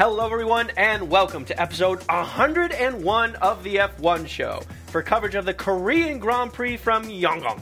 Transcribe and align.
Hello, 0.00 0.24
everyone, 0.24 0.70
and 0.78 1.10
welcome 1.10 1.44
to 1.44 1.60
episode 1.60 2.02
101 2.08 3.36
of 3.36 3.62
the 3.62 3.76
F1 3.76 4.26
show 4.26 4.62
for 4.86 5.02
coverage 5.02 5.34
of 5.34 5.44
the 5.44 5.52
Korean 5.52 6.18
Grand 6.18 6.54
Prix 6.54 6.78
from 6.78 7.04
Yeongam. 7.04 7.60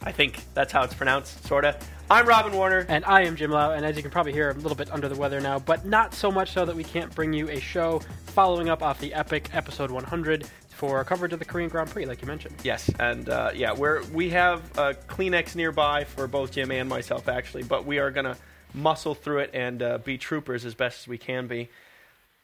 I 0.00 0.12
think 0.12 0.44
that's 0.54 0.72
how 0.72 0.84
it's 0.84 0.94
pronounced, 0.94 1.44
sorta. 1.48 1.76
I'm 2.08 2.28
Robin 2.28 2.52
Warner. 2.52 2.86
And 2.88 3.04
I 3.06 3.22
am 3.22 3.34
Jim 3.34 3.50
Lau, 3.50 3.72
and 3.72 3.84
as 3.84 3.96
you 3.96 4.02
can 4.02 4.12
probably 4.12 4.32
hear, 4.32 4.50
I'm 4.50 4.58
a 4.58 4.60
little 4.60 4.76
bit 4.76 4.88
under 4.92 5.08
the 5.08 5.16
weather 5.16 5.40
now, 5.40 5.58
but 5.58 5.84
not 5.84 6.14
so 6.14 6.30
much 6.30 6.52
so 6.52 6.64
that 6.64 6.76
we 6.76 6.84
can't 6.84 7.12
bring 7.12 7.32
you 7.32 7.50
a 7.50 7.58
show 7.58 8.00
following 8.26 8.68
up 8.68 8.84
off 8.84 9.00
the 9.00 9.12
epic 9.12 9.50
episode 9.52 9.90
100 9.90 10.46
for 10.68 11.02
coverage 11.02 11.32
of 11.32 11.40
the 11.40 11.44
Korean 11.44 11.68
Grand 11.68 11.90
Prix, 11.90 12.06
like 12.06 12.22
you 12.22 12.28
mentioned. 12.28 12.54
Yes, 12.62 12.88
and 13.00 13.28
uh, 13.28 13.50
yeah, 13.52 13.72
we're 13.72 14.04
we 14.12 14.30
have 14.30 14.62
a 14.78 14.94
Kleenex 14.94 15.56
nearby 15.56 16.04
for 16.04 16.28
both 16.28 16.52
Jim 16.52 16.70
and 16.70 16.88
myself, 16.88 17.28
actually, 17.28 17.64
but 17.64 17.84
we 17.84 17.98
are 17.98 18.12
gonna 18.12 18.36
muscle 18.74 19.14
through 19.14 19.38
it 19.38 19.50
and 19.52 19.82
uh, 19.82 19.98
be 19.98 20.18
troopers 20.18 20.64
as 20.64 20.74
best 20.74 21.00
as 21.00 21.08
we 21.08 21.18
can 21.18 21.46
be. 21.46 21.68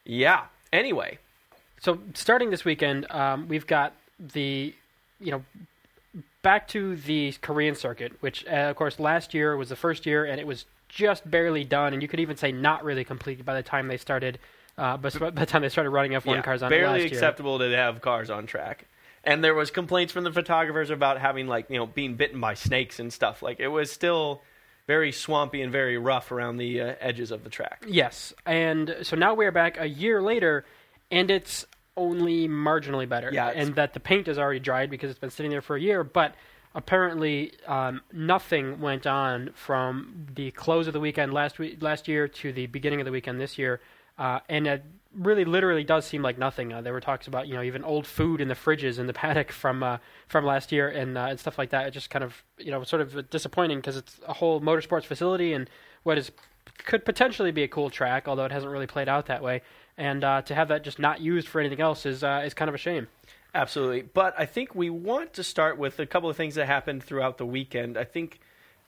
Yeah. 0.06 0.44
Anyway, 0.72 1.18
So 1.80 1.98
starting 2.14 2.50
this 2.50 2.64
weekend, 2.64 3.10
um, 3.10 3.48
we've 3.48 3.66
got 3.66 3.92
the, 4.18 4.74
you 5.20 5.30
know, 5.30 5.44
back 6.42 6.68
to 6.68 6.96
the 6.96 7.32
Korean 7.40 7.74
circuit, 7.74 8.12
which 8.20 8.46
uh, 8.46 8.70
of 8.70 8.76
course 8.76 8.98
last 8.98 9.34
year 9.34 9.56
was 9.56 9.68
the 9.68 9.76
first 9.76 10.06
year, 10.06 10.24
and 10.24 10.40
it 10.40 10.46
was 10.46 10.64
just 10.88 11.28
barely 11.28 11.64
done, 11.64 11.92
and 11.92 12.02
you 12.02 12.08
could 12.08 12.20
even 12.20 12.36
say 12.36 12.52
not 12.52 12.84
really 12.84 13.04
completed 13.04 13.44
by 13.44 13.54
the 13.54 13.62
time 13.62 13.88
they 13.88 13.96
started. 13.96 14.38
Uh, 14.78 14.96
but 14.96 15.18
by 15.18 15.30
the 15.30 15.46
time 15.46 15.62
they 15.62 15.68
started 15.68 15.90
running 15.90 16.12
F1 16.12 16.36
yeah, 16.36 16.42
cars 16.42 16.62
on 16.62 16.70
barely 16.70 17.00
last 17.00 17.10
year. 17.10 17.18
acceptable 17.18 17.58
to 17.58 17.70
have 17.70 18.00
cars 18.00 18.30
on 18.30 18.46
track. 18.46 18.86
And 19.24 19.42
there 19.42 19.54
was 19.54 19.70
complaints 19.70 20.12
from 20.12 20.22
the 20.22 20.32
photographers 20.32 20.90
about 20.90 21.18
having 21.18 21.48
like 21.48 21.68
you 21.68 21.78
know 21.78 21.86
being 21.86 22.14
bitten 22.14 22.40
by 22.40 22.54
snakes 22.54 23.00
and 23.00 23.12
stuff. 23.12 23.42
Like 23.42 23.58
it 23.58 23.68
was 23.68 23.90
still 23.90 24.42
very 24.86 25.12
swampy 25.12 25.62
and 25.62 25.72
very 25.72 25.98
rough 25.98 26.30
around 26.30 26.56
the 26.58 26.80
uh, 26.80 26.94
edges 27.00 27.30
of 27.30 27.44
the 27.44 27.50
track. 27.50 27.84
Yes, 27.86 28.32
and 28.44 28.96
so 29.02 29.16
now 29.16 29.34
we're 29.34 29.52
back 29.52 29.78
a 29.78 29.86
year 29.86 30.22
later, 30.22 30.64
and 31.10 31.30
it's 31.30 31.66
only 31.96 32.48
marginally 32.48 33.08
better. 33.08 33.30
Yeah, 33.32 33.48
and 33.48 33.74
that 33.76 33.94
the 33.94 34.00
paint 34.00 34.28
is 34.28 34.38
already 34.38 34.60
dried 34.60 34.90
because 34.90 35.10
it's 35.10 35.18
been 35.18 35.30
sitting 35.30 35.50
there 35.50 35.62
for 35.62 35.76
a 35.76 35.80
year. 35.80 36.04
But 36.04 36.34
apparently, 36.74 37.52
um, 37.66 38.02
nothing 38.12 38.80
went 38.80 39.06
on 39.06 39.50
from 39.54 40.26
the 40.34 40.50
close 40.52 40.86
of 40.86 40.92
the 40.92 41.00
weekend 41.00 41.32
last 41.32 41.58
week, 41.58 41.82
last 41.82 42.06
year 42.06 42.28
to 42.28 42.52
the 42.52 42.66
beginning 42.66 43.00
of 43.00 43.06
the 43.06 43.12
weekend 43.12 43.40
this 43.40 43.58
year, 43.58 43.80
uh, 44.18 44.40
and 44.48 44.66
really, 45.16 45.44
literally 45.44 45.84
does 45.84 46.04
seem 46.06 46.22
like 46.22 46.38
nothing. 46.38 46.72
Uh, 46.72 46.80
there 46.80 46.92
were 46.92 47.00
talks 47.00 47.26
about 47.26 47.48
you 47.48 47.54
know 47.54 47.62
even 47.62 47.84
old 47.84 48.06
food 48.06 48.40
in 48.40 48.48
the 48.48 48.54
fridges 48.54 48.98
in 48.98 49.06
the 49.06 49.12
paddock 49.22 49.52
from 49.52 49.82
uh, 49.82 49.98
from 50.28 50.44
last 50.44 50.72
year 50.72 50.88
and 50.88 51.16
uh, 51.16 51.26
and 51.28 51.40
stuff 51.40 51.58
like 51.58 51.70
that. 51.70 51.86
It 51.86 51.90
just 51.92 52.10
kind 52.10 52.24
of 52.24 52.44
you 52.58 52.70
know 52.70 52.82
sort 52.84 53.02
of 53.02 53.30
disappointing 53.30 53.78
because 53.78 53.96
it's 53.96 54.20
a 54.26 54.34
whole 54.34 54.60
motorsports 54.60 55.04
facility 55.04 55.52
and 55.52 55.68
what 56.02 56.18
is 56.18 56.30
could 56.84 57.04
potentially 57.04 57.50
be 57.50 57.62
a 57.62 57.68
cool 57.68 57.90
track, 57.90 58.28
although 58.28 58.44
it 58.44 58.52
hasn't 58.52 58.70
really 58.70 58.86
played 58.86 59.08
out 59.08 59.26
that 59.26 59.42
way. 59.42 59.62
And 59.96 60.22
uh, 60.22 60.42
to 60.42 60.54
have 60.54 60.68
that 60.68 60.84
just 60.84 60.98
not 60.98 61.20
used 61.20 61.48
for 61.48 61.60
anything 61.60 61.80
else 61.80 62.04
is 62.06 62.22
uh, 62.22 62.42
is 62.44 62.54
kind 62.54 62.68
of 62.68 62.74
a 62.74 62.78
shame. 62.78 63.08
Absolutely. 63.54 64.02
But 64.02 64.34
I 64.38 64.44
think 64.44 64.74
we 64.74 64.90
want 64.90 65.32
to 65.34 65.42
start 65.42 65.78
with 65.78 65.98
a 65.98 66.04
couple 66.04 66.28
of 66.28 66.36
things 66.36 66.56
that 66.56 66.66
happened 66.66 67.02
throughout 67.02 67.38
the 67.38 67.46
weekend. 67.46 67.96
I 67.96 68.04
think 68.04 68.40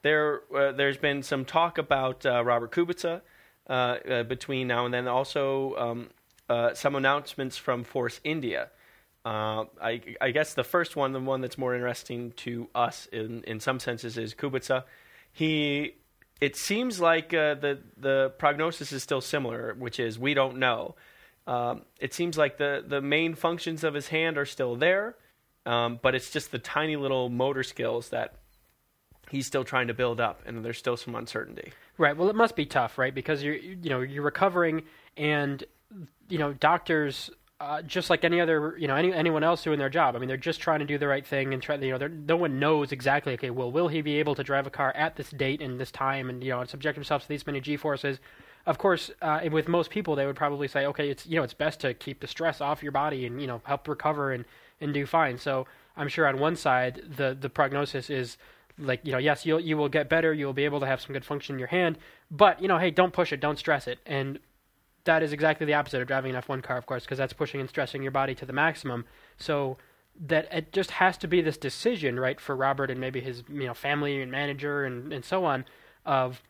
there 0.03 0.43
uh, 0.55 0.73
there's 0.73 0.99
been 0.99 1.23
some 1.23 1.45
talk 1.45 1.79
about 1.79 2.25
Robert 2.25 2.71
Kubica 2.71 3.23
uh, 3.69 3.99
uh, 4.09 4.23
between 4.23 4.67
now 4.67 4.87
and 4.87 4.95
then. 4.95 5.07
Also, 5.07 5.77
um, 5.77 6.09
uh, 6.49 6.75
some 6.75 6.95
announcements 6.95 7.57
from 7.57 7.85
Force 7.85 8.21
India. 8.25 8.71
Uh, 9.25 9.65
I, 9.83 10.01
I 10.21 10.31
guess 10.31 10.55
the 10.55 10.65
first 10.65 10.97
one, 10.97 11.13
the 11.13 11.21
one 11.21 11.41
that's 11.41 11.59
more 11.59 11.75
interesting 11.75 12.33
to 12.39 12.69
us 12.75 13.07
in, 13.13 13.43
in 13.45 13.61
some 13.61 13.79
senses, 13.81 14.17
is 14.17 14.35
Kubica. 14.35 14.85
He, 15.33 15.97
it 16.41 16.57
seems 16.57 17.01
like 17.01 17.35
uh, 17.35 17.55
the 17.55 17.81
the 17.97 18.33
prognosis 18.39 18.93
is 18.93 19.03
still 19.03 19.21
similar, 19.21 19.75
which 19.75 20.01
is 20.01 20.19
we 20.19 20.35
don't 20.35 20.59
know. 20.59 20.95
Um, 21.47 21.83
it 21.99 22.15
seems 22.15 22.37
like 22.37 22.59
the, 22.59 22.85
the 22.87 23.01
main 23.01 23.35
functions 23.35 23.83
of 23.83 23.95
his 23.95 24.09
hand 24.09 24.37
are 24.37 24.45
still 24.45 24.77
there, 24.77 25.17
um, 25.65 25.99
but 26.03 26.15
it's 26.15 26.31
just 26.31 26.53
the 26.53 26.59
tiny 26.59 26.97
little 26.97 27.31
motor 27.31 27.63
skills 27.63 28.11
that 28.11 28.35
he's 29.31 29.47
still 29.47 29.65
trying 29.65 29.89
to 29.89 29.95
build 29.95 30.21
up, 30.21 30.43
and 30.47 30.65
there's 30.65 30.79
still 30.79 30.97
some 30.97 31.15
uncertainty. 31.15 31.73
Right. 31.97 32.17
Well, 32.17 32.29
it 32.29 32.37
must 32.37 32.55
be 32.55 32.67
tough, 32.67 32.99
right? 32.99 33.15
Because 33.15 33.43
you're 33.43 33.57
you 33.57 33.91
know 33.91 34.01
you're 34.01 34.23
recovering, 34.23 34.83
and 35.17 35.65
you 36.29 36.39
know 36.39 36.53
doctors. 36.53 37.31
Uh, 37.61 37.83
just 37.83 38.09
like 38.09 38.23
any 38.23 38.41
other, 38.41 38.77
you 38.79 38.87
know, 38.87 38.95
any, 38.95 39.13
anyone 39.13 39.43
else 39.43 39.65
doing 39.65 39.81
their 39.81 39.89
job. 39.89 40.15
I 40.15 40.21
mean, 40.21 40.29
they're 40.29 40.37
just 40.37 40.61
trying 40.61 40.79
to 40.79 40.85
do 40.85 40.97
the 40.97 41.09
right 41.09 41.27
thing 41.27 41.53
and 41.53 41.61
try. 41.61 41.75
You 41.75 41.99
know, 41.99 42.07
no 42.07 42.37
one 42.37 42.61
knows 42.61 42.93
exactly. 42.93 43.33
Okay, 43.33 43.51
well, 43.51 43.73
will 43.73 43.89
he 43.89 44.01
be 44.01 44.15
able 44.21 44.37
to 44.37 44.45
drive 44.45 44.69
a 44.69 44.71
car 44.71 44.93
at 44.95 45.17
this 45.17 45.29
date 45.31 45.61
and 45.61 45.81
this 45.81 45.91
time, 45.91 46.31
and 46.31 46.41
you 46.45 46.51
know, 46.51 46.61
and 46.61 46.71
subject 46.71 46.95
himself 46.95 47.23
to 47.23 47.29
these 47.29 47.45
many 47.49 47.61
G 47.61 47.77
forces? 47.77 48.21
Of 48.65 48.79
course, 48.79 49.11
uh, 49.23 49.41
with 49.51 49.67
most 49.67 49.91
people, 49.91 50.15
they 50.15 50.25
would 50.25 50.37
probably 50.37 50.69
say, 50.69 50.87
okay, 50.87 51.11
it's 51.11 51.27
you 51.27 51.35
know, 51.35 51.43
it's 51.43 51.53
best 51.53 51.81
to 51.81 51.95
keep 51.95 52.21
the 52.21 52.29
stress 52.29 52.61
off 52.61 52.81
your 52.81 52.93
body 52.93 53.27
and 53.27 53.41
you 53.41 53.49
know, 53.49 53.61
help 53.65 53.89
recover 53.89 54.31
and 54.31 54.45
and 54.81 54.95
do 54.95 55.05
fine. 55.05 55.37
So 55.37 55.67
I'm 55.97 56.07
sure 56.07 56.29
on 56.29 56.39
one 56.39 56.55
side, 56.55 57.03
the 57.17 57.37
the 57.39 57.51
prognosis 57.51 58.09
is 58.09 58.39
like 58.79 59.01
you 59.05 59.13
know 59.13 59.19
yes 59.19 59.45
you'll 59.45 59.61
you 59.61 59.77
will 59.77 59.89
get 59.89 60.09
better 60.09 60.33
you'll 60.33 60.53
be 60.53 60.65
able 60.65 60.81
to 60.81 60.87
have 60.87 61.01
some 61.01 61.13
good 61.13 61.25
function 61.25 61.57
in 61.57 61.59
your 61.59 61.69
hand 61.69 61.99
but 62.31 62.61
you 62.63 62.69
know 62.69 62.79
hey 62.79 62.91
don't 62.91 63.13
push 63.13 63.33
it 63.33 63.41
don't 63.41 63.59
stress 63.59 63.89
it 63.89 63.99
and 64.07 64.39
that 65.09 65.23
is 65.23 65.33
exactly 65.33 65.65
the 65.65 65.73
opposite 65.73 66.03
of 66.03 66.07
driving 66.07 66.35
an 66.35 66.43
F1 66.43 66.63
car 66.63 66.77
of 66.77 66.85
course 66.85 67.05
because 67.05 67.17
that's 67.17 67.33
pushing 67.33 67.61
and 67.61 67.69
stressing 67.69 68.03
your 68.03 68.13
body 68.13 68.35
to 68.35 68.45
the 68.45 68.53
maximum. 68.53 69.07
So 69.39 69.79
that 70.27 70.53
it 70.53 70.71
just 70.71 70.91
has 70.91 71.17
to 71.17 71.27
be 71.27 71.41
this 71.41 71.57
decision 71.57 72.21
right 72.21 72.39
for 72.39 72.55
Robert 72.55 72.91
and 72.91 73.01
maybe 73.01 73.21
his 73.21 73.43
you 73.49 73.67
know 73.67 73.75
family 73.75 74.21
and 74.21 74.31
manager 74.31 74.85
and 74.85 75.13
and 75.13 75.25
so 75.25 75.47
on 75.47 75.65
of 76.05 76.43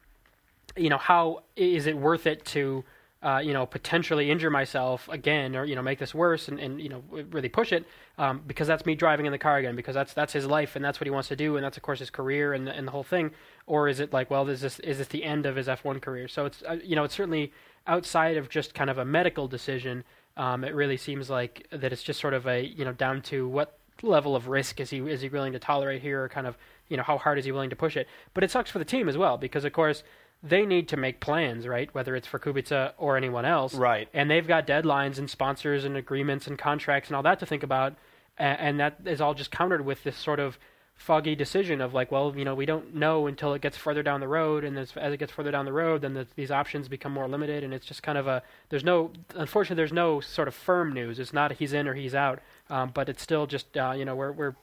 you 0.76 0.88
know 0.88 0.98
how 0.98 1.44
is 1.54 1.86
it 1.86 1.96
worth 1.96 2.26
it 2.26 2.44
to 2.46 2.82
uh, 3.22 3.38
you 3.38 3.52
know 3.52 3.66
potentially 3.66 4.30
injure 4.30 4.50
myself 4.50 5.08
again 5.08 5.56
or 5.56 5.64
you 5.64 5.74
know 5.74 5.82
make 5.82 5.98
this 5.98 6.14
worse 6.14 6.48
and, 6.48 6.58
and 6.58 6.80
you 6.80 6.88
know 6.88 7.02
really 7.30 7.48
push 7.48 7.72
it 7.72 7.84
um, 8.16 8.42
because 8.46 8.66
that's 8.66 8.86
me 8.86 8.94
driving 8.94 9.26
in 9.26 9.32
the 9.32 9.38
car 9.38 9.58
again 9.58 9.74
because 9.74 9.94
that's 9.94 10.14
that's 10.14 10.32
his 10.32 10.46
life 10.46 10.76
and 10.76 10.84
that's 10.84 11.00
what 11.00 11.06
he 11.06 11.10
wants 11.10 11.28
to 11.28 11.36
do 11.36 11.56
and 11.56 11.64
that's 11.64 11.76
of 11.76 11.82
course 11.82 11.98
his 11.98 12.10
career 12.10 12.52
and, 12.52 12.68
and 12.68 12.86
the 12.86 12.92
whole 12.92 13.02
thing. 13.02 13.32
Or 13.66 13.88
is 13.88 14.00
it 14.00 14.12
like 14.12 14.30
well 14.30 14.48
is 14.48 14.60
this 14.60 14.78
is 14.80 14.98
this 14.98 15.08
the 15.08 15.24
end 15.24 15.46
of 15.46 15.56
his 15.56 15.66
F1 15.66 16.00
career? 16.00 16.28
So 16.28 16.46
it's 16.46 16.62
uh, 16.62 16.78
you 16.82 16.94
know 16.94 17.04
it's 17.04 17.14
certainly 17.14 17.52
outside 17.88 18.36
of 18.36 18.48
just 18.48 18.74
kind 18.74 18.90
of 18.90 18.98
a 18.98 19.04
medical 19.04 19.48
decision 19.48 20.04
um, 20.36 20.62
it 20.62 20.72
really 20.74 20.96
seems 20.96 21.28
like 21.28 21.66
that 21.70 21.92
it's 21.92 22.02
just 22.02 22.20
sort 22.20 22.34
of 22.34 22.46
a 22.46 22.64
you 22.64 22.84
know 22.84 22.92
down 22.92 23.20
to 23.22 23.48
what 23.48 23.76
level 24.02 24.36
of 24.36 24.46
risk 24.46 24.78
is 24.80 24.90
he 24.90 24.98
is 24.98 25.20
he 25.22 25.28
willing 25.28 25.52
to 25.52 25.58
tolerate 25.58 26.00
here 26.02 26.22
or 26.22 26.28
kind 26.28 26.46
of 26.46 26.56
you 26.88 26.96
know 26.96 27.02
how 27.02 27.18
hard 27.18 27.38
is 27.38 27.44
he 27.44 27.50
willing 27.52 27.70
to 27.70 27.76
push 27.76 27.96
it 27.96 28.06
but 28.34 28.44
it 28.44 28.50
sucks 28.50 28.70
for 28.70 28.78
the 28.78 28.84
team 28.84 29.08
as 29.08 29.16
well 29.16 29.36
because 29.36 29.64
of 29.64 29.72
course 29.72 30.04
they 30.40 30.64
need 30.64 30.86
to 30.86 30.96
make 30.96 31.18
plans, 31.18 31.66
right? 31.66 31.92
Whether 31.92 32.14
it's 32.14 32.28
for 32.28 32.38
Kubica 32.38 32.92
or 32.96 33.16
anyone 33.16 33.44
else, 33.44 33.74
Right. 33.74 34.08
And 34.14 34.30
they've 34.30 34.46
got 34.46 34.68
deadlines 34.68 35.18
and 35.18 35.28
sponsors 35.28 35.84
and 35.84 35.96
agreements 35.96 36.46
and 36.46 36.56
contracts 36.56 37.08
and 37.08 37.16
all 37.16 37.24
that 37.24 37.40
to 37.40 37.46
think 37.46 37.64
about, 37.64 37.94
a- 38.38 38.42
and 38.42 38.78
that 38.78 38.98
is 39.04 39.20
all 39.20 39.34
just 39.34 39.50
countered 39.50 39.84
with 39.84 40.04
this 40.04 40.16
sort 40.16 40.38
of 40.38 40.56
foggy 40.98 41.36
decision 41.36 41.80
of 41.80 41.94
like, 41.94 42.10
well, 42.10 42.34
you 42.36 42.44
know, 42.44 42.54
we 42.54 42.66
don't 42.66 42.94
know 42.94 43.28
until 43.28 43.54
it 43.54 43.62
gets 43.62 43.76
further 43.76 44.02
down 44.02 44.20
the 44.20 44.28
road, 44.28 44.64
and 44.64 44.76
as, 44.76 44.92
as 44.96 45.12
it 45.12 45.16
gets 45.16 45.32
further 45.32 45.52
down 45.52 45.64
the 45.64 45.72
road, 45.72 46.02
then 46.02 46.12
the, 46.12 46.26
these 46.34 46.50
options 46.50 46.88
become 46.88 47.12
more 47.12 47.28
limited, 47.28 47.64
and 47.64 47.72
it's 47.72 47.86
just 47.86 48.02
kind 48.02 48.18
of 48.18 48.26
a 48.26 48.42
there's 48.68 48.84
no 48.84 49.12
unfortunately 49.34 49.80
there's 49.80 49.92
no 49.92 50.20
sort 50.20 50.48
of 50.48 50.54
firm 50.54 50.92
news. 50.92 51.18
It's 51.18 51.32
not 51.32 51.52
he's 51.52 51.72
in 51.72 51.88
or 51.88 51.94
he's 51.94 52.14
out, 52.14 52.40
um, 52.68 52.90
but 52.92 53.08
it's 53.08 53.22
still 53.22 53.46
just 53.46 53.76
uh, 53.76 53.94
you 53.96 54.04
know 54.04 54.16
we're 54.16 54.32
we're 54.32 54.56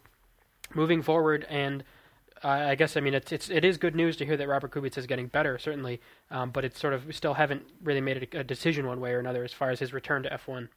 moving 0.74 1.02
forward 1.02 1.46
and 1.50 1.84
uh, 2.44 2.50
I 2.50 2.76
guess 2.76 2.98
I 2.98 3.00
mean 3.00 3.14
it's 3.14 3.32
it's 3.32 3.50
it 3.50 3.64
is 3.64 3.78
good 3.78 3.96
news 3.96 4.18
to 4.18 4.26
hear 4.26 4.36
that 4.36 4.48
Robert 4.48 4.72
Kubica 4.72 4.98
is 4.98 5.08
getting 5.08 5.28
better 5.28 5.58
certainly, 5.58 6.02
um, 6.30 6.52
but 6.52 6.66
it's 6.66 6.80
sort 6.80 6.94
of 6.94 7.08
we 7.08 7.14
still 7.14 7.36
haven't 7.36 7.64
really 7.82 8.02
made 8.02 8.28
a, 8.34 8.40
a 8.40 8.44
decision 8.44 8.86
one 8.86 9.00
way 9.00 9.14
or 9.14 9.20
another 9.20 9.44
as 9.44 9.54
far 9.54 9.72
as 9.72 9.80
his 9.80 9.94
return 9.94 10.22
to 10.24 10.30
F1. 10.30 10.68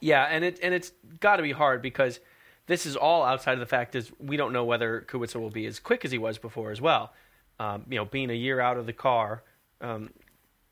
Yeah, 0.00 0.24
and 0.24 0.44
it 0.44 0.60
and 0.62 0.74
it's 0.74 0.92
got 1.20 1.36
to 1.36 1.42
be 1.42 1.52
hard 1.52 1.80
because 1.80 2.20
this 2.68 2.86
is 2.86 2.94
all 2.94 3.24
outside 3.24 3.54
of 3.54 3.60
the 3.60 3.66
fact 3.66 3.96
is 3.96 4.12
we 4.20 4.36
don't 4.36 4.52
know 4.52 4.64
whether 4.64 5.04
Kubica 5.08 5.40
will 5.40 5.50
be 5.50 5.66
as 5.66 5.80
quick 5.80 6.04
as 6.04 6.12
he 6.12 6.18
was 6.18 6.38
before 6.38 6.70
as 6.70 6.80
well. 6.80 7.12
Um, 7.58 7.84
you 7.88 7.96
know, 7.96 8.04
being 8.04 8.30
a 8.30 8.34
year 8.34 8.60
out 8.60 8.76
of 8.76 8.86
the 8.86 8.92
car 8.92 9.42
um, 9.80 10.10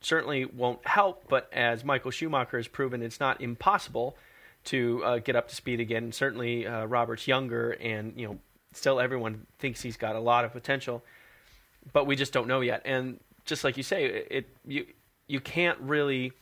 certainly 0.01 0.45
won't 0.45 0.87
help, 0.87 1.25
but 1.29 1.49
as 1.53 1.85
Michael 1.85 2.13
Schumacher 2.13 2.59
has 2.59 2.69
proven, 2.69 3.03
it's 3.03 3.19
not 3.19 3.41
impossible 3.41 4.17
to 4.65 5.03
uh, 5.05 5.19
get 5.19 5.35
up 5.35 5.49
to 5.49 5.57
speed 5.57 5.81
again. 5.81 6.13
Certainly, 6.13 6.67
uh, 6.67 6.85
Robert's 6.85 7.27
younger, 7.27 7.73
and 7.73 8.13
you 8.17 8.27
know, 8.29 8.39
still 8.73 9.01
everyone 9.01 9.47
thinks 9.59 9.81
he's 9.81 9.97
got 9.97 10.15
a 10.15 10.21
lot 10.21 10.45
of 10.45 10.53
potential, 10.53 11.03
but 11.93 12.07
we 12.07 12.15
just 12.15 12.33
don't 12.33 12.47
know 12.47 12.61
yet. 12.61 12.83
And 12.85 13.19
just 13.45 13.65
like 13.65 13.77
you 13.77 13.83
say, 13.83 14.05
it, 14.05 14.27
it 14.31 14.47
you 14.67 14.87
you 15.29 15.41
can't 15.41 15.79
really 15.81 16.33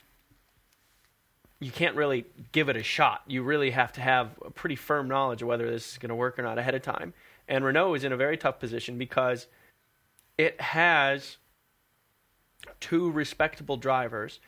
you 1.64 1.70
can't 1.70 1.96
really 1.96 2.26
give 2.52 2.68
it 2.68 2.76
a 2.76 2.82
shot. 2.82 3.22
You 3.26 3.42
really 3.42 3.70
have 3.70 3.90
to 3.94 4.02
have 4.02 4.32
a 4.44 4.50
pretty 4.50 4.76
firm 4.76 5.08
knowledge 5.08 5.40
of 5.40 5.48
whether 5.48 5.70
this 5.70 5.92
is 5.92 5.98
going 5.98 6.10
to 6.10 6.14
work 6.14 6.38
or 6.38 6.42
not 6.42 6.58
ahead 6.58 6.74
of 6.74 6.82
time. 6.82 7.14
And 7.48 7.64
Renault 7.64 7.94
is 7.94 8.04
in 8.04 8.12
a 8.12 8.18
very 8.18 8.36
tough 8.36 8.60
position 8.60 8.98
because 8.98 9.46
it 10.36 10.60
has 10.60 11.38
two 12.80 13.10
respectable 13.10 13.78
drivers, 13.78 14.40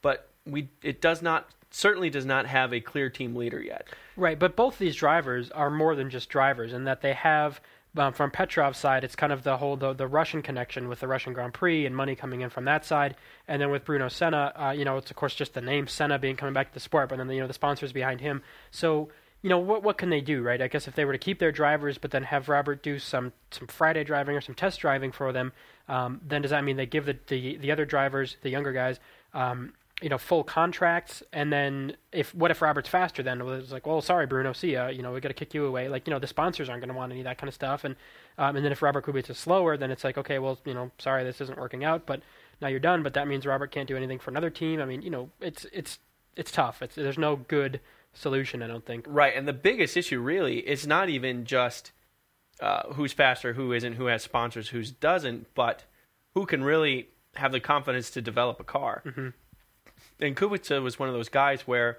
but 0.00 0.28
we 0.46 0.68
it 0.82 1.00
does 1.00 1.22
not 1.22 1.50
certainly 1.70 2.08
does 2.08 2.24
not 2.24 2.46
have 2.46 2.72
a 2.72 2.80
clear 2.80 3.10
team 3.10 3.34
leader 3.34 3.60
yet. 3.60 3.88
Right, 4.16 4.38
but 4.38 4.54
both 4.54 4.78
these 4.78 4.94
drivers 4.94 5.50
are 5.50 5.70
more 5.70 5.96
than 5.96 6.08
just 6.08 6.28
drivers 6.28 6.72
in 6.72 6.84
that 6.84 7.00
they 7.00 7.14
have 7.14 7.60
um, 7.96 8.12
from 8.12 8.30
Petrov's 8.30 8.78
side, 8.78 9.02
it's 9.02 9.16
kind 9.16 9.32
of 9.32 9.42
the 9.42 9.56
whole 9.56 9.76
the, 9.76 9.92
the 9.92 10.06
Russian 10.06 10.42
connection 10.42 10.88
with 10.88 11.00
the 11.00 11.08
Russian 11.08 11.32
Grand 11.32 11.54
Prix 11.54 11.86
and 11.86 11.94
money 11.94 12.14
coming 12.14 12.40
in 12.40 12.50
from 12.50 12.64
that 12.66 12.84
side, 12.84 13.16
and 13.48 13.60
then 13.60 13.70
with 13.70 13.84
Bruno 13.84 14.08
Senna, 14.08 14.52
uh, 14.56 14.70
you 14.70 14.84
know, 14.84 14.96
it's 14.96 15.10
of 15.10 15.16
course 15.16 15.34
just 15.34 15.54
the 15.54 15.60
name 15.60 15.86
Senna 15.86 16.18
being 16.18 16.36
coming 16.36 16.54
back 16.54 16.68
to 16.68 16.74
the 16.74 16.80
sport, 16.80 17.08
but 17.08 17.18
then 17.18 17.28
you 17.30 17.40
know 17.40 17.46
the 17.46 17.52
sponsors 17.52 17.92
behind 17.92 18.20
him. 18.20 18.42
So 18.70 19.08
you 19.42 19.50
know 19.50 19.58
what 19.58 19.82
what 19.82 19.98
can 19.98 20.10
they 20.10 20.20
do, 20.20 20.42
right? 20.42 20.60
I 20.60 20.68
guess 20.68 20.86
if 20.86 20.94
they 20.94 21.04
were 21.04 21.12
to 21.12 21.18
keep 21.18 21.38
their 21.38 21.52
drivers, 21.52 21.98
but 21.98 22.10
then 22.10 22.24
have 22.24 22.48
Robert 22.48 22.82
do 22.82 22.98
some 22.98 23.32
some 23.50 23.66
Friday 23.66 24.04
driving 24.04 24.36
or 24.36 24.40
some 24.40 24.54
test 24.54 24.80
driving 24.80 25.10
for 25.12 25.32
them, 25.32 25.52
um, 25.88 26.20
then 26.26 26.42
does 26.42 26.50
that 26.52 26.62
mean 26.62 26.76
they 26.76 26.86
give 26.86 27.06
the 27.06 27.18
the, 27.26 27.56
the 27.56 27.72
other 27.72 27.84
drivers, 27.84 28.36
the 28.42 28.50
younger 28.50 28.72
guys, 28.72 29.00
um, 29.34 29.72
you 30.00 30.08
know, 30.08 30.18
full 30.18 30.42
contracts, 30.42 31.22
and 31.32 31.52
then 31.52 31.96
if 32.12 32.34
what 32.34 32.50
if 32.50 32.62
Robert's 32.62 32.88
faster? 32.88 33.22
Then 33.22 33.40
it's 33.40 33.72
like, 33.72 33.86
well, 33.86 34.00
sorry, 34.00 34.26
Bruno, 34.26 34.52
see 34.52 34.72
ya. 34.72 34.88
You 34.88 35.02
know, 35.02 35.12
we 35.12 35.20
got 35.20 35.28
to 35.28 35.34
kick 35.34 35.52
you 35.52 35.66
away. 35.66 35.88
Like, 35.88 36.06
you 36.06 36.12
know, 36.12 36.18
the 36.18 36.26
sponsors 36.26 36.68
aren't 36.68 36.80
going 36.80 36.92
to 36.92 36.96
want 36.96 37.12
any 37.12 37.20
of 37.20 37.24
that 37.24 37.38
kind 37.38 37.48
of 37.48 37.54
stuff. 37.54 37.84
And 37.84 37.96
um, 38.38 38.56
and 38.56 38.64
then 38.64 38.72
if 38.72 38.82
Robert 38.82 39.04
Kubica 39.04 39.30
is 39.30 39.38
slower, 39.38 39.76
then 39.76 39.90
it's 39.90 40.04
like, 40.04 40.16
okay, 40.16 40.38
well, 40.38 40.58
you 40.64 40.74
know, 40.74 40.90
sorry, 40.98 41.24
this 41.24 41.40
isn't 41.40 41.58
working 41.58 41.84
out, 41.84 42.06
but 42.06 42.22
now 42.60 42.68
you're 42.68 42.80
done. 42.80 43.02
But 43.02 43.14
that 43.14 43.28
means 43.28 43.46
Robert 43.46 43.70
can't 43.70 43.88
do 43.88 43.96
anything 43.96 44.18
for 44.18 44.30
another 44.30 44.50
team. 44.50 44.80
I 44.80 44.84
mean, 44.84 45.02
you 45.02 45.10
know, 45.10 45.30
it's 45.40 45.66
it's 45.72 45.98
it's 46.36 46.50
tough. 46.50 46.82
It's 46.82 46.94
there's 46.94 47.18
no 47.18 47.36
good 47.36 47.80
solution, 48.12 48.62
I 48.62 48.66
don't 48.66 48.84
think. 48.84 49.04
Right, 49.08 49.34
and 49.36 49.46
the 49.46 49.52
biggest 49.52 49.96
issue 49.96 50.20
really 50.20 50.58
is 50.58 50.86
not 50.86 51.08
even 51.08 51.44
just 51.44 51.92
uh, 52.60 52.92
who's 52.94 53.12
faster, 53.12 53.54
who 53.54 53.72
isn't, 53.72 53.94
who 53.94 54.06
has 54.06 54.22
sponsors, 54.22 54.70
who 54.70 54.82
doesn't, 54.82 55.54
but 55.54 55.84
who 56.34 56.46
can 56.46 56.64
really 56.64 57.08
have 57.36 57.52
the 57.52 57.60
confidence 57.60 58.10
to 58.10 58.22
develop 58.22 58.60
a 58.60 58.64
car. 58.64 59.02
Mm-hmm. 59.06 59.28
And 60.20 60.36
Kubica 60.36 60.82
was 60.82 60.98
one 60.98 61.08
of 61.08 61.14
those 61.14 61.28
guys 61.28 61.62
where 61.62 61.98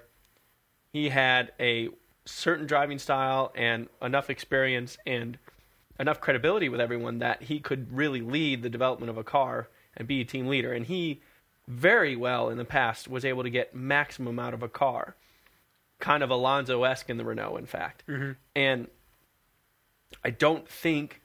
he 0.92 1.08
had 1.08 1.52
a 1.58 1.88
certain 2.24 2.66
driving 2.66 2.98
style 2.98 3.52
and 3.54 3.88
enough 4.00 4.30
experience 4.30 4.96
and 5.06 5.38
enough 5.98 6.20
credibility 6.20 6.68
with 6.68 6.80
everyone 6.80 7.18
that 7.18 7.42
he 7.42 7.58
could 7.58 7.92
really 7.92 8.20
lead 8.20 8.62
the 8.62 8.70
development 8.70 9.10
of 9.10 9.16
a 9.16 9.24
car 9.24 9.68
and 9.96 10.06
be 10.06 10.20
a 10.20 10.24
team 10.24 10.46
leader. 10.46 10.72
And 10.72 10.86
he 10.86 11.20
very 11.66 12.16
well 12.16 12.48
in 12.48 12.58
the 12.58 12.64
past 12.64 13.08
was 13.08 13.24
able 13.24 13.42
to 13.42 13.50
get 13.50 13.74
maximum 13.74 14.38
out 14.38 14.54
of 14.54 14.62
a 14.62 14.68
car 14.68 15.16
kind 16.02 16.24
of 16.24 16.30
Alonso 16.30 16.82
esque 16.82 17.08
in 17.08 17.16
the 17.16 17.24
Renault, 17.24 17.56
in 17.56 17.66
fact. 17.66 18.02
Mm-hmm. 18.08 18.32
And 18.56 18.88
I 20.24 20.30
don't 20.30 20.68
think 20.68 21.22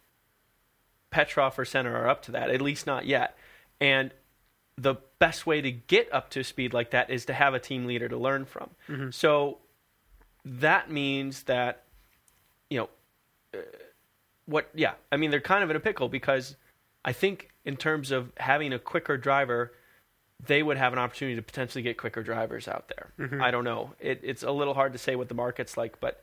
Petrov 1.10 1.58
or 1.58 1.66
Senna 1.66 1.90
are 1.92 2.08
up 2.08 2.22
to 2.24 2.32
that, 2.34 2.52
at 2.52 2.62
least 2.62 2.86
not 2.86 3.08
yet. 3.08 3.36
And 3.82 4.12
the 4.78 4.96
best 5.20 5.46
way 5.46 5.62
to 5.62 5.72
get 5.72 6.12
up 6.14 6.30
to 6.32 6.44
speed 6.44 6.74
like 6.74 6.92
that 6.92 7.10
is 7.10 7.26
to 7.26 7.34
have 7.34 7.54
a 7.54 7.60
team 7.60 7.86
leader 7.86 8.08
to 8.08 8.18
learn 8.18 8.46
from. 8.46 8.70
Mm-hmm. 8.88 9.10
So 9.12 9.58
that 10.46 10.92
means 10.92 11.44
that, 11.44 11.84
you 12.70 12.80
know, 12.80 12.90
uh, 13.54 13.64
what, 14.46 14.70
yeah, 14.74 14.94
I 15.12 15.18
mean, 15.18 15.32
they're 15.32 15.42
kind 15.42 15.64
of 15.64 15.70
in 15.70 15.76
a 15.76 15.80
pickle 15.80 16.08
because 16.10 16.56
I 17.04 17.14
think 17.14 17.50
in 17.66 17.78
terms 17.78 18.12
of 18.12 18.32
having 18.38 18.74
a 18.74 18.80
quicker 18.80 19.18
driver, 19.18 19.74
they 20.46 20.62
would 20.62 20.78
have 20.78 20.94
an 20.94 21.00
opportunity 21.00 21.36
to 21.36 21.42
potentially 21.42 21.82
get 21.82 21.98
quicker 21.98 22.22
drivers 22.22 22.68
out 22.68 22.90
there. 22.90 23.28
Mhm. 23.28 23.42
I 23.42 23.52
don't 23.52 23.64
know. 23.64 23.94
It, 24.00 24.22
it's 24.24 24.44
a 24.44 24.52
little 24.52 24.74
hard 24.74 24.94
to 24.94 25.00
say 25.00 25.16
what 25.16 25.30
the 25.30 25.36
market's 25.36 25.76
like, 25.78 26.00
but 26.00 26.22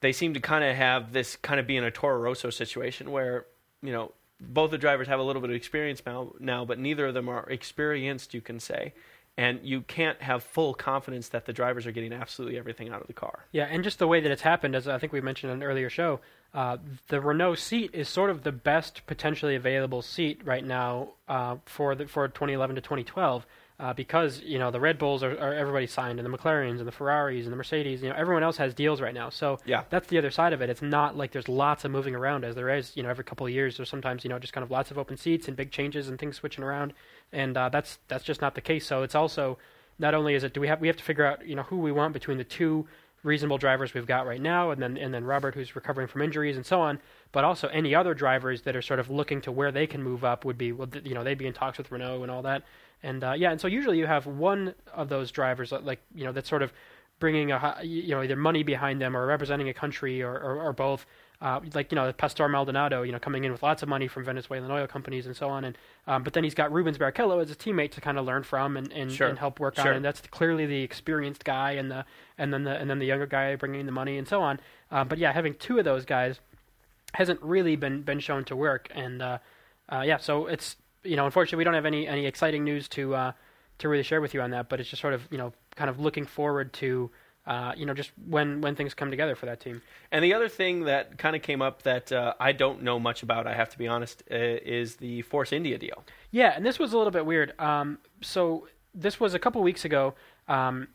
they 0.00 0.12
seem 0.12 0.34
to 0.34 0.40
kind 0.40 0.62
of 0.62 0.76
have 0.76 1.12
this 1.12 1.36
kind 1.36 1.58
of 1.58 1.66
be 1.66 1.76
in 1.76 1.84
a 1.84 1.90
Toro 1.90 2.18
Rosso 2.18 2.50
situation 2.50 3.10
where 3.10 3.46
you 3.82 3.92
know 3.92 4.12
both 4.48 4.70
the 4.70 4.78
drivers 4.78 5.08
have 5.08 5.20
a 5.20 5.22
little 5.22 5.42
bit 5.42 5.50
of 5.50 5.56
experience 5.56 6.02
now, 6.04 6.32
now, 6.38 6.64
but 6.64 6.78
neither 6.78 7.06
of 7.06 7.14
them 7.14 7.28
are 7.28 7.48
experienced. 7.48 8.34
You 8.34 8.40
can 8.40 8.60
say, 8.60 8.92
and 9.36 9.60
you 9.62 9.82
can't 9.82 10.20
have 10.20 10.42
full 10.42 10.74
confidence 10.74 11.28
that 11.28 11.46
the 11.46 11.52
drivers 11.52 11.86
are 11.86 11.92
getting 11.92 12.12
absolutely 12.12 12.58
everything 12.58 12.90
out 12.90 13.00
of 13.00 13.06
the 13.06 13.12
car. 13.12 13.46
Yeah, 13.52 13.64
and 13.64 13.82
just 13.82 13.98
the 13.98 14.06
way 14.06 14.20
that 14.20 14.30
it's 14.30 14.42
happened, 14.42 14.74
as 14.74 14.86
I 14.86 14.98
think 14.98 15.12
we 15.12 15.20
mentioned 15.20 15.52
in 15.52 15.58
an 15.58 15.62
earlier 15.62 15.88
show, 15.88 16.20
uh, 16.54 16.76
the 17.08 17.20
Renault 17.20 17.54
seat 17.54 17.90
is 17.94 18.08
sort 18.08 18.28
of 18.28 18.42
the 18.42 18.52
best 18.52 19.06
potentially 19.06 19.54
available 19.54 20.02
seat 20.02 20.42
right 20.44 20.64
now 20.64 21.10
uh, 21.28 21.56
for 21.64 21.94
the, 21.94 22.06
for 22.06 22.28
2011 22.28 22.76
to 22.76 22.82
2012. 22.82 23.46
Uh, 23.80 23.92
because 23.92 24.40
you 24.42 24.58
know 24.58 24.70
the 24.70 24.78
Red 24.78 24.96
Bulls 24.98 25.22
are, 25.24 25.32
are 25.32 25.54
everybody 25.54 25.86
signed, 25.88 26.20
and 26.20 26.30
the 26.32 26.36
McLarens 26.38 26.78
and 26.78 26.86
the 26.86 26.92
Ferraris 26.92 27.44
and 27.44 27.52
the 27.52 27.56
Mercedes, 27.56 28.02
you 28.02 28.08
know 28.10 28.14
everyone 28.16 28.42
else 28.44 28.56
has 28.58 28.74
deals 28.74 29.00
right 29.00 29.14
now. 29.14 29.28
So 29.30 29.58
Yeah. 29.64 29.82
that's 29.90 30.06
the 30.08 30.18
other 30.18 30.30
side 30.30 30.52
of 30.52 30.60
it. 30.62 30.70
It's 30.70 30.82
not 30.82 31.16
like 31.16 31.32
there's 31.32 31.48
lots 31.48 31.84
of 31.84 31.90
moving 31.90 32.14
around 32.14 32.44
as 32.44 32.54
there 32.54 32.68
is, 32.68 32.96
you 32.96 33.02
know, 33.02 33.08
every 33.08 33.24
couple 33.24 33.46
of 33.46 33.52
years. 33.52 33.76
There's 33.78 33.88
sometimes 33.88 34.22
you 34.24 34.30
know 34.30 34.38
just 34.38 34.52
kind 34.52 34.62
of 34.62 34.70
lots 34.70 34.90
of 34.92 34.98
open 34.98 35.16
seats 35.16 35.48
and 35.48 35.56
big 35.56 35.72
changes 35.72 36.08
and 36.08 36.18
things 36.18 36.36
switching 36.36 36.62
around, 36.62 36.92
and 37.32 37.56
uh, 37.56 37.70
that's 37.70 37.98
that's 38.08 38.24
just 38.24 38.40
not 38.40 38.54
the 38.54 38.60
case. 38.60 38.86
So 38.86 39.02
it's 39.02 39.14
also 39.16 39.58
not 39.98 40.14
only 40.14 40.34
is 40.34 40.44
it 40.44 40.52
do 40.54 40.60
we 40.60 40.68
have 40.68 40.80
we 40.80 40.86
have 40.86 40.96
to 40.98 41.04
figure 41.04 41.24
out 41.24 41.44
you 41.46 41.56
know 41.56 41.62
who 41.64 41.78
we 41.78 41.90
want 41.90 42.12
between 42.12 42.38
the 42.38 42.44
two 42.44 42.86
reasonable 43.24 43.56
drivers 43.58 43.94
we've 43.94 44.06
got 44.06 44.26
right 44.26 44.40
now, 44.40 44.70
and 44.70 44.82
then 44.82 44.96
and 44.96 45.12
then 45.14 45.24
Robert 45.24 45.54
who's 45.54 45.74
recovering 45.74 46.06
from 46.08 46.22
injuries 46.22 46.56
and 46.56 46.66
so 46.66 46.80
on, 46.80 47.00
but 47.32 47.42
also 47.42 47.68
any 47.68 47.94
other 47.94 48.14
drivers 48.14 48.62
that 48.62 48.76
are 48.76 48.82
sort 48.82 49.00
of 49.00 49.10
looking 49.10 49.40
to 49.40 49.50
where 49.50 49.72
they 49.72 49.86
can 49.86 50.02
move 50.02 50.24
up 50.24 50.44
would 50.44 50.58
be 50.58 50.70
well, 50.72 50.88
you 51.02 51.14
know 51.14 51.24
they'd 51.24 51.38
be 51.38 51.46
in 51.46 51.52
talks 51.52 51.78
with 51.78 51.90
Renault 51.90 52.22
and 52.22 52.30
all 52.30 52.42
that, 52.42 52.62
and 53.02 53.22
uh, 53.24 53.32
yeah, 53.32 53.50
and 53.50 53.60
so 53.60 53.68
usually 53.68 53.98
you 53.98 54.06
have 54.06 54.26
one 54.26 54.74
of 54.92 55.08
those 55.08 55.30
drivers 55.30 55.72
uh, 55.72 55.80
like 55.80 56.00
you 56.14 56.24
know 56.24 56.32
that's 56.32 56.48
sort 56.48 56.62
of 56.62 56.72
bringing 57.18 57.52
a 57.52 57.76
you 57.82 58.08
know 58.08 58.22
either 58.22 58.36
money 58.36 58.62
behind 58.62 59.00
them 59.00 59.16
or 59.16 59.26
representing 59.26 59.68
a 59.68 59.74
country 59.74 60.22
or 60.22 60.32
or, 60.34 60.60
or 60.60 60.72
both. 60.72 61.06
Uh, 61.40 61.58
like 61.74 61.90
you 61.90 61.96
know 61.96 62.12
Pastor 62.12 62.48
Maldonado, 62.48 63.02
you 63.02 63.10
know 63.10 63.18
coming 63.18 63.42
in 63.42 63.50
with 63.50 63.64
lots 63.64 63.82
of 63.82 63.88
money 63.88 64.06
from 64.06 64.24
Venezuelan 64.24 64.70
oil 64.70 64.86
companies 64.86 65.26
and 65.26 65.34
so 65.36 65.48
on, 65.48 65.64
and 65.64 65.76
um, 66.06 66.22
but 66.22 66.34
then 66.34 66.44
he's 66.44 66.54
got 66.54 66.70
Rubens 66.72 66.98
Barrichello 66.98 67.42
as 67.42 67.50
a 67.50 67.56
teammate 67.56 67.90
to 67.92 68.00
kind 68.00 68.16
of 68.16 68.24
learn 68.24 68.44
from 68.44 68.76
and, 68.76 68.92
and, 68.92 69.10
Sure. 69.10 69.26
and 69.26 69.40
help 69.40 69.58
work 69.58 69.74
Sure. 69.74 69.88
on, 69.88 69.96
and 69.96 70.04
that's 70.04 70.20
clearly 70.28 70.66
the 70.66 70.82
experienced 70.84 71.44
guy, 71.44 71.72
and 71.72 71.90
the 71.90 72.04
and 72.38 72.52
then 72.52 72.62
the 72.62 72.76
and 72.76 72.88
then 72.88 73.00
the 73.00 73.06
younger 73.06 73.26
guy 73.26 73.56
bringing 73.56 73.86
the 73.86 73.92
money 73.92 74.18
and 74.18 74.28
so 74.28 74.40
on. 74.40 74.60
Uh, 74.92 75.02
but 75.02 75.18
yeah, 75.18 75.32
having 75.32 75.54
two 75.54 75.80
of 75.80 75.84
those 75.84 76.04
guys 76.04 76.38
hasn't 77.14 77.42
really 77.42 77.74
been 77.74 78.02
been 78.02 78.20
shown 78.20 78.44
to 78.44 78.54
work, 78.54 78.88
and 78.94 79.20
uh, 79.20 79.38
uh, 79.92 80.02
yeah, 80.06 80.18
so 80.18 80.46
it's 80.46 80.76
you 81.04 81.16
know 81.16 81.24
unfortunately 81.26 81.58
we 81.58 81.64
don't 81.64 81.74
have 81.74 81.86
any 81.86 82.06
any 82.06 82.26
exciting 82.26 82.64
news 82.64 82.88
to 82.88 83.14
uh, 83.14 83.32
to 83.78 83.88
really 83.88 84.02
share 84.02 84.20
with 84.20 84.34
you 84.34 84.40
on 84.42 84.50
that, 84.50 84.68
but 84.68 84.80
it's 84.80 84.88
just 84.88 85.02
sort 85.02 85.14
of 85.14 85.26
you 85.30 85.38
know 85.38 85.52
kind 85.76 85.90
of 85.90 85.98
looking 86.00 86.24
forward 86.26 86.72
to 86.74 87.10
uh, 87.46 87.72
you 87.76 87.84
know 87.86 87.94
just 87.94 88.12
when 88.28 88.60
when 88.60 88.74
things 88.76 88.94
come 88.94 89.10
together 89.10 89.34
for 89.34 89.46
that 89.46 89.60
team. 89.60 89.82
And 90.10 90.24
the 90.24 90.34
other 90.34 90.48
thing 90.48 90.84
that 90.84 91.18
kind 91.18 91.34
of 91.34 91.42
came 91.42 91.60
up 91.62 91.82
that 91.82 92.12
uh, 92.12 92.34
I 92.38 92.52
don't 92.52 92.82
know 92.82 92.98
much 92.98 93.22
about, 93.22 93.46
I 93.46 93.54
have 93.54 93.70
to 93.70 93.78
be 93.78 93.88
honest, 93.88 94.22
uh, 94.30 94.34
is 94.36 94.96
the 94.96 95.22
Force 95.22 95.52
India 95.52 95.78
deal. 95.78 96.04
Yeah, 96.30 96.52
and 96.54 96.64
this 96.64 96.78
was 96.78 96.92
a 96.92 96.98
little 96.98 97.10
bit 97.10 97.26
weird. 97.26 97.58
Um, 97.58 97.98
so 98.20 98.68
this 98.94 99.18
was 99.18 99.34
a 99.34 99.38
couple 99.38 99.62
weeks 99.62 99.84
ago. 99.84 100.14
Um, 100.48 100.88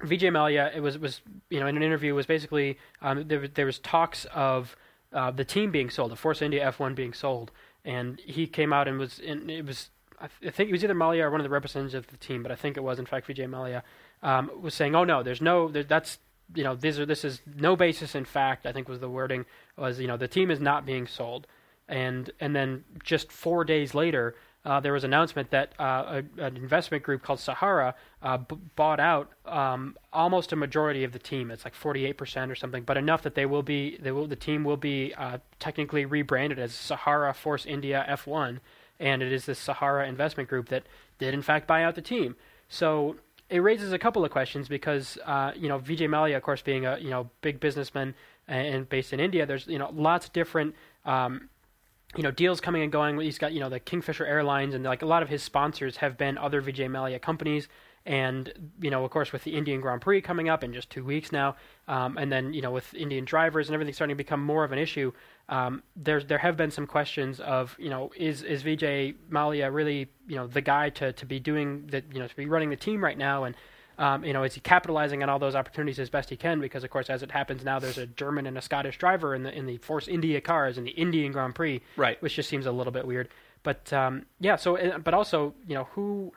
Vijay 0.00 0.30
Mallya, 0.32 0.74
it 0.74 0.80
was 0.80 0.98
was 0.98 1.20
you 1.50 1.60
know 1.60 1.66
in 1.66 1.76
an 1.76 1.82
interview 1.82 2.14
was 2.14 2.26
basically 2.26 2.78
um, 3.02 3.28
there 3.28 3.40
was- 3.40 3.50
there 3.54 3.66
was 3.66 3.78
talks 3.78 4.24
of 4.34 4.76
uh, 5.12 5.30
the 5.30 5.44
team 5.44 5.70
being 5.70 5.88
sold, 5.88 6.10
the 6.10 6.16
Force 6.16 6.42
India 6.42 6.66
F1 6.72 6.94
being 6.94 7.14
sold, 7.14 7.50
and 7.86 8.20
he 8.20 8.46
came 8.46 8.72
out 8.72 8.88
and 8.88 8.98
was 8.98 9.20
and 9.24 9.50
it 9.50 9.64
was 9.64 9.88
I 10.20 10.26
th- 10.26 10.52
I 10.52 10.54
think 10.54 10.68
it 10.68 10.72
was 10.72 10.82
either 10.82 10.94
Mallya 10.94 11.24
or 11.24 11.30
one 11.30 11.40
of 11.40 11.44
the 11.44 11.50
representatives 11.50 11.94
of 11.94 12.06
the 12.08 12.16
team, 12.16 12.42
but 12.42 12.50
I 12.50 12.56
think 12.56 12.76
it 12.76 12.82
was 12.82 12.98
in 12.98 13.06
fact 13.06 13.28
Vijay 13.28 13.48
Mallya 13.48 13.82
um, 14.22 14.50
was 14.60 14.74
saying, 14.74 14.94
oh 14.94 15.04
no, 15.04 15.22
there's 15.22 15.40
no 15.40 15.68
there, 15.68 15.84
that's 15.84 16.18
you 16.54 16.64
know 16.64 16.74
these 16.74 16.98
are 16.98 17.06
this 17.06 17.24
is 17.24 17.40
no 17.56 17.76
basis 17.76 18.14
in 18.14 18.24
fact. 18.24 18.66
I 18.66 18.72
think 18.72 18.88
was 18.88 19.00
the 19.00 19.08
wording 19.08 19.46
was 19.78 20.00
you 20.00 20.08
know 20.08 20.16
the 20.16 20.28
team 20.28 20.50
is 20.50 20.60
not 20.60 20.84
being 20.84 21.06
sold, 21.06 21.46
and 21.88 22.30
and 22.40 22.54
then 22.54 22.84
just 23.02 23.30
four 23.32 23.64
days 23.64 23.94
later. 23.94 24.34
Uh, 24.66 24.80
there 24.80 24.92
was 24.92 25.04
an 25.04 25.10
announcement 25.10 25.48
that 25.52 25.72
uh, 25.78 26.22
a, 26.38 26.42
an 26.42 26.56
investment 26.56 27.04
group 27.04 27.22
called 27.22 27.38
Sahara 27.38 27.94
uh, 28.20 28.36
b- 28.38 28.56
bought 28.74 28.98
out 28.98 29.30
um, 29.46 29.96
almost 30.12 30.52
a 30.52 30.56
majority 30.56 31.04
of 31.04 31.12
the 31.12 31.20
team. 31.20 31.52
It's 31.52 31.64
like 31.64 31.74
48% 31.74 32.50
or 32.50 32.56
something, 32.56 32.82
but 32.82 32.96
enough 32.96 33.22
that 33.22 33.36
they 33.36 33.46
will 33.46 33.62
be, 33.62 33.96
they 33.98 34.10
will, 34.10 34.26
the 34.26 34.34
team 34.34 34.64
will 34.64 34.76
be 34.76 35.14
uh, 35.16 35.38
technically 35.60 36.04
rebranded 36.04 36.58
as 36.58 36.74
Sahara 36.74 37.32
Force 37.32 37.64
India 37.64 38.04
F1, 38.08 38.58
and 38.98 39.22
it 39.22 39.30
is 39.30 39.46
this 39.46 39.60
Sahara 39.60 40.08
investment 40.08 40.48
group 40.48 40.68
that 40.70 40.82
did 41.20 41.32
in 41.32 41.42
fact 41.42 41.68
buy 41.68 41.84
out 41.84 41.94
the 41.94 42.02
team. 42.02 42.34
So 42.68 43.14
it 43.48 43.60
raises 43.60 43.92
a 43.92 43.98
couple 44.00 44.24
of 44.24 44.32
questions 44.32 44.66
because 44.66 45.16
uh, 45.24 45.52
you 45.54 45.68
know 45.68 45.78
Vijay 45.78 46.08
Mallya, 46.08 46.38
of 46.38 46.42
course, 46.42 46.62
being 46.62 46.84
a 46.84 46.98
you 46.98 47.10
know 47.10 47.30
big 47.40 47.60
businessman 47.60 48.16
and, 48.48 48.74
and 48.74 48.88
based 48.88 49.12
in 49.12 49.20
India, 49.20 49.46
there's 49.46 49.68
you 49.68 49.78
know 49.78 49.90
lots 49.94 50.26
of 50.26 50.32
different. 50.32 50.74
Um, 51.04 51.50
you 52.14 52.22
know 52.22 52.30
deals 52.30 52.60
coming 52.60 52.82
and 52.82 52.92
going. 52.92 53.18
He's 53.18 53.38
got 53.38 53.52
you 53.52 53.60
know 53.60 53.68
the 53.68 53.80
Kingfisher 53.80 54.24
Airlines 54.24 54.74
and 54.74 54.84
like 54.84 55.02
a 55.02 55.06
lot 55.06 55.22
of 55.22 55.28
his 55.28 55.42
sponsors 55.42 55.96
have 55.98 56.16
been 56.16 56.38
other 56.38 56.62
Vijay 56.62 56.88
Mallya 56.88 57.20
companies. 57.20 57.68
And 58.06 58.70
you 58.80 58.88
know, 58.88 59.04
of 59.04 59.10
course, 59.10 59.32
with 59.32 59.42
the 59.42 59.56
Indian 59.56 59.80
Grand 59.80 60.00
Prix 60.00 60.20
coming 60.20 60.48
up 60.48 60.62
in 60.62 60.72
just 60.72 60.90
two 60.90 61.04
weeks 61.04 61.32
now, 61.32 61.56
um, 61.88 62.16
and 62.16 62.30
then 62.30 62.54
you 62.54 62.62
know 62.62 62.70
with 62.70 62.94
Indian 62.94 63.24
drivers 63.24 63.68
and 63.68 63.74
everything 63.74 63.92
starting 63.92 64.14
to 64.14 64.16
become 64.16 64.40
more 64.40 64.62
of 64.62 64.70
an 64.70 64.78
issue, 64.78 65.12
um, 65.48 65.82
there's 65.96 66.24
there 66.26 66.38
have 66.38 66.56
been 66.56 66.70
some 66.70 66.86
questions 66.86 67.40
of 67.40 67.74
you 67.80 67.90
know 67.90 68.12
is 68.16 68.42
is 68.42 68.62
Vijay 68.62 69.16
Mallya 69.28 69.74
really 69.74 70.08
you 70.28 70.36
know 70.36 70.46
the 70.46 70.60
guy 70.60 70.88
to 70.90 71.12
to 71.14 71.26
be 71.26 71.40
doing 71.40 71.88
that 71.88 72.04
you 72.12 72.20
know 72.20 72.28
to 72.28 72.36
be 72.36 72.46
running 72.46 72.70
the 72.70 72.76
team 72.76 73.02
right 73.02 73.18
now 73.18 73.42
and 73.42 73.56
um, 73.98 74.24
you 74.24 74.32
know, 74.32 74.42
is 74.42 74.54
he 74.54 74.60
capitalizing 74.60 75.22
on 75.22 75.28
all 75.28 75.38
those 75.38 75.54
opportunities 75.54 75.98
as 75.98 76.10
best 76.10 76.28
he 76.30 76.36
can? 76.36 76.60
Because 76.60 76.84
of 76.84 76.90
course, 76.90 77.08
as 77.08 77.22
it 77.22 77.30
happens 77.30 77.64
now, 77.64 77.78
there's 77.78 77.98
a 77.98 78.06
German 78.06 78.46
and 78.46 78.58
a 78.58 78.62
Scottish 78.62 78.98
driver 78.98 79.34
in 79.34 79.42
the 79.42 79.52
in 79.56 79.66
the 79.66 79.78
Force 79.78 80.06
India 80.08 80.40
cars 80.40 80.76
in 80.78 80.84
the 80.84 80.90
Indian 80.90 81.32
Grand 81.32 81.54
Prix, 81.54 81.80
Right. 81.96 82.20
Which 82.22 82.34
just 82.34 82.48
seems 82.48 82.66
a 82.66 82.72
little 82.72 82.92
bit 82.92 83.06
weird. 83.06 83.28
But 83.62 83.92
um, 83.92 84.26
yeah, 84.40 84.56
so 84.56 84.76
uh, 84.76 84.98
but 84.98 85.14
also, 85.14 85.54
you 85.66 85.74
know, 85.74 85.84
who, 85.92 86.32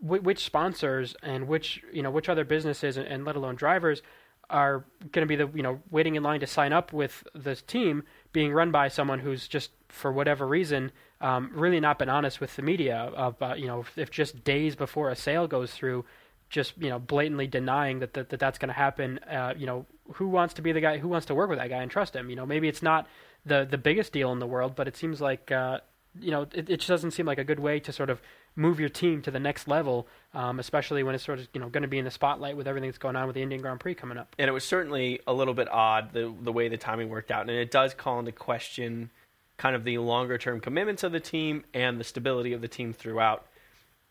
wh- 0.00 0.24
which 0.24 0.44
sponsors 0.44 1.14
and 1.22 1.46
which 1.48 1.82
you 1.92 2.02
know 2.02 2.10
which 2.10 2.28
other 2.28 2.44
businesses 2.44 2.96
and, 2.96 3.06
and 3.06 3.24
let 3.24 3.36
alone 3.36 3.54
drivers 3.56 4.02
are 4.50 4.84
going 5.12 5.26
to 5.26 5.26
be 5.26 5.36
the 5.36 5.48
you 5.54 5.62
know 5.62 5.80
waiting 5.90 6.14
in 6.14 6.22
line 6.22 6.40
to 6.40 6.46
sign 6.46 6.72
up 6.72 6.92
with 6.92 7.24
this 7.34 7.62
team 7.62 8.02
being 8.32 8.52
run 8.52 8.70
by 8.70 8.88
someone 8.88 9.18
who's 9.20 9.46
just 9.48 9.70
for 9.88 10.10
whatever 10.12 10.46
reason 10.46 10.90
um, 11.20 11.50
really 11.54 11.78
not 11.80 11.98
been 11.98 12.08
honest 12.08 12.40
with 12.40 12.54
the 12.56 12.62
media 12.62 13.10
about 13.16 13.60
you 13.60 13.66
know 13.66 13.80
if, 13.80 13.96
if 13.96 14.10
just 14.10 14.42
days 14.44 14.74
before 14.76 15.08
a 15.08 15.16
sale 15.16 15.46
goes 15.46 15.72
through 15.72 16.04
just 16.52 16.74
you 16.78 16.88
know 16.88 16.98
blatantly 16.98 17.48
denying 17.48 17.98
that 17.98 18.14
that, 18.14 18.28
that 18.28 18.38
that's 18.38 18.58
going 18.58 18.68
to 18.68 18.74
happen 18.74 19.18
uh, 19.30 19.52
you 19.56 19.66
know 19.66 19.84
who 20.14 20.28
wants 20.28 20.54
to 20.54 20.62
be 20.62 20.70
the 20.70 20.80
guy 20.80 20.98
who 20.98 21.08
wants 21.08 21.26
to 21.26 21.34
work 21.34 21.48
with 21.48 21.58
that 21.58 21.68
guy 21.68 21.82
and 21.82 21.90
trust 21.90 22.14
him 22.14 22.30
you 22.30 22.36
know 22.36 22.46
maybe 22.46 22.68
it's 22.68 22.82
not 22.82 23.08
the 23.44 23.66
the 23.68 23.78
biggest 23.78 24.12
deal 24.12 24.30
in 24.30 24.38
the 24.38 24.46
world 24.46 24.76
but 24.76 24.86
it 24.86 24.96
seems 24.96 25.20
like 25.20 25.50
uh, 25.50 25.78
you 26.20 26.30
know 26.30 26.42
it, 26.52 26.70
it 26.70 26.76
just 26.76 26.88
doesn't 26.88 27.10
seem 27.10 27.26
like 27.26 27.38
a 27.38 27.44
good 27.44 27.58
way 27.58 27.80
to 27.80 27.92
sort 27.92 28.10
of 28.10 28.20
move 28.54 28.78
your 28.78 28.88
team 28.88 29.22
to 29.22 29.30
the 29.30 29.40
next 29.40 29.66
level, 29.66 30.06
um, 30.34 30.58
especially 30.58 31.02
when 31.02 31.14
it's 31.14 31.24
sort 31.24 31.38
of 31.38 31.48
you 31.54 31.60
know 31.60 31.68
going 31.68 31.82
to 31.82 31.88
be 31.88 31.98
in 31.98 32.04
the 32.04 32.10
spotlight 32.10 32.56
with 32.56 32.68
everything 32.68 32.88
that's 32.88 32.98
going 32.98 33.16
on 33.16 33.26
with 33.26 33.34
the 33.34 33.42
Indian 33.42 33.60
Grand 33.60 33.80
Prix 33.80 33.94
coming 33.94 34.18
up. 34.18 34.34
And 34.38 34.48
it 34.48 34.52
was 34.52 34.64
certainly 34.64 35.20
a 35.26 35.32
little 35.32 35.54
bit 35.54 35.68
odd 35.70 36.12
the 36.12 36.32
the 36.42 36.52
way 36.52 36.68
the 36.68 36.76
timing 36.76 37.08
worked 37.08 37.30
out, 37.30 37.42
and 37.42 37.50
it 37.50 37.70
does 37.70 37.94
call 37.94 38.18
into 38.18 38.32
question 38.32 39.10
kind 39.56 39.76
of 39.76 39.84
the 39.84 39.98
longer 39.98 40.38
term 40.38 40.60
commitments 40.60 41.02
of 41.02 41.12
the 41.12 41.20
team 41.20 41.64
and 41.72 41.98
the 41.98 42.04
stability 42.04 42.52
of 42.52 42.60
the 42.60 42.68
team 42.68 42.92
throughout. 42.92 43.46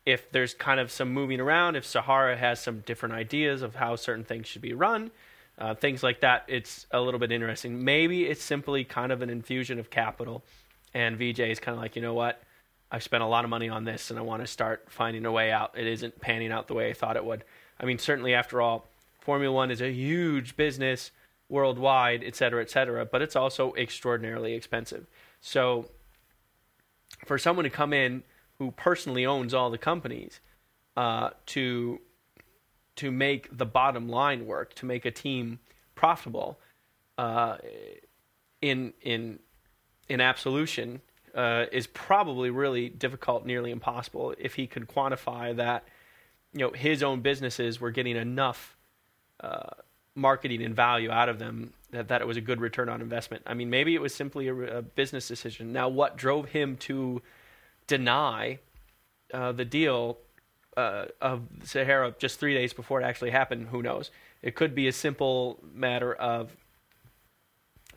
If 0.06 0.32
there's 0.32 0.54
kind 0.54 0.80
of 0.80 0.92
some 0.92 1.14
moving 1.14 1.40
around, 1.40 1.76
if 1.76 1.86
Sahara 1.86 2.36
has 2.36 2.60
some 2.60 2.80
different 2.80 3.16
ideas 3.16 3.62
of 3.62 3.76
how 3.76 3.96
certain 3.96 4.24
things 4.24 4.48
should 4.48 4.62
be 4.62 4.74
run, 4.74 5.12
uh, 5.58 5.76
things 5.76 6.02
like 6.02 6.22
that, 6.22 6.44
it's 6.48 6.88
a 6.92 7.00
little 7.00 7.20
bit 7.20 7.32
interesting. 7.32 7.84
Maybe 7.84 8.26
it's 8.26 8.44
simply 8.44 8.84
kind 8.84 9.12
of 9.12 9.22
an 9.22 9.30
infusion 9.30 9.78
of 9.78 9.90
capital, 9.90 10.44
and 10.94 11.18
VJ 11.18 11.40
is 11.42 11.60
kind 11.60 11.76
of 11.76 11.82
like, 11.82 11.96
you 11.96 12.02
know 12.02 12.16
what, 12.16 12.42
I've 12.92 13.04
spent 13.04 13.24
a 13.24 13.28
lot 13.28 13.46
of 13.46 13.50
money 13.50 13.70
on 13.70 13.86
this 13.86 14.10
and 14.10 14.20
I 14.20 14.22
want 14.22 14.42
to 14.42 14.48
start 14.48 14.88
finding 14.90 15.26
a 15.26 15.32
way 15.32 15.52
out. 15.52 15.78
It 15.78 15.88
isn't 15.88 16.20
panning 16.20 16.52
out 16.52 16.68
the 16.68 16.74
way 16.74 16.90
I 16.90 16.94
thought 16.94 17.16
it 17.16 17.24
would. 17.24 17.46
I 17.80 17.86
mean, 17.86 17.98
certainly 17.98 18.34
after 18.34 18.62
all, 18.62 18.88
Formula 19.22 19.54
One 19.54 19.72
is 19.72 19.82
a 19.82 19.92
huge 19.92 20.58
business 20.58 21.12
worldwide, 21.48 22.24
et 22.24 22.36
cetera, 22.36 22.62
et 22.62 22.70
cetera, 22.70 23.06
but 23.06 23.22
it's 23.22 23.36
also 23.36 23.74
extraordinarily 23.76 24.54
expensive. 24.54 25.06
So 25.42 25.90
for 27.26 27.38
someone 27.38 27.64
to 27.64 27.70
come 27.70 27.94
in 27.94 28.24
who 28.62 28.70
personally 28.70 29.26
owns 29.26 29.56
all 29.56 29.72
the 29.72 29.78
companies 29.80 30.40
uh, 30.96 31.32
to 31.48 32.00
to 32.96 33.10
make 33.10 33.58
the 33.58 33.66
bottom 33.66 34.08
line 34.08 34.46
work, 34.46 34.76
to 34.76 34.86
make 34.86 35.04
a 35.04 35.10
team 35.10 35.58
profitable 35.96 36.60
uh, 37.18 37.58
in 38.62 38.94
in 39.02 39.40
in 40.08 40.22
absolution 40.22 41.02
uh, 41.34 41.66
is 41.72 41.88
probably 41.88 42.52
really 42.52 42.88
difficult, 42.88 43.48
nearly 43.48 43.72
impossible. 43.72 44.36
If 44.38 44.54
he 44.54 44.68
could 44.68 44.88
quantify 44.88 45.56
that, 45.56 45.84
you 46.54 46.60
know, 46.60 46.70
his 46.70 47.02
own 47.02 47.22
businesses 47.22 47.82
were 47.82 47.90
getting 47.90 48.16
enough 48.16 48.78
uh, 49.40 49.72
marketing 50.14 50.62
and 50.62 50.76
value 50.76 51.10
out 51.10 51.30
of 51.30 51.40
them 51.40 51.74
that, 51.90 52.10
that 52.10 52.22
it 52.22 52.28
was 52.28 52.38
a 52.38 52.42
good 52.42 52.62
return 52.62 52.90
on 52.90 53.02
investment. 53.02 53.42
I 53.48 53.56
mean, 53.56 53.72
maybe 53.72 53.96
it 53.96 54.02
was 54.02 54.14
simply 54.14 54.50
a, 54.50 54.56
a 54.78 54.82
business 54.84 55.28
decision. 55.28 55.74
Now, 55.74 55.90
what 55.90 56.16
drove 56.16 56.50
him 56.50 56.78
to 56.82 57.24
deny 57.92 58.60
uh, 59.34 59.52
the 59.52 59.66
deal 59.66 60.18
uh, 60.78 61.06
of 61.20 61.42
Sahara 61.64 62.16
just 62.18 62.40
three 62.40 62.54
days 62.54 62.72
before 62.72 63.02
it 63.02 63.04
actually 63.04 63.32
happened? 63.32 63.68
Who 63.68 63.82
knows? 63.84 64.12
It 64.42 64.56
could 64.56 64.74
be 64.74 64.88
a 64.88 64.94
simple 64.94 65.60
matter 65.74 66.14
of 66.14 66.56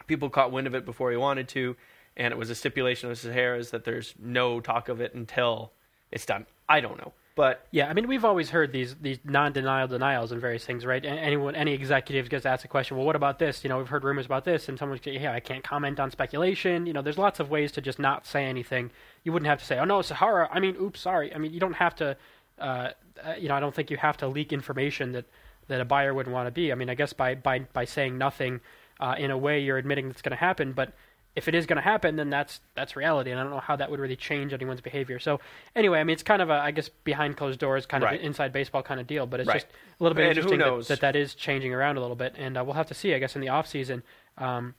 people 0.08 0.28
caught 0.28 0.50
wind 0.50 0.66
of 0.66 0.74
it 0.74 0.84
before 0.84 1.12
he 1.12 1.16
wanted 1.16 1.48
to 1.48 1.76
and 2.16 2.32
it 2.32 2.36
was 2.36 2.50
a 2.50 2.54
stipulation 2.54 3.10
of 3.10 3.18
Sahara's 3.18 3.70
that 3.70 3.84
there's 3.84 4.14
no 4.18 4.60
talk 4.60 4.88
of 4.88 5.00
it 5.00 5.14
until 5.14 5.72
it's 6.10 6.26
done. 6.26 6.46
I 6.68 6.80
don't 6.80 6.98
know. 6.98 7.12
But 7.36 7.66
yeah, 7.72 7.88
I 7.88 7.94
mean, 7.94 8.06
we've 8.06 8.24
always 8.24 8.50
heard 8.50 8.72
these 8.72 8.94
these 9.00 9.18
non-denial 9.24 9.88
denials 9.88 10.30
and 10.30 10.40
various 10.40 10.64
things, 10.64 10.86
right? 10.86 11.04
Anyone, 11.04 11.56
any 11.56 11.72
executive 11.72 12.30
gets 12.30 12.46
asked 12.46 12.64
a 12.64 12.68
question, 12.68 12.96
well, 12.96 13.04
what 13.04 13.16
about 13.16 13.40
this? 13.40 13.64
You 13.64 13.70
know, 13.70 13.78
we've 13.78 13.88
heard 13.88 14.04
rumors 14.04 14.26
about 14.26 14.44
this, 14.44 14.68
and 14.68 14.78
someone's, 14.78 15.00
yeah, 15.04 15.32
I 15.32 15.40
can't 15.40 15.64
comment 15.64 15.98
on 15.98 16.12
speculation. 16.12 16.86
You 16.86 16.92
know, 16.92 17.02
there's 17.02 17.18
lots 17.18 17.40
of 17.40 17.50
ways 17.50 17.72
to 17.72 17.80
just 17.80 17.98
not 17.98 18.24
say 18.24 18.44
anything. 18.44 18.92
You 19.24 19.32
wouldn't 19.32 19.48
have 19.48 19.58
to 19.58 19.64
say, 19.64 19.78
oh 19.78 19.84
no, 19.84 20.00
Sahara. 20.00 20.48
I 20.52 20.60
mean, 20.60 20.76
oops, 20.80 21.00
sorry. 21.00 21.34
I 21.34 21.38
mean, 21.38 21.52
you 21.52 21.60
don't 21.60 21.74
have 21.74 21.96
to. 21.96 22.16
Uh, 22.58 22.90
uh 23.24 23.34
you 23.36 23.48
know, 23.48 23.56
I 23.56 23.60
don't 23.60 23.74
think 23.74 23.90
you 23.90 23.96
have 23.96 24.16
to 24.18 24.28
leak 24.28 24.52
information 24.52 25.12
that 25.12 25.24
that 25.66 25.80
a 25.80 25.84
buyer 25.84 26.14
wouldn't 26.14 26.32
want 26.32 26.46
to 26.46 26.52
be. 26.52 26.70
I 26.70 26.76
mean, 26.76 26.88
I 26.88 26.94
guess 26.94 27.12
by 27.12 27.34
by 27.34 27.60
by 27.60 27.84
saying 27.84 28.16
nothing, 28.16 28.60
uh, 29.00 29.16
in 29.18 29.32
a 29.32 29.38
way, 29.38 29.60
you're 29.60 29.78
admitting 29.78 30.08
it's 30.08 30.22
going 30.22 30.30
to 30.30 30.36
happen, 30.36 30.72
but 30.72 30.92
if 31.36 31.48
it 31.48 31.54
is 31.54 31.66
going 31.66 31.76
to 31.76 31.82
happen, 31.82 32.16
then 32.16 32.30
that's 32.30 32.60
that's 32.74 32.94
reality, 32.96 33.30
and 33.30 33.40
I 33.40 33.42
don't 33.42 33.52
know 33.52 33.60
how 33.60 33.76
that 33.76 33.90
would 33.90 33.98
really 33.98 34.16
change 34.16 34.52
anyone's 34.52 34.80
behavior. 34.80 35.18
So 35.18 35.40
anyway, 35.74 35.98
I 35.98 36.04
mean, 36.04 36.14
it's 36.14 36.22
kind 36.22 36.40
of 36.40 36.50
a 36.50 36.54
I 36.54 36.70
guess 36.70 36.88
behind 36.88 37.36
closed 37.36 37.58
doors 37.58 37.86
kind 37.86 38.04
right. 38.04 38.18
of 38.18 38.24
inside 38.24 38.52
baseball 38.52 38.82
kind 38.82 39.00
of 39.00 39.06
deal, 39.06 39.26
but 39.26 39.40
it's 39.40 39.48
right. 39.48 39.54
just 39.54 39.66
a 39.66 40.02
little 40.02 40.14
bit 40.14 40.28
and 40.28 40.36
interesting 40.36 40.58
that, 40.60 40.86
that, 40.88 41.00
that 41.00 41.16
is 41.16 41.34
changing 41.34 41.74
around 41.74 41.96
a 41.96 42.00
little 42.00 42.16
bit, 42.16 42.34
and 42.36 42.56
uh, 42.56 42.64
we'll 42.64 42.74
have 42.74 42.86
to 42.86 42.94
see. 42.94 43.14
I 43.14 43.18
guess 43.18 43.34
in 43.34 43.40
the 43.40 43.48
off 43.48 43.66
season, 43.66 44.02
um, 44.38 44.74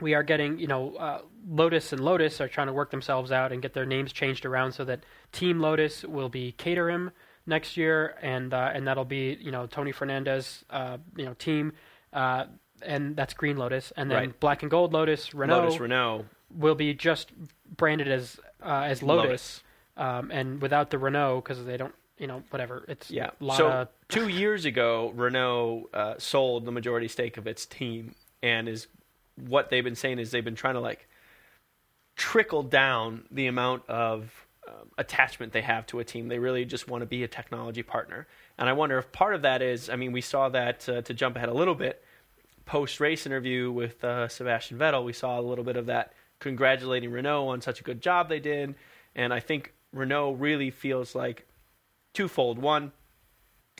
we 0.00 0.14
are 0.14 0.24
getting 0.24 0.58
you 0.58 0.66
know 0.66 0.96
uh, 0.96 1.20
Lotus 1.48 1.92
and 1.92 2.04
Lotus 2.04 2.40
are 2.40 2.48
trying 2.48 2.66
to 2.66 2.72
work 2.72 2.90
themselves 2.90 3.30
out 3.30 3.52
and 3.52 3.62
get 3.62 3.72
their 3.72 3.86
names 3.86 4.12
changed 4.12 4.44
around 4.44 4.72
so 4.72 4.84
that 4.84 5.04
Team 5.32 5.60
Lotus 5.60 6.04
will 6.04 6.28
be 6.28 6.52
Caterham 6.52 7.12
next 7.46 7.76
year, 7.76 8.16
and 8.20 8.52
uh, 8.52 8.72
and 8.74 8.86
that'll 8.86 9.04
be 9.04 9.38
you 9.40 9.52
know 9.52 9.66
Tony 9.66 9.92
Fernandes 9.92 10.64
uh, 10.70 10.98
you 11.16 11.24
know 11.24 11.34
team. 11.34 11.72
Uh, 12.12 12.46
and 12.84 13.16
that's 13.16 13.34
Green 13.34 13.56
Lotus, 13.56 13.92
and 13.96 14.10
then 14.10 14.16
right. 14.16 14.40
Black 14.40 14.62
and 14.62 14.70
Gold 14.70 14.92
Lotus, 14.92 15.34
Renault, 15.34 15.64
Lotus 15.64 15.80
Renault, 15.80 16.24
will 16.54 16.74
be 16.74 16.94
just 16.94 17.32
branded 17.76 18.08
as 18.08 18.38
uh, 18.62 18.82
as 18.86 19.02
Lotus, 19.02 19.24
Lotus. 19.24 19.62
Um, 19.96 20.30
and 20.30 20.60
without 20.60 20.90
the 20.90 20.98
Renault 20.98 21.42
because 21.42 21.64
they 21.64 21.76
don't, 21.76 21.94
you 22.18 22.26
know, 22.26 22.42
whatever. 22.50 22.84
It's 22.88 23.10
yeah. 23.10 23.30
A 23.40 23.56
so 23.56 23.68
of... 23.68 23.88
two 24.08 24.28
years 24.28 24.64
ago, 24.64 25.12
Renault 25.14 25.90
uh, 25.92 26.14
sold 26.18 26.64
the 26.64 26.72
majority 26.72 27.08
stake 27.08 27.36
of 27.36 27.46
its 27.46 27.66
team, 27.66 28.14
and 28.42 28.68
is 28.68 28.86
what 29.36 29.70
they've 29.70 29.84
been 29.84 29.96
saying 29.96 30.18
is 30.18 30.30
they've 30.30 30.44
been 30.44 30.54
trying 30.54 30.74
to 30.74 30.80
like 30.80 31.08
trickle 32.16 32.62
down 32.62 33.24
the 33.30 33.46
amount 33.46 33.82
of 33.88 34.46
um, 34.68 34.90
attachment 34.98 35.52
they 35.52 35.62
have 35.62 35.86
to 35.86 35.98
a 35.98 36.04
team. 36.04 36.28
They 36.28 36.38
really 36.38 36.64
just 36.64 36.88
want 36.88 37.02
to 37.02 37.06
be 37.06 37.24
a 37.24 37.28
technology 37.28 37.82
partner, 37.82 38.26
and 38.58 38.68
I 38.68 38.72
wonder 38.72 38.98
if 38.98 39.10
part 39.12 39.34
of 39.34 39.42
that 39.42 39.62
is. 39.62 39.90
I 39.90 39.96
mean, 39.96 40.12
we 40.12 40.20
saw 40.20 40.48
that 40.50 40.88
uh, 40.88 41.02
to 41.02 41.14
jump 41.14 41.36
ahead 41.36 41.48
a 41.48 41.54
little 41.54 41.74
bit. 41.74 42.03
Post 42.66 43.00
race 43.00 43.26
interview 43.26 43.70
with 43.70 44.02
uh, 44.02 44.28
Sebastian 44.28 44.78
Vettel, 44.78 45.04
we 45.04 45.12
saw 45.12 45.38
a 45.38 45.42
little 45.42 45.64
bit 45.64 45.76
of 45.76 45.86
that 45.86 46.12
congratulating 46.40 47.10
Renault 47.10 47.48
on 47.48 47.60
such 47.60 47.80
a 47.80 47.84
good 47.84 48.00
job 48.00 48.28
they 48.28 48.40
did. 48.40 48.74
And 49.14 49.32
I 49.32 49.40
think 49.40 49.72
Renault 49.92 50.32
really 50.32 50.70
feels 50.70 51.14
like 51.14 51.46
twofold. 52.12 52.58
One, 52.58 52.92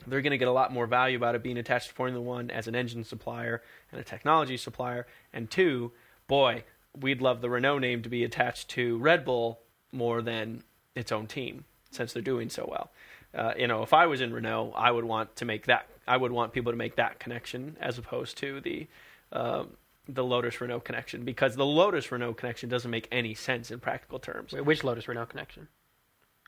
they're 0.07 0.23
going 0.23 0.33
to 0.33 0.39
get 0.39 0.49
a 0.49 0.53
lot 0.53 0.73
more 0.73 0.87
value 0.87 1.17
about 1.17 1.35
it 1.35 1.43
being 1.43 1.59
attached 1.59 1.89
to 1.89 1.95
Formula 1.95 2.23
One 2.23 2.51
as 2.51 2.67
an 2.67 2.75
engine 2.75 3.05
supplier 3.05 3.63
and 3.91 4.01
a 4.01 4.05
technology 4.05 4.57
supplier. 4.57 5.07
And 5.33 5.51
two, 5.51 5.93
boy, 6.27 6.65
we'd 6.99 7.23
love 7.23 7.41
the 7.41 7.51
Renault 7.51 7.79
name 7.79 8.03
to 8.03 8.09
be 8.09 8.25
attached 8.25 8.69
to 8.71 8.99
Red 8.99 9.25
Bull 9.25 9.61
more 9.93 10.23
than 10.23 10.63
its 10.95 11.13
own 11.13 11.27
team 11.27 11.65
since 11.91 12.13
they're 12.13 12.23
doing 12.23 12.51
so 12.51 12.67
well. 12.71 12.91
Uh, 13.35 13.55
you 13.57 13.67
know, 13.67 13.83
if 13.83 13.93
I 13.93 14.07
was 14.07 14.21
in 14.21 14.33
Renault, 14.33 14.73
I 14.77 14.91
would 14.91 15.05
want 15.05 15.37
to 15.37 15.45
make 15.45 15.67
that. 15.67 15.89
I 16.07 16.17
would 16.17 16.33
want 16.33 16.53
people 16.53 16.73
to 16.73 16.77
make 16.77 16.97
that 16.97 17.19
connection 17.19 17.77
as 17.81 17.99
opposed 17.99 18.37
to 18.39 18.61
the 18.61 18.87
uh, 19.33 19.65
the 20.09 20.25
Lotus 20.25 20.61
Renault 20.61 20.81
connection 20.81 21.25
because 21.25 21.57
the 21.57 21.65
Lotus 21.65 22.13
Renault 22.13 22.35
connection 22.35 22.69
doesn't 22.69 22.91
make 22.91 23.09
any 23.11 23.35
sense 23.35 23.71
in 23.71 23.81
practical 23.81 24.19
terms. 24.19 24.53
Wait, 24.53 24.65
which 24.65 24.85
Lotus 24.85 25.09
Renault 25.09 25.27
connection? 25.27 25.69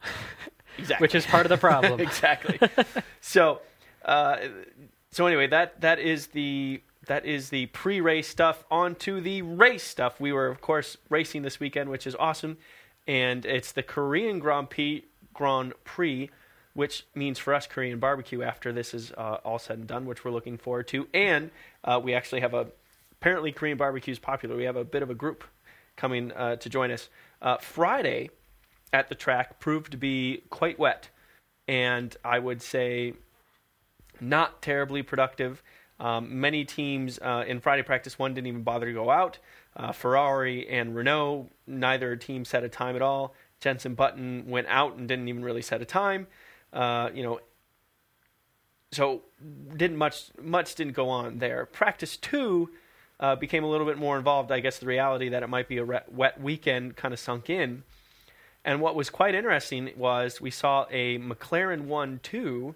exactly. 0.78 1.04
Which 1.04 1.14
is 1.14 1.26
part 1.26 1.46
of 1.46 1.50
the 1.50 1.56
problem. 1.56 2.00
exactly. 2.00 2.58
so, 3.20 3.60
uh, 4.04 4.36
so 5.10 5.26
anyway, 5.26 5.46
that 5.46 5.80
that 5.80 5.98
is 5.98 6.28
the 6.28 6.82
that 7.06 7.24
is 7.24 7.50
the 7.50 7.66
pre-race 7.66 8.28
stuff. 8.28 8.64
On 8.70 8.94
to 8.96 9.20
the 9.20 9.42
race 9.42 9.84
stuff. 9.84 10.20
We 10.20 10.32
were, 10.32 10.48
of 10.48 10.60
course, 10.60 10.96
racing 11.08 11.42
this 11.42 11.58
weekend, 11.60 11.88
which 11.88 12.06
is 12.06 12.14
awesome, 12.16 12.58
and 13.06 13.46
it's 13.46 13.72
the 13.72 13.82
Korean 13.82 14.38
Grand 14.38 14.70
Prix. 14.70 15.04
Grand 15.32 15.74
Prix 15.84 16.30
which 16.76 17.06
means 17.14 17.38
for 17.38 17.54
us 17.54 17.66
Korean 17.66 17.98
barbecue 17.98 18.42
after 18.42 18.70
this 18.70 18.92
is 18.92 19.10
uh, 19.12 19.38
all 19.44 19.58
said 19.58 19.78
and 19.78 19.86
done, 19.86 20.04
which 20.04 20.24
we're 20.24 20.30
looking 20.30 20.58
forward 20.58 20.86
to. 20.88 21.08
And 21.14 21.50
uh, 21.82 21.98
we 22.02 22.12
actually 22.12 22.42
have 22.42 22.52
a 22.52 22.66
apparently 23.12 23.50
Korean 23.50 23.78
barbecue 23.78 24.12
is 24.12 24.18
popular. 24.18 24.54
We 24.56 24.64
have 24.64 24.76
a 24.76 24.84
bit 24.84 25.02
of 25.02 25.08
a 25.08 25.14
group 25.14 25.42
coming 25.96 26.32
uh, 26.32 26.56
to 26.56 26.68
join 26.68 26.90
us. 26.90 27.08
Uh, 27.40 27.56
Friday 27.56 28.28
at 28.92 29.08
the 29.08 29.14
track 29.14 29.58
proved 29.58 29.92
to 29.92 29.96
be 29.96 30.42
quite 30.50 30.78
wet, 30.78 31.08
and 31.66 32.14
I 32.22 32.38
would 32.38 32.60
say 32.60 33.14
not 34.20 34.60
terribly 34.60 35.02
productive. 35.02 35.62
Um, 35.98 36.40
many 36.40 36.66
teams 36.66 37.18
uh, 37.20 37.44
in 37.46 37.60
Friday 37.60 37.84
practice 37.84 38.18
one 38.18 38.34
didn't 38.34 38.48
even 38.48 38.62
bother 38.62 38.84
to 38.84 38.92
go 38.92 39.08
out. 39.08 39.38
Uh, 39.74 39.92
Ferrari 39.92 40.68
and 40.68 40.94
Renault, 40.94 41.48
neither 41.66 42.16
team 42.16 42.44
set 42.44 42.64
a 42.64 42.68
time 42.68 42.96
at 42.96 43.02
all. 43.02 43.34
Jenson 43.60 43.94
Button 43.94 44.44
went 44.46 44.66
out 44.68 44.96
and 44.96 45.08
didn't 45.08 45.28
even 45.28 45.42
really 45.42 45.62
set 45.62 45.80
a 45.80 45.86
time. 45.86 46.26
Uh, 46.76 47.10
you 47.14 47.22
know, 47.22 47.40
so 48.92 49.22
didn't 49.76 49.96
much 49.96 50.30
much 50.40 50.74
didn't 50.74 50.92
go 50.92 51.08
on 51.08 51.38
there. 51.38 51.64
Practice 51.66 52.16
two 52.16 52.70
uh, 53.18 53.34
became 53.34 53.64
a 53.64 53.66
little 53.66 53.86
bit 53.86 53.96
more 53.96 54.18
involved. 54.18 54.52
I 54.52 54.60
guess 54.60 54.78
the 54.78 54.86
reality 54.86 55.30
that 55.30 55.42
it 55.42 55.48
might 55.48 55.68
be 55.68 55.78
a 55.78 55.84
re- 55.84 56.00
wet 56.10 56.40
weekend 56.40 56.96
kind 56.96 57.14
of 57.14 57.18
sunk 57.18 57.48
in. 57.48 57.82
And 58.62 58.80
what 58.80 58.94
was 58.94 59.08
quite 59.08 59.34
interesting 59.34 59.90
was 59.96 60.40
we 60.40 60.50
saw 60.50 60.86
a 60.90 61.18
McLaren 61.18 61.82
1 61.82 62.20
2 62.22 62.74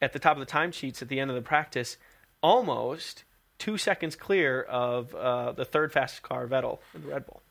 at 0.00 0.12
the 0.12 0.18
top 0.18 0.38
of 0.38 0.46
the 0.46 0.50
timesheets 0.50 1.02
at 1.02 1.08
the 1.08 1.20
end 1.20 1.30
of 1.30 1.36
the 1.36 1.42
practice 1.42 1.98
almost 2.42 3.24
two 3.58 3.76
seconds 3.76 4.16
clear 4.16 4.62
of 4.62 5.14
uh, 5.14 5.52
the 5.52 5.64
third 5.64 5.92
fastest 5.92 6.22
car, 6.22 6.46
Vettel, 6.46 6.78
in 6.94 7.02
the 7.02 7.08
Red 7.08 7.26
Bull. 7.26 7.42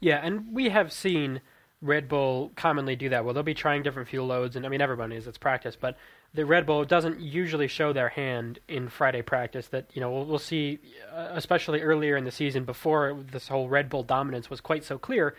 Yeah, 0.00 0.20
and 0.22 0.52
we 0.52 0.70
have 0.70 0.92
seen 0.92 1.40
Red 1.82 2.08
Bull 2.08 2.52
commonly 2.54 2.94
do 2.94 3.08
that. 3.08 3.24
Well, 3.24 3.34
they'll 3.34 3.42
be 3.42 3.54
trying 3.54 3.82
different 3.82 4.08
fuel 4.08 4.26
loads, 4.26 4.54
and 4.54 4.64
I 4.64 4.68
mean 4.68 4.80
everyone 4.80 5.10
is. 5.10 5.26
It's 5.26 5.36
practice, 5.36 5.76
but 5.78 5.98
the 6.32 6.46
Red 6.46 6.64
Bull 6.64 6.84
doesn't 6.84 7.20
usually 7.20 7.66
show 7.66 7.92
their 7.92 8.08
hand 8.08 8.60
in 8.68 8.88
Friday 8.88 9.20
practice. 9.20 9.66
That 9.68 9.90
you 9.92 10.00
know 10.00 10.10
we'll, 10.10 10.24
we'll 10.24 10.38
see, 10.38 10.78
uh, 11.12 11.28
especially 11.32 11.82
earlier 11.82 12.16
in 12.16 12.24
the 12.24 12.30
season 12.30 12.64
before 12.64 13.18
this 13.32 13.48
whole 13.48 13.68
Red 13.68 13.90
Bull 13.90 14.04
dominance 14.04 14.48
was 14.48 14.60
quite 14.60 14.84
so 14.84 14.96
clear, 14.96 15.36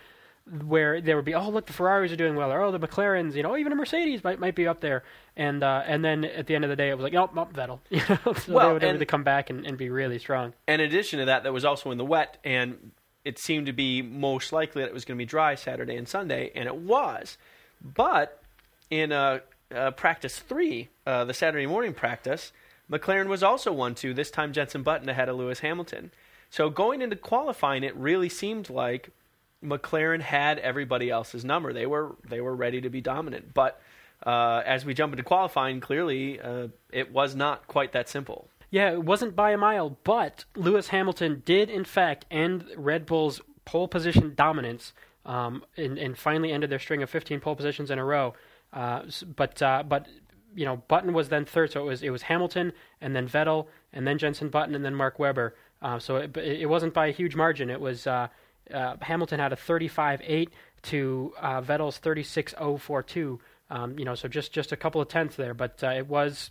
where 0.66 1.00
there 1.00 1.16
would 1.16 1.24
be 1.24 1.34
oh 1.34 1.50
look 1.50 1.66
the 1.66 1.74
Ferraris 1.74 2.12
are 2.12 2.18
doing 2.18 2.36
well, 2.36 2.52
or 2.52 2.62
oh 2.62 2.72
the 2.72 2.80
McLarens, 2.80 3.36
you 3.36 3.44
know 3.44 3.56
even 3.56 3.72
a 3.72 3.76
Mercedes 3.76 4.22
might 4.22 4.40
might 4.40 4.56
be 4.56 4.68
up 4.68 4.82
there, 4.82 5.04
and 5.38 5.64
uh, 5.64 5.84
and 5.86 6.04
then 6.04 6.26
at 6.26 6.48
the 6.48 6.56
end 6.56 6.66
of 6.66 6.70
the 6.70 6.76
day 6.76 6.90
it 6.90 6.98
was 6.98 7.04
like 7.04 7.16
oh, 7.16 7.32
oh 7.34 7.46
Vettel, 7.54 7.80
you 7.90 8.02
know, 8.10 8.34
so 8.34 8.54
Well, 8.54 8.78
they 8.80 8.92
would 8.92 9.00
to 9.00 9.06
come 9.06 9.24
back 9.24 9.50
and, 9.50 9.66
and 9.66 9.78
be 9.78 9.90
really 9.90 10.20
strong. 10.20 10.54
And 10.68 10.82
in 10.82 10.90
addition 10.90 11.20
to 11.20 11.26
that, 11.26 11.44
that 11.44 11.54
was 11.54 11.64
also 11.64 11.92
in 11.92 11.98
the 11.98 12.06
wet, 12.06 12.38
and 12.44 12.92
it 13.26 13.40
seemed 13.40 13.66
to 13.68 13.74
be 13.74 14.02
most 14.02 14.52
likely 14.52 14.82
that 14.82 14.90
it 14.90 14.94
was 14.94 15.06
going 15.06 15.18
to 15.18 15.22
be 15.22 15.26
dry 15.26 15.56
Saturday 15.56 15.96
and 15.96 16.08
Sunday, 16.08 16.52
and 16.56 16.68
it 16.68 16.76
was. 16.76 17.38
But 17.82 18.42
in 18.90 19.12
uh, 19.12 19.40
uh, 19.74 19.92
practice 19.92 20.40
three, 20.40 20.90
uh, 21.06 21.26
the 21.26 21.34
Saturday 21.34 21.66
morning 21.66 21.94
practice, 21.94 22.52
McLaren 22.92 23.28
was 23.28 23.44
also 23.44 23.72
one 23.72 23.96
two. 23.96 24.14
This 24.14 24.32
time, 24.32 24.54
Jenson 24.54 24.84
Button 24.84 25.10
ahead 25.10 25.30
of 25.30 25.38
Lewis 25.38 25.60
Hamilton. 25.60 26.12
So 26.50 26.70
going 26.70 27.02
into 27.02 27.16
qualifying, 27.16 27.84
it 27.84 27.96
really 27.96 28.30
seemed 28.30 28.70
like 28.70 29.10
McLaren 29.64 30.22
had 30.22 30.60
everybody 30.60 31.10
else's 31.10 31.44
number. 31.44 31.74
They 31.74 31.86
were 31.86 32.16
they 32.28 32.42
were 32.42 32.56
ready 32.56 32.82
to 32.82 32.90
be 32.90 33.02
dominant. 33.02 33.54
But 33.54 33.82
uh, 34.26 34.62
as 34.66 34.86
we 34.86 34.94
jump 34.94 35.14
into 35.14 35.24
qualifying, 35.24 35.80
clearly 35.80 36.40
uh, 36.40 36.68
it 36.92 37.12
was 37.12 37.36
not 37.36 37.68
quite 37.68 37.94
that 37.94 38.10
simple. 38.10 38.48
Yeah, 38.74 38.92
it 38.92 39.04
wasn't 39.04 39.36
by 39.36 39.52
a 39.52 39.58
mile, 39.58 40.00
but 40.04 40.46
Lewis 40.56 40.88
Hamilton 40.88 41.44
did, 41.46 41.70
in 41.70 41.84
fact, 41.84 42.26
end 42.32 42.66
Red 42.76 43.06
Bull's 43.06 43.40
pole 43.66 43.88
position 43.88 44.34
dominance 44.36 44.94
um, 45.28 45.64
and, 45.78 46.00
and 46.00 46.18
finally 46.18 46.52
ended 46.52 46.72
their 46.72 46.80
string 46.80 47.04
of 47.04 47.10
15 47.12 47.40
pole 47.40 47.56
positions 47.56 47.92
in 47.92 48.00
a 48.00 48.04
row. 48.04 48.34
Uh, 48.74 49.04
but 49.36 49.62
uh, 49.62 49.84
but 49.88 50.08
you 50.56 50.66
know, 50.66 50.78
Button 50.88 51.14
was 51.14 51.30
then 51.30 51.46
third, 51.46 51.72
so 51.72 51.82
it 51.82 51.86
was 51.86 52.02
it 52.02 52.10
was 52.10 52.24
Hamilton 52.24 52.74
and 53.00 53.16
then 53.16 53.28
Vettel 53.28 53.68
and 53.94 54.08
then 54.08 54.18
Jenson 54.18 54.50
Button 54.50 54.74
and 54.74 54.84
then 54.84 54.96
Mark 54.96 55.20
Webber. 55.20 55.54
Uh, 55.80 56.00
so 56.00 56.16
it, 56.16 56.36
it 56.36 56.68
wasn't 56.68 56.96
by 56.96 57.06
a 57.06 57.12
huge 57.12 57.36
margin. 57.36 57.70
It 57.70 57.80
was 57.80 58.08
uh, 58.08 58.30
uh, 58.74 58.96
Hamilton 59.02 59.40
had 59.40 59.54
a 59.54 59.56
35.8 59.56 60.48
to 60.82 61.34
uh, 61.40 61.62
Vettel's 61.62 62.00
36.042. 62.00 63.38
Um, 63.70 64.00
you 64.00 64.06
know, 64.06 64.16
so 64.16 64.28
just 64.28 64.52
just 64.52 64.72
a 64.72 64.76
couple 64.76 65.00
of 65.00 65.10
tenths 65.10 65.36
there, 65.36 65.54
but 65.54 65.84
it 65.84 66.08
was 66.08 66.50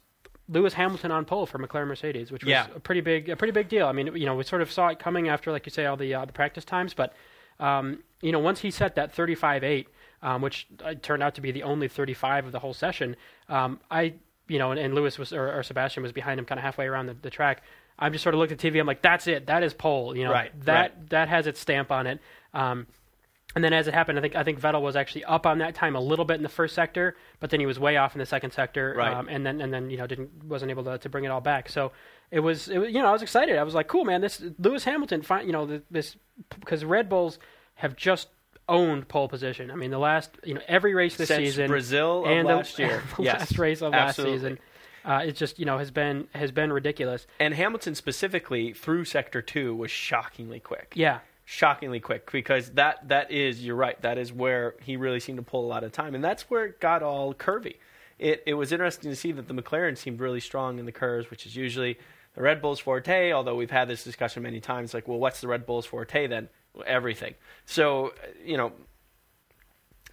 Lewis 0.48 0.74
Hamilton 0.74 1.10
on 1.10 1.24
pole 1.24 1.46
for 1.46 1.58
McLaren 1.58 1.86
Mercedes, 1.86 2.30
which 2.32 2.44
was 2.44 2.50
Yeah. 2.50 2.66
a 2.74 2.80
pretty 2.80 3.00
big 3.00 3.28
a 3.28 3.36
pretty 3.36 3.52
big 3.52 3.68
deal. 3.68 3.86
I 3.86 3.92
mean, 3.92 4.14
you 4.16 4.26
know, 4.26 4.34
we 4.34 4.44
sort 4.44 4.62
of 4.62 4.70
saw 4.70 4.88
it 4.88 4.98
coming 4.98 5.28
after, 5.28 5.52
like 5.52 5.66
you 5.66 5.70
say, 5.70 5.86
all 5.86 5.96
the 5.96 6.12
uh, 6.14 6.24
the 6.24 6.32
practice 6.32 6.64
times, 6.64 6.94
but 6.94 7.14
um, 7.60 8.02
you 8.20 8.32
know, 8.32 8.38
once 8.40 8.60
he 8.60 8.70
set 8.70 8.94
that 8.96 9.14
35.8, 9.14 9.86
um, 10.22 10.42
which 10.42 10.66
uh, 10.84 10.94
turned 11.00 11.22
out 11.22 11.34
to 11.36 11.40
be 11.40 11.52
the 11.52 11.62
only 11.62 11.86
35 11.88 12.46
of 12.46 12.52
the 12.52 12.58
whole 12.58 12.74
session, 12.74 13.16
um, 13.48 13.78
I 13.90 14.14
you 14.48 14.58
know, 14.58 14.72
and, 14.72 14.80
and 14.80 14.94
Lewis 14.94 15.18
was 15.18 15.32
or, 15.32 15.56
or 15.58 15.62
Sebastian 15.62 16.02
was 16.02 16.12
behind 16.12 16.38
him, 16.40 16.44
kind 16.46 16.58
of 16.58 16.64
halfway 16.64 16.86
around 16.86 17.06
the, 17.06 17.14
the 17.14 17.30
track. 17.30 17.62
I'm 17.98 18.12
just 18.12 18.22
sort 18.24 18.34
of 18.34 18.40
looked 18.40 18.50
at 18.52 18.58
TV. 18.58 18.80
I'm 18.80 18.86
like, 18.86 19.02
that's 19.02 19.26
it. 19.28 19.46
That 19.46 19.62
is 19.62 19.74
pole. 19.74 20.16
You 20.16 20.24
know, 20.24 20.32
Right, 20.32 20.50
that 20.64 20.80
right. 20.80 21.10
that 21.10 21.28
has 21.28 21.46
its 21.46 21.60
stamp 21.60 21.92
on 21.92 22.06
it. 22.06 22.20
Um, 22.52 22.86
and 23.54 23.62
then 23.62 23.72
as 23.72 23.86
it 23.88 23.94
happened, 23.94 24.18
I 24.18 24.22
think 24.22 24.34
I 24.36 24.42
think 24.44 24.60
Vettel 24.60 24.80
was 24.82 24.96
actually 24.96 25.24
up 25.24 25.46
on 25.46 25.58
that 25.58 25.74
time 25.74 25.94
a 25.96 26.00
little 26.00 26.24
bit 26.24 26.36
in 26.36 26.42
the 26.42 26.48
first 26.48 26.74
sector, 26.74 27.16
but 27.40 27.50
then 27.50 27.60
he 27.60 27.66
was 27.66 27.78
way 27.78 27.96
off 27.96 28.14
in 28.14 28.18
the 28.18 28.26
second 28.26 28.52
sector, 28.52 28.94
Right. 28.96 29.12
um, 29.12 29.28
and 29.28 29.44
then 29.46 29.60
and 29.60 29.72
then 29.72 29.90
you 29.90 29.96
know 29.98 30.06
didn't 30.06 30.44
wasn't 30.44 30.70
able 30.70 30.84
to, 30.84 30.98
to 30.98 31.08
bring 31.08 31.24
it 31.24 31.28
all 31.28 31.40
back. 31.40 31.68
So 31.68 31.92
it 32.30 32.40
was, 32.40 32.68
it 32.68 32.78
was 32.78 32.88
you 32.92 33.00
know 33.02 33.08
I 33.08 33.12
was 33.12 33.22
excited. 33.22 33.56
I 33.58 33.62
was 33.62 33.74
like, 33.74 33.88
cool 33.88 34.04
man, 34.04 34.20
this 34.20 34.42
Lewis 34.58 34.84
Hamilton, 34.84 35.22
fine, 35.22 35.46
you 35.46 35.52
know 35.52 35.80
this 35.90 36.16
because 36.60 36.84
Red 36.84 37.08
Bulls 37.08 37.38
have 37.74 37.96
just 37.96 38.28
owned 38.68 39.08
pole 39.08 39.28
position. 39.28 39.70
I 39.70 39.74
mean 39.74 39.90
the 39.90 39.98
last 39.98 40.30
you 40.44 40.54
know 40.54 40.60
every 40.68 40.94
race 40.94 41.16
this 41.16 41.28
Since 41.28 41.38
season 41.48 41.68
Brazil 41.68 42.24
of 42.24 42.30
and 42.30 42.48
the- 42.48 42.56
last 42.56 42.78
year. 42.78 43.02
the 43.16 43.22
Yes, 43.24 43.40
last 43.40 43.58
race 43.58 43.82
of 43.82 43.92
absolutely. 43.92 44.32
last 44.34 44.42
season. 44.42 44.58
Uh, 45.04 45.22
it 45.26 45.32
just 45.36 45.58
you 45.58 45.64
know 45.66 45.78
has 45.78 45.90
been 45.90 46.28
has 46.32 46.52
been 46.52 46.72
ridiculous. 46.72 47.26
And 47.40 47.52
Hamilton 47.54 47.96
specifically 47.96 48.72
through 48.72 49.04
sector 49.04 49.42
two 49.42 49.74
was 49.74 49.90
shockingly 49.90 50.60
quick. 50.60 50.92
Yeah, 50.94 51.18
Shockingly 51.44 52.00
quick 52.00 52.30
because 52.30 52.70
that 52.70 53.08
that 53.08 53.30
is 53.30 53.64
you're 53.64 53.76
right 53.76 54.00
that 54.02 54.16
is 54.16 54.32
where 54.32 54.74
he 54.80 54.96
really 54.96 55.18
seemed 55.18 55.38
to 55.38 55.42
pull 55.42 55.64
a 55.64 55.66
lot 55.66 55.82
of 55.82 55.90
time 55.90 56.14
and 56.14 56.22
that's 56.22 56.42
where 56.48 56.66
it 56.66 56.80
got 56.80 57.02
all 57.02 57.34
curvy. 57.34 57.76
It 58.18 58.44
it 58.46 58.54
was 58.54 58.70
interesting 58.70 59.10
to 59.10 59.16
see 59.16 59.32
that 59.32 59.48
the 59.48 59.54
McLaren 59.54 59.98
seemed 59.98 60.20
really 60.20 60.40
strong 60.40 60.78
in 60.78 60.86
the 60.86 60.92
curves, 60.92 61.30
which 61.30 61.44
is 61.44 61.56
usually 61.56 61.98
the 62.34 62.42
Red 62.42 62.62
Bull's 62.62 62.78
forte. 62.78 63.32
Although 63.32 63.56
we've 63.56 63.70
had 63.70 63.88
this 63.88 64.04
discussion 64.04 64.44
many 64.44 64.60
times, 64.60 64.94
like, 64.94 65.08
well, 65.08 65.18
what's 65.18 65.40
the 65.40 65.48
Red 65.48 65.66
Bull's 65.66 65.86
forte 65.86 66.28
then? 66.28 66.48
Everything. 66.86 67.34
So 67.66 68.12
you 68.44 68.56
know, 68.56 68.72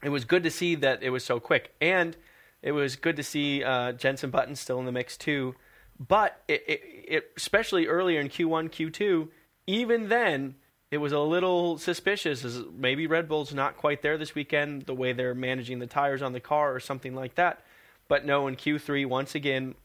it 0.04 0.10
was 0.10 0.26
good 0.26 0.44
to 0.44 0.52
see 0.52 0.76
that 0.76 1.04
it 1.04 1.12
was 1.12 1.24
so 1.24 1.40
quick, 1.40 1.74
and 1.80 2.18
it 2.62 2.72
was 2.72 2.96
good 2.96 3.16
to 3.18 3.24
see 3.24 3.64
uh, 3.64 3.94
Jenson 3.94 4.30
Button 4.30 4.56
still 4.56 4.80
in 4.80 4.86
the 4.86 4.92
mix 4.92 5.16
too. 5.16 5.56
But 6.00 6.42
it, 6.48 6.64
it, 6.68 6.82
it, 7.08 7.32
especially 7.36 7.88
earlier 7.88 8.22
in 8.22 8.30
Q1, 8.30 8.70
Q2, 8.70 9.28
even 9.68 10.08
then, 10.08 10.56
it 10.92 10.98
was 10.98 11.12
a 11.12 11.20
little 11.20 11.78
suspicious. 11.78 12.44
As 12.44 12.62
maybe 12.76 13.08
Red 13.08 13.28
Bull's 13.28 13.54
not 13.54 13.78
quite 13.78 14.02
there 14.02 14.18
this 14.18 14.34
weekend, 14.36 14.84
the 14.84 14.94
way 14.94 15.14
they're 15.14 15.36
managing 15.36 15.80
the 15.80 15.88
tires 15.88 16.22
on 16.22 16.34
the 16.34 16.40
car 16.40 16.74
or 16.74 16.80
something 16.80 17.14
like 17.16 17.36
that. 17.36 17.62
But 18.08 18.26
no, 18.26 18.48
in 18.48 18.56
Q3, 18.56 19.06
once 19.06 19.36
again, 19.36 19.76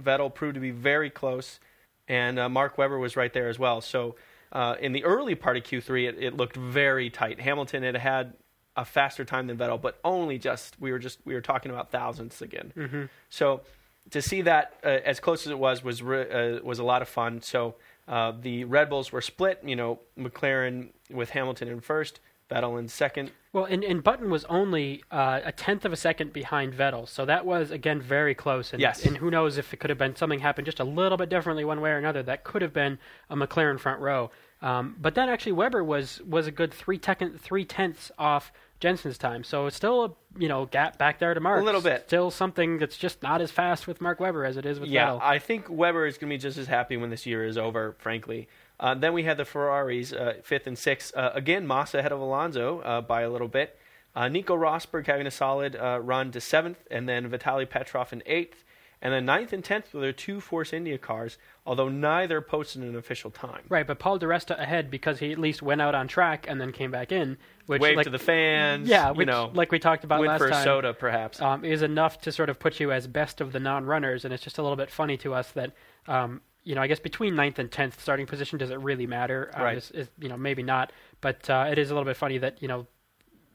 Vettel 0.00 0.32
proved 0.34 0.54
to 0.54 0.60
be 0.60 0.70
very 0.70 1.10
close, 1.10 1.60
and 2.08 2.38
uh, 2.38 2.48
Mark 2.48 2.78
Webber 2.78 2.98
was 2.98 3.16
right 3.16 3.32
there 3.32 3.48
as 3.48 3.58
well. 3.58 3.80
So 3.80 4.16
uh, 4.52 4.76
in 4.80 4.92
the 4.92 5.04
early 5.04 5.34
part 5.34 5.56
of 5.56 5.64
Q3, 5.64 6.08
it, 6.08 6.16
it 6.18 6.36
looked 6.36 6.56
very 6.56 7.10
tight. 7.10 7.40
Hamilton 7.40 7.82
had 7.82 7.96
had 7.96 8.34
a 8.76 8.84
faster 8.84 9.24
time 9.24 9.46
than 9.46 9.56
Vettel, 9.56 9.80
but 9.80 9.98
only 10.04 10.38
just 10.38 10.76
we 10.80 10.92
were 10.92 10.98
just 10.98 11.18
we 11.24 11.34
were 11.34 11.40
talking 11.40 11.70
about 11.70 11.90
thousandths 11.90 12.42
again. 12.42 12.72
hmm 12.74 13.04
So 13.30 13.62
to 14.10 14.22
see 14.22 14.42
that 14.42 14.74
uh, 14.84 14.88
as 15.04 15.18
close 15.18 15.46
as 15.46 15.50
it 15.50 15.58
was 15.58 15.82
was 15.82 16.02
re- 16.02 16.56
uh, 16.56 16.62
was 16.62 16.78
a 16.78 16.84
lot 16.84 17.02
of 17.02 17.08
fun. 17.08 17.42
So 17.42 17.74
uh, 18.08 18.32
the 18.40 18.64
Red 18.64 18.88
Bulls 18.90 19.12
were 19.12 19.20
split. 19.20 19.60
You 19.64 19.76
know, 19.76 20.00
McLaren 20.18 20.90
with 21.10 21.30
Hamilton 21.30 21.68
in 21.68 21.80
first, 21.80 22.20
Vettel 22.50 22.78
in 22.78 22.88
second. 22.88 23.32
Well, 23.52 23.64
and, 23.64 23.82
and 23.82 24.04
Button 24.04 24.28
was 24.30 24.44
only 24.46 25.02
uh, 25.10 25.40
a 25.44 25.50
tenth 25.52 25.84
of 25.86 25.92
a 25.92 25.96
second 25.96 26.32
behind 26.32 26.74
Vettel, 26.74 27.08
so 27.08 27.24
that 27.24 27.46
was 27.46 27.70
again 27.70 28.00
very 28.00 28.34
close. 28.34 28.72
And, 28.72 28.80
Yes. 28.82 29.04
and 29.06 29.16
who 29.16 29.30
knows 29.30 29.56
if 29.56 29.72
it 29.72 29.78
could 29.78 29.88
have 29.90 29.98
been 29.98 30.14
something 30.14 30.40
happened 30.40 30.66
just 30.66 30.78
a 30.80 30.84
little 30.84 31.16
bit 31.18 31.28
differently 31.30 31.64
one 31.64 31.80
way 31.80 31.90
or 31.90 31.96
another. 31.98 32.22
That 32.22 32.44
could 32.44 32.60
have 32.62 32.72
been 32.74 32.98
a 33.30 33.36
McLaren 33.36 33.80
front 33.80 34.00
row. 34.00 34.30
Um, 34.62 34.96
but 35.00 35.14
then 35.14 35.28
actually 35.28 35.52
Webber 35.52 35.82
was 35.84 36.20
was 36.22 36.46
a 36.46 36.50
good 36.50 36.72
three 36.72 36.98
tec- 36.98 37.38
three 37.38 37.64
tenths 37.64 38.10
off 38.18 38.52
Jenson's 38.80 39.18
time, 39.18 39.42
so 39.44 39.66
it's 39.66 39.76
still 39.76 40.04
a 40.04 40.12
you 40.38 40.48
know 40.48 40.66
gap 40.66 40.98
back 40.98 41.18
there 41.18 41.32
to 41.32 41.40
Mark. 41.40 41.62
A 41.62 41.64
little 41.64 41.80
bit. 41.80 42.04
Still 42.06 42.30
something 42.30 42.78
that's 42.78 42.96
just 42.96 43.22
not 43.22 43.40
as 43.40 43.50
fast 43.50 43.86
with 43.86 44.00
Mark 44.00 44.20
Webber 44.20 44.44
as 44.44 44.56
it 44.56 44.66
is 44.66 44.78
with 44.78 44.90
yeah, 44.90 45.08
Vettel. 45.08 45.22
I 45.22 45.38
think 45.38 45.68
Webber 45.68 46.06
is 46.06 46.18
going 46.18 46.30
to 46.30 46.34
be 46.34 46.38
just 46.38 46.58
as 46.58 46.66
happy 46.66 46.96
when 46.96 47.10
this 47.10 47.26
year 47.26 47.44
is 47.44 47.56
over. 47.58 47.96
Frankly. 47.98 48.48
Uh, 48.78 48.94
then 48.94 49.14
we 49.14 49.22
had 49.22 49.38
the 49.38 49.44
Ferraris, 49.46 50.12
uh, 50.12 50.34
fifth 50.42 50.66
and 50.66 50.76
sixth. 50.76 51.16
Uh, 51.16 51.30
again, 51.34 51.66
Massa 51.66 51.98
ahead 51.98 52.12
of 52.12 52.20
Alonso 52.20 52.80
uh, 52.80 53.00
by 53.00 53.22
a 53.22 53.30
little 53.30 53.48
bit. 53.48 53.78
Uh, 54.14 54.28
Nico 54.28 54.56
Rosberg 54.56 55.06
having 55.06 55.26
a 55.26 55.30
solid 55.30 55.76
uh, 55.76 55.98
run 56.02 56.30
to 56.32 56.40
seventh, 56.40 56.86
and 56.90 57.08
then 57.08 57.30
Vitaly 57.30 57.68
Petrov 57.68 58.12
in 58.12 58.22
eighth. 58.26 58.64
And 59.02 59.12
then 59.12 59.26
ninth 59.26 59.52
and 59.52 59.62
tenth 59.62 59.92
were 59.92 60.00
their 60.00 60.12
two 60.12 60.40
Force 60.40 60.72
India 60.72 60.96
cars, 60.96 61.36
although 61.66 61.90
neither 61.90 62.40
posted 62.40 62.82
an 62.82 62.96
official 62.96 63.30
time. 63.30 63.64
Right, 63.68 63.86
but 63.86 63.98
Paul 63.98 64.18
di 64.18 64.26
Resta 64.26 64.58
ahead 64.58 64.90
because 64.90 65.18
he 65.18 65.32
at 65.32 65.38
least 65.38 65.60
went 65.62 65.82
out 65.82 65.94
on 65.94 66.08
track 66.08 66.46
and 66.48 66.58
then 66.60 66.72
came 66.72 66.90
back 66.90 67.12
in, 67.12 67.36
which 67.66 67.82
Wave 67.82 67.96
like, 67.96 68.04
to 68.04 68.10
the 68.10 68.18
fans. 68.18 68.88
yeah, 68.88 69.12
you 69.16 69.24
know, 69.24 69.50
like 69.52 69.72
we 69.72 69.78
talked 69.78 70.04
about 70.04 70.22
last 70.22 70.38
for 70.38 70.50
time. 70.50 70.64
soda, 70.64 70.94
perhaps. 70.94 71.40
um, 71.40 71.64
is 71.64 71.82
enough 71.82 72.20
to 72.22 72.32
sort 72.32 72.48
of 72.48 72.58
put 72.58 72.80
you 72.80 72.92
as 72.92 73.06
best 73.06 73.40
of 73.40 73.52
the 73.52 73.60
non-runners, 73.60 74.24
and 74.24 74.32
it's 74.32 74.42
just 74.42 74.58
a 74.58 74.62
little 74.62 74.76
bit 74.76 74.90
funny 74.90 75.16
to 75.18 75.34
us 75.34 75.50
that 75.52 75.72
um, 76.06 76.40
you 76.64 76.74
know 76.74 76.80
I 76.80 76.86
guess 76.86 77.00
between 77.00 77.34
ninth 77.34 77.58
and 77.58 77.70
tenth 77.70 78.00
starting 78.00 78.26
position 78.26 78.58
does 78.58 78.70
it 78.70 78.78
really 78.80 79.06
matter? 79.06 79.50
Uh, 79.56 79.62
Right. 79.62 79.76
Is, 79.78 79.90
is, 79.90 80.08
you 80.20 80.28
know 80.28 80.36
maybe 80.36 80.62
not, 80.62 80.92
but 81.20 81.48
uh, 81.50 81.66
it 81.70 81.78
is 81.78 81.90
a 81.90 81.94
little 81.94 82.06
bit 82.06 82.16
funny 82.16 82.38
that 82.38 82.62
you 82.62 82.68
know 82.68 82.86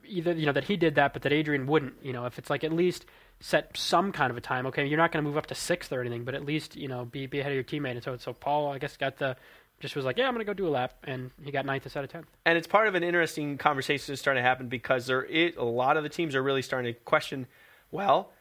either 0.05 0.33
you 0.33 0.45
know 0.45 0.51
that 0.53 0.65
he 0.65 0.75
did 0.75 0.95
that, 0.95 1.13
but 1.13 1.21
that 1.21 1.31
Adrian 1.31 1.65
wouldn't. 1.67 1.95
You 2.03 2.13
know 2.13 2.25
if 2.25 2.37
it's 2.37 2.49
like 2.49 2.63
at 2.63 2.73
least 2.73 3.05
set 3.39 3.75
some 3.75 4.11
kind 4.11 4.29
of 4.29 4.37
a 4.37 4.41
time. 4.41 4.65
Okay, 4.67 4.85
you're 4.85 4.97
not 4.97 5.11
going 5.11 5.23
to 5.23 5.27
move 5.27 5.37
up 5.37 5.47
to 5.47 5.55
sixth 5.55 5.91
or 5.91 6.01
anything, 6.01 6.23
but 6.23 6.35
at 6.35 6.45
least 6.45 6.75
you 6.75 6.87
know 6.87 7.05
be 7.05 7.25
be 7.25 7.39
ahead 7.39 7.51
of 7.51 7.55
your 7.55 7.63
teammate. 7.63 7.91
And 7.91 8.03
so 8.03 8.17
so 8.17 8.33
Paul 8.33 8.71
I 8.71 8.77
guess 8.77 8.97
got 8.97 9.17
the 9.17 9.35
just 9.81 9.95
was 9.95 10.05
like 10.05 10.17
yeah 10.17 10.27
I'm 10.27 10.33
going 10.33 10.45
to 10.45 10.49
go 10.49 10.53
do 10.53 10.67
a 10.67 10.69
lap, 10.69 10.93
and 11.03 11.31
he 11.43 11.51
got 11.51 11.65
ninth 11.65 11.85
instead 11.85 12.03
of 12.03 12.11
tenth. 12.11 12.27
and 12.45 12.57
it's 12.57 12.67
part 12.67 12.87
of 12.87 12.95
an 12.95 13.03
interesting 13.03 13.57
conversation 13.57 14.11
that's 14.11 14.21
starting 14.21 14.41
to 14.41 14.47
happen 14.47 14.67
because 14.67 15.07
there 15.07 15.23
is, 15.23 15.55
a 15.57 15.63
lot 15.63 15.97
of 15.97 16.03
the 16.03 16.09
teams 16.09 16.35
are 16.35 16.43
really 16.43 16.61
starting 16.61 16.93
to 16.93 16.99
question, 17.01 17.47
well, 17.91 18.31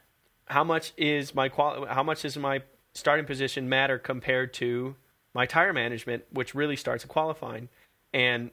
how 0.46 0.64
much 0.64 0.92
is 0.96 1.35
my 1.35 1.48
quali- 1.48 1.88
how 1.88 2.03
much 2.03 2.22
does 2.22 2.37
my 2.37 2.62
starting 2.94 3.24
position 3.24 3.68
matter 3.68 3.98
compared 3.98 4.53
to 4.55 4.96
my 5.35 5.46
tire 5.46 5.72
management, 5.72 6.24
which 6.33 6.55
really 6.55 6.76
starts 6.76 7.05
at 7.05 7.11
qualifying, 7.11 7.68
and 8.12 8.50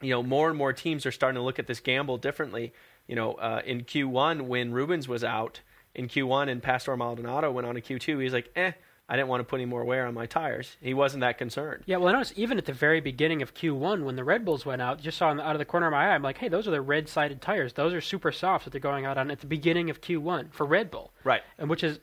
you 0.00 0.10
know 0.10 0.22
more 0.22 0.48
and 0.48 0.56
more 0.56 0.72
teams 0.72 1.04
are 1.04 1.12
starting 1.12 1.36
to 1.36 1.42
look 1.42 1.58
at 1.58 1.66
this 1.66 1.80
gamble 1.80 2.18
differently. 2.18 2.72
You 3.06 3.16
know, 3.16 3.34
uh, 3.34 3.62
in 3.64 3.82
Q1 3.82 4.42
when 4.42 4.72
Rubens 4.72 5.08
was 5.08 5.24
out 5.24 5.60
in 5.94 6.06
Q1 6.06 6.48
and 6.48 6.62
Pastor 6.62 6.96
Maldonado 6.96 7.50
went 7.50 7.66
on 7.66 7.74
to 7.74 7.80
Q2, 7.80 8.22
he's 8.22 8.32
like, 8.32 8.50
eh. 8.54 8.72
I 9.10 9.16
didn't 9.16 9.26
want 9.26 9.40
to 9.40 9.44
put 9.44 9.56
any 9.56 9.66
more 9.66 9.84
wear 9.84 10.06
on 10.06 10.14
my 10.14 10.26
tires. 10.26 10.76
He 10.80 10.94
wasn't 10.94 11.22
that 11.22 11.36
concerned. 11.36 11.82
Yeah, 11.84 11.96
well, 11.96 12.10
I 12.10 12.12
noticed 12.12 12.34
even 12.36 12.58
at 12.58 12.64
the 12.64 12.72
very 12.72 13.00
beginning 13.00 13.42
of 13.42 13.54
Q1 13.54 14.04
when 14.04 14.14
the 14.14 14.22
Red 14.22 14.44
Bulls 14.44 14.64
went 14.64 14.80
out, 14.80 15.00
just 15.00 15.18
saw 15.18 15.30
out 15.30 15.56
of 15.56 15.58
the 15.58 15.64
corner 15.64 15.88
of 15.88 15.92
my 15.92 16.06
eye, 16.06 16.14
I'm 16.14 16.22
like, 16.22 16.38
hey, 16.38 16.46
those 16.46 16.68
are 16.68 16.70
the 16.70 16.80
red-sided 16.80 17.42
tires. 17.42 17.72
Those 17.72 17.92
are 17.92 18.00
super 18.00 18.30
soft 18.30 18.64
that 18.64 18.70
they're 18.70 18.80
going 18.80 19.06
out 19.06 19.18
on 19.18 19.32
at 19.32 19.40
the 19.40 19.48
beginning 19.48 19.90
of 19.90 20.00
Q1 20.00 20.52
for 20.52 20.64
Red 20.64 20.92
Bull. 20.92 21.12
Right. 21.24 21.42
And 21.58 21.68
which 21.68 21.82
is 21.82 21.98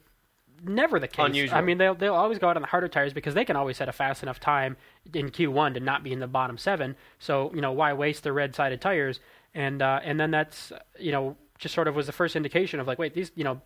never 0.65 0.99
the 0.99 1.07
case. 1.07 1.27
Unusual. 1.27 1.57
I 1.57 1.61
mean, 1.61 1.77
they'll 1.77 1.95
they'll 1.95 2.13
always 2.13 2.39
go 2.39 2.49
out 2.49 2.57
on 2.57 2.61
the 2.61 2.67
harder 2.67 2.89
tires 2.89 3.13
because 3.13 3.33
they 3.33 3.45
can 3.45 3.55
always 3.55 3.77
set 3.77 3.87
a 3.87 3.93
fast 3.93 4.21
enough 4.21 4.41
time 4.41 4.75
in 5.13 5.29
Q1 5.29 5.75
to 5.75 5.79
not 5.79 6.03
be 6.03 6.11
in 6.11 6.19
the 6.19 6.27
bottom 6.27 6.57
seven. 6.57 6.97
So 7.19 7.51
you 7.53 7.61
know 7.61 7.71
why 7.71 7.93
waste 7.93 8.23
the 8.23 8.33
red-sided 8.33 8.81
tires? 8.81 9.21
And 9.53 9.81
uh, 9.81 10.01
and 10.03 10.19
then 10.19 10.31
that's 10.31 10.73
you 10.99 11.13
know 11.13 11.37
just 11.57 11.73
sort 11.73 11.87
of 11.87 11.95
was 11.95 12.05
the 12.05 12.11
first 12.11 12.35
indication 12.35 12.79
of 12.79 12.87
like, 12.87 12.99
wait, 12.99 13.13
these 13.13 13.31
you 13.35 13.45
know 13.45 13.61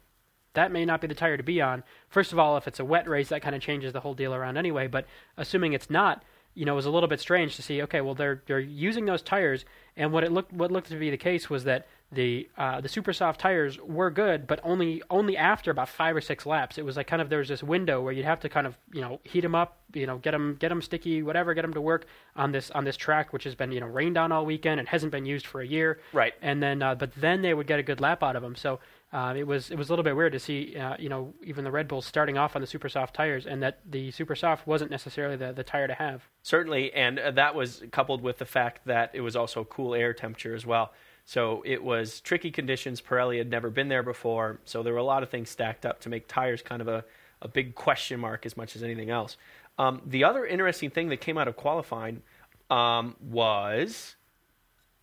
that 0.53 0.71
may 0.71 0.85
not 0.85 1.01
be 1.01 1.07
the 1.07 1.15
tire 1.15 1.37
to 1.37 1.43
be 1.43 1.61
on. 1.61 1.83
First 2.09 2.31
of 2.33 2.39
all, 2.39 2.57
if 2.57 2.67
it's 2.67 2.79
a 2.79 2.85
wet 2.85 3.07
race, 3.07 3.29
that 3.29 3.41
kind 3.41 3.55
of 3.55 3.61
changes 3.61 3.93
the 3.93 4.01
whole 4.01 4.13
deal 4.13 4.33
around 4.33 4.57
anyway. 4.57 4.87
But 4.87 5.05
assuming 5.37 5.73
it's 5.73 5.89
not, 5.89 6.23
you 6.53 6.65
know, 6.65 6.73
it 6.73 6.75
was 6.75 6.85
a 6.85 6.91
little 6.91 7.09
bit 7.09 7.19
strange 7.19 7.55
to 7.55 7.61
see. 7.61 7.81
Okay, 7.83 8.01
well 8.01 8.15
they're 8.15 8.41
they're 8.47 8.59
using 8.59 9.05
those 9.05 9.21
tires, 9.21 9.65
and 9.95 10.11
what 10.11 10.23
it 10.23 10.31
looked 10.31 10.51
what 10.51 10.71
looked 10.71 10.89
to 10.89 10.97
be 10.97 11.09
the 11.09 11.17
case 11.17 11.49
was 11.49 11.63
that 11.63 11.87
the 12.11 12.49
uh, 12.57 12.81
the 12.81 12.89
super 12.89 13.13
soft 13.13 13.39
tires 13.39 13.79
were 13.79 14.11
good, 14.11 14.45
but 14.45 14.59
only 14.63 15.01
only 15.09 15.37
after 15.37 15.71
about 15.71 15.87
five 15.87 16.13
or 16.13 16.19
six 16.19 16.45
laps. 16.45 16.77
It 16.77 16.83
was 16.83 16.97
like 16.97 17.07
kind 17.07 17.21
of 17.21 17.29
there 17.29 17.39
was 17.39 17.47
this 17.47 17.63
window 17.63 18.01
where 18.01 18.11
you'd 18.11 18.25
have 18.25 18.41
to 18.41 18.49
kind 18.49 18.67
of 18.67 18.77
you 18.91 18.99
know 18.99 19.21
heat 19.23 19.41
them 19.41 19.55
up, 19.55 19.77
you 19.93 20.05
know, 20.05 20.17
get 20.17 20.31
them 20.31 20.57
get 20.59 20.69
them 20.69 20.81
sticky, 20.81 21.23
whatever, 21.23 21.53
get 21.53 21.61
them 21.61 21.73
to 21.73 21.81
work 21.81 22.05
on 22.35 22.51
this 22.51 22.69
on 22.71 22.83
this 22.83 22.97
track, 22.97 23.31
which 23.31 23.45
has 23.45 23.55
been 23.55 23.71
you 23.71 23.79
know 23.79 23.87
rained 23.87 24.17
on 24.17 24.33
all 24.33 24.45
weekend 24.45 24.79
and 24.79 24.89
hasn't 24.89 25.13
been 25.13 25.25
used 25.25 25.47
for 25.47 25.61
a 25.61 25.67
year. 25.67 26.01
Right. 26.11 26.33
And 26.41 26.61
then, 26.61 26.81
uh, 26.81 26.95
but 26.95 27.13
then 27.15 27.41
they 27.41 27.53
would 27.53 27.67
get 27.67 27.79
a 27.79 27.83
good 27.83 28.01
lap 28.01 28.23
out 28.23 28.35
of 28.35 28.41
them. 28.41 28.57
So 28.57 28.79
uh, 29.13 29.33
it 29.35 29.45
was 29.45 29.69
it 29.69 29.77
was 29.77 29.89
a 29.89 29.91
little 29.91 30.03
bit 30.03 30.15
weird 30.15 30.31
to 30.31 30.39
see, 30.39 30.77
uh, 30.77 30.95
you 30.97 31.09
know, 31.09 31.33
even 31.43 31.65
the 31.65 31.71
Red 31.71 31.87
Bulls 31.89 32.05
starting 32.05 32.37
off 32.37 32.55
on 32.55 32.61
the 32.61 32.67
super 32.67 32.87
soft 32.87 33.13
tires, 33.13 33.45
and 33.45 33.61
that 33.61 33.79
the 33.89 34.09
super 34.11 34.35
soft 34.35 34.65
wasn't 34.65 34.89
necessarily 34.89 35.35
the, 35.35 35.51
the 35.51 35.63
tire 35.63 35.87
to 35.87 35.93
have. 35.93 36.23
Certainly, 36.43 36.93
and 36.93 37.19
uh, 37.19 37.31
that 37.31 37.53
was 37.53 37.83
coupled 37.91 38.21
with 38.21 38.37
the 38.37 38.45
fact 38.45 38.85
that 38.85 39.11
it 39.13 39.21
was 39.21 39.35
also 39.35 39.65
cool 39.65 39.93
air 39.93 40.13
temperature 40.13 40.55
as 40.55 40.65
well. 40.65 40.93
So 41.25 41.61
it 41.65 41.83
was 41.83 42.21
tricky 42.21 42.51
conditions. 42.51 43.01
Pirelli 43.01 43.37
had 43.37 43.49
never 43.49 43.69
been 43.69 43.89
there 43.89 44.03
before, 44.03 44.59
so 44.63 44.81
there 44.81 44.93
were 44.93 44.99
a 44.99 45.03
lot 45.03 45.23
of 45.23 45.29
things 45.29 45.49
stacked 45.49 45.85
up 45.85 45.99
to 46.01 46.09
make 46.09 46.27
tires 46.27 46.61
kind 46.61 46.81
of 46.81 46.87
a, 46.87 47.03
a 47.41 47.49
big 47.49 47.75
question 47.75 48.19
mark 48.19 48.45
as 48.45 48.55
much 48.55 48.75
as 48.77 48.83
anything 48.83 49.09
else. 49.09 49.35
Um, 49.77 50.01
the 50.05 50.23
other 50.23 50.45
interesting 50.45 50.89
thing 50.89 51.09
that 51.09 51.17
came 51.17 51.37
out 51.37 51.47
of 51.47 51.57
qualifying 51.57 52.21
um, 52.69 53.15
was 53.21 54.15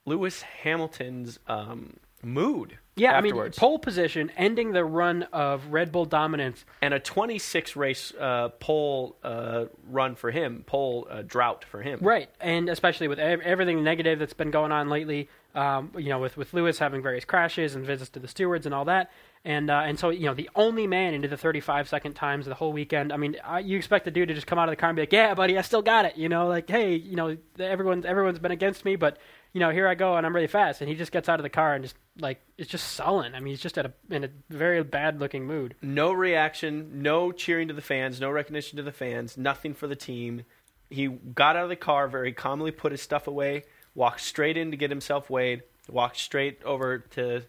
Lewis 0.06 0.42
Hamilton's 0.42 1.38
um, 1.46 1.98
mood. 2.22 2.78
Yeah, 2.98 3.12
afterwards. 3.12 3.58
I 3.58 3.62
mean, 3.62 3.70
pole 3.70 3.78
position, 3.78 4.30
ending 4.36 4.72
the 4.72 4.84
run 4.84 5.24
of 5.32 5.66
Red 5.68 5.92
Bull 5.92 6.04
dominance. 6.04 6.64
and 6.82 6.92
a 6.92 7.00
26 7.00 7.76
race 7.76 8.12
uh, 8.18 8.48
pole 8.60 9.16
uh, 9.22 9.66
run 9.88 10.14
for 10.14 10.30
him, 10.30 10.64
pole 10.66 11.06
uh, 11.10 11.22
drought 11.22 11.64
for 11.64 11.82
him. 11.82 12.00
Right, 12.02 12.28
and 12.40 12.68
especially 12.68 13.08
with 13.08 13.18
ev- 13.18 13.40
everything 13.40 13.82
negative 13.82 14.18
that's 14.18 14.34
been 14.34 14.50
going 14.50 14.72
on 14.72 14.88
lately, 14.88 15.28
um, 15.54 15.92
you 15.96 16.08
know, 16.10 16.18
with, 16.18 16.36
with 16.36 16.52
Lewis 16.52 16.78
having 16.78 17.02
various 17.02 17.24
crashes 17.24 17.74
and 17.74 17.84
visits 17.86 18.10
to 18.10 18.18
the 18.18 18.28
stewards 18.28 18.66
and 18.66 18.74
all 18.74 18.84
that. 18.86 19.10
And 19.44 19.70
uh, 19.70 19.82
and 19.86 19.96
so 19.98 20.10
you 20.10 20.26
know 20.26 20.34
the 20.34 20.50
only 20.56 20.88
man 20.88 21.14
into 21.14 21.28
the 21.28 21.36
35 21.36 21.88
second 21.88 22.14
times 22.14 22.44
the 22.44 22.54
whole 22.54 22.72
weekend. 22.72 23.12
I 23.12 23.16
mean, 23.16 23.36
I, 23.44 23.60
you 23.60 23.76
expect 23.78 24.04
the 24.04 24.10
dude 24.10 24.28
to 24.28 24.34
just 24.34 24.48
come 24.48 24.58
out 24.58 24.68
of 24.68 24.72
the 24.72 24.76
car 24.76 24.90
and 24.90 24.96
be 24.96 25.02
like, 25.02 25.12
"Yeah, 25.12 25.32
buddy, 25.34 25.56
I 25.56 25.62
still 25.62 25.80
got 25.80 26.04
it." 26.06 26.16
You 26.16 26.28
know, 26.28 26.48
like, 26.48 26.68
"Hey, 26.68 26.96
you 26.96 27.14
know, 27.14 27.36
everyone's 27.58 28.04
everyone's 28.04 28.40
been 28.40 28.50
against 28.50 28.84
me, 28.84 28.96
but 28.96 29.16
you 29.52 29.60
know, 29.60 29.70
here 29.70 29.88
I 29.88 29.94
go 29.94 30.16
and 30.16 30.26
I'm 30.26 30.34
really 30.34 30.46
fast." 30.46 30.80
And 30.80 30.88
he 30.88 30.96
just 30.96 31.12
gets 31.12 31.28
out 31.28 31.38
of 31.38 31.42
the 31.42 31.50
car 31.50 31.74
and 31.74 31.84
just 31.84 31.96
like 32.18 32.40
it's 32.56 32.70
just 32.70 32.92
sullen. 32.92 33.34
I 33.34 33.40
mean, 33.40 33.52
he's 33.52 33.60
just 33.60 33.78
at 33.78 33.86
a 33.86 33.92
in 34.10 34.24
a 34.24 34.30
very 34.50 34.82
bad 34.82 35.20
looking 35.20 35.44
mood. 35.44 35.74
No 35.82 36.12
reaction, 36.12 37.02
no 37.02 37.32
cheering 37.32 37.68
to 37.68 37.74
the 37.74 37.82
fans, 37.82 38.20
no 38.20 38.30
recognition 38.30 38.76
to 38.76 38.82
the 38.82 38.92
fans, 38.92 39.36
nothing 39.36 39.74
for 39.74 39.86
the 39.86 39.96
team. 39.96 40.42
He 40.90 41.08
got 41.08 41.56
out 41.56 41.64
of 41.64 41.68
the 41.68 41.76
car 41.76 42.08
very 42.08 42.32
calmly, 42.32 42.70
put 42.70 42.92
his 42.92 43.02
stuff 43.02 43.26
away, 43.26 43.64
walked 43.94 44.20
straight 44.20 44.56
in 44.56 44.70
to 44.70 44.76
get 44.76 44.90
himself 44.90 45.28
weighed, 45.28 45.62
walked 45.88 46.16
straight 46.16 46.62
over 46.64 46.98
to 46.98 47.42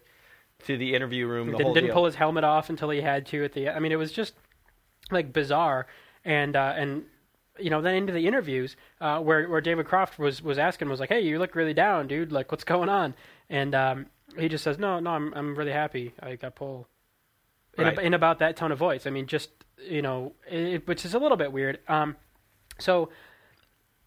to 0.66 0.76
the 0.76 0.94
interview 0.94 1.26
room. 1.26 1.50
The 1.50 1.58
didn't, 1.58 1.74
didn't 1.74 1.92
pull 1.92 2.04
his 2.04 2.14
helmet 2.14 2.44
off 2.44 2.70
until 2.70 2.90
he 2.90 3.00
had 3.00 3.26
to 3.26 3.44
at 3.44 3.52
the. 3.52 3.70
I 3.70 3.78
mean, 3.78 3.92
it 3.92 3.98
was 3.98 4.12
just 4.12 4.34
like 5.10 5.32
bizarre, 5.32 5.86
and 6.24 6.56
uh, 6.56 6.74
and 6.76 7.04
you 7.60 7.70
know 7.70 7.80
then 7.80 7.94
into 7.94 8.12
the 8.12 8.26
interviews 8.26 8.76
uh, 9.00 9.20
where 9.20 9.48
where 9.48 9.60
David 9.60 9.86
Croft 9.86 10.18
was 10.18 10.42
was 10.42 10.58
asking 10.58 10.88
was 10.88 11.00
like, 11.00 11.08
hey, 11.10 11.20
you 11.20 11.38
look 11.38 11.54
really 11.54 11.74
down, 11.74 12.06
dude. 12.08 12.32
Like, 12.32 12.50
what's 12.50 12.64
going 12.64 12.88
on? 12.88 13.14
And 13.48 13.74
um, 13.74 14.06
he 14.38 14.48
just 14.48 14.64
says, 14.64 14.78
no, 14.78 15.00
no, 15.00 15.10
I'm 15.10 15.32
I'm 15.34 15.54
really 15.56 15.72
happy. 15.72 16.12
I 16.22 16.36
got 16.36 16.54
pulled. 16.54 16.86
In, 17.78 17.84
Right. 17.84 17.98
ab- 17.98 18.04
in 18.04 18.14
about 18.14 18.40
that 18.40 18.56
tone 18.56 18.72
of 18.72 18.78
voice. 18.78 19.06
I 19.06 19.10
mean, 19.10 19.26
just 19.26 19.50
you 19.88 20.02
know, 20.02 20.32
it, 20.50 20.86
which 20.88 21.04
is 21.04 21.14
a 21.14 21.18
little 21.18 21.36
bit 21.36 21.52
weird. 21.52 21.78
Um, 21.88 22.16
so 22.78 23.10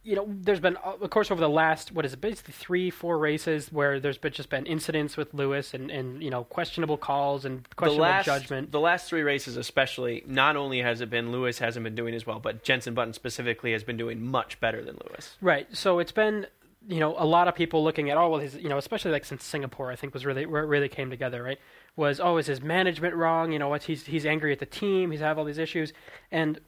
you 0.03 0.15
know, 0.15 0.25
there's 0.27 0.59
been, 0.59 0.75
of 0.77 1.09
course, 1.09 1.31
over 1.31 1.39
the 1.39 1.49
last 1.49 1.91
what 1.91 2.05
is 2.05 2.13
it, 2.13 2.21
basically 2.21 2.53
three, 2.53 2.89
four 2.89 3.17
races 3.17 3.71
where 3.71 3.99
there's 3.99 4.17
been 4.17 4.33
just 4.33 4.49
been 4.49 4.65
incidents 4.65 5.15
with 5.15 5.33
Lewis 5.33 5.73
and 5.73 5.89
and 5.89 6.21
you 6.21 6.29
know 6.29 6.43
questionable 6.45 6.97
calls 6.97 7.45
and 7.45 7.63
the 7.63 7.75
questionable 7.75 8.03
last 8.03 8.25
judgment. 8.25 8.71
the 8.71 8.79
last 8.79 9.07
three 9.07 9.21
races 9.21 9.57
especially 9.57 10.23
not 10.27 10.55
only 10.55 10.81
has 10.81 11.01
it 11.01 11.09
been 11.09 11.31
Lewis 11.31 11.59
hasn't 11.59 11.83
been 11.83 11.95
doing 11.95 12.13
as 12.13 12.25
well 12.25 12.39
but 12.39 12.63
Jenson 12.63 12.93
Button 12.93 13.13
specifically 13.13 13.71
has 13.71 13.83
been 13.83 13.97
doing 13.97 14.21
much 14.21 14.59
better 14.59 14.83
than 14.83 14.97
Lewis 15.07 15.37
Right. 15.41 15.67
So 15.75 15.99
it's 15.99 16.11
been, 16.11 16.47
you 16.87 16.99
know, 16.99 17.15
a 17.17 17.25
lot 17.25 17.47
of 17.47 17.55
people 17.55 17.83
looking 17.83 18.09
at, 18.09 18.17
oh, 18.17 18.29
well, 18.29 18.39
his, 18.39 18.55
you 18.55 18.69
know, 18.69 18.77
especially 18.77 19.11
like 19.11 19.25
since 19.25 19.43
Singapore, 19.43 19.91
I 19.91 19.95
think 19.95 20.13
was 20.13 20.25
really 20.25 20.45
where 20.45 20.63
it 20.63 20.67
really 20.67 20.89
came 20.89 21.09
together, 21.09 21.41
right? 21.43 21.59
Was 21.95 22.19
oh, 22.19 22.37
is 22.37 22.47
his 22.47 22.61
management 22.61 23.15
wrong? 23.15 23.51
You 23.51 23.59
know, 23.59 23.69
what's 23.69 23.85
he's 23.85 24.05
he's 24.05 24.25
angry 24.25 24.51
at 24.51 24.59
the 24.59 24.65
team. 24.65 25.11
He's 25.11 25.19
have 25.19 25.37
all 25.37 25.45
these 25.45 25.57
issues, 25.59 25.93
and 26.31 26.59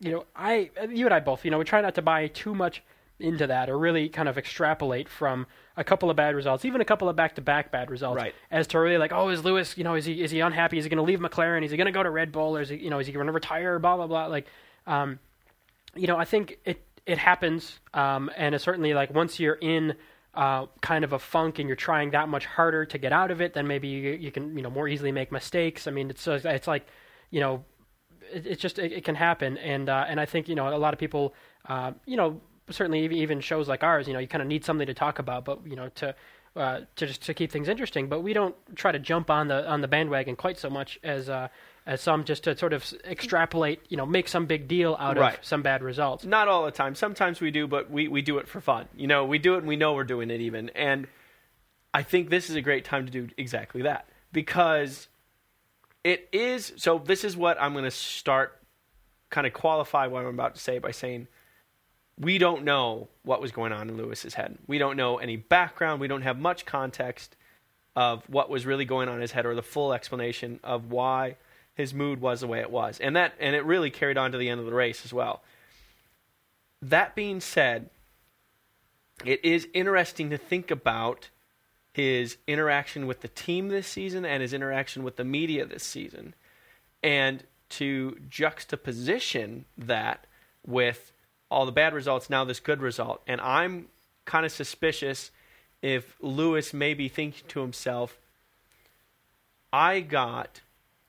you 0.00 0.10
know, 0.10 0.24
I 0.34 0.70
you 0.90 1.06
and 1.06 1.14
I 1.14 1.20
both, 1.20 1.44
you 1.44 1.50
know, 1.50 1.58
we 1.58 1.64
try 1.64 1.80
not 1.80 1.94
to 1.96 2.02
buy 2.02 2.26
too 2.28 2.54
much 2.54 2.82
into 3.20 3.46
that 3.46 3.70
or 3.70 3.78
really 3.78 4.08
kind 4.08 4.28
of 4.28 4.36
extrapolate 4.36 5.08
from 5.08 5.46
a 5.76 5.84
couple 5.84 6.10
of 6.10 6.16
bad 6.16 6.34
results, 6.34 6.64
even 6.64 6.80
a 6.80 6.84
couple 6.84 7.08
of 7.08 7.14
back-to-back 7.14 7.70
bad 7.70 7.88
results, 7.90 8.16
Right. 8.16 8.34
as 8.50 8.66
to 8.68 8.80
really 8.80 8.98
like, 8.98 9.12
oh, 9.12 9.28
is 9.28 9.44
Lewis, 9.44 9.78
you 9.78 9.84
know, 9.84 9.94
is 9.94 10.04
he 10.04 10.22
is 10.22 10.30
he 10.30 10.40
unhappy? 10.40 10.78
Is 10.78 10.84
he 10.84 10.88
going 10.90 10.98
to 10.98 11.02
leave 11.04 11.20
McLaren? 11.20 11.64
Is 11.64 11.70
he 11.70 11.76
going 11.76 11.86
to 11.86 11.92
go 11.92 12.02
to 12.02 12.10
Red 12.10 12.32
Bull? 12.32 12.56
Or 12.56 12.60
is 12.60 12.68
he, 12.68 12.76
you 12.76 12.90
know, 12.90 12.98
is 12.98 13.06
he 13.06 13.12
going 13.12 13.26
to 13.26 13.32
retire? 13.32 13.78
Blah 13.78 13.96
blah 13.96 14.06
blah. 14.06 14.26
Like, 14.26 14.46
um, 14.86 15.18
you 15.94 16.06
know, 16.06 16.16
I 16.16 16.24
think 16.24 16.58
it 16.64 16.82
it 17.06 17.18
happens, 17.18 17.78
um, 17.92 18.30
and 18.36 18.54
it's 18.54 18.64
certainly 18.64 18.94
like 18.94 19.14
once 19.14 19.38
you're 19.38 19.54
in 19.60 19.94
uh, 20.34 20.66
kind 20.80 21.04
of 21.04 21.12
a 21.12 21.18
funk 21.18 21.58
and 21.60 21.68
you're 21.68 21.76
trying 21.76 22.10
that 22.10 22.28
much 22.28 22.46
harder 22.46 22.84
to 22.86 22.98
get 22.98 23.12
out 23.12 23.30
of 23.30 23.40
it, 23.40 23.54
then 23.54 23.68
maybe 23.68 23.86
you, 23.88 24.12
you 24.12 24.32
can 24.32 24.56
you 24.56 24.62
know 24.62 24.70
more 24.70 24.88
easily 24.88 25.12
make 25.12 25.30
mistakes. 25.30 25.86
I 25.86 25.92
mean, 25.92 26.10
it's 26.10 26.26
it's 26.26 26.66
like 26.66 26.86
you 27.30 27.40
know, 27.40 27.64
it, 28.34 28.46
it's 28.46 28.60
just 28.62 28.78
it, 28.78 28.92
it 28.92 29.04
can 29.04 29.14
happen, 29.14 29.56
and 29.58 29.88
uh, 29.88 30.04
and 30.08 30.20
I 30.20 30.26
think 30.26 30.48
you 30.48 30.54
know 30.54 30.68
a 30.68 30.76
lot 30.76 30.92
of 30.92 31.00
people, 31.00 31.34
uh, 31.68 31.92
you 32.06 32.16
know, 32.16 32.40
certainly 32.70 33.04
ev- 33.04 33.12
even 33.12 33.40
shows 33.40 33.68
like 33.68 33.82
ours, 33.82 34.06
you 34.06 34.12
know, 34.12 34.18
you 34.18 34.28
kind 34.28 34.42
of 34.42 34.48
need 34.48 34.64
something 34.64 34.86
to 34.86 34.94
talk 34.94 35.18
about, 35.18 35.44
but 35.44 35.60
you 35.66 35.76
know 35.76 35.88
to. 35.96 36.14
Uh, 36.56 36.82
to 36.94 37.04
just 37.08 37.20
to 37.22 37.34
keep 37.34 37.50
things 37.50 37.66
interesting, 37.68 38.06
but 38.08 38.20
we 38.20 38.32
don't 38.32 38.54
try 38.76 38.92
to 38.92 38.98
jump 39.00 39.28
on 39.28 39.48
the 39.48 39.68
on 39.68 39.80
the 39.80 39.88
bandwagon 39.88 40.36
quite 40.36 40.56
so 40.56 40.70
much 40.70 41.00
as 41.02 41.28
uh, 41.28 41.48
as 41.84 42.00
some, 42.00 42.22
just 42.22 42.44
to 42.44 42.56
sort 42.56 42.72
of 42.72 42.94
extrapolate, 43.04 43.80
you 43.88 43.96
know, 43.96 44.06
make 44.06 44.28
some 44.28 44.46
big 44.46 44.68
deal 44.68 44.96
out 45.00 45.18
Right. 45.18 45.36
of 45.36 45.44
some 45.44 45.62
bad 45.62 45.82
results. 45.82 46.24
not 46.24 46.46
all 46.46 46.64
the 46.64 46.70
time 46.70 46.94
sometimes 46.94 47.40
we 47.40 47.50
do 47.50 47.66
but 47.66 47.90
we, 47.90 48.06
we 48.06 48.22
do 48.22 48.38
it 48.38 48.46
for 48.46 48.60
fun 48.60 48.86
you 48.96 49.08
know 49.08 49.24
we 49.24 49.36
do 49.40 49.54
it 49.56 49.58
and 49.58 49.66
we 49.66 49.74
know 49.74 49.94
we're 49.94 50.04
doing 50.04 50.30
it 50.30 50.40
even 50.40 50.68
and 50.76 51.08
I 51.92 52.04
think 52.04 52.30
this 52.30 52.48
is 52.48 52.54
a 52.54 52.60
great 52.62 52.84
time 52.84 53.04
to 53.04 53.10
do 53.10 53.28
exactly 53.36 53.82
that 53.82 54.08
because 54.30 55.08
it 56.04 56.28
is 56.30 56.74
so 56.76 56.98
this 56.98 57.24
is 57.24 57.36
what 57.36 57.60
I'm 57.60 57.72
going 57.72 57.84
to 57.84 57.90
start 57.90 58.60
kind 59.30 59.46
of 59.46 59.52
qualify 59.52 60.06
what 60.06 60.20
I'm 60.20 60.26
about 60.26 60.54
to 60.54 60.60
say 60.60 60.78
by 60.78 60.92
saying 60.92 61.26
we 62.20 62.38
don't 62.38 62.64
know 62.64 63.08
what 63.24 63.40
was 63.40 63.50
going 63.50 63.72
on 63.72 63.88
in 63.88 63.96
Lewis's 63.96 64.34
head. 64.34 64.56
We 64.68 64.78
don't 64.78 64.96
know 64.96 65.18
any 65.18 65.36
background. 65.36 66.00
We 66.00 66.06
don't 66.06 66.22
have 66.22 66.38
much 66.38 66.64
context 66.64 67.34
of 67.96 68.22
what 68.28 68.48
was 68.48 68.66
really 68.66 68.84
going 68.84 69.08
on 69.08 69.16
in 69.16 69.20
his 69.20 69.32
head 69.32 69.46
or 69.46 69.54
the 69.54 69.62
full 69.62 69.92
explanation 69.92 70.60
of 70.62 70.92
why 70.92 71.36
his 71.74 71.92
mood 71.92 72.20
was 72.20 72.40
the 72.40 72.46
way 72.46 72.60
it 72.60 72.70
was. 72.70 73.00
And 73.00 73.16
that 73.16 73.34
and 73.40 73.56
it 73.56 73.64
really 73.64 73.90
carried 73.90 74.18
on 74.18 74.32
to 74.32 74.38
the 74.38 74.48
end 74.48 74.60
of 74.60 74.66
the 74.66 74.74
race 74.74 75.04
as 75.04 75.12
well. 75.12 75.42
That 76.82 77.14
being 77.14 77.40
said, 77.40 77.90
it 79.24 79.44
is 79.44 79.66
interesting 79.74 80.30
to 80.30 80.38
think 80.38 80.70
about 80.70 81.30
his 81.94 82.36
interaction 82.48 83.06
with 83.06 83.20
the 83.20 83.28
team 83.28 83.68
this 83.68 83.86
season 83.86 84.26
and 84.26 84.42
his 84.42 84.52
interaction 84.52 85.04
with 85.04 85.14
the 85.14 85.24
media 85.24 85.64
this 85.64 85.84
season. 85.84 86.34
And 87.04 87.44
to 87.70 88.18
juxtaposition 88.28 89.64
that 89.78 90.26
with 90.66 91.12
all 91.50 91.64
the 91.64 91.72
bad 91.72 91.94
results 91.94 92.28
now 92.28 92.44
this 92.44 92.60
good 92.60 92.80
result. 92.80 93.22
And 93.26 93.40
i'm 93.40 93.86
kind 94.24 94.44
of 94.44 94.52
suspicious 94.52 95.30
if 95.82 96.16
lewis 96.20 96.72
may 96.72 96.94
be 96.94 97.08
thinking 97.08 97.46
to 97.46 97.60
himself 97.60 98.18
i 99.72 100.00
got 100.00 100.62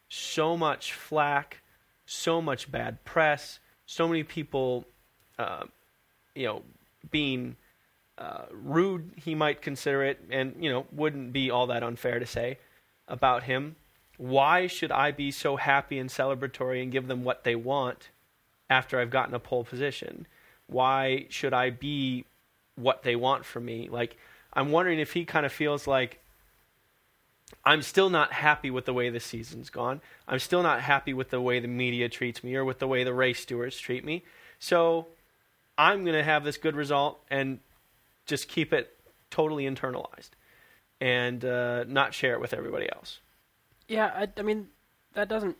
so 0.09 0.57
much 0.57 0.93
flack 0.93 1.61
so 2.05 2.41
much 2.41 2.69
bad 2.71 3.03
press 3.05 3.59
so 3.85 4.07
many 4.07 4.23
people 4.23 4.85
uh, 5.39 5.63
you 6.35 6.45
know 6.45 6.61
being 7.09 7.55
uh, 8.17 8.45
rude 8.51 9.11
he 9.15 9.35
might 9.35 9.61
consider 9.61 10.03
it 10.03 10.19
and 10.29 10.55
you 10.59 10.69
know 10.69 10.85
wouldn't 10.91 11.33
be 11.33 11.51
all 11.51 11.67
that 11.67 11.83
unfair 11.83 12.19
to 12.19 12.25
say 12.25 12.57
about 13.07 13.43
him 13.43 13.75
why 14.17 14.67
should 14.67 14.91
i 14.91 15.11
be 15.11 15.29
so 15.31 15.57
happy 15.57 15.99
and 15.99 16.09
celebratory 16.09 16.81
and 16.81 16.91
give 16.91 17.07
them 17.07 17.23
what 17.23 17.43
they 17.43 17.55
want 17.55 18.09
after 18.69 18.99
I've 18.99 19.09
gotten 19.09 19.33
a 19.33 19.39
pole 19.39 19.63
position? 19.63 20.27
Why 20.67 21.27
should 21.29 21.53
I 21.53 21.69
be 21.69 22.25
what 22.75 23.03
they 23.03 23.15
want 23.15 23.45
from 23.45 23.65
me? 23.65 23.89
Like, 23.89 24.17
I'm 24.53 24.71
wondering 24.71 24.99
if 24.99 25.13
he 25.13 25.25
kind 25.25 25.45
of 25.45 25.51
feels 25.51 25.87
like 25.87 26.19
I'm 27.63 27.81
still 27.81 28.09
not 28.09 28.33
happy 28.33 28.71
with 28.71 28.85
the 28.85 28.93
way 28.93 29.09
the 29.09 29.19
season's 29.19 29.69
gone. 29.69 30.01
I'm 30.27 30.39
still 30.39 30.63
not 30.63 30.81
happy 30.81 31.13
with 31.13 31.29
the 31.29 31.41
way 31.41 31.59
the 31.59 31.67
media 31.67 32.09
treats 32.09 32.43
me 32.43 32.55
or 32.55 32.65
with 32.65 32.79
the 32.79 32.87
way 32.87 33.03
the 33.03 33.13
race 33.13 33.41
stewards 33.41 33.77
treat 33.77 34.03
me. 34.03 34.23
So 34.59 35.07
I'm 35.77 36.03
going 36.03 36.15
to 36.15 36.23
have 36.23 36.43
this 36.43 36.57
good 36.57 36.75
result 36.75 37.19
and 37.29 37.59
just 38.25 38.47
keep 38.47 38.73
it 38.73 38.91
totally 39.31 39.65
internalized 39.65 40.29
and 41.01 41.43
uh, 41.43 41.83
not 41.85 42.13
share 42.13 42.33
it 42.33 42.39
with 42.41 42.53
everybody 42.53 42.89
else. 42.91 43.19
Yeah, 43.87 44.05
I, 44.15 44.27
I 44.37 44.41
mean, 44.41 44.67
that 45.13 45.27
doesn't 45.29 45.57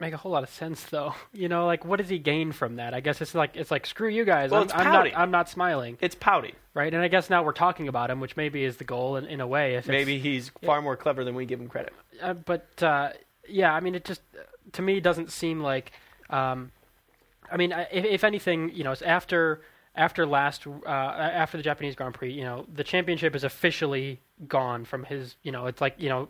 make 0.00 0.14
a 0.14 0.16
whole 0.16 0.32
lot 0.32 0.42
of 0.42 0.48
sense, 0.50 0.82
though. 0.84 1.14
You 1.32 1.48
know, 1.48 1.66
like 1.66 1.84
what 1.84 1.98
does 1.98 2.08
he 2.08 2.18
gain 2.18 2.52
from 2.52 2.76
that? 2.76 2.92
I 2.94 3.00
guess 3.00 3.20
it's 3.20 3.34
like 3.34 3.56
it's 3.56 3.70
like 3.70 3.86
screw 3.86 4.08
you 4.08 4.24
guys. 4.24 4.50
Well, 4.50 4.60
I'm, 4.62 4.64
it's 4.66 4.74
I'm 4.74 4.92
not. 4.92 5.06
I'm 5.16 5.30
not 5.30 5.48
smiling, 5.48 5.96
It's 6.00 6.14
pouty. 6.14 6.54
right? 6.74 6.92
And 6.92 7.02
I 7.02 7.08
guess 7.08 7.30
now 7.30 7.42
we're 7.44 7.52
talking 7.52 7.86
about 7.88 8.10
him, 8.10 8.18
which 8.20 8.36
maybe 8.36 8.64
is 8.64 8.76
the 8.78 8.84
goal 8.84 9.16
in, 9.16 9.26
in 9.26 9.40
a 9.40 9.46
way. 9.46 9.80
Maybe 9.86 10.18
he's 10.18 10.50
far 10.64 10.82
more 10.82 10.96
clever 10.96 11.24
than 11.24 11.34
we 11.34 11.46
give 11.46 11.60
him 11.60 11.68
credit. 11.68 11.92
uh, 12.20 12.34
but 12.34 12.82
uh, 12.82 13.10
yeah, 13.48 13.72
I 13.72 13.80
mean, 13.80 13.94
it 13.94 14.04
just 14.04 14.22
to 14.72 14.82
me 14.82 15.00
doesn't 15.00 15.30
seem 15.30 15.60
like. 15.60 15.92
Um, 16.30 16.72
I 17.52 17.56
mean, 17.56 17.72
if, 17.90 18.04
if 18.04 18.24
anything, 18.24 18.70
you 18.74 18.84
know, 18.84 18.92
it's 18.92 19.02
after 19.02 19.60
after 19.94 20.26
last 20.26 20.66
uh, 20.66 20.88
after 20.88 21.56
the 21.56 21.62
Japanese 21.62 21.94
Grand 21.94 22.14
Prix, 22.14 22.32
you 22.32 22.44
know, 22.44 22.66
the 22.72 22.84
championship 22.84 23.34
is 23.34 23.44
officially 23.44 24.20
gone 24.46 24.84
from 24.84 25.04
his. 25.04 25.36
You 25.42 25.52
know, 25.52 25.66
it's 25.66 25.80
like 25.80 25.94
you 25.98 26.08
know. 26.08 26.28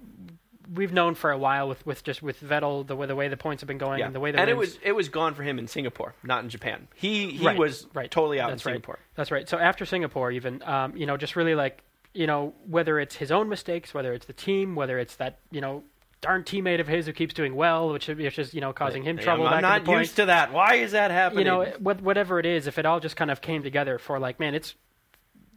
We've 0.72 0.92
known 0.92 1.16
for 1.16 1.32
a 1.32 1.38
while 1.38 1.68
with, 1.68 1.84
with 1.84 2.04
just 2.04 2.22
with 2.22 2.40
Vettel 2.40 2.86
the 2.86 2.94
way 2.94 3.08
the 3.08 3.16
way 3.16 3.26
the 3.26 3.36
points 3.36 3.60
have 3.62 3.66
been 3.66 3.78
going 3.78 3.98
Yeah. 3.98 4.06
and 4.06 4.14
the 4.14 4.20
way 4.20 4.30
the 4.30 4.38
and 4.38 4.48
it 4.48 4.56
was 4.56 4.78
it 4.84 4.92
was 4.92 5.08
gone 5.08 5.34
for 5.34 5.42
him 5.42 5.58
in 5.58 5.66
Singapore, 5.66 6.14
not 6.22 6.44
in 6.44 6.48
Japan. 6.50 6.86
He 6.94 7.30
he 7.32 7.44
Right, 7.44 7.58
was 7.58 7.88
right. 7.92 8.08
totally 8.08 8.38
out 8.38 8.50
That's 8.50 8.64
in 8.64 8.68
right. 8.70 8.74
Singapore. 8.76 8.98
That's 9.16 9.32
right. 9.32 9.48
So 9.48 9.58
after 9.58 9.84
Singapore, 9.84 10.30
even 10.30 10.62
um, 10.62 10.96
you 10.96 11.06
know, 11.06 11.16
just 11.16 11.34
really 11.34 11.56
like 11.56 11.82
you 12.14 12.28
know, 12.28 12.54
whether 12.68 13.00
it's 13.00 13.16
his 13.16 13.32
own 13.32 13.48
mistakes, 13.48 13.92
whether 13.92 14.12
it's 14.12 14.26
the 14.26 14.32
team, 14.32 14.76
whether 14.76 14.96
it's 15.00 15.16
that 15.16 15.38
you 15.50 15.60
know 15.60 15.82
darn 16.20 16.42
teammate 16.44 16.80
of 16.80 16.86
his 16.86 17.06
who 17.06 17.12
keeps 17.12 17.32
doing 17.34 17.54
well, 17.54 17.92
which, 17.92 18.08
which 18.08 18.38
is 18.38 18.52
you 18.54 18.60
know 18.60 18.72
causing 18.72 19.02
him 19.02 19.16
Yeah, 19.16 19.24
trouble. 19.24 19.46
I'm 19.46 19.54
back 19.54 19.62
not 19.62 19.80
the 19.82 19.86
point. 19.86 20.00
used 20.00 20.16
to 20.16 20.26
that. 20.26 20.52
Why 20.52 20.74
is 20.74 20.92
that 20.92 21.10
happening? 21.10 21.46
you 21.46 21.50
know, 21.50 21.64
whatever 21.80 22.38
it 22.38 22.46
is, 22.46 22.66
if 22.66 22.78
it 22.78 22.86
all 22.86 23.00
just 23.00 23.16
kind 23.16 23.30
of 23.30 23.40
came 23.40 23.62
together 23.62 23.98
for 23.98 24.18
like, 24.18 24.38
man, 24.38 24.54
it's 24.54 24.74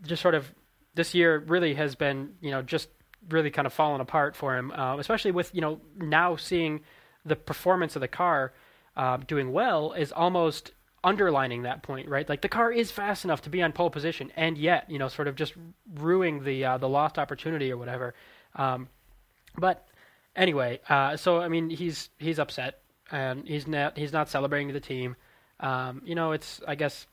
just 0.05 0.21
sort 0.21 0.35
of 0.35 0.51
this 0.95 1.13
year 1.13 1.39
really 1.39 1.73
has 1.73 1.95
been 1.95 2.33
you 2.41 2.51
know 2.51 2.61
just 2.61 2.89
really 3.29 3.49
kind 3.51 3.65
of 3.65 3.73
fallen 3.73 4.01
apart 4.01 4.35
for 4.35 4.57
him, 4.57 4.71
uh, 4.71 4.97
especially 4.97 5.31
with 5.31 5.53
you 5.53 5.61
know 5.61 5.79
now 5.97 6.35
seeing 6.35 6.81
the 7.25 7.35
performance 7.35 7.95
of 7.95 8.01
the 8.01 8.07
car 8.07 8.53
uh, 8.97 9.17
doing 9.17 9.51
well 9.53 9.93
is 9.93 10.11
almost 10.11 10.71
underlining 11.05 11.63
that 11.63 11.83
point, 11.83 12.07
right? 12.07 12.27
Like 12.29 12.41
the 12.41 12.47
car 12.49 12.71
is 12.71 12.91
fast 12.91 13.25
enough 13.25 13.41
to 13.41 13.49
be 13.49 13.61
on 13.61 13.71
pole 13.73 13.89
position, 13.89 14.31
and 14.35 14.57
yet 14.57 14.89
you 14.89 14.99
know 14.99 15.07
sort 15.09 15.27
of 15.27 15.35
just 15.35 15.53
ruining 15.95 16.43
the 16.43 16.63
uh, 16.65 16.77
the 16.77 16.87
lost 16.89 17.17
opportunity 17.19 17.71
or 17.71 17.77
whatever. 17.77 18.13
Um, 18.55 18.87
but 19.57 19.87
anyway, 20.35 20.79
uh, 20.89 21.17
so 21.17 21.39
I 21.39 21.47
mean 21.47 21.69
he's 21.69 22.09
he's 22.17 22.39
upset 22.39 22.79
and 23.11 23.47
he's 23.47 23.67
not 23.67 23.97
he's 23.97 24.13
not 24.13 24.29
celebrating 24.29 24.73
the 24.73 24.79
team. 24.79 25.15
Um, 25.59 26.01
you 26.03 26.15
know, 26.15 26.31
it's 26.31 26.61
I 26.67 26.75
guess 26.75 27.07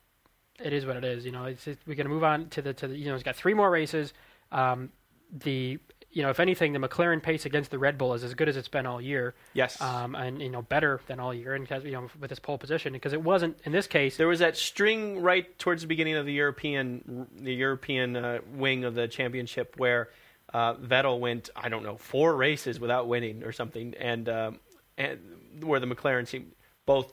it 0.59 0.73
is 0.73 0.87
what 0.87 0.97
it 0.97 1.05
is. 1.05 1.25
You 1.25 1.33
know, 1.33 1.45
it's, 1.45 1.67
it's, 1.67 1.81
we're 1.87 1.95
gonna 1.95 2.09
move 2.09 2.25
on 2.25 2.49
to 2.51 2.63
the 2.63 2.75
to 2.75 2.89
the 2.89 2.97
you 2.97 3.07
know 3.07 3.15
he's 3.15 3.23
got 3.23 3.37
three 3.37 3.55
more 3.55 3.71
races. 3.71 4.13
Um, 4.51 4.91
the 5.31 5.79
you 6.11 6.23
know 6.23 6.31
if 6.31 6.41
anything, 6.41 6.73
the 6.73 6.79
McLaren 6.79 7.23
pace 7.23 7.47
against 7.47 7.71
the 7.71 7.79
Red 7.79 7.99
Bull 7.99 8.15
is 8.15 8.25
as 8.25 8.35
good 8.35 8.49
as 8.49 8.57
it's 8.57 8.69
been 8.69 8.87
all 8.87 9.01
year. 9.01 9.35
yes. 9.53 9.81
Um, 9.81 10.15
and 10.15 10.41
you 10.41 10.49
know 10.49 10.63
better 10.63 11.01
than 11.07 11.21
all 11.21 11.33
year, 11.35 11.55
and 11.55 11.69
you 11.85 11.93
know 11.93 12.09
with 12.19 12.31
his 12.31 12.41
pole 12.41 12.59
position 12.59 12.93
because 12.93 13.13
it 13.13 13.23
wasn't 13.23 13.59
in 13.65 13.73
this 13.73 13.87
case. 13.87 14.17
There 14.17 14.29
was 14.29 14.41
that 14.41 14.57
string 14.57 15.21
right 15.21 15.57
towards 15.59 15.83
the 15.83 15.89
beginning 15.89 16.17
of 16.17 16.27
the 16.27 16.33
European 16.33 17.29
the 17.37 17.55
European 17.55 18.17
uh, 18.17 18.39
wing 18.55 18.85
of 18.85 18.95
the 18.95 19.07
championship 19.07 19.75
where 19.77 20.09
uh, 20.53 20.75
Vettel 20.75 21.21
went 21.21 21.51
I 21.57 21.69
don't 21.69 21.83
know 21.83 21.97
four 21.97 22.37
races 22.37 22.81
without 22.81 23.09
winning 23.09 23.43
or 23.43 23.53
something, 23.53 23.95
and 23.99 24.29
um, 24.29 24.61
and 24.97 25.19
where 25.63 25.81
the 25.81 25.87
McLaren 25.87 26.29
team 26.29 26.53
both 26.87 27.13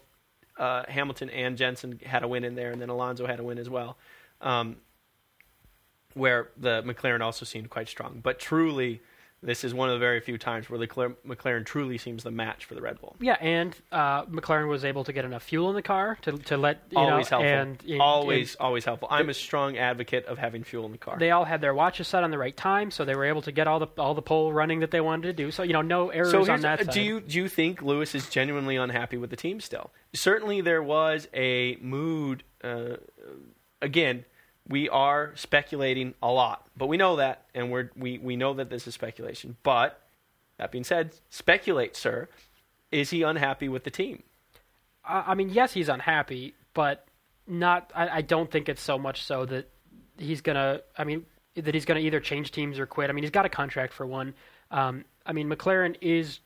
uh, 0.58 0.84
Hamilton 0.88 1.30
and 1.30 1.58
Jenson 1.58 2.00
had 2.06 2.23
a 2.23 2.28
win 2.28 2.43
in 2.43 2.56
there, 2.56 2.71
and 2.71 2.82
then 2.82 2.89
Alonso 2.89 3.28
had 3.28 3.39
a 3.39 3.43
win 3.43 3.58
as 3.58 3.69
well. 3.69 3.97
Um, 4.41 4.78
where 6.13 6.50
the 6.58 6.82
McLaren 6.84 7.21
also 7.21 7.45
seemed 7.45 7.69
quite 7.69 7.88
strong, 7.88 8.19
but 8.23 8.39
truly. 8.39 9.02
This 9.43 9.63
is 9.63 9.71
one 9.71 9.88
of 9.89 9.93
the 9.93 10.00
very 10.00 10.19
few 10.19 10.38
times 10.39 10.67
where 10.67 10.80
the 10.80 10.88
Cla- 10.88 11.12
McLaren 11.26 11.63
truly 11.63 12.00
seems 12.00 12.23
the 12.23 12.32
match 12.32 12.65
for 12.65 12.73
the 12.73 12.82
Red 12.82 13.00
Bull. 13.00 13.15
yeah, 13.19 13.38
and 13.39 13.76
uh, 13.91 14.26
McLaren 14.26 14.67
was 14.67 14.84
able 14.84 15.04
to 15.04 15.13
get 15.13 15.26
enough 15.26 15.43
fuel 15.43 15.69
in 15.69 15.76
the 15.76 15.84
car 15.84 16.17
to 16.23 16.32
to 16.34 16.58
let 16.58 16.82
you 16.89 16.97
always 16.97 17.30
know, 17.30 17.39
helpful. 17.41 17.45
and 17.54 17.84
and- 17.88 18.02
always, 18.02 18.56
always 18.56 18.84
helpful. 18.84 19.08
I'm 19.12 19.30
a 19.30 19.36
strong 19.36 19.78
advocate 19.78 20.26
of 20.26 20.39
having 20.39 20.63
fuel 20.63 20.86
in 20.88 20.91
the 20.91 20.97
car. 20.97 21.17
they 21.19 21.30
all 21.30 21.45
had 21.45 21.62
their 21.62 21.76
watches 21.76 22.08
set 22.08 22.23
on 22.23 22.32
the 22.32 22.38
right 22.39 22.58
time, 22.58 22.89
so 22.89 23.06
they 23.06 23.15
were 23.15 23.26
able 23.26 23.43
to 23.43 23.52
get 23.52 23.67
all 23.67 23.80
the 23.80 23.88
all 24.00 24.15
the 24.15 24.23
pole 24.23 24.52
running 24.52 24.80
that 24.80 24.89
they 24.89 25.02
wanted 25.02 25.28
to 25.28 25.34
do. 25.34 25.52
So 25.52 25.62
you 25.62 25.73
know, 25.73 25.84
no 25.84 26.10
errors 26.10 26.32
so 26.32 26.50
on 26.52 26.62
that 26.62 26.82
uh, 26.82 26.86
side. 26.86 26.93
do 26.95 27.02
you 27.02 27.21
do 27.21 27.38
you 27.38 27.47
think 27.47 27.84
Lewis 27.84 28.15
is 28.15 28.28
genuinely 28.30 28.76
unhappy 28.76 29.17
with 29.17 29.30
the 29.30 29.36
team 29.36 29.60
still? 29.62 29.91
Certainly, 30.13 30.62
there 30.62 30.82
was 30.82 31.28
a 31.34 31.78
mood. 31.80 32.43
Uh, 32.63 32.95
again, 33.84 34.26
we 34.67 34.89
are 34.89 35.32
speculating 35.36 36.13
a 36.21 36.32
lot, 36.32 36.67
but 36.75 36.88
we 36.88 36.97
know 36.97 37.15
that, 37.17 37.45
and 37.53 37.71
we're 37.71 37.91
we 37.95 38.17
we 38.17 38.36
know 38.36 38.53
that 38.56 38.69
this 38.69 38.88
is 38.88 38.93
speculation. 38.93 39.58
But 39.63 40.01
that 40.58 40.71
being 40.71 40.84
said, 40.84 41.15
speculate, 41.30 41.95
sir. 41.95 42.27
Is 42.91 43.10
he 43.10 43.21
unhappy 43.21 43.67
with 43.67 43.84
the 43.84 43.91
team? 43.91 44.23
I 45.03 45.36
mean, 45.36 45.49
yes, 45.49 45.73
he's 45.73 45.89
unhappy, 45.89 46.53
but 46.73 47.08
not. 47.47 47.91
I, 47.95 48.10
I 48.10 48.21
don't 48.21 48.49
think 48.51 48.69
it's 48.69 48.82
so 48.82 48.97
much 48.97 49.23
so 49.23 49.45
that 49.45 49.69
he's 50.17 50.41
gonna. 50.41 50.82
I 50.97 51.03
mean, 51.03 51.25
that 51.56 51.73
he's 51.73 51.86
gonna 51.86 51.99
either 52.01 52.19
change 52.19 52.51
teams 52.51 52.80
or 52.80 52.86
quit. 52.86 53.10
I 53.10 53.13
mean, 53.13 53.23
he's 53.23 53.32
got 53.32 53.45
a 53.45 53.49
contract 53.49 53.93
for 53.93 54.06
one. 54.06 54.34
Um, 54.71 55.06
I 55.25 55.34
mean, 55.34 55.49
McLaren 55.49 55.95
is, 56.01 56.39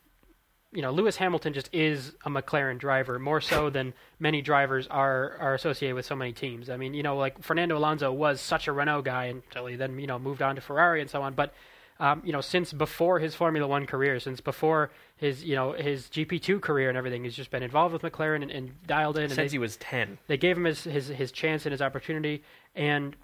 you 0.73 0.81
know, 0.81 0.91
Lewis 0.91 1.17
Hamilton 1.17 1.53
just 1.53 1.69
is 1.73 2.13
a 2.25 2.29
McLaren 2.29 2.77
driver 2.77 3.19
more 3.19 3.41
so 3.41 3.69
than 3.69 3.93
many 4.19 4.41
drivers 4.41 4.87
are 4.87 5.37
are 5.39 5.53
associated 5.53 5.95
with 5.95 6.05
so 6.05 6.15
many 6.15 6.31
teams. 6.31 6.69
I 6.69 6.77
mean, 6.77 6.93
you 6.93 7.03
know, 7.03 7.17
like 7.17 7.43
Fernando 7.43 7.77
Alonso 7.77 8.11
was 8.11 8.39
such 8.39 8.67
a 8.67 8.71
Renault 8.71 9.01
guy 9.01 9.25
until 9.25 9.65
he 9.65 9.75
then 9.75 9.99
you 9.99 10.07
know 10.07 10.17
moved 10.17 10.41
on 10.41 10.55
to 10.55 10.61
Ferrari 10.61 11.01
and 11.01 11.09
so 11.09 11.21
on, 11.21 11.33
but. 11.33 11.53
Um, 11.99 12.23
you 12.25 12.31
know, 12.31 12.41
since 12.41 12.73
before 12.73 13.19
his 13.19 13.35
Formula 13.35 13.67
One 13.67 13.85
career, 13.85 14.19
since 14.19 14.41
before 14.41 14.89
his, 15.17 15.43
you 15.43 15.53
know, 15.53 15.73
his 15.73 16.07
GP2 16.07 16.59
career 16.59 16.89
and 16.89 16.97
everything, 16.97 17.23
he's 17.23 17.35
just 17.35 17.51
been 17.51 17.61
involved 17.61 17.93
with 17.93 18.01
McLaren 18.01 18.41
and, 18.41 18.49
and 18.49 18.71
dialed 18.87 19.17
in. 19.17 19.25
And 19.25 19.33
Since 19.33 19.51
they, 19.51 19.53
he 19.53 19.59
was 19.59 19.77
ten. 19.77 20.17
they 20.25 20.35
gave 20.35 20.57
him 20.57 20.63
his, 20.63 20.83
his 20.83 21.09
his 21.09 21.31
chance 21.31 21.63
and 21.67 21.71
his 21.71 21.79
opportunity, 21.79 22.41
and 22.73 23.15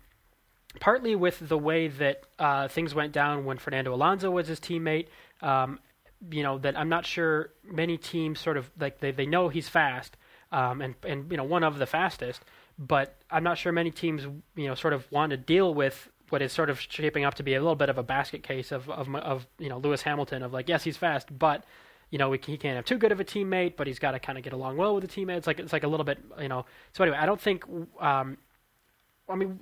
partly 0.79 1.15
with 1.15 1.49
the 1.49 1.57
way 1.57 1.88
that 1.88 2.21
uh, 2.38 2.67
things 2.67 2.93
went 2.93 3.13
down 3.13 3.45
when 3.45 3.57
Fernando 3.57 3.95
Alonso 3.95 4.29
was 4.29 4.47
his 4.47 4.60
teammate. 4.60 5.07
Um, 5.41 5.79
you 6.32 6.43
know 6.43 6.58
that 6.60 6.77
I'm 6.77 6.89
not 6.89 7.06
sure 7.06 7.51
many 7.63 7.97
teams 7.97 8.39
sort 8.39 8.58
of 8.58 8.69
like 8.80 8.99
they, 8.99 9.12
they 9.12 9.25
know 9.25 9.49
he's 9.49 9.69
fast 9.69 10.17
um, 10.51 10.82
and 10.82 10.95
and 11.03 11.30
you 11.32 11.38
know 11.38 11.43
one 11.43 11.63
of 11.63 11.77
the 11.77 11.86
fastest, 11.86 12.41
but 12.77 13.15
I'm 13.30 13.43
not 13.43 13.58
sure 13.58 13.71
many 13.71 13.91
teams 13.91 14.23
you 14.56 14.67
know 14.67 14.75
sort 14.75 14.93
of 14.93 15.10
want 15.12 15.32
to 15.32 15.38
deal 15.38 15.73
with 15.73 16.10
what 16.30 16.41
is 16.41 16.51
sort 16.51 16.69
of 16.69 16.80
shaping 16.80 17.23
up 17.23 17.36
to 17.36 17.43
be 17.43 17.56
a 17.56 17.60
little 17.60 17.75
bit 17.75 17.89
of 17.89 17.97
a 17.97 18.03
basket 18.03 18.43
case 18.43 18.71
of 18.71 18.89
of, 18.89 19.13
of 19.15 19.47
you 19.60 19.69
know 19.69 19.77
Lewis 19.77 20.01
Hamilton 20.01 20.43
of 20.43 20.53
like 20.53 20.69
yes 20.69 20.84
he's 20.84 20.97
fast 20.97 21.38
but 21.38 21.63
you 22.10 22.17
know 22.17 22.30
we, 22.30 22.39
he 22.45 22.58
can't 22.58 22.75
have 22.75 22.86
too 22.86 22.97
good 22.97 23.12
of 23.12 23.19
a 23.19 23.25
teammate 23.25 23.75
but 23.75 23.88
he's 23.88 23.99
got 23.99 24.12
to 24.12 24.19
kind 24.19 24.38
of 24.38 24.43
get 24.43 24.53
along 24.53 24.77
well 24.77 24.95
with 24.95 25.10
the 25.10 25.10
teammate. 25.10 25.38
It's 25.38 25.47
like 25.47 25.60
it's 25.60 25.73
like 25.73 25.84
a 25.84 25.88
little 25.88 26.06
bit 26.06 26.19
you 26.39 26.47
know 26.47 26.65
so 26.93 27.03
anyway 27.03 27.17
I 27.19 27.25
don't 27.25 27.41
think 27.41 27.65
um, 27.99 28.38
I 29.30 29.36
mean 29.36 29.60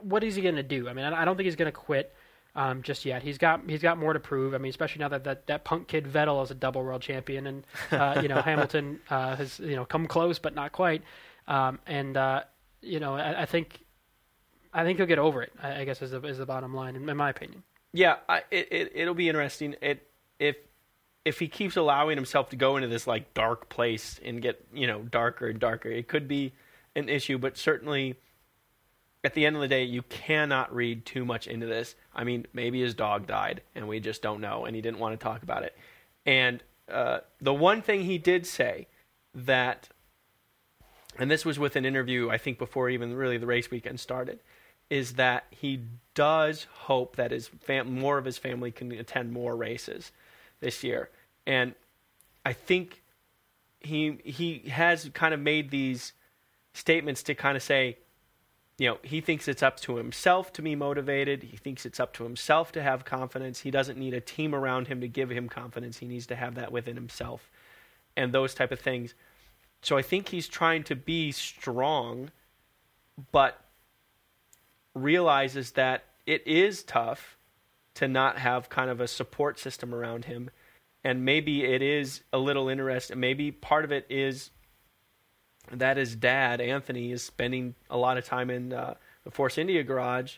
what 0.00 0.22
is 0.22 0.34
he 0.34 0.42
going 0.42 0.56
to 0.56 0.62
do? 0.62 0.88
I 0.88 0.92
mean 0.92 1.04
I 1.04 1.24
don't 1.24 1.36
think 1.36 1.46
he's 1.46 1.56
going 1.56 1.66
to 1.66 1.72
quit 1.72 2.14
um, 2.56 2.82
just 2.82 3.04
yet. 3.04 3.22
He's 3.22 3.38
got 3.38 3.62
he's 3.68 3.82
got 3.82 3.98
more 3.98 4.12
to 4.12 4.20
prove. 4.20 4.54
I 4.54 4.58
mean, 4.58 4.70
especially 4.70 5.00
now 5.00 5.08
that 5.08 5.24
that, 5.24 5.46
that 5.46 5.64
punk 5.64 5.88
kid 5.88 6.06
Vettel 6.06 6.42
is 6.42 6.50
a 6.50 6.54
double 6.54 6.82
world 6.82 7.02
champion, 7.02 7.46
and 7.46 7.64
uh, 7.90 8.18
you 8.22 8.28
know 8.28 8.40
Hamilton 8.40 9.00
uh, 9.10 9.36
has 9.36 9.58
you 9.58 9.76
know 9.76 9.84
come 9.84 10.06
close 10.06 10.38
but 10.38 10.54
not 10.54 10.72
quite. 10.72 11.02
Um, 11.48 11.78
and 11.86 12.16
uh, 12.16 12.42
you 12.80 13.00
know 13.00 13.14
I, 13.14 13.42
I 13.42 13.46
think 13.46 13.80
I 14.72 14.84
think 14.84 14.98
he'll 14.98 15.06
get 15.06 15.18
over 15.18 15.42
it. 15.42 15.52
I, 15.62 15.80
I 15.80 15.84
guess 15.84 16.00
is 16.02 16.12
the 16.12 16.20
is 16.22 16.38
the 16.38 16.46
bottom 16.46 16.74
line 16.74 16.96
in, 16.96 17.08
in 17.08 17.16
my 17.16 17.30
opinion. 17.30 17.62
Yeah, 17.92 18.16
I, 18.28 18.42
it, 18.50 18.68
it 18.70 18.92
it'll 18.94 19.14
be 19.14 19.28
interesting. 19.28 19.74
It 19.80 20.06
if 20.38 20.56
if 21.24 21.38
he 21.38 21.48
keeps 21.48 21.76
allowing 21.76 22.16
himself 22.16 22.50
to 22.50 22.56
go 22.56 22.76
into 22.76 22.88
this 22.88 23.06
like 23.06 23.34
dark 23.34 23.68
place 23.68 24.20
and 24.24 24.42
get 24.42 24.64
you 24.72 24.86
know 24.86 25.02
darker 25.02 25.48
and 25.48 25.58
darker, 25.58 25.88
it 25.88 26.08
could 26.08 26.28
be 26.28 26.52
an 26.94 27.08
issue. 27.08 27.38
But 27.38 27.56
certainly, 27.56 28.16
at 29.24 29.34
the 29.34 29.46
end 29.46 29.56
of 29.56 29.62
the 29.62 29.68
day, 29.68 29.84
you 29.84 30.02
cannot 30.02 30.74
read 30.74 31.06
too 31.06 31.24
much 31.24 31.46
into 31.46 31.66
this. 31.66 31.94
I 32.14 32.24
mean, 32.24 32.46
maybe 32.52 32.80
his 32.80 32.94
dog 32.94 33.26
died 33.26 33.62
and 33.74 33.88
we 33.88 33.98
just 33.98 34.22
don't 34.22 34.40
know, 34.40 34.66
and 34.66 34.76
he 34.76 34.82
didn't 34.82 34.98
want 34.98 35.18
to 35.18 35.24
talk 35.24 35.42
about 35.42 35.62
it. 35.62 35.76
And 36.26 36.62
uh, 36.90 37.20
the 37.40 37.54
one 37.54 37.82
thing 37.82 38.04
he 38.04 38.18
did 38.18 38.46
say 38.46 38.86
that, 39.34 39.88
and 41.18 41.30
this 41.30 41.44
was 41.44 41.58
with 41.58 41.76
an 41.76 41.84
interview 41.84 42.30
I 42.30 42.38
think 42.38 42.58
before 42.58 42.90
even 42.90 43.14
really 43.14 43.38
the 43.38 43.46
race 43.46 43.70
weekend 43.70 43.98
started, 44.00 44.40
is 44.90 45.14
that 45.14 45.46
he 45.50 45.80
does 46.14 46.66
hope 46.72 47.16
that 47.16 47.30
his 47.30 47.48
fam- 47.48 47.98
more 47.98 48.18
of 48.18 48.24
his 48.24 48.38
family 48.38 48.70
can 48.70 48.92
attend 48.92 49.32
more 49.32 49.56
races 49.56 50.12
this 50.60 50.84
year, 50.84 51.08
and 51.46 51.74
I 52.44 52.52
think 52.52 53.02
he 53.80 54.18
he 54.24 54.68
has 54.70 55.10
kind 55.14 55.32
of 55.32 55.40
made 55.40 55.70
these 55.70 56.12
statements 56.74 57.22
to 57.24 57.34
kind 57.34 57.56
of 57.56 57.62
say, 57.62 57.96
you 58.78 58.88
know, 58.88 58.98
he 59.02 59.20
thinks 59.20 59.46
it's 59.46 59.62
up 59.62 59.78
to 59.80 59.96
himself 59.96 60.52
to 60.54 60.62
be 60.62 60.74
motivated. 60.74 61.44
He 61.44 61.56
thinks 61.56 61.86
it's 61.86 62.00
up 62.00 62.12
to 62.14 62.24
himself 62.24 62.72
to 62.72 62.82
have 62.82 63.04
confidence. 63.04 63.60
He 63.60 63.70
doesn't 63.70 63.98
need 63.98 64.14
a 64.14 64.20
team 64.20 64.54
around 64.54 64.88
him 64.88 65.00
to 65.00 65.08
give 65.08 65.30
him 65.30 65.48
confidence. 65.48 65.98
He 65.98 66.06
needs 66.06 66.26
to 66.26 66.36
have 66.36 66.56
that 66.56 66.72
within 66.72 66.96
himself, 66.96 67.50
and 68.16 68.32
those 68.32 68.54
type 68.54 68.72
of 68.72 68.80
things. 68.80 69.14
So 69.82 69.96
I 69.96 70.02
think 70.02 70.28
he's 70.28 70.48
trying 70.48 70.82
to 70.84 70.96
be 70.96 71.30
strong, 71.30 72.30
but 73.30 73.60
realizes 74.94 75.72
that 75.72 76.04
it 76.26 76.46
is 76.46 76.82
tough 76.82 77.36
to 77.94 78.08
not 78.08 78.38
have 78.38 78.68
kind 78.68 78.90
of 78.90 79.00
a 79.00 79.06
support 79.06 79.58
system 79.58 79.94
around 79.94 80.24
him. 80.24 80.50
And 81.04 81.24
maybe 81.24 81.64
it 81.64 81.82
is 81.82 82.22
a 82.32 82.38
little 82.38 82.68
interesting. 82.68 83.20
Maybe 83.20 83.52
part 83.52 83.84
of 83.84 83.92
it 83.92 84.06
is 84.08 84.50
that 85.72 85.96
his 85.96 86.14
dad, 86.16 86.60
Anthony, 86.60 87.12
is 87.12 87.22
spending 87.22 87.74
a 87.88 87.96
lot 87.96 88.18
of 88.18 88.24
time 88.24 88.50
in 88.50 88.72
uh, 88.72 88.94
the 89.24 89.30
Force 89.30 89.58
India 89.58 89.82
garage. 89.82 90.36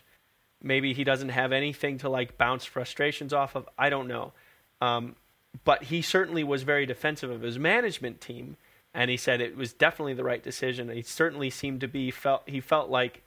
Maybe 0.61 0.93
he 0.93 1.03
doesn't 1.03 1.29
have 1.29 1.51
anything 1.51 1.97
to 1.99 2.09
like 2.09 2.37
bounce 2.37 2.65
frustrations 2.65 3.33
off 3.33 3.55
of. 3.55 3.67
I 3.77 3.89
don't 3.89 4.07
know. 4.07 4.33
Um, 4.81 5.15
but 5.63 5.83
he 5.83 6.01
certainly 6.01 6.43
was 6.43 6.63
very 6.63 6.85
defensive 6.85 7.29
of 7.29 7.41
his 7.41 7.57
management 7.59 8.21
team, 8.21 8.57
and 8.93 9.09
he 9.09 9.17
said 9.17 9.41
it 9.41 9.57
was 9.57 9.73
definitely 9.73 10.13
the 10.13 10.23
right 10.23 10.43
decision. 10.43 10.89
He 10.89 11.01
certainly 11.01 11.49
seemed 11.49 11.81
to 11.81 11.87
be 11.87 12.11
felt. 12.11 12.43
He 12.45 12.59
felt 12.59 12.89
like, 12.89 13.23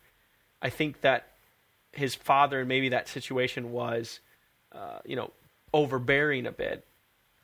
I 0.63 0.71
think 0.71 1.01
that 1.01 1.29
his 1.93 2.15
father 2.15 2.61
and 2.61 2.69
maybe 2.69 2.89
that 2.91 3.09
situation 3.09 3.73
was, 3.73 4.21
uh, 4.73 4.99
you 5.05 5.17
know, 5.17 5.33
overbearing 5.73 6.47
a 6.47 6.53
bit, 6.53 6.85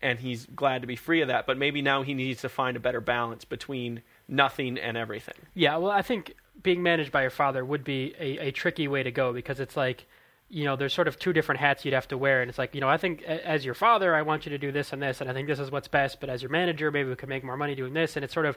and 0.00 0.18
he's 0.18 0.46
glad 0.46 0.82
to 0.82 0.86
be 0.86 0.96
free 0.96 1.20
of 1.20 1.28
that. 1.28 1.46
But 1.46 1.58
maybe 1.58 1.82
now 1.82 2.02
he 2.02 2.14
needs 2.14 2.42
to 2.42 2.48
find 2.48 2.76
a 2.76 2.80
better 2.80 3.00
balance 3.00 3.44
between 3.44 4.02
nothing 4.28 4.78
and 4.78 4.96
everything. 4.96 5.36
Yeah, 5.54 5.76
well, 5.76 5.90
I 5.90 6.02
think 6.02 6.34
being 6.62 6.82
managed 6.82 7.12
by 7.12 7.22
your 7.22 7.30
father 7.30 7.64
would 7.64 7.84
be 7.84 8.14
a, 8.18 8.48
a 8.48 8.50
tricky 8.50 8.88
way 8.88 9.02
to 9.02 9.10
go 9.10 9.32
because 9.32 9.60
it's 9.60 9.76
like, 9.76 10.06
you 10.48 10.64
know, 10.64 10.76
there's 10.76 10.92
sort 10.92 11.08
of 11.08 11.18
two 11.18 11.32
different 11.32 11.60
hats 11.60 11.84
you'd 11.84 11.94
have 11.94 12.08
to 12.08 12.18
wear, 12.18 12.40
and 12.40 12.48
it's 12.48 12.58
like, 12.58 12.74
you 12.74 12.80
know, 12.80 12.88
I 12.88 12.96
think 12.96 13.22
as 13.22 13.64
your 13.64 13.74
father, 13.74 14.14
I 14.14 14.22
want 14.22 14.46
you 14.46 14.50
to 14.50 14.58
do 14.58 14.70
this 14.70 14.92
and 14.92 15.02
this, 15.02 15.20
and 15.20 15.28
I 15.28 15.32
think 15.32 15.48
this 15.48 15.58
is 15.58 15.70
what's 15.70 15.88
best. 15.88 16.20
But 16.20 16.30
as 16.30 16.40
your 16.40 16.50
manager, 16.50 16.90
maybe 16.90 17.08
we 17.08 17.16
could 17.16 17.28
make 17.28 17.42
more 17.42 17.56
money 17.56 17.74
doing 17.74 17.94
this, 17.94 18.16
and 18.16 18.24
it's 18.24 18.34
sort 18.34 18.46
of 18.46 18.56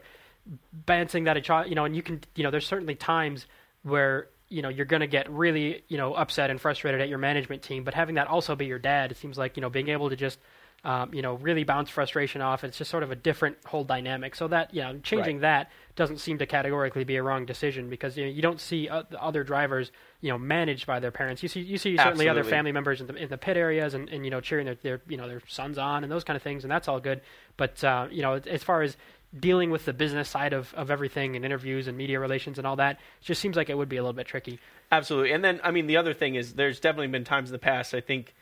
balancing 0.72 1.24
that, 1.24 1.68
you 1.68 1.76
know, 1.76 1.86
and 1.86 1.96
you 1.96 2.04
can, 2.04 2.22
you 2.36 2.44
know, 2.44 2.52
there's 2.52 2.68
certainly 2.68 2.96
times 2.96 3.48
where 3.84 4.30
you 4.50 4.62
know 4.62 4.70
you're 4.70 4.86
going 4.86 5.02
to 5.02 5.08
get 5.08 5.30
really 5.30 5.84
you 5.88 5.98
know 5.98 6.14
upset 6.16 6.50
and 6.50 6.60
frustrated 6.60 7.00
at 7.00 7.08
your 7.08 7.20
management 7.20 7.62
team 7.62 7.84
but 7.84 7.94
having 7.94 8.16
that 8.16 8.28
also 8.28 8.56
be 8.56 8.66
your 8.66 8.80
dad 8.80 9.12
it 9.12 9.18
seems 9.18 9.38
like 9.38 9.56
you 9.56 9.62
know 9.62 9.70
being 9.70 9.90
able 9.90 10.10
to 10.10 10.16
just 10.16 10.40
um, 10.84 11.14
you 11.14 11.22
know 11.22 11.36
really 11.36 11.64
bounce 11.64 11.90
frustration 11.90 12.42
off. 12.42 12.64
It's 12.64 12.78
just 12.78 12.90
sort 12.90 13.04
of 13.04 13.12
a 13.12 13.16
different 13.16 13.58
whole 13.66 13.84
dynamic. 13.84 14.36
So 14.36 14.48
that 14.48 14.74
you 14.74 14.82
know 14.82 14.98
changing 15.00 15.38
Right. 15.38 15.42
that 15.42 15.72
doesn't 15.96 16.20
seem 16.20 16.38
to 16.38 16.46
categorically 16.46 17.04
be 17.04 17.18
a 17.18 17.24
wrong 17.24 17.46
decision 17.46 17.90
because 17.90 18.16
you 18.18 18.26
know 18.26 18.32
you 18.32 18.42
don't 18.42 18.60
see 18.60 18.88
uh, 18.88 19.04
other 19.20 19.44
drivers 19.44 19.92
you 20.22 20.30
know 20.30 20.38
managed 20.38 20.86
by 20.88 21.00
their 21.00 21.12
parents. 21.12 21.44
You 21.44 21.50
see 21.50 21.62
you 21.62 21.78
see 21.78 21.98
certainly 21.98 22.30
other 22.30 22.44
family 22.44 22.72
members 22.72 23.02
in 23.02 23.08
the 23.08 23.16
in 23.16 23.30
the 23.30 23.38
pit 23.38 23.58
areas 23.58 23.94
and, 23.94 24.10
and 24.10 24.24
you 24.24 24.32
know 24.32 24.42
cheering 24.42 24.66
their, 24.66 24.76
their 24.76 25.02
you 25.08 25.18
know 25.18 25.28
their 25.28 25.42
sons 25.48 25.78
on 25.78 26.04
and 26.04 26.12
those 26.12 26.24
kind 26.24 26.38
of 26.38 26.44
things 26.44 26.64
and 26.64 26.72
that's 26.72 26.88
all 26.88 27.00
good. 27.00 27.22
But 27.58 27.84
uh, 27.84 28.08
you 28.10 28.22
know 28.22 28.34
as 28.36 28.64
far 28.64 28.82
as 28.82 28.96
dealing 29.38 29.70
with 29.70 29.86
the 29.86 29.94
business 29.94 30.28
side 30.28 30.54
of, 30.54 30.74
of 30.74 30.90
everything 30.90 31.36
and 31.36 31.46
interviews 31.46 31.88
and 31.88 31.96
media 31.96 32.20
relations 32.20 32.58
and 32.58 32.66
all 32.66 32.78
that 32.78 32.96
it 32.96 33.26
just 33.26 33.40
seems 33.40 33.56
like 33.56 33.70
it 33.70 33.78
would 33.78 33.88
be 33.90 33.98
a 33.98 34.02
little 34.02 34.14
bit 34.14 34.26
tricky. 34.26 34.60
Absolutely. 34.92 35.34
And 35.34 35.44
then, 35.44 35.62
I 35.64 35.70
mean, 35.70 35.86
the 35.86 35.98
other 35.98 36.16
thing 36.16 36.34
is 36.34 36.54
there's 36.54 36.80
definitely 36.80 37.10
been 37.10 37.26
times 37.26 37.50
in 37.50 37.54
the 37.54 37.60
past, 37.60 37.94
I 37.94 38.02
think 38.02 38.34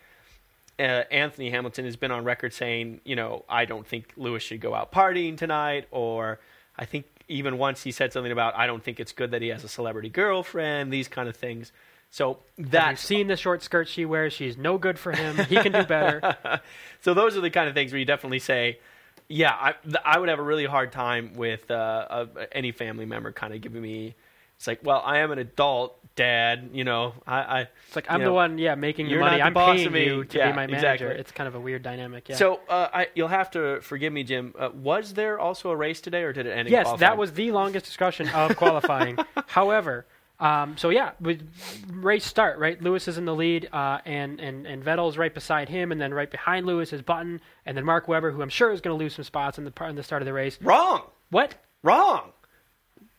uh, 0.79 1.03
Anthony 1.11 1.49
Hamilton 1.49 1.85
has 1.85 1.95
been 1.95 2.11
on 2.11 2.23
record 2.23 2.53
saying, 2.53 3.01
you 3.03 3.15
know, 3.15 3.43
I 3.49 3.65
don't 3.65 3.85
think 3.85 4.13
Lewis 4.15 4.43
should 4.43 4.61
go 4.61 4.73
out 4.73 4.91
partying 4.91 5.37
tonight, 5.37 5.87
or 5.91 6.39
I 6.77 6.85
think 6.85 7.05
even 7.27 7.57
once 7.57 7.83
he 7.83 7.91
said 7.91 8.13
something 8.13 8.31
about, 8.31 8.55
I 8.55 8.67
don't 8.67 8.83
think 8.83 8.99
it's 8.99 9.11
good 9.11 9.31
that 9.31 9.41
he 9.41 9.49
has 9.49 9.63
a 9.63 9.67
celebrity 9.67 10.09
girlfriend, 10.09 10.91
these 10.91 11.07
kind 11.07 11.27
of 11.27 11.35
things. 11.35 11.71
So 12.09 12.39
that's 12.57 13.01
seen 13.01 13.27
the 13.27 13.35
short 13.35 13.63
skirt 13.63 13.87
she 13.87 14.05
wears? 14.05 14.33
She's 14.33 14.57
no 14.57 14.77
good 14.77 14.97
for 14.97 15.11
him. 15.11 15.37
He 15.45 15.55
can 15.55 15.71
do 15.71 15.83
better. 15.83 16.37
so 17.01 17.13
those 17.13 17.35
are 17.35 17.41
the 17.41 17.49
kind 17.49 17.67
of 17.67 17.73
things 17.73 17.91
where 17.91 17.99
you 17.99 18.05
definitely 18.05 18.39
say, 18.39 18.79
yeah, 19.27 19.51
I, 19.51 19.73
I 20.05 20.19
would 20.19 20.29
have 20.29 20.39
a 20.39 20.43
really 20.43 20.65
hard 20.65 20.91
time 20.91 21.33
with 21.35 21.69
uh, 21.69 21.73
uh, 22.09 22.25
any 22.51 22.71
family 22.71 23.05
member 23.05 23.31
kind 23.31 23.53
of 23.53 23.61
giving 23.61 23.81
me. 23.81 24.15
It's 24.57 24.67
like, 24.67 24.79
well, 24.83 25.01
I 25.05 25.19
am 25.19 25.31
an 25.31 25.37
adult, 25.39 25.95
Dad. 26.15 26.71
You 26.73 26.83
know, 26.83 27.13
I. 27.27 27.37
I 27.37 27.59
It's 27.87 27.95
like 27.95 28.07
I'm 28.09 28.21
you 28.21 28.25
the 28.27 28.33
one, 28.33 28.57
yeah, 28.57 28.73
making 28.75 29.07
your 29.07 29.19
money. 29.19 29.39
I'm 29.41 29.53
paying 29.53 29.93
you 29.95 30.23
to 30.25 30.37
Yeah, 30.37 30.49
be 30.51 30.55
my 30.55 30.65
manager. 30.67 30.75
exactly. 30.75 31.07
It's 31.19 31.31
kind 31.31 31.47
of 31.47 31.53
a 31.55 31.59
weird 31.59 31.83
dynamic. 31.83 32.27
Yeah. 32.27 32.35
So 32.37 32.59
uh, 32.67 32.87
I, 32.91 33.07
you'll 33.13 33.27
have 33.27 33.51
to 33.51 33.81
forgive 33.81 34.11
me, 34.11 34.23
Jim. 34.23 34.55
Uh, 34.57 34.69
was 34.73 35.13
there 35.13 35.39
also 35.39 35.69
a 35.69 35.75
race 35.75 36.01
today, 36.01 36.23
or 36.23 36.33
did 36.33 36.47
it 36.47 36.51
end? 36.57 36.69
yes, 36.69 36.85
qualifying? 36.85 36.99
that 37.11 37.17
was 37.17 37.33
the 37.33 37.51
longest 37.51 37.85
discussion 37.85 38.29
of 38.29 38.55
qualifying. 38.57 39.19
However, 39.45 40.07
um, 40.39 40.75
so 40.77 40.89
yeah, 40.89 41.11
with 41.19 41.47
race 41.91 42.25
start 42.25 42.57
right. 42.57 42.81
Lewis 42.81 43.07
is 43.07 43.19
in 43.19 43.25
the 43.25 43.35
lead, 43.35 43.69
uh, 43.71 43.99
and 44.05 44.39
and 44.39 44.65
and 44.65 44.83
Vettel's 44.83 45.19
right 45.19 45.33
beside 45.33 45.69
him, 45.69 45.91
and 45.91 46.01
then 46.01 46.13
right 46.15 46.29
behind 46.31 46.65
Lewis 46.65 46.93
is 46.93 47.03
Button, 47.03 47.41
and 47.65 47.77
then 47.77 47.85
Mark 47.85 48.07
Webber, 48.07 48.31
who 48.31 48.41
I'm 48.41 48.49
sure 48.49 48.71
is 48.71 48.81
going 48.81 48.97
to 48.97 49.03
lose 49.03 49.13
some 49.13 49.23
spots 49.23 49.59
in 49.59 49.65
the 49.65 49.85
in 49.85 49.95
the 49.95 50.03
start 50.03 50.23
of 50.23 50.25
the 50.25 50.33
race. 50.33 50.57
wrong. 50.63 51.03
What? 51.29 51.55
Wrong. 51.83 52.31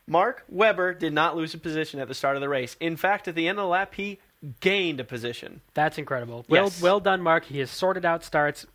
Mark 0.09 0.45
Webber 0.49 0.95
did 0.95 1.13
not 1.13 1.37
lose 1.37 1.53
a 1.55 1.59
position 1.59 2.01
at 2.01 2.09
the 2.09 2.15
start 2.15 2.37
of 2.37 2.41
the 2.41 2.49
race. 2.49 2.77
In 2.81 2.97
fact, 2.97 3.29
at 3.29 3.35
the 3.35 3.47
end 3.47 3.59
of 3.59 3.65
the 3.65 3.69
lap, 3.69 3.95
he 3.95 4.19
gained 4.61 5.01
a 5.01 5.05
position. 5.05 5.61
That's 5.75 5.99
incredible. 5.99 6.45
Well, 6.49 6.65
Yes. 6.65 6.81
well 6.81 6.99
done, 7.01 7.21
Mark. 7.23 7.45
He 7.45 7.59
has 7.59 7.71
sorted 7.71 8.05
out 8.05 8.25
starts 8.25 8.67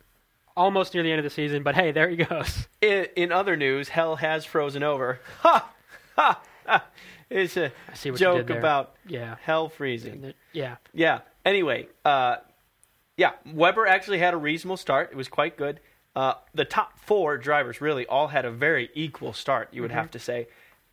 almost 0.56 0.94
near 0.94 1.02
the 1.02 1.10
end 1.10 1.18
of 1.18 1.24
the 1.24 1.30
season, 1.30 1.62
but 1.62 1.74
hey, 1.74 1.90
there 1.90 2.08
he 2.08 2.16
goes. 2.16 2.68
In, 2.80 3.06
in 3.16 3.32
other 3.32 3.56
news, 3.56 3.88
hell 3.88 4.16
has 4.16 4.44
frozen 4.44 4.82
over. 4.82 5.18
Ha! 5.40 5.70
Ha! 6.16 6.40
ha. 6.66 6.84
It's 7.30 7.56
a 7.56 7.72
joke 8.14 8.50
about 8.50 8.94
Yeah. 9.06 9.36
hell 9.42 9.68
freezing. 9.68 10.34
Yeah. 10.52 10.76
Yeah. 10.92 11.20
Anyway, 11.44 11.88
uh, 12.04 12.36
yeah, 13.16 13.32
Webber 13.52 13.86
actually 13.86 14.18
had 14.18 14.34
a 14.34 14.36
reasonable 14.36 14.76
start. 14.76 15.10
It 15.10 15.16
was 15.16 15.28
quite 15.28 15.56
good. 15.56 15.80
Uh, 16.14 16.34
the 16.54 16.64
top 16.64 16.98
four 17.00 17.36
drivers 17.38 17.80
really 17.80 18.06
all 18.06 18.28
had 18.28 18.44
a 18.44 18.50
very 18.50 18.90
equal 18.94 19.32
start. 19.32 19.68
You 19.72 19.82
would 19.82 19.90
have 19.90 20.10
to 20.12 20.18
say, 20.20 20.46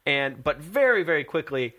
and 0.06 0.44
but 0.44 0.60
very 0.60 1.04
very 1.04 1.24
quickly, 1.24 1.76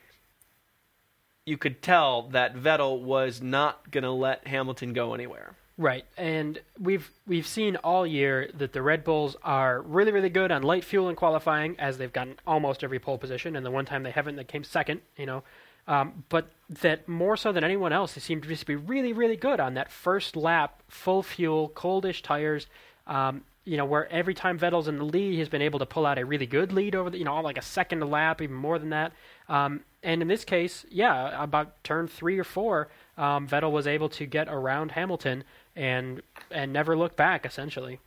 you 1.45 1.57
could 1.57 1.83
tell 1.83 2.29
that 2.29 2.55
Vettel 2.55 3.01
was 3.01 3.43
not 3.43 3.91
going 3.91 4.05
to 4.05 4.11
let 4.11 4.47
Hamilton 4.47 4.93
go 4.93 5.15
anywhere. 5.15 5.57
Right, 5.79 6.05
and 6.19 6.61
we've 6.79 7.11
we've 7.27 7.47
seen 7.47 7.77
all 7.77 8.07
year 8.07 8.51
that 8.55 8.73
the 8.73 8.83
Red 8.83 9.05
Bulls 9.05 9.37
are 9.43 9.81
really 9.81 10.13
really 10.13 10.29
good 10.29 10.53
on 10.53 10.63
light 10.63 10.85
fuel 10.85 11.09
in 11.09 11.17
qualifying, 11.17 11.77
as 11.81 11.99
they've 11.99 12.13
gotten 12.13 12.37
almost 12.47 12.85
every 12.85 12.99
pole 12.99 13.19
position, 13.19 13.57
and 13.57 13.65
the 13.65 13.71
one 13.71 13.87
time 13.87 14.03
they 14.03 14.11
haven't, 14.11 14.37
they 14.37 14.45
came 14.45 14.65
second. 14.65 15.01
You 15.17 15.27
know, 15.27 15.45
um, 15.89 16.25
but 16.29 16.51
that 16.69 17.09
more 17.09 17.37
so 17.37 17.53
than 17.53 17.65
anyone 17.65 17.93
else, 17.93 18.15
they 18.15 18.21
seem 18.21 18.43
to 18.43 18.49
just 18.49 18.67
be 18.67 18.77
really 18.77 19.15
really 19.15 19.37
good 19.37 19.61
on 19.61 19.75
that 19.75 19.91
first 19.91 20.37
lap, 20.37 20.83
full 20.89 21.23
fuel, 21.23 21.71
coldish 21.71 22.23
tires. 22.23 22.67
Um, 23.07 23.43
you 23.64 23.77
know, 23.77 23.85
where 23.85 24.11
every 24.11 24.35
time 24.35 24.59
Vettel's 24.59 24.88
in 24.88 24.98
the 24.98 25.05
lead, 25.05 25.35
he's 25.35 25.48
been 25.48 25.62
able 25.62 25.79
to 25.79 25.87
pull 25.87 26.05
out 26.05 26.18
a 26.18 26.25
really 26.25 26.46
good 26.46 26.72
lead 26.72 26.94
over 26.94 27.11
the, 27.11 27.18
you 27.18 27.25
know, 27.25 27.40
like 27.40 27.59
a 27.59 27.62
second 27.62 28.01
lap, 28.01 28.42
even 28.42 28.57
more 28.57 28.79
than 28.79 28.90
that. 28.90 29.12
Um, 29.48 29.81
and 30.03 30.20
in 30.20 30.29
this 30.29 30.44
case, 30.44 30.85
yeah, 30.90 31.42
about 31.42 31.83
turn 31.85 32.09
three 32.09 32.38
or 32.38 32.44
four, 32.44 32.88
um, 33.16 33.46
Vettel 33.46 33.70
was 33.70 33.87
able 33.87 34.09
to 34.11 34.27
get 34.27 34.48
around 34.48 34.92
Hamilton 34.92 35.44
and 35.77 36.22
and 36.51 36.72
never 36.72 36.96
look 36.96 37.16
back, 37.16 37.46
essentially. 37.46 38.01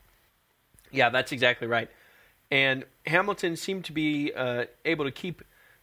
Yeah, 0.91 1.09
that's 1.09 1.31
exactly 1.31 1.67
right. 1.67 1.89
And 2.51 2.85
Hamilton 3.05 3.55
seemed 3.55 3.85
to 3.85 3.91
be 3.91 4.33
uh, 4.33 4.65
able 4.83 5.05
to 5.05 5.11
keep 5.11 5.41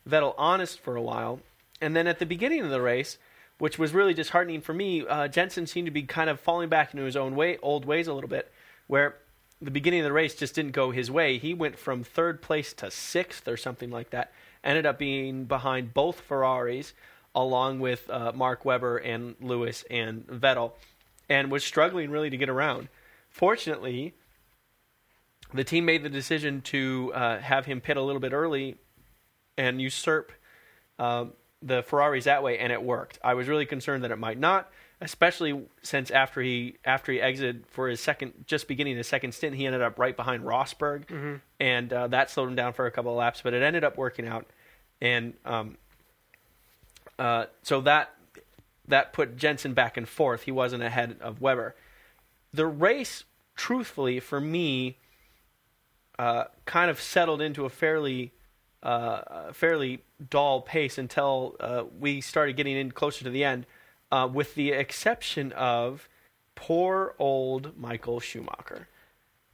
Vettel 0.09 0.35
honest 0.37 0.81
for 0.81 0.97
a 0.97 1.03
while. 1.03 1.41
And 1.81 1.97
then 1.97 2.07
at 2.07 2.19
the 2.19 2.27
beginning 2.27 2.61
of 2.61 2.71
the 2.71 2.81
race, 2.81 3.19
which 3.59 3.79
was 3.79 3.93
really 3.93 4.15
disheartening 4.15 4.61
for 4.61 4.73
me, 4.73 5.07
uh, 5.07 5.29
Jenson 5.29 5.67
seemed 5.67 5.87
to 5.87 5.91
be 5.91 6.03
kind 6.03 6.31
of 6.31 6.39
falling 6.41 6.69
back 6.69 6.93
into 6.93 7.05
his 7.05 7.17
own 7.17 7.35
way, 7.35 7.59
old 7.63 7.85
ways 7.85 8.07
a 8.07 8.15
little 8.15 8.31
bit, 8.31 8.53
where 8.87 9.17
the 9.63 9.71
beginning 9.71 10.01
of 10.01 10.05
the 10.05 10.13
race 10.13 10.35
just 10.35 10.55
didn't 10.55 10.73
go 10.73 10.91
his 10.91 11.11
way. 11.11 11.39
He 11.39 11.55
went 11.55 11.79
from 11.79 12.03
third 12.03 12.43
place 12.43 12.73
to 12.75 12.91
sixth 12.91 13.47
or 13.47 13.57
something 13.57 13.91
like 13.91 14.11
that. 14.11 14.33
Ended 14.65 14.87
up 14.87 14.99
being 14.99 15.45
behind 15.45 15.95
both 15.95 16.21
Ferraris, 16.21 16.95
along 17.35 17.81
with 17.81 18.11
uh, 18.11 18.33
Mark 18.35 18.65
Webber 18.65 18.99
and 18.99 19.37
Lewis 19.41 19.85
and 19.91 20.27
Vettel, 20.27 20.73
and 21.29 21.51
was 21.51 21.65
struggling 21.65 22.11
really 22.11 22.31
to 22.31 22.37
get 22.37 22.49
around. 22.49 22.89
Fortunately, 23.31 24.15
the 25.55 25.65
team 25.65 25.85
made 25.85 26.03
the 26.03 26.09
decision 26.09 26.61
to 26.63 27.13
uh, 27.15 27.39
have 27.39 27.67
him 27.67 27.81
pit 27.81 27.97
a 27.97 28.03
little 28.03 28.21
bit 28.21 28.33
early 28.33 28.77
and 29.57 29.81
usurp 29.81 30.33
um, 30.99 31.33
the 31.63 31.83
Ferraris 31.83 32.25
that 32.25 32.43
way, 32.43 32.59
and 32.59 32.73
it 32.73 32.83
worked. 32.83 33.19
I 33.23 33.35
was 33.35 33.49
really 33.49 33.67
concerned 33.67 34.03
that 34.05 34.11
it 34.11 34.19
might 34.19 34.39
not, 34.39 34.71
especially 35.03 35.61
since 35.83 36.11
after 36.11 36.41
he 36.41 36.77
after 36.85 37.13
he 37.13 37.21
exited 37.21 37.67
for 37.67 37.89
his 37.89 38.01
second, 38.01 38.33
just 38.47 38.69
beginning 38.69 38.97
his 38.97 39.07
second 39.07 39.33
stint, 39.33 39.55
he 39.57 39.67
ended 39.67 39.83
up 39.83 39.99
right 39.99 40.17
behind 40.17 40.45
Rosberg, 40.45 41.41
and 41.61 41.93
uh, 41.93 42.07
that 42.09 42.31
slowed 42.31 42.49
him 42.49 42.55
down 42.55 42.73
for 42.73 42.87
a 42.87 42.91
couple 42.91 43.11
of 43.11 43.19
laps. 43.19 43.43
But 43.43 43.53
it 43.53 43.63
ended 43.63 43.85
up 43.85 43.99
working 43.99 44.27
out, 44.27 44.47
and 45.01 45.35
um, 45.45 45.77
uh, 47.19 47.47
so 47.63 47.81
that 47.83 48.15
that 48.89 49.13
put 49.13 49.37
Jenson 49.37 49.75
back 49.75 49.97
and 49.97 50.09
forth. 50.09 50.43
He 50.43 50.53
wasn't 50.53 50.83
ahead 50.83 51.17
of 51.21 51.41
Webber. 51.41 51.75
The 52.55 52.67
race, 52.67 53.25
truthfully, 53.57 54.21
for 54.21 54.41
me, 54.41 54.99
uh, 56.19 56.45
kind 56.65 56.91
of 56.91 57.01
settled 57.01 57.41
into 57.41 57.65
a 57.65 57.71
fairly 57.71 58.33
uh, 58.83 59.53
fairly 59.53 60.01
dull 60.31 60.61
pace 60.61 60.99
until 60.99 61.57
uh, 61.61 61.85
we 61.99 62.21
started 62.21 62.57
getting 62.57 62.77
in 62.77 62.93
closer 62.93 63.25
to 63.25 63.31
the 63.31 63.45
end, 63.45 63.67
uh, 64.13 64.29
with 64.33 64.55
the 64.55 64.71
exception 64.71 65.51
of 65.53 66.09
poor 66.55 67.15
old 67.19 67.77
Michael 67.77 68.21
Schumacher. 68.21 68.89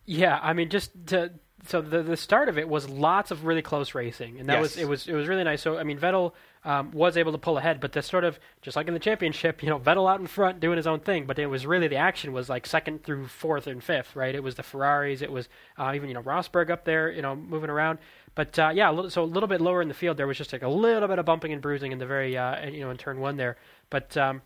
Yeah, 0.05 0.39
I 0.43 0.53
mean, 0.53 0.69
just 0.69 0.91
to 1.07 1.33
so 1.67 1.81
the 1.81 2.03
the 2.03 2.17
start 2.17 2.49
of 2.49 2.57
it 2.59 2.69
was 2.69 2.89
lots 2.89 3.31
of 3.31 3.45
really 3.45 3.63
close 3.63 3.95
racing, 3.95 4.39
and 4.39 4.49
that 4.49 4.55
Yes. 4.55 4.63
was 4.63 4.77
it 4.79 4.89
was 4.89 5.09
it 5.09 5.15
was 5.15 5.29
really 5.29 5.45
nice. 5.45 5.61
So 5.63 5.79
I 5.79 5.83
mean, 5.85 5.99
Vettel 5.99 6.33
um, 6.65 6.91
was 6.93 7.17
able 7.17 7.33
to 7.33 7.39
pull 7.39 7.59
ahead, 7.59 7.79
but 7.81 7.93
this 7.93 8.07
sort 8.07 8.25
of 8.25 8.39
just 8.63 8.77
like 8.77 8.89
in 8.89 8.95
the 8.95 9.01
championship, 9.01 9.63
you 9.63 9.69
know, 9.69 9.79
Vettel 9.79 10.11
out 10.11 10.21
in 10.21 10.27
front 10.27 10.61
doing 10.61 10.77
his 10.77 10.87
own 10.87 11.01
thing, 11.01 11.27
but 11.27 11.39
it 11.39 11.47
was 11.47 11.67
really 11.67 11.89
the 11.89 11.97
action 11.97 12.33
was 12.33 12.49
like 12.49 12.67
second 12.67 13.05
through 13.05 13.27
fourth 13.29 13.67
and 13.67 13.83
fifth, 13.83 14.17
right? 14.17 14.35
It 14.35 14.43
was 14.43 14.55
the 14.57 14.63
Ferraris, 14.63 15.21
it 15.23 15.31
was 15.33 15.49
uh, 15.79 15.93
even 15.95 16.09
you 16.09 16.15
know 16.15 16.23
Rosberg 16.23 16.71
up 16.71 16.85
there, 16.85 17.11
you 17.11 17.23
know, 17.23 17.37
moving 17.37 17.71
around. 17.71 17.99
But 18.35 18.57
uh, 18.59 18.71
yeah, 18.73 18.91
a 18.91 18.93
little, 18.93 19.11
so 19.11 19.23
a 19.23 19.25
little 19.25 19.49
bit 19.49 19.61
lower 19.61 19.83
in 19.83 19.89
the 19.89 19.95
field, 19.95 20.17
there 20.17 20.29
was 20.29 20.39
just 20.39 20.53
like 20.53 20.63
a 20.63 20.69
little 20.69 21.09
bit 21.09 21.19
of 21.19 21.27
bumping 21.27 21.53
and 21.53 21.61
bruising 21.61 21.91
in 21.93 21.99
the 21.99 22.07
very 22.07 22.37
uh, 22.37 22.67
you 22.67 22.81
know 22.81 22.91
in 22.91 22.97
turn 22.97 23.21
one 23.21 23.37
there, 23.37 23.57
but 23.91 24.17
um, 24.17 24.43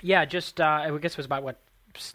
yeah, 0.00 0.24
just 0.24 0.60
uh, 0.60 0.64
I 0.64 0.98
guess 0.98 1.12
it 1.12 1.16
was 1.16 1.26
about 1.26 1.42
what 1.42 1.60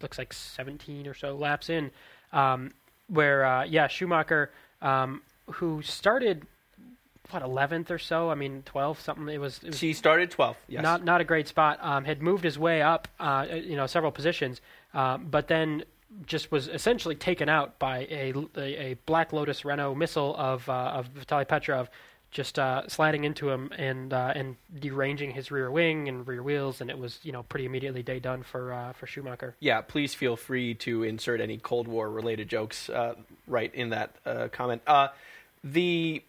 looks 0.01 0.17
like 0.17 0.33
17 0.33 1.07
or 1.07 1.13
so 1.13 1.35
laps 1.35 1.69
in, 1.69 1.91
um, 2.33 2.73
where 3.07 3.45
uh, 3.45 3.63
yeah 3.63 3.87
Schumacher, 3.87 4.51
um, 4.81 5.21
who 5.53 5.81
started 5.81 6.45
what 7.31 7.43
11th 7.43 7.91
or 7.91 7.99
so, 7.99 8.29
I 8.29 8.35
mean 8.35 8.63
12 8.65 8.99
something. 8.99 9.29
It 9.29 9.39
was, 9.39 9.59
it 9.63 9.67
was 9.67 9.77
She 9.77 9.93
started 9.93 10.31
12. 10.31 10.57
Yes. 10.67 10.83
not 10.83 11.03
not 11.03 11.21
a 11.21 11.23
great 11.23 11.47
spot. 11.47 11.79
Um, 11.81 12.05
had 12.05 12.21
moved 12.21 12.43
his 12.43 12.57
way 12.57 12.81
up, 12.81 13.07
uh, 13.19 13.45
you 13.49 13.75
know, 13.75 13.87
several 13.87 14.11
positions, 14.11 14.61
uh, 14.93 15.17
but 15.17 15.47
then 15.47 15.83
just 16.25 16.51
was 16.51 16.67
essentially 16.67 17.15
taken 17.15 17.49
out 17.49 17.77
by 17.77 17.99
a, 18.09 18.33
a, 18.57 18.61
a 18.61 18.93
Black 19.05 19.31
Lotus 19.31 19.63
Renault 19.63 19.95
missile 19.95 20.35
of 20.37 20.67
uh, 20.67 20.73
of 20.73 21.13
Vitaly 21.13 21.47
Petrov, 21.47 21.89
just 22.31 22.59
uh, 22.59 22.87
sliding 22.87 23.23
into 23.23 23.49
him 23.49 23.71
and 23.77 24.13
uh, 24.13 24.33
and 24.35 24.55
deranging 24.79 25.31
his 25.31 25.49
rear 25.51 25.71
wing 25.71 26.07
and 26.07 26.27
rear 26.27 26.43
wheels, 26.43 26.81
and 26.81 26.89
it 26.89 26.97
was 26.97 27.19
you 27.23 27.31
know 27.31 27.43
pretty 27.43 27.65
immediately 27.65 28.03
day 28.03 28.19
done 28.19 28.43
for 28.43 28.71
uh, 28.73 28.93
for 28.93 29.07
Schumacher. 29.07 29.55
yeah, 29.59 29.81
please 29.81 30.13
feel 30.13 30.35
free 30.35 30.73
to 30.75 31.03
insert 31.03 31.41
any 31.41 31.57
Cold 31.57 31.87
War 31.87 32.09
related 32.09 32.47
jokes 32.47 32.89
uh, 32.89 33.15
right 33.47 33.73
in 33.73 33.89
that 33.89 34.15
uh, 34.25 34.47
comment. 34.51 34.81
Uh, 34.85 35.07
the 35.63 36.23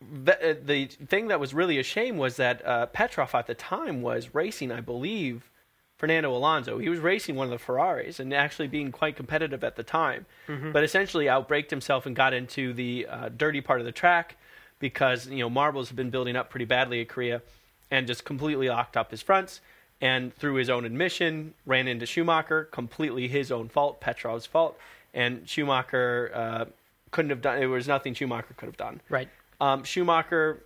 the 0.00 0.58
the 0.64 0.86
thing 1.06 1.28
that 1.28 1.40
was 1.40 1.54
really 1.54 1.78
a 1.78 1.82
shame 1.82 2.18
was 2.18 2.36
that 2.36 2.64
uh, 2.66 2.86
Petrov 2.86 3.34
at 3.34 3.46
the 3.46 3.54
time 3.54 4.02
was 4.02 4.34
racing, 4.34 4.70
I 4.70 4.80
believe, 4.82 5.50
Fernando 5.96 6.34
Alonso. 6.34 6.78
He 6.78 6.90
was 6.90 7.00
racing 7.00 7.36
one 7.36 7.46
of 7.46 7.50
the 7.50 7.58
Ferraris 7.58 8.20
and 8.20 8.34
actually 8.34 8.68
being 8.68 8.92
quite 8.92 9.16
competitive 9.16 9.64
at 9.64 9.76
the 9.76 9.82
time, 9.82 10.26
but 10.72 10.84
essentially 10.84 11.24
outbraked 11.24 11.70
himself 11.70 12.04
and 12.04 12.14
got 12.14 12.34
into 12.34 12.74
the 12.74 13.06
uh, 13.10 13.28
dirty 13.30 13.62
part 13.62 13.80
of 13.80 13.86
the 13.86 13.92
track 13.92 14.36
because 14.78 15.26
you 15.26 15.38
know 15.38 15.50
marbles 15.50 15.88
have 15.88 15.96
been 15.96 16.10
building 16.10 16.36
up 16.36 16.50
pretty 16.50 16.64
badly 16.64 17.00
at 17.00 17.08
Korea, 17.08 17.42
and 17.90 18.06
just 18.06 18.24
completely 18.24 18.68
locked 18.68 18.96
up 18.96 19.10
his 19.10 19.22
fronts. 19.22 19.60
And 20.00 20.32
through 20.36 20.54
his 20.54 20.70
own 20.70 20.84
admission, 20.84 21.54
ran 21.66 21.88
into 21.88 22.06
Schumacher, 22.06 22.64
completely 22.70 23.26
his 23.26 23.50
own 23.50 23.68
fault, 23.68 24.00
Petrov's 24.00 24.46
fault, 24.46 24.78
and 25.12 25.48
Schumacher 25.48 26.30
uh, 26.32 26.64
couldn't 27.10 27.30
have 27.30 27.42
done. 27.42 27.60
It 27.60 27.66
was 27.66 27.88
nothing 27.88 28.14
Schumacher 28.14 28.54
could 28.56 28.66
have 28.66 28.76
done. 28.76 29.00
Right. 29.08 29.28
Um, 29.60 29.82
Schumacher 29.82 30.62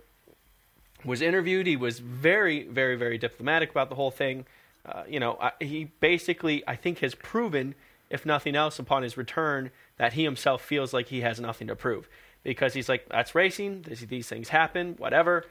was 1.03 1.21
interviewed. 1.21 1.65
He 1.65 1.75
was 1.75 1.97
very, 1.97 2.63
very, 2.63 2.95
very 2.95 3.17
diplomatic 3.17 3.71
about 3.71 3.89
the 3.89 3.95
whole 3.95 4.11
thing. 4.11 4.45
Uh, 4.85 5.03
you 5.07 5.19
know, 5.19 5.37
I, 5.41 5.51
he 5.59 5.85
basically, 5.99 6.63
I 6.67 6.75
think, 6.75 6.99
has 6.99 7.15
proven, 7.15 7.73
if 8.11 8.27
nothing 8.27 8.55
else, 8.55 8.77
upon 8.77 9.01
his 9.01 9.17
return, 9.17 9.71
that 9.97 10.13
he 10.13 10.23
himself 10.23 10.61
feels 10.61 10.93
like 10.93 11.07
he 11.07 11.21
has 11.21 11.39
nothing 11.39 11.67
to 11.67 11.75
prove 11.75 12.07
because 12.43 12.73
he's 12.73 12.89
like, 12.89 13.07
"That's 13.09 13.35
racing. 13.35 13.83
These, 13.87 14.07
these 14.07 14.27
things 14.27 14.49
happen. 14.49 14.95
Whatever." 14.97 15.45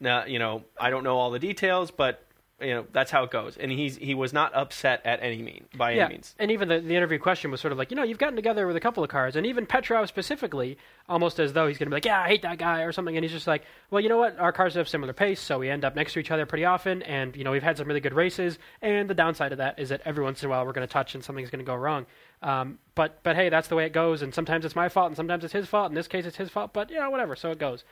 Now, 0.00 0.24
you 0.26 0.38
know, 0.38 0.64
I 0.78 0.90
don't 0.90 1.04
know 1.04 1.18
all 1.18 1.30
the 1.30 1.38
details, 1.38 1.90
but 1.90 2.24
you 2.60 2.74
know 2.74 2.86
that's 2.92 3.10
how 3.10 3.22
it 3.22 3.30
goes. 3.30 3.56
And 3.56 3.70
he's 3.70 3.96
he 3.96 4.14
was 4.14 4.32
not 4.32 4.54
upset 4.54 5.02
at 5.04 5.22
any 5.22 5.42
mean 5.42 5.66
by 5.76 5.92
yeah, 5.92 6.06
any 6.06 6.14
means. 6.14 6.34
and 6.38 6.50
even 6.50 6.68
the, 6.68 6.80
the 6.80 6.96
interview 6.96 7.18
question 7.18 7.50
was 7.50 7.60
sort 7.60 7.72
of 7.72 7.78
like, 7.78 7.90
you 7.90 7.96
know, 7.96 8.02
you've 8.02 8.18
gotten 8.18 8.36
together 8.36 8.66
with 8.66 8.76
a 8.76 8.80
couple 8.80 9.02
of 9.04 9.10
cars, 9.10 9.36
and 9.36 9.46
even 9.46 9.66
Petrov 9.66 10.08
specifically, 10.08 10.76
almost 11.08 11.38
as 11.38 11.52
though 11.52 11.68
he's 11.68 11.78
going 11.78 11.86
to 11.86 11.90
be 11.90 11.96
like, 11.96 12.04
yeah, 12.04 12.20
I 12.20 12.28
hate 12.28 12.42
that 12.42 12.58
guy 12.58 12.82
or 12.82 12.92
something, 12.92 13.16
and 13.16 13.24
he's 13.24 13.32
just 13.32 13.46
like, 13.46 13.64
well, 13.90 14.00
you 14.00 14.08
know 14.08 14.18
what, 14.18 14.38
our 14.38 14.52
cars 14.52 14.74
have 14.74 14.88
similar 14.88 15.12
pace, 15.12 15.40
so 15.40 15.58
we 15.58 15.70
end 15.70 15.84
up 15.84 15.94
next 15.94 16.14
to 16.14 16.18
each 16.18 16.30
other 16.30 16.46
pretty 16.46 16.64
often, 16.64 17.02
and 17.02 17.36
you 17.36 17.44
know, 17.44 17.52
we've 17.52 17.62
had 17.62 17.76
some 17.76 17.86
really 17.86 18.00
good 18.00 18.14
races, 18.14 18.58
and 18.82 19.08
the 19.08 19.14
downside 19.14 19.52
of 19.52 19.58
that 19.58 19.78
is 19.78 19.90
that 19.90 20.00
every 20.04 20.24
once 20.24 20.42
in 20.42 20.48
a 20.48 20.50
while 20.50 20.66
we're 20.66 20.72
going 20.72 20.86
to 20.86 20.92
touch 20.92 21.14
and 21.14 21.22
something's 21.22 21.50
going 21.50 21.64
to 21.64 21.66
go 21.66 21.76
wrong. 21.76 22.06
Um, 22.42 22.78
but 22.94 23.22
but 23.22 23.36
hey, 23.36 23.48
that's 23.48 23.68
the 23.68 23.76
way 23.76 23.84
it 23.86 23.92
goes, 23.92 24.22
and 24.22 24.34
sometimes 24.34 24.64
it's 24.64 24.76
my 24.76 24.88
fault, 24.88 25.08
and 25.08 25.16
sometimes 25.16 25.44
it's 25.44 25.52
his 25.52 25.66
fault. 25.66 25.90
In 25.90 25.94
this 25.94 26.08
case, 26.08 26.26
it's 26.26 26.36
his 26.36 26.50
fault, 26.50 26.72
but 26.72 26.90
you 26.90 26.98
know, 26.98 27.10
whatever, 27.10 27.36
so 27.36 27.50
it 27.50 27.58
goes. 27.58 27.84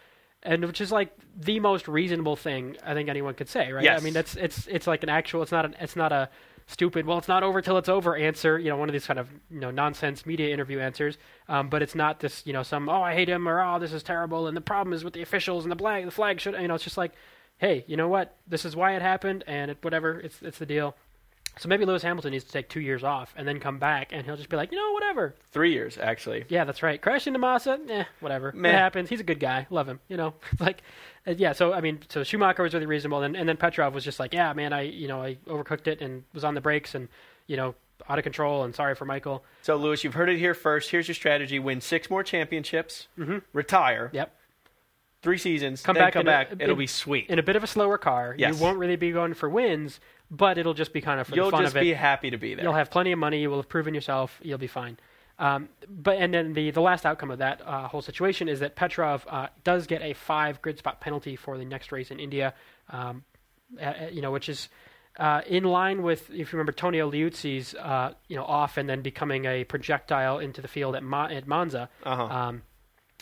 And 0.42 0.64
which 0.64 0.80
is 0.80 0.92
like 0.92 1.16
the 1.36 1.59
most 1.61 1.88
reasonable 1.88 2.36
thing 2.36 2.76
I 2.84 2.94
think 2.94 3.09
anyone 3.09 3.34
could 3.34 3.49
say, 3.49 3.72
right? 3.72 3.82
Yes. 3.82 4.01
I 4.01 4.05
mean, 4.05 4.12
that's 4.12 4.36
it's 4.36 4.66
it's 4.68 4.86
like 4.86 5.03
an 5.03 5.09
actual. 5.09 5.42
It's 5.42 5.53
not 5.53 5.64
an 5.64 5.74
it's 5.80 5.97
not 5.97 6.12
a 6.12 6.28
stupid. 6.66 7.07
Well, 7.07 7.18
it's 7.18 7.28
not 7.28 7.42
over 7.42 7.61
till 7.62 7.78
it's 7.78 7.88
over. 7.88 8.14
Answer. 8.16 8.59
You 8.59 8.70
know, 8.70 8.76
one 8.76 8.88
of 8.88 8.92
these 8.92 9.07
kind 9.07 9.18
of 9.18 9.28
you 9.51 9.61
know 9.61 9.70
nonsense 9.70 10.26
media 10.26 10.53
interview 10.53 10.78
answers. 10.78 11.18
Um, 11.49 11.68
but 11.68 11.82
it's 11.82 11.94
not 11.94 12.20
this. 12.20 12.47
You 12.47 12.53
know, 12.53 12.62
some 12.62 12.88
oh 12.88 13.03
I 13.03 13.14
hate 13.14 13.28
him 13.28 13.49
or 13.49 13.61
oh 13.61 13.78
this 13.78 13.92
is 13.92 14.03
terrible 14.03 14.47
and 14.47 14.57
the 14.57 14.61
problem 14.61 14.92
is 14.92 15.03
with 15.03 15.14
the 15.14 15.22
officials 15.22 15.64
and 15.64 15.72
the 15.72 15.76
flag. 15.76 16.05
The 16.05 16.11
flag 16.11 16.40
should. 16.40 16.55
You 16.55 16.68
know, 16.68 16.74
it's 16.74 16.84
just 16.84 16.99
like, 16.99 17.12
hey, 17.59 17.84
you 17.88 17.97
know 17.97 18.09
what? 18.09 18.36
This 18.47 18.64
is 18.64 18.76
why 18.76 18.94
it 18.94 19.03
happened 19.03 19.42
and 19.47 19.72
it, 19.72 19.78
whatever. 19.80 20.20
It's 20.20 20.40
it's 20.42 20.59
the 20.59 20.66
deal. 20.66 20.94
So 21.59 21.69
maybe 21.71 21.87
Lewis 21.87 22.03
Hamilton 22.03 22.33
needs 22.33 22.45
to 22.45 22.53
take 22.53 22.69
two 22.69 22.81
years 22.81 23.03
off 23.03 23.33
and 23.37 23.49
then 23.49 23.61
come 23.61 23.79
back 23.79 24.11
and 24.13 24.27
he'll 24.27 24.37
just 24.37 24.51
be 24.51 24.57
like, 24.57 24.71
you 24.73 24.77
know, 24.79 24.93
whatever. 24.93 25.35
Three 25.53 25.73
years 25.73 25.97
actually. 25.97 26.45
Yeah, 26.49 26.65
that's 26.65 26.83
right. 26.83 27.01
Crash 27.01 27.27
into 27.27 27.39
Massa, 27.39 27.79
eh, 27.89 28.05
whatever. 28.21 28.53
Meh. 28.53 28.69
It 28.69 28.75
happens. 28.75 29.09
He's 29.09 29.21
a 29.21 29.25
good 29.25 29.41
guy. 29.41 29.67
Love 29.71 29.89
him. 29.89 29.99
You 30.09 30.19
know, 30.19 30.35
like, 30.61 30.83
uh, 31.27 31.35
yeah. 31.37 31.53
So 31.53 31.73
I 31.73 31.81
mean, 31.81 32.01
so 32.09 32.23
Schumacher 32.25 32.63
was 32.63 32.75
really 32.75 32.85
reasonable, 32.87 33.23
and, 33.23 33.35
and 33.37 33.49
then 33.49 33.57
Petrov 33.57 33.95
was 33.95 34.05
just 34.05 34.21
like, 34.21 34.35
yeah, 34.35 34.53
man, 34.53 34.73
I 34.75 34.83
you 34.83 35.09
know 35.09 35.23
I 35.23 35.39
overcooked 35.47 35.87
it 35.87 36.03
and 36.03 36.25
was 36.35 36.45
on 36.45 36.55
the 36.55 36.61
brakes 36.61 36.95
and 36.95 37.09
you 37.47 37.57
know 37.57 37.75
out 38.09 38.19
of 38.19 38.23
control 38.25 38.63
and 38.65 38.75
sorry 38.75 38.95
for 38.95 39.07
Michael. 39.07 39.43
So 39.63 39.77
Lewis, 39.77 40.05
you've 40.05 40.13
heard 40.15 40.29
it 40.29 40.39
here 40.39 40.53
first. 40.53 40.91
Here's 40.91 41.09
your 41.09 41.15
strategy: 41.15 41.59
win 41.59 41.81
six 41.81 42.11
more 42.11 42.23
championships, 42.23 43.09
retire, 43.55 44.11
Yep. 44.13 44.31
three 45.23 45.39
seasons, 45.39 45.83
Come 45.83 45.95
back 45.97 46.13
come 46.13 46.21
in 46.21 46.27
a- 46.29 46.31
back. 46.31 46.53
It'll 46.61 46.77
be 46.77 46.87
sweet. 46.87 47.31
In 47.31 47.39
a 47.39 47.43
bit 47.43 47.57
of 47.57 47.65
a 47.65 47.67
slower 47.67 47.97
car, 47.99 48.35
Yes. 48.39 48.55
you 48.57 48.63
won't 48.63 48.79
really 48.79 48.97
be 48.97 49.11
going 49.11 49.33
for 49.35 49.49
wins, 49.49 49.99
but 50.31 50.59
it'll 50.59 50.74
just 50.74 50.93
be 50.93 51.01
kind 51.01 51.20
of 51.20 51.27
for 51.27 51.35
You'll 51.35 51.47
the 51.47 51.51
fun 51.53 51.62
just 51.62 51.74
of 51.74 51.79
it. 51.79 51.85
be 51.85 51.93
happy 51.93 52.31
to 52.31 52.39
be 52.39 52.55
there. 52.55 52.64
You'll 52.64 52.74
have 52.74 52.91
plenty 52.91 53.12
of 53.12 53.18
money. 53.18 53.41
You 53.41 53.51
will 53.51 53.59
have 53.59 53.68
proven 53.68 53.95
yourself. 53.95 54.41
You'll 54.43 54.59
be 54.59 54.66
fine. 54.66 54.99
Um, 55.39 55.68
but 55.89 56.16
and 56.16 56.33
then 56.33 56.55
the 56.55 56.70
the 56.70 56.81
last 56.81 57.05
outcome 57.05 57.31
of 57.31 57.39
that 57.39 57.61
uh, 57.64 57.89
whole 57.89 58.01
situation 58.03 58.49
is 58.49 58.61
that 58.61 58.74
Petrov 58.74 59.27
uh, 59.29 59.49
does 59.64 59.87
get 59.87 60.01
a 60.03 60.14
five 60.14 60.62
grid 60.62 60.79
spot 60.79 61.01
penalty 61.01 61.37
for 61.37 61.59
the 61.59 61.64
next 61.64 61.93
race 61.93 62.11
in 62.11 62.18
India. 62.18 62.55
Um, 62.89 63.24
uh, 63.81 63.93
you 64.11 64.22
know, 64.22 64.31
which 64.31 64.49
is 64.49 64.68
uh, 65.18 65.43
in 65.47 65.64
line 65.64 66.03
with 66.03 66.31
if 66.31 66.53
you 66.53 66.59
remember 66.59 66.72
Tonio 66.72 67.11
Liuzzi's 67.11 67.74
uh, 67.74 68.14
you 68.29 68.37
know 68.37 68.45
off 68.45 68.79
and 68.79 68.89
then 68.89 69.03
becoming 69.03 69.45
a 69.45 69.64
projectile 69.64 70.39
into 70.39 70.62
the 70.62 70.68
field 70.68 70.97
at 70.97 71.03
Mo- 71.03 71.29
at 71.29 71.47
Monza. 71.47 71.91
Uh-huh. 72.03 72.22
Um, 72.24 72.62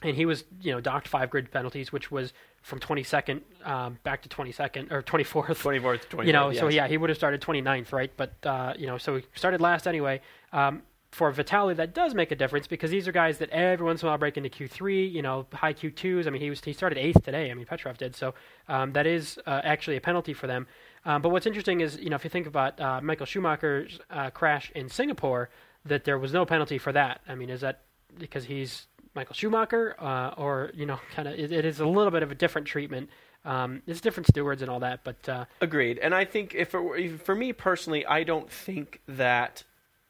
and 0.03 0.17
he 0.17 0.25
was 0.27 0.45
you 0.61 0.71
know 0.71 0.81
docked 0.81 1.09
five 1.09 1.31
grid 1.31 1.51
penalties, 1.51 1.93
which 1.93 2.13
was 2.13 2.33
from 2.65 2.81
22nd 2.81 3.43
um, 3.65 3.99
back 4.05 4.23
to 4.23 4.29
22nd 4.31 4.91
or 4.91 5.03
24th. 5.03 5.45
24th, 5.49 6.09
24th. 6.09 6.27
You 6.27 6.33
know, 6.33 6.51
so 6.53 6.69
yeah, 6.69 6.89
he 6.89 6.97
would 6.97 7.11
have 7.11 7.17
started 7.17 7.43
29th, 7.43 7.93
right? 7.93 8.11
But 8.17 8.33
uh, 8.43 8.73
you 8.77 8.87
know, 8.87 8.97
so 8.97 9.17
he 9.17 9.25
started 9.35 9.61
last 9.61 9.87
anyway. 9.87 10.23
Um, 10.53 10.83
for 11.11 11.31
Vitaly, 11.31 11.77
that 11.77 11.95
does 11.95 12.15
make 12.15 12.33
a 12.33 12.35
difference 12.35 12.67
because 12.67 12.91
these 12.91 13.07
are 13.07 13.13
guys 13.13 13.39
that 13.39 13.51
every 13.51 13.85
once 13.85 14.03
in 14.03 14.09
a 14.09 14.11
while 14.11 14.19
break 14.19 14.37
into 14.37 14.49
Q3, 14.49 15.13
you 15.13 15.23
know, 15.23 15.47
high 15.53 15.75
Q2s. 15.75 16.27
I 16.27 16.31
mean, 16.31 16.41
he 16.41 16.49
was 16.49 16.65
he 16.65 16.73
started 16.73 16.99
eighth 16.99 17.23
today. 17.23 17.51
I 17.51 17.55
mean, 17.55 17.67
Petrov 17.67 17.99
did, 17.99 18.17
so 18.17 18.35
um, 18.67 18.95
that 18.95 19.07
is 19.07 19.39
uh, 19.47 19.61
actually 19.63 19.97
a 19.97 20.01
penalty 20.01 20.33
for 20.33 20.47
them. 20.47 20.67
Um, 21.05 21.21
but 21.21 21.29
what's 21.29 21.47
interesting 21.47 21.83
is, 21.83 21.99
you 21.99 22.09
know, 22.09 22.17
if 22.17 22.25
you 22.25 22.31
think 22.31 22.47
about 22.47 22.81
uh, 22.81 23.01
Michael 23.03 23.27
Schumacher's 23.27 24.01
uh, 24.11 24.31
crash 24.31 24.73
in 24.75 24.89
Singapore, 24.89 25.51
that 25.85 26.05
there 26.05 26.19
was 26.19 26.33
no 26.33 26.47
penalty 26.47 26.79
for 26.79 26.93
that. 26.93 27.21
I 27.29 27.35
mean, 27.35 27.51
is 27.51 27.61
that 27.61 27.83
because 28.19 28.47
he's 28.47 28.87
Michael 29.15 29.35
Schumacher, 29.35 29.95
uh, 29.99 30.31
or 30.37 30.71
you 30.75 30.87
know, 30.87 30.99
kind 31.15 31.29
of 31.29 31.39
it, 31.39 31.53
it 31.53 31.65
is 31.65 31.81
a 31.81 31.87
little 31.87 32.11
bit 32.11 32.23
of 32.23 32.31
a 32.31 32.35
different 32.35 32.67
treatment. 32.67 33.11
Um, 33.45 33.83
it's 33.87 34.01
different 34.01 34.27
stewards 34.27 34.63
and 34.63 34.71
all 34.71 34.81
that, 34.81 35.05
but 35.05 35.29
uh, 35.29 35.45
Agreed. 35.61 35.99
And 35.99 36.15
I 36.15 36.25
think 36.25 36.55
if, 36.55 36.73
were, 36.73 36.97
if 36.97 37.21
for 37.23 37.35
me 37.35 37.53
personally, 37.53 38.07
I 38.07 38.25
don't 38.25 38.51
think 38.51 39.01
that 39.07 39.65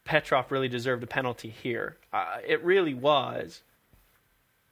Petrov 0.04 0.52
really 0.52 0.68
deserved 0.68 1.02
a 1.02 1.06
penalty 1.06 1.50
here. 1.50 1.96
Uh, 2.12 2.38
it 2.46 2.62
really 2.62 2.94
was 2.94 3.62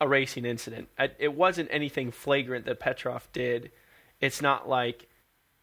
a 0.00 0.08
racing 0.08 0.44
incident. 0.44 0.88
It 1.18 1.34
wasn't 1.34 1.68
anything 1.72 2.10
flagrant 2.10 2.66
that 2.66 2.80
Petrov 2.80 3.28
did. 3.32 3.70
It's 4.20 4.42
not 4.42 4.68
like 4.68 5.08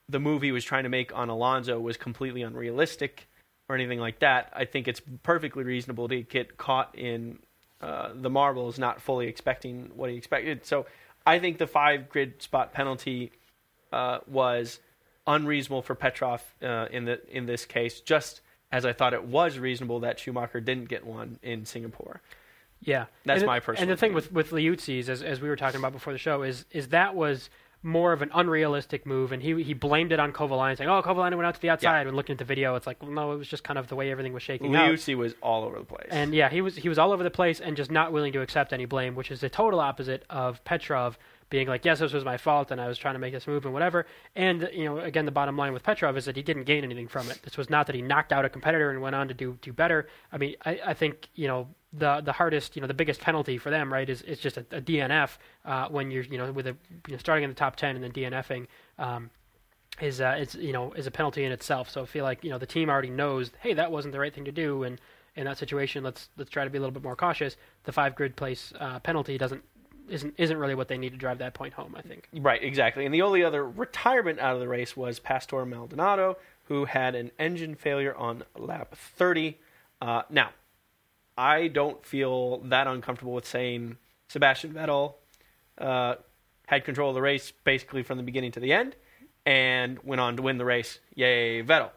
the 0.07 0.19
move 0.19 0.41
he 0.41 0.51
was 0.51 0.63
trying 0.63 0.83
to 0.83 0.89
make 0.89 1.15
on 1.15 1.29
Alonso 1.29 1.79
was 1.79 1.97
completely 1.97 2.41
unrealistic 2.41 3.29
or 3.67 3.75
anything 3.75 3.99
like 3.99 4.19
that. 4.19 4.51
I 4.53 4.65
think 4.65 4.87
it's 4.87 5.01
perfectly 5.23 5.63
reasonable 5.63 6.07
to 6.07 6.21
get 6.23 6.57
caught 6.57 6.97
in 6.97 7.39
uh, 7.81 8.09
the 8.13 8.29
marbles, 8.29 8.77
not 8.77 9.01
fully 9.01 9.27
expecting 9.27 9.91
what 9.95 10.09
he 10.09 10.15
expected. 10.17 10.65
So 10.65 10.85
I 11.25 11.39
think 11.39 11.57
the 11.57 11.67
five 11.67 12.09
grid 12.09 12.41
spot 12.41 12.73
penalty 12.73 13.31
uh, 13.91 14.19
was 14.27 14.79
unreasonable 15.27 15.81
for 15.81 15.95
Petrov 15.95 16.43
uh, 16.61 16.87
in 16.91 17.05
the 17.05 17.21
in 17.35 17.45
this 17.45 17.65
case, 17.65 18.01
just 18.01 18.41
as 18.71 18.85
I 18.85 18.93
thought 18.93 19.13
it 19.13 19.23
was 19.23 19.57
reasonable 19.57 19.99
that 20.01 20.19
Schumacher 20.19 20.59
didn't 20.61 20.89
get 20.89 21.05
one 21.05 21.39
in 21.41 21.65
Singapore. 21.65 22.21
Yeah, 22.81 23.05
That's 23.25 23.41
and 23.41 23.47
my 23.47 23.59
personal 23.59 23.83
And 23.83 23.91
the 23.91 23.97
thing 23.97 24.11
opinion. 24.11 24.33
with 24.35 24.51
with 24.51 24.59
Liuzzi's, 24.59 25.09
as 25.09 25.21
as 25.21 25.41
we 25.41 25.49
were 25.49 25.55
talking 25.55 25.79
about 25.79 25.91
before 25.91 26.13
the 26.13 26.19
show, 26.19 26.43
is 26.43 26.65
is 26.71 26.89
that 26.89 27.15
was 27.15 27.49
more 27.81 28.11
of 28.11 28.21
an 28.21 28.29
unrealistic 28.33 29.05
move, 29.05 29.31
and 29.31 29.41
he 29.41 29.63
he 29.63 29.73
blamed 29.73 30.11
it 30.11 30.19
on 30.19 30.33
Kovalainen, 30.33 30.77
saying, 30.77 30.89
"Oh, 30.89 31.01
Kovalainen 31.01 31.35
went 31.35 31.47
out 31.47 31.55
to 31.55 31.61
the 31.61 31.69
outside." 31.69 32.05
When 32.05 32.15
looking 32.15 32.33
at 32.33 32.37
the 32.39 32.45
video, 32.45 32.75
it's 32.75 32.85
like, 32.85 33.01
well, 33.01 33.11
no, 33.11 33.31
it 33.31 33.37
was 33.37 33.47
just 33.47 33.63
kind 33.63 33.79
of 33.79 33.87
the 33.87 33.95
way 33.95 34.11
everything 34.11 34.33
was 34.33 34.43
shaking 34.43 34.75
out. 34.75 34.91
Liuzzi 34.91 35.15
was 35.15 35.33
all 35.41 35.63
over 35.63 35.79
the 35.79 35.85
place. 35.85 36.07
And 36.11 36.33
yeah, 36.33 36.49
he 36.49 36.61
was 36.61 36.75
he 36.75 36.89
was 36.89 36.99
all 36.99 37.11
over 37.11 37.23
the 37.23 37.31
place 37.31 37.59
and 37.59 37.77
just 37.77 37.89
not 37.89 38.11
willing 38.11 38.33
to 38.33 38.41
accept 38.41 38.73
any 38.73 38.85
blame, 38.85 39.15
which 39.15 39.31
is 39.31 39.39
the 39.41 39.49
total 39.49 39.79
opposite 39.79 40.25
of 40.29 40.63
Petrov 40.65 41.17
being 41.49 41.67
like, 41.67 41.83
yes, 41.83 41.99
this 41.99 42.13
was 42.13 42.23
my 42.23 42.37
fault 42.37 42.69
and 42.71 42.79
I 42.79 42.87
was 42.87 42.97
trying 42.97 43.15
to 43.15 43.19
make 43.19 43.33
this 43.33 43.47
move 43.47 43.65
and 43.65 43.73
whatever. 43.73 44.05
And 44.35 44.69
you 44.73 44.85
know, 44.85 44.99
again, 44.99 45.25
the 45.25 45.31
bottom 45.31 45.57
line 45.57 45.73
with 45.73 45.83
Petrov 45.83 46.15
is 46.17 46.25
that 46.25 46.35
he 46.35 46.43
didn't 46.43 46.65
gain 46.65 46.83
anything 46.83 47.07
from 47.07 47.29
it. 47.29 47.41
This 47.43 47.57
was 47.57 47.69
not 47.69 47.87
that 47.87 47.95
he 47.95 48.01
knocked 48.01 48.31
out 48.31 48.45
a 48.45 48.49
competitor 48.49 48.91
and 48.91 49.01
went 49.01 49.15
on 49.15 49.29
to 49.29 49.33
do 49.33 49.57
do 49.61 49.73
better. 49.73 50.07
I 50.31 50.37
mean, 50.37 50.55
I, 50.65 50.79
I 50.87 50.93
think 50.93 51.29
you 51.33 51.47
know 51.47 51.67
the 51.93 52.21
the 52.21 52.33
hardest, 52.33 52.75
you 52.75 52.81
know, 52.81 52.87
the 52.87 52.93
biggest 52.93 53.21
penalty 53.21 53.57
for 53.57 53.69
them, 53.69 53.91
right, 53.91 54.09
is 54.09 54.21
is 54.21 54.39
just 54.39 54.57
a, 54.57 54.65
a 54.71 54.81
DNF 54.81 55.37
uh, 55.65 55.87
when 55.89 56.11
you're 56.11 56.23
you 56.23 56.37
know 56.37 56.51
with 56.51 56.67
a 56.67 56.75
you 57.07 57.13
know, 57.13 57.17
starting 57.17 57.43
in 57.43 57.49
the 57.49 57.55
top 57.55 57.75
ten 57.75 57.95
and 57.95 58.03
then 58.03 58.11
DNFing. 58.11 58.67
Um, 58.97 59.29
is 60.01 60.21
uh, 60.21 60.35
it's 60.37 60.55
you 60.55 60.71
know 60.71 60.93
is 60.93 61.07
a 61.07 61.11
penalty 61.11 61.43
in 61.43 61.51
itself. 61.51 61.89
So 61.89 62.03
I 62.03 62.05
feel 62.05 62.23
like 62.23 62.43
you 62.43 62.49
know 62.49 62.57
the 62.57 62.65
team 62.65 62.89
already 62.89 63.09
knows, 63.09 63.51
hey, 63.59 63.73
that 63.73 63.91
wasn't 63.91 64.13
the 64.13 64.19
right 64.19 64.33
thing 64.33 64.45
to 64.45 64.51
do, 64.51 64.83
and 64.83 64.99
in 65.35 65.45
that 65.45 65.57
situation, 65.57 66.03
let's 66.03 66.29
let's 66.37 66.49
try 66.49 66.63
to 66.63 66.69
be 66.69 66.77
a 66.77 66.81
little 66.81 66.93
bit 66.93 67.03
more 67.03 67.15
cautious. 67.15 67.57
The 67.83 67.91
five 67.91 68.15
grid 68.15 68.35
place 68.35 68.73
uh, 68.79 68.99
penalty 68.99 69.37
doesn't 69.37 69.63
isn't 70.09 70.33
isn't 70.37 70.57
really 70.57 70.75
what 70.75 70.87
they 70.87 70.97
need 70.97 71.11
to 71.11 71.17
drive 71.17 71.37
that 71.39 71.53
point 71.53 71.73
home. 71.73 71.95
I 71.97 72.01
think. 72.01 72.27
Right, 72.33 72.63
exactly. 72.63 73.05
And 73.05 73.13
the 73.13 73.21
only 73.21 73.43
other 73.43 73.67
retirement 73.67 74.39
out 74.39 74.53
of 74.53 74.59
the 74.59 74.67
race 74.67 74.95
was 74.95 75.19
Pastor 75.19 75.65
Maldonado, 75.65 76.37
who 76.65 76.85
had 76.85 77.15
an 77.15 77.31
engine 77.39 77.75
failure 77.75 78.15
on 78.15 78.43
lap 78.57 78.95
30. 78.95 79.57
Uh, 80.01 80.21
now, 80.29 80.49
I 81.39 81.69
don't 81.69 82.05
feel 82.05 82.57
that 82.65 82.85
uncomfortable 82.85 83.33
with 83.33 83.45
saying 83.45 83.95
Sebastian 84.27 84.73
Vettel 84.73 85.13
uh, 85.77 86.15
had 86.67 86.83
control 86.83 87.09
of 87.09 87.15
the 87.15 87.21
race 87.21 87.53
basically 87.63 88.03
from 88.03 88.17
the 88.17 88.23
beginning 88.23 88.51
to 88.51 88.59
the 88.59 88.73
end 88.73 88.97
and 89.45 89.97
went 90.03 90.19
on 90.19 90.35
to 90.35 90.41
win 90.41 90.57
the 90.57 90.65
race. 90.65 90.99
Yay, 91.15 91.63
Vettel. 91.63 91.91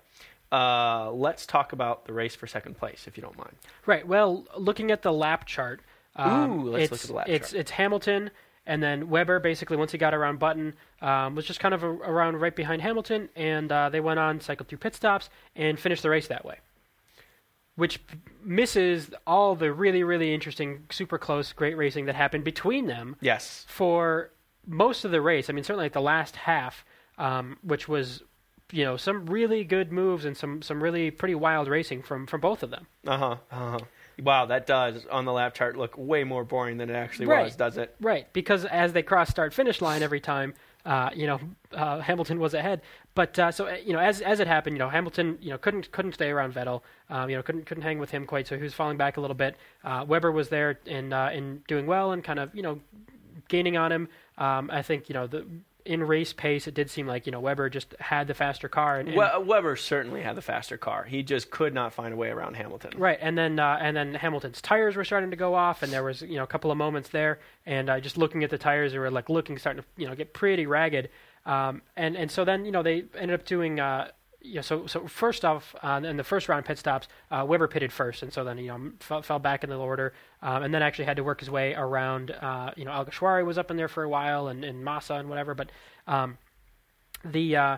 Uh, 0.53 1.11
let's 1.11 1.45
talk 1.45 1.73
about 1.73 2.05
the 2.05 2.13
race 2.13 2.37
for 2.37 2.47
second 2.47 2.77
place, 2.79 3.07
if 3.09 3.17
you 3.17 3.23
don't 3.23 3.37
mind. 3.37 3.57
Right. 3.85 4.07
Well, 4.07 4.47
looking 4.57 4.93
at 4.93 5.03
the 5.03 5.13
lap 5.13 5.45
chart, 5.45 5.81
um, 6.15 6.61
Ooh, 6.61 6.71
let's 6.71 6.85
it's, 6.85 6.93
look 6.93 7.01
at 7.01 7.07
the 7.09 7.15
lap 7.15 7.29
it's 7.29 7.51
chart. 7.51 7.61
it's 7.61 7.71
Hamilton, 7.73 8.31
and 8.65 8.81
then 8.81 9.09
Webber. 9.09 9.41
Basically, 9.41 9.77
once 9.77 9.91
he 9.91 9.99
got 9.99 10.15
around 10.15 10.39
Button, 10.39 10.75
um, 11.01 11.35
was 11.35 11.47
just 11.47 11.59
kind 11.59 11.75
of 11.75 11.83
a, 11.83 11.89
around 11.89 12.41
right 12.41 12.55
behind 12.55 12.81
Hamilton, 12.81 13.29
and 13.35 13.73
uh, 13.73 13.89
they 13.89 14.01
went 14.01 14.21
on, 14.21 14.41
cycled 14.41 14.69
through 14.69 14.79
pit 14.79 14.95
stops, 14.95 15.31
and 15.57 15.81
finished 15.81 16.03
the 16.03 16.11
race 16.11 16.29
that 16.29 16.45
way. 16.45 16.59
Which 17.77 18.01
misses 18.45 19.11
all 19.27 19.55
the 19.55 19.73
really, 19.73 20.03
really 20.05 20.35
interesting, 20.35 20.85
super 20.91 21.17
close, 21.19 21.53
great 21.53 21.77
racing 21.77 22.05
that 22.07 22.15
happened 22.15 22.45
between 22.45 22.87
them 22.87 23.17
Yes. 23.21 23.65
for 23.69 24.31
most 24.67 25.05
of 25.05 25.11
the 25.11 25.21
race. 25.23 25.49
I 25.49 25.55
mean, 25.55 25.65
certainly 25.65 25.87
like 25.87 25.93
the 25.95 26.01
last 26.03 26.37
half, 26.37 26.85
um, 27.17 27.57
which 27.63 27.89
was, 27.89 28.23
you 28.73 28.85
know, 28.85 28.97
some 28.99 29.25
really 29.27 29.65
good 29.65 29.91
moves 29.91 30.25
and 30.27 30.37
some 30.37 30.61
some 30.61 30.83
really 30.83 31.11
pretty 31.11 31.35
wild 31.35 31.67
racing 31.69 32.03
from 32.03 32.27
from 32.27 32.41
both 32.43 32.63
of 32.63 32.71
them. 32.71 32.87
Uh 33.07 33.17
huh. 33.19 33.37
Uh 33.51 33.71
huh. 33.71 33.79
Wow, 34.23 34.45
that 34.47 34.67
does 34.67 35.07
on 35.07 35.25
the 35.25 35.33
lap 35.33 35.55
chart 35.55 35.77
look 35.77 35.95
way 35.97 36.23
more 36.23 36.45
boring 36.45 36.77
than 36.77 36.91
it 36.91 36.95
actually 36.95 37.27
Right. 37.27 37.45
was, 37.45 37.57
does 37.57 37.79
it? 37.79 37.97
Right, 38.01 38.31
because 38.35 38.67
as 38.67 38.93
they 38.93 39.03
cross 39.03 39.31
start 39.31 39.55
finish 39.55 39.81
line 39.81 40.03
every 40.03 40.21
time, 40.21 40.53
uh, 40.85 41.11
you 41.15 41.27
know, 41.27 41.41
uh, 41.73 42.01
Hamilton 42.01 42.39
was 42.41 42.55
ahead. 42.55 42.83
But 43.15 43.39
uh, 43.39 43.53
so 43.53 43.67
uh, 43.67 43.77
you 43.85 43.93
know, 43.93 43.99
as 43.99 44.21
as 44.21 44.41
it 44.41 44.47
happened, 44.47 44.77
you 44.77 44.79
know, 44.79 44.89
Hamilton, 44.89 45.39
you 45.41 45.51
know, 45.51 45.59
couldn't 45.59 45.91
couldn't 45.93 46.13
stay 46.13 46.31
around 46.31 46.55
Vettel. 46.55 46.83
Um, 47.11 47.31
you 47.31 47.37
know, 47.37 47.43
couldn't 47.43 47.67
couldn't 47.67 47.83
hang 47.83 47.99
with 47.99 48.11
him 48.11 48.27
quite. 48.27 48.47
So 48.47 48.57
he 48.57 48.63
was 48.63 48.75
falling 48.75 48.97
back 48.97 49.17
a 49.17 49.21
little 49.21 49.37
bit. 49.37 49.57
Uh, 49.85 50.05
Webber 50.07 50.33
was 50.33 50.49
there 50.49 50.79
and 50.87 51.13
uh, 51.13 51.31
and 51.33 51.65
doing 51.67 51.87
well 51.87 52.13
and 52.13 52.25
kind 52.25 52.39
of 52.39 52.55
you 52.55 52.63
know 52.63 52.81
gaining 53.49 53.77
on 53.77 53.93
him. 53.93 54.09
Um, 54.39 54.71
I 54.73 54.83
think 54.83 55.09
you 55.09 55.15
know 55.15 55.27
the 55.27 55.47
in 55.85 56.03
race 56.03 56.33
pace, 56.33 56.67
it 56.67 56.75
did 56.75 56.91
seem 56.91 57.07
like 57.07 57.27
you 57.27 57.33
know 57.33 57.41
Webber 57.41 57.69
just 57.69 57.95
had 57.99 58.27
the 58.27 58.35
faster 58.35 58.69
car 58.69 58.99
and, 58.99 59.09
and 59.09 59.17
We- 59.19 59.45
Webber 59.45 59.77
certainly 59.77 60.23
had 60.23 60.37
the 60.37 60.43
faster 60.43 60.77
car. 60.77 61.05
He 61.05 61.23
just 61.23 61.51
could 61.51 61.75
not 61.75 61.93
find 61.93 62.13
a 62.13 62.17
way 62.17 62.29
around 62.31 62.55
Hamilton. 62.55 62.93
Right, 62.97 63.19
and 63.21 63.37
then 63.37 63.59
uh, 63.59 63.79
and 63.81 63.97
then 63.97 64.15
Hamilton's 64.15 64.61
tires 64.63 64.97
were 64.97 65.05
starting 65.05 65.31
to 65.31 65.37
go 65.37 65.55
off, 65.55 65.83
and 65.83 65.93
there 65.93 66.05
was 66.05 66.23
you 66.23 66.37
know 66.37 66.45
a 66.45 66.47
couple 66.47 66.71
of 66.71 66.77
moments 66.79 67.09
there, 67.09 67.41
and 67.67 67.89
uh, 67.91 68.01
just 68.01 68.17
looking 68.17 68.45
at 68.45 68.51
the 68.51 68.59
tires, 68.59 68.93
they 68.93 68.99
were 68.99 69.11
like 69.11 69.29
looking 69.29 69.59
starting 69.59 69.83
to 69.83 69.89
you 69.97 70.09
know 70.09 70.15
get 70.15 70.33
pretty 70.33 70.67
ragged, 70.67 71.09
um, 71.47 71.83
and 71.97 72.17
and 72.17 72.31
so 72.31 72.45
then 72.45 72.65
you 72.65 72.73
know 72.73 72.83
they 72.83 73.05
ended 73.19 73.39
up 73.39 73.45
doing. 73.47 73.81
Uh, 73.81 74.09
know, 74.45 74.61
so 74.61 74.87
so 74.87 75.07
first 75.07 75.45
off, 75.45 75.75
uh, 75.83 76.01
in 76.05 76.17
the 76.17 76.25
first 76.25 76.49
round 76.49 76.61
of 76.61 76.65
pit 76.67 76.79
stops, 76.79 77.09
uh, 77.31 77.45
Webber 77.47 77.69
pitted 77.69 77.93
first, 77.93 78.23
and 78.23 78.33
so 78.33 78.45
then 78.45 78.59
you 78.59 78.69
know 78.69 78.93
fell, 79.01 79.23
fell 79.23 79.39
back 79.39 79.65
in 79.65 79.71
the 79.71 79.79
order, 79.79 80.13
um, 80.43 80.63
and 80.63 80.75
then 80.75 80.83
actually 80.83 81.05
had 81.05 81.17
to 81.17 81.25
work 81.25 81.41
his 81.41 81.51
way 81.51 81.75
around. 81.75 82.31
Uh, 82.31 82.73
you 82.77 82.85
know, 82.85 82.91
Alguersuari 82.91 83.45
was 83.45 83.59
up 83.59 83.71
in 83.71 83.77
there 83.77 83.89
for 83.89 84.03
a 84.03 84.09
while, 84.09 84.49
and, 84.49 84.65
and 84.65 84.85
Massa 84.85 85.15
and 85.15 85.29
whatever, 85.29 85.55
but 85.55 85.71
um, 86.07 86.39
the 87.25 87.57
uh, 87.57 87.77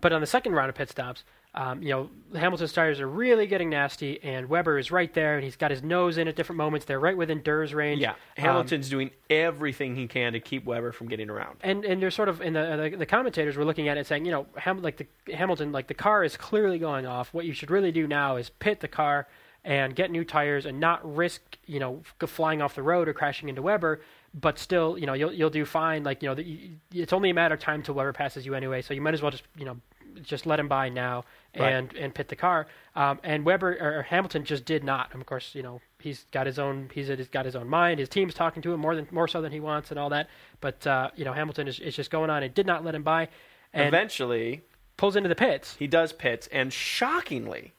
but 0.00 0.12
on 0.12 0.20
the 0.20 0.26
second 0.26 0.52
round 0.52 0.68
of 0.68 0.74
pit 0.74 0.90
stops, 0.90 1.24
um, 1.54 1.82
you 1.82 1.90
know, 1.90 2.08
Hamilton's 2.34 2.72
tires 2.72 2.98
are 2.98 3.06
really 3.08 3.46
getting 3.46 3.68
nasty, 3.68 4.22
and 4.22 4.48
Webber 4.48 4.78
is 4.78 4.90
right 4.90 5.12
there, 5.12 5.34
and 5.34 5.44
he's 5.44 5.56
got 5.56 5.70
his 5.70 5.82
nose 5.82 6.16
in 6.16 6.26
at 6.26 6.34
different 6.34 6.56
moments. 6.56 6.86
They're 6.86 6.98
right 6.98 7.16
within 7.16 7.42
DRS 7.42 7.74
range. 7.74 8.00
Yeah, 8.00 8.12
Um, 8.12 8.16
Hamilton's 8.38 8.88
doing 8.88 9.10
everything 9.28 9.94
he 9.96 10.06
can 10.06 10.32
to 10.32 10.40
keep 10.40 10.64
Webber 10.64 10.92
from 10.92 11.08
getting 11.08 11.28
around. 11.28 11.58
and 11.62 11.84
and 11.84 12.00
they're 12.00 12.10
sort 12.10 12.28
of 12.30 12.40
in 12.40 12.54
the, 12.54 12.90
the 12.90 12.96
the 12.96 13.06
commentators 13.06 13.56
were 13.56 13.64
looking 13.66 13.88
at 13.88 13.98
it 13.98 14.06
saying, 14.06 14.24
you 14.24 14.32
know, 14.32 14.46
Ham, 14.56 14.80
like 14.80 14.96
the 14.96 15.34
Hamilton, 15.34 15.72
like 15.72 15.88
the 15.88 15.94
car 15.94 16.24
is 16.24 16.36
clearly 16.36 16.78
going 16.78 17.04
off. 17.06 17.34
What 17.34 17.44
you 17.44 17.52
should 17.52 17.70
really 17.70 17.92
do 17.92 18.06
now 18.06 18.36
is 18.36 18.48
pit 18.48 18.80
the 18.80 18.88
car 18.88 19.28
and 19.64 19.94
get 19.94 20.10
new 20.10 20.24
tires 20.24 20.66
and 20.66 20.80
not 20.80 21.00
risk, 21.16 21.42
you 21.66 21.78
know, 21.78 22.02
flying 22.26 22.60
off 22.62 22.74
the 22.74 22.82
road 22.82 23.08
or 23.08 23.12
crashing 23.12 23.48
into 23.48 23.62
Webber. 23.62 24.00
But 24.34 24.58
still, 24.58 24.96
you 24.98 25.04
know, 25.06 25.12
you'll 25.12 25.32
you'll 25.34 25.50
do 25.50 25.66
fine. 25.66 26.02
Like 26.02 26.22
you 26.22 26.30
know, 26.30 26.34
the, 26.34 26.70
it's 26.94 27.12
only 27.12 27.28
a 27.28 27.34
matter 27.34 27.54
of 27.54 27.60
time 27.60 27.82
till 27.82 27.94
Webber 27.94 28.14
passes 28.14 28.46
you 28.46 28.54
anyway. 28.54 28.80
So 28.80 28.94
you 28.94 29.02
might 29.02 29.12
as 29.12 29.20
well 29.20 29.30
just 29.30 29.42
you 29.58 29.66
know 29.66 29.76
just 30.22 30.46
let 30.46 30.58
him 30.60 30.68
by 30.68 30.88
now 30.88 31.24
Right. 31.58 31.72
and 31.72 31.92
and 31.94 32.14
pit 32.14 32.28
the 32.28 32.36
car. 32.36 32.66
Um, 32.96 33.20
and 33.22 33.44
Webber 33.44 33.76
or 33.78 34.02
Hamilton 34.02 34.44
just 34.44 34.64
did 34.64 34.82
not. 34.84 35.10
And 35.12 35.20
of 35.20 35.26
course, 35.26 35.54
you 35.54 35.62
know, 35.62 35.80
he's 36.00 36.24
got 36.32 36.46
his 36.46 36.58
own 36.58 36.90
he's 36.94 37.08
he's 37.08 37.28
got 37.28 37.44
his 37.44 37.54
own 37.56 37.68
mind. 37.68 38.00
His 38.00 38.08
team's 38.08 38.32
talking 38.34 38.62
to 38.62 38.72
him 38.72 38.80
more 38.80 38.94
than 38.96 39.06
more 39.10 39.28
so 39.28 39.42
than 39.42 39.52
he 39.52 39.60
wants 39.60 39.90
and 39.90 40.00
all 40.00 40.08
that. 40.10 40.28
But 40.60 40.86
uh, 40.86 41.10
you 41.14 41.24
know, 41.26 41.32
Hamilton 41.34 41.68
is, 41.68 41.78
is 41.78 41.94
just 41.94 42.10
going 42.10 42.30
on 42.30 42.42
and 42.42 42.54
did 42.54 42.66
not 42.66 42.84
let 42.84 42.94
him 42.94 43.02
by, 43.02 43.28
and 43.74 43.86
Eventually, 43.88 44.62
pulls 44.96 45.14
into 45.16 45.28
the 45.28 45.34
pits. 45.34 45.76
he 45.78 45.86
does 45.86 46.12
pits, 46.14 46.48
and 46.52 46.72
shockingly, 46.72 47.72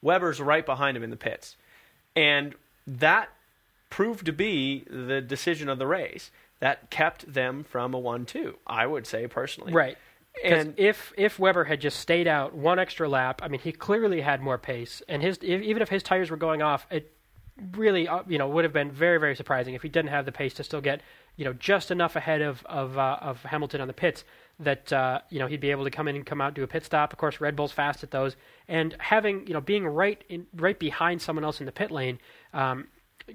Webber's 0.00 0.40
right 0.40 0.64
behind 0.64 0.96
him 0.96 1.02
in 1.02 1.10
the 1.10 1.16
pits, 1.16 1.56
and 2.14 2.54
that 2.86 3.30
proved 3.90 4.26
to 4.26 4.32
be 4.32 4.84
the 4.88 5.20
decision 5.20 5.68
of 5.68 5.78
the 5.78 5.86
race 5.86 6.30
that 6.60 6.88
kept 6.90 7.32
them 7.32 7.64
from 7.64 7.92
a 7.94 7.98
one-two. 7.98 8.56
I 8.66 8.86
would 8.86 9.06
say 9.06 9.26
personally, 9.26 9.72
Right. 9.72 9.98
And 10.44 10.74
if 10.76 11.12
if 11.16 11.38
Webber 11.38 11.64
had 11.64 11.80
just 11.80 12.00
stayed 12.00 12.26
out 12.26 12.54
one 12.54 12.78
extra 12.78 13.08
lap, 13.08 13.40
I 13.42 13.48
mean, 13.48 13.60
he 13.60 13.72
clearly 13.72 14.20
had 14.20 14.40
more 14.40 14.58
pace, 14.58 15.02
and 15.08 15.22
his 15.22 15.38
if, 15.42 15.62
even 15.62 15.82
if 15.82 15.88
his 15.88 16.02
tires 16.02 16.30
were 16.30 16.36
going 16.36 16.62
off, 16.62 16.86
it 16.90 17.12
really 17.72 18.08
uh, 18.08 18.22
you 18.26 18.38
know 18.38 18.48
would 18.48 18.64
have 18.64 18.72
been 18.72 18.90
very 18.90 19.18
very 19.18 19.36
surprising 19.36 19.74
if 19.74 19.82
he 19.82 19.88
didn't 19.88 20.10
have 20.10 20.24
the 20.24 20.32
pace 20.32 20.54
to 20.54 20.64
still 20.64 20.80
get 20.80 21.02
you 21.36 21.44
know 21.44 21.52
just 21.52 21.90
enough 21.90 22.16
ahead 22.16 22.40
of 22.40 22.64
of 22.66 22.96
uh, 22.98 23.18
of 23.20 23.42
Hamilton 23.42 23.80
on 23.80 23.88
the 23.88 23.94
pits 23.94 24.24
that 24.58 24.92
uh, 24.92 25.20
you 25.28 25.38
know 25.38 25.46
he'd 25.46 25.60
be 25.60 25.70
able 25.70 25.84
to 25.84 25.90
come 25.90 26.08
in 26.08 26.16
and 26.16 26.26
come 26.26 26.40
out 26.40 26.54
do 26.54 26.62
a 26.62 26.66
pit 26.66 26.84
stop. 26.84 27.12
Of 27.12 27.18
course, 27.18 27.40
Red 27.40 27.56
Bull's 27.56 27.72
fast 27.72 28.02
at 28.02 28.10
those, 28.10 28.36
and 28.68 28.96
having 28.98 29.46
you 29.46 29.54
know 29.54 29.60
being 29.60 29.86
right 29.86 30.22
in 30.28 30.46
right 30.54 30.78
behind 30.78 31.20
someone 31.20 31.44
else 31.44 31.60
in 31.60 31.66
the 31.66 31.72
pit 31.72 31.90
lane. 31.90 32.18
Um, 32.52 32.88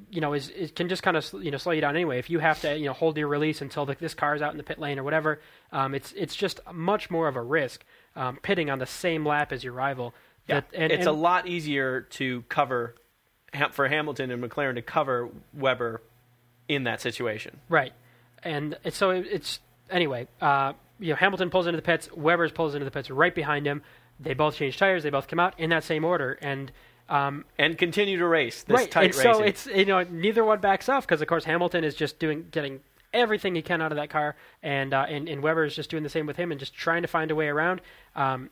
you 0.10 0.20
know, 0.20 0.34
is, 0.34 0.50
is 0.50 0.72
can 0.72 0.90
just 0.90 1.02
kind 1.02 1.16
of 1.16 1.26
you 1.42 1.52
know 1.52 1.58
slow 1.58 1.72
you 1.72 1.82
down 1.82 1.96
anyway. 1.96 2.20
If 2.20 2.30
you 2.30 2.40
have 2.40 2.60
to 2.62 2.78
you 2.78 2.86
know 2.86 2.94
hold 2.94 3.18
your 3.18 3.28
release 3.28 3.62
until 3.62 3.86
the, 3.86 3.96
this 4.00 4.14
car 4.14 4.36
is 4.36 4.42
out 4.42 4.52
in 4.52 4.58
the 4.58 4.64
pit 4.64 4.80
lane 4.80 5.00
or 5.00 5.04
whatever, 5.04 5.40
um, 5.72 5.94
it's 5.94 6.14
it's 6.14 6.36
just 6.36 6.60
much 6.74 7.10
more 7.10 7.28
of 7.28 7.36
a 7.36 7.42
risk 7.42 7.84
um, 8.16 8.38
pitting 8.42 8.70
on 8.70 8.80
the 8.80 8.86
same 8.86 9.26
lap 9.26 9.52
as 9.52 9.64
your 9.64 9.74
rival. 9.74 10.14
yeah, 10.48 10.62
That- 10.62 10.70
and, 10.74 10.92
it's 10.92 11.02
and, 11.02 11.10
a 11.10 11.20
lot 11.20 11.48
easier 11.48 12.02
to 12.02 12.44
cover 12.50 12.96
for 13.72 13.88
Hamilton 13.88 14.32
and 14.32 14.44
McLaren 14.44 14.76
to 14.76 14.82
cover 14.82 15.30
Webber 15.54 16.02
in 16.68 16.84
that 16.84 17.02
situation. 17.02 17.60
right, 17.70 17.94
and 18.44 18.78
it's, 18.84 18.98
so 18.98 19.12
it, 19.12 19.26
it's 19.32 19.60
anyway. 19.90 20.28
Uh, 20.42 20.74
you 21.00 21.10
know, 21.10 21.16
Hamilton 21.16 21.50
pulls 21.50 21.68
into 21.68 21.78
the 21.78 21.84
pits, 21.84 22.12
Webber's 22.12 22.52
pulls 22.52 22.74
into 22.74 22.86
the 22.86 22.92
pits 22.92 23.10
right 23.10 23.34
behind 23.34 23.66
him. 23.66 23.84
They 24.20 24.34
both 24.34 24.56
change 24.56 24.78
tires. 24.78 25.04
They 25.04 25.12
both 25.12 25.28
come 25.28 25.40
out 25.40 25.60
in 25.60 25.70
that 25.70 25.84
same 25.84 26.04
order, 26.04 26.38
and 26.42 26.72
um, 27.10 27.46
And 27.58 27.78
continue 27.78 28.18
to 28.18 28.28
race 28.28 28.64
this 28.64 28.76
right. 28.76 28.92
tight 28.92 29.16
and 29.16 29.16
racing. 29.16 29.34
so 29.34 29.42
it's 29.44 29.66
you 29.68 29.86
know 29.86 30.04
neither 30.04 30.44
one 30.44 30.60
backs 30.60 30.90
off 30.90 31.06
because 31.06 31.22
of 31.22 31.28
course 31.28 31.46
Hamilton 31.46 31.84
is 31.84 31.96
just 31.96 32.20
doing 32.20 32.48
getting 32.52 32.82
everything 33.18 33.56
he 33.56 33.62
can 33.62 33.82
out 33.82 33.92
of 33.92 33.98
that 33.98 34.10
car, 34.10 34.36
and 34.64 34.94
uh, 34.94 35.06
and, 35.10 35.28
and 35.28 35.42
Webber 35.42 35.66
is 35.66 35.76
just 35.76 35.90
doing 35.90 36.04
the 36.04 36.10
same 36.10 36.26
with 36.26 36.38
him 36.38 36.52
and 36.52 36.60
just 36.60 36.74
trying 36.74 37.02
to 37.02 37.08
find 37.08 37.32
a 37.32 37.36
way 37.36 37.48
around. 37.48 37.82
Um, 38.16 38.50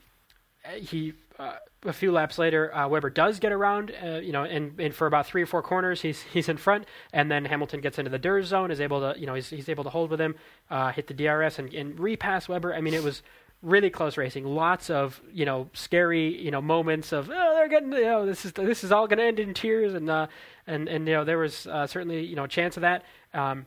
he 0.73 1.13
uh, 1.37 1.55
a 1.85 1.93
few 1.93 2.11
laps 2.11 2.37
later, 2.37 2.75
uh, 2.75 2.87
Webber 2.87 3.09
does 3.09 3.39
get 3.39 3.51
around, 3.51 3.93
uh, 4.03 4.17
you 4.17 4.31
know, 4.31 4.43
and, 4.43 4.79
and 4.79 4.95
for 4.95 5.05
about 5.05 5.27
three 5.27 5.41
or 5.41 5.45
four 5.45 5.61
corners, 5.61 6.01
he's 6.01 6.21
he's 6.21 6.49
in 6.49 6.57
front, 6.57 6.85
and 7.13 7.31
then 7.31 7.45
Hamilton 7.45 7.81
gets 7.81 7.99
into 7.99 8.09
the 8.09 8.19
DRS 8.19 8.47
zone, 8.47 8.71
is 8.71 8.81
able 8.81 9.01
to, 9.01 9.19
you 9.19 9.25
know, 9.25 9.35
he's, 9.35 9.49
he's 9.49 9.69
able 9.69 9.83
to 9.83 9.89
hold 9.89 10.09
with 10.09 10.19
him, 10.19 10.35
uh, 10.69 10.91
hit 10.91 11.07
the 11.07 11.13
DRS 11.13 11.59
and, 11.59 11.73
and 11.73 11.99
repass 11.99 12.49
Webber. 12.49 12.73
I 12.73 12.81
mean, 12.81 12.93
it 12.93 13.03
was 13.03 13.21
really 13.61 13.89
close 13.89 14.17
racing, 14.17 14.45
lots 14.45 14.89
of 14.89 15.21
you 15.31 15.45
know 15.45 15.69
scary 15.73 16.41
you 16.41 16.51
know 16.51 16.61
moments 16.61 17.11
of 17.11 17.29
oh 17.29 17.53
they're 17.55 17.67
getting 17.67 17.91
you 17.91 18.01
know 18.01 18.25
this 18.25 18.45
is 18.45 18.51
this 18.53 18.83
is 18.83 18.91
all 18.91 19.07
going 19.07 19.17
to 19.17 19.25
end 19.25 19.39
in 19.39 19.53
tears 19.53 19.93
and 19.93 20.09
uh, 20.09 20.27
and 20.67 20.87
and 20.87 21.07
you 21.07 21.13
know 21.13 21.23
there 21.23 21.37
was 21.37 21.67
uh, 21.67 21.85
certainly 21.87 22.23
you 22.23 22.35
know 22.35 22.45
a 22.45 22.47
chance 22.47 22.77
of 22.77 22.81
that. 22.81 23.03
Um, 23.33 23.65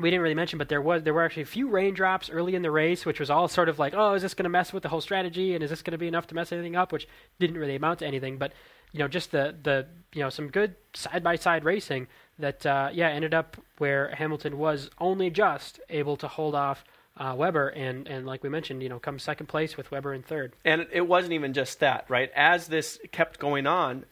we 0.00 0.10
didn't 0.10 0.22
really 0.22 0.34
mention, 0.34 0.58
but 0.58 0.68
there 0.68 0.80
was 0.80 1.02
there 1.02 1.14
were 1.14 1.24
actually 1.24 1.42
a 1.42 1.46
few 1.46 1.68
raindrops 1.68 2.30
early 2.30 2.54
in 2.54 2.62
the 2.62 2.70
race, 2.70 3.04
which 3.04 3.18
was 3.18 3.30
all 3.30 3.48
sort 3.48 3.68
of 3.68 3.78
like, 3.78 3.94
oh, 3.96 4.14
is 4.14 4.22
this 4.22 4.34
going 4.34 4.44
to 4.44 4.50
mess 4.50 4.72
with 4.72 4.82
the 4.82 4.88
whole 4.88 5.00
strategy, 5.00 5.54
and 5.54 5.62
is 5.64 5.70
this 5.70 5.82
going 5.82 5.92
to 5.92 5.98
be 5.98 6.08
enough 6.08 6.26
to 6.28 6.34
mess 6.34 6.52
anything 6.52 6.76
up? 6.76 6.92
Which 6.92 7.08
didn't 7.38 7.58
really 7.58 7.76
amount 7.76 8.00
to 8.00 8.06
anything, 8.06 8.38
but 8.38 8.52
you 8.92 9.00
know, 9.00 9.08
just 9.08 9.32
the 9.32 9.56
the 9.62 9.86
you 10.12 10.22
know 10.22 10.30
some 10.30 10.48
good 10.48 10.74
side 10.94 11.22
by 11.22 11.36
side 11.36 11.64
racing 11.64 12.06
that 12.38 12.64
uh, 12.64 12.90
yeah 12.92 13.08
ended 13.08 13.34
up 13.34 13.56
where 13.78 14.14
Hamilton 14.14 14.58
was 14.58 14.90
only 14.98 15.30
just 15.30 15.80
able 15.90 16.16
to 16.16 16.28
hold 16.28 16.54
off 16.54 16.84
uh, 17.18 17.34
Webber, 17.36 17.68
and 17.68 18.06
and 18.06 18.26
like 18.26 18.42
we 18.42 18.48
mentioned, 18.48 18.82
you 18.82 18.88
know, 18.88 18.98
come 18.98 19.18
second 19.18 19.46
place 19.46 19.76
with 19.76 19.90
Webber 19.90 20.14
in 20.14 20.22
third. 20.22 20.54
And 20.64 20.86
it 20.92 21.06
wasn't 21.06 21.32
even 21.32 21.52
just 21.52 21.80
that, 21.80 22.06
right? 22.08 22.30
As 22.34 22.68
this 22.68 22.98
kept 23.10 23.38
going 23.38 23.66
on, 23.66 24.04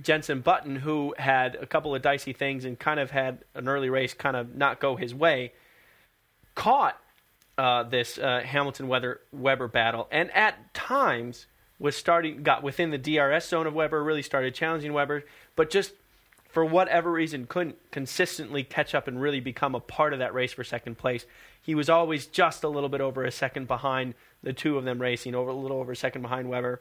Jenson 0.00 0.40
Button, 0.40 0.76
who 0.76 1.14
had 1.18 1.56
a 1.56 1.66
couple 1.66 1.94
of 1.94 2.02
dicey 2.02 2.32
things 2.32 2.64
and 2.64 2.78
kind 2.78 3.00
of 3.00 3.10
had 3.10 3.44
an 3.54 3.68
early 3.68 3.90
race 3.90 4.14
kind 4.14 4.36
of 4.36 4.54
not 4.54 4.80
go 4.80 4.96
his 4.96 5.14
way, 5.14 5.52
caught 6.54 6.98
uh, 7.58 7.82
this 7.82 8.16
uh, 8.18 8.42
Hamilton 8.44 8.88
Weather 8.88 9.20
Webber 9.32 9.68
battle, 9.68 10.08
and 10.10 10.30
at 10.30 10.72
times 10.72 11.46
was 11.78 11.96
starting 11.96 12.44
got 12.44 12.62
within 12.62 12.90
the 12.90 12.98
DRS 12.98 13.48
zone 13.48 13.66
of 13.66 13.74
Webber, 13.74 14.02
really 14.04 14.22
started 14.22 14.54
challenging 14.54 14.92
Webber, 14.92 15.24
but 15.56 15.68
just 15.68 15.92
for 16.52 16.64
whatever 16.64 17.10
reason 17.10 17.46
couldn't 17.46 17.76
consistently 17.90 18.62
catch 18.62 18.94
up 18.94 19.08
and 19.08 19.20
really 19.20 19.40
become 19.40 19.74
a 19.74 19.80
part 19.80 20.12
of 20.12 20.18
that 20.18 20.34
race 20.34 20.52
for 20.52 20.62
second 20.62 20.98
place. 20.98 21.24
He 21.60 21.74
was 21.74 21.88
always 21.88 22.26
just 22.26 22.62
a 22.62 22.68
little 22.68 22.90
bit 22.90 23.00
over 23.00 23.24
a 23.24 23.32
second 23.32 23.66
behind 23.66 24.14
the 24.42 24.52
two 24.52 24.76
of 24.76 24.84
them 24.84 25.00
racing, 25.00 25.34
over 25.34 25.50
a 25.50 25.54
little 25.54 25.78
over 25.78 25.92
a 25.92 25.96
second 25.96 26.20
behind 26.22 26.50
Webber. 26.50 26.80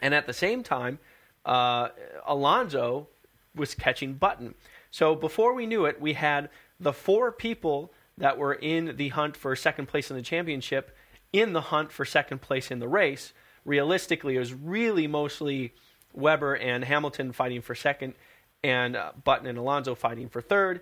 And 0.00 0.14
at 0.14 0.26
the 0.26 0.32
same 0.32 0.62
time, 0.62 0.98
uh, 1.44 1.88
Alonso 2.26 3.08
was 3.54 3.74
catching 3.74 4.14
Button. 4.14 4.54
So 4.90 5.14
before 5.14 5.52
we 5.52 5.66
knew 5.66 5.84
it, 5.84 6.00
we 6.00 6.14
had 6.14 6.48
the 6.78 6.94
four 6.94 7.30
people 7.30 7.92
that 8.16 8.38
were 8.38 8.54
in 8.54 8.96
the 8.96 9.08
hunt 9.08 9.36
for 9.36 9.54
second 9.54 9.86
place 9.86 10.10
in 10.10 10.16
the 10.16 10.22
championship 10.22 10.96
in 11.32 11.52
the 11.52 11.60
hunt 11.60 11.92
for 11.92 12.04
second 12.06 12.40
place 12.40 12.70
in 12.70 12.78
the 12.78 12.88
race. 12.88 13.34
Realistically, 13.64 14.36
it 14.36 14.40
was 14.40 14.54
really 14.54 15.06
mostly 15.06 15.74
Webber 16.14 16.54
and 16.54 16.84
Hamilton 16.84 17.32
fighting 17.32 17.62
for 17.62 17.74
second, 17.74 18.14
and 18.62 18.96
uh, 18.96 19.12
Button 19.24 19.46
and 19.46 19.58
Alonso 19.58 19.94
fighting 19.94 20.28
for 20.28 20.40
third. 20.40 20.80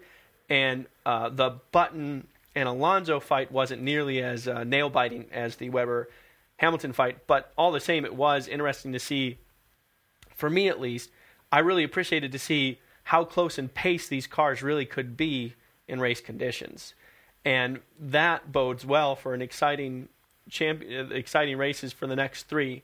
And 0.48 0.86
uh, 1.04 1.28
the 1.28 1.60
Button 1.72 2.26
and 2.54 2.68
Alonso 2.68 3.20
fight 3.20 3.52
wasn't 3.52 3.82
nearly 3.82 4.22
as 4.22 4.48
uh, 4.48 4.64
nail 4.64 4.90
biting 4.90 5.26
as 5.32 5.56
the 5.56 5.70
Webber 5.70 6.08
Hamilton 6.58 6.92
fight, 6.92 7.26
but 7.26 7.52
all 7.56 7.70
the 7.70 7.80
same, 7.80 8.04
it 8.04 8.14
was 8.14 8.48
interesting 8.48 8.92
to 8.92 8.98
see. 8.98 9.38
For 10.34 10.50
me, 10.50 10.68
at 10.68 10.80
least, 10.80 11.10
I 11.50 11.60
really 11.60 11.84
appreciated 11.84 12.32
to 12.32 12.38
see 12.38 12.80
how 13.04 13.24
close 13.24 13.58
in 13.58 13.68
pace 13.68 14.08
these 14.08 14.26
cars 14.26 14.62
really 14.62 14.84
could 14.84 15.16
be 15.16 15.54
in 15.86 16.00
race 16.00 16.20
conditions, 16.20 16.94
and 17.44 17.80
that 17.98 18.52
bodes 18.52 18.84
well 18.84 19.16
for 19.16 19.34
an 19.34 19.42
exciting 19.42 20.08
champion, 20.50 21.12
exciting 21.12 21.56
races 21.56 21.92
for 21.92 22.06
the 22.06 22.16
next 22.16 22.44
three. 22.44 22.82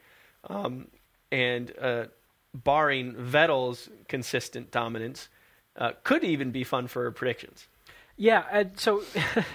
Um, 0.49 0.89
and 1.31 1.73
uh, 1.81 2.05
barring 2.55 3.15
Vettel's 3.15 3.89
consistent 4.09 4.71
dominance, 4.71 5.29
uh, 5.77 5.93
could 6.05 6.25
even 6.25 6.51
be 6.51 6.65
fun 6.65 6.87
for 6.87 7.11
predictions. 7.11 7.67
Yeah, 8.17 8.45
and 8.51 8.79
so 8.79 9.03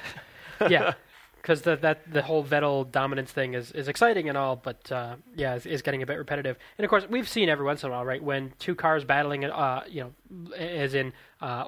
yeah, 0.70 0.94
because 1.42 1.62
the 1.62 1.78
that 1.78 2.12
the 2.12 2.22
whole 2.22 2.44
Vettel 2.44 2.92
dominance 2.92 3.32
thing 3.32 3.54
is, 3.54 3.72
is 3.72 3.88
exciting 3.88 4.28
and 4.28 4.38
all, 4.38 4.58
but 4.58 4.92
uh, 4.92 5.16
yeah, 5.36 5.56
is, 5.56 5.66
is 5.66 5.82
getting 5.82 6.04
a 6.04 6.06
bit 6.06 6.18
repetitive. 6.18 6.58
And 6.78 6.84
of 6.84 6.90
course, 6.90 7.08
we've 7.10 7.30
seen 7.30 7.48
every 7.48 7.66
once 7.66 7.84
in 7.84 7.90
a 7.90 7.94
while, 7.94 8.06
right, 8.06 8.22
when 8.22 8.54
two 8.60 8.76
cars 8.76 9.06
battling, 9.06 9.46
uh, 9.46 9.84
you 9.90 10.04
know, 10.04 10.54
as 10.56 10.94
in 10.94 11.14
uh, 11.42 11.66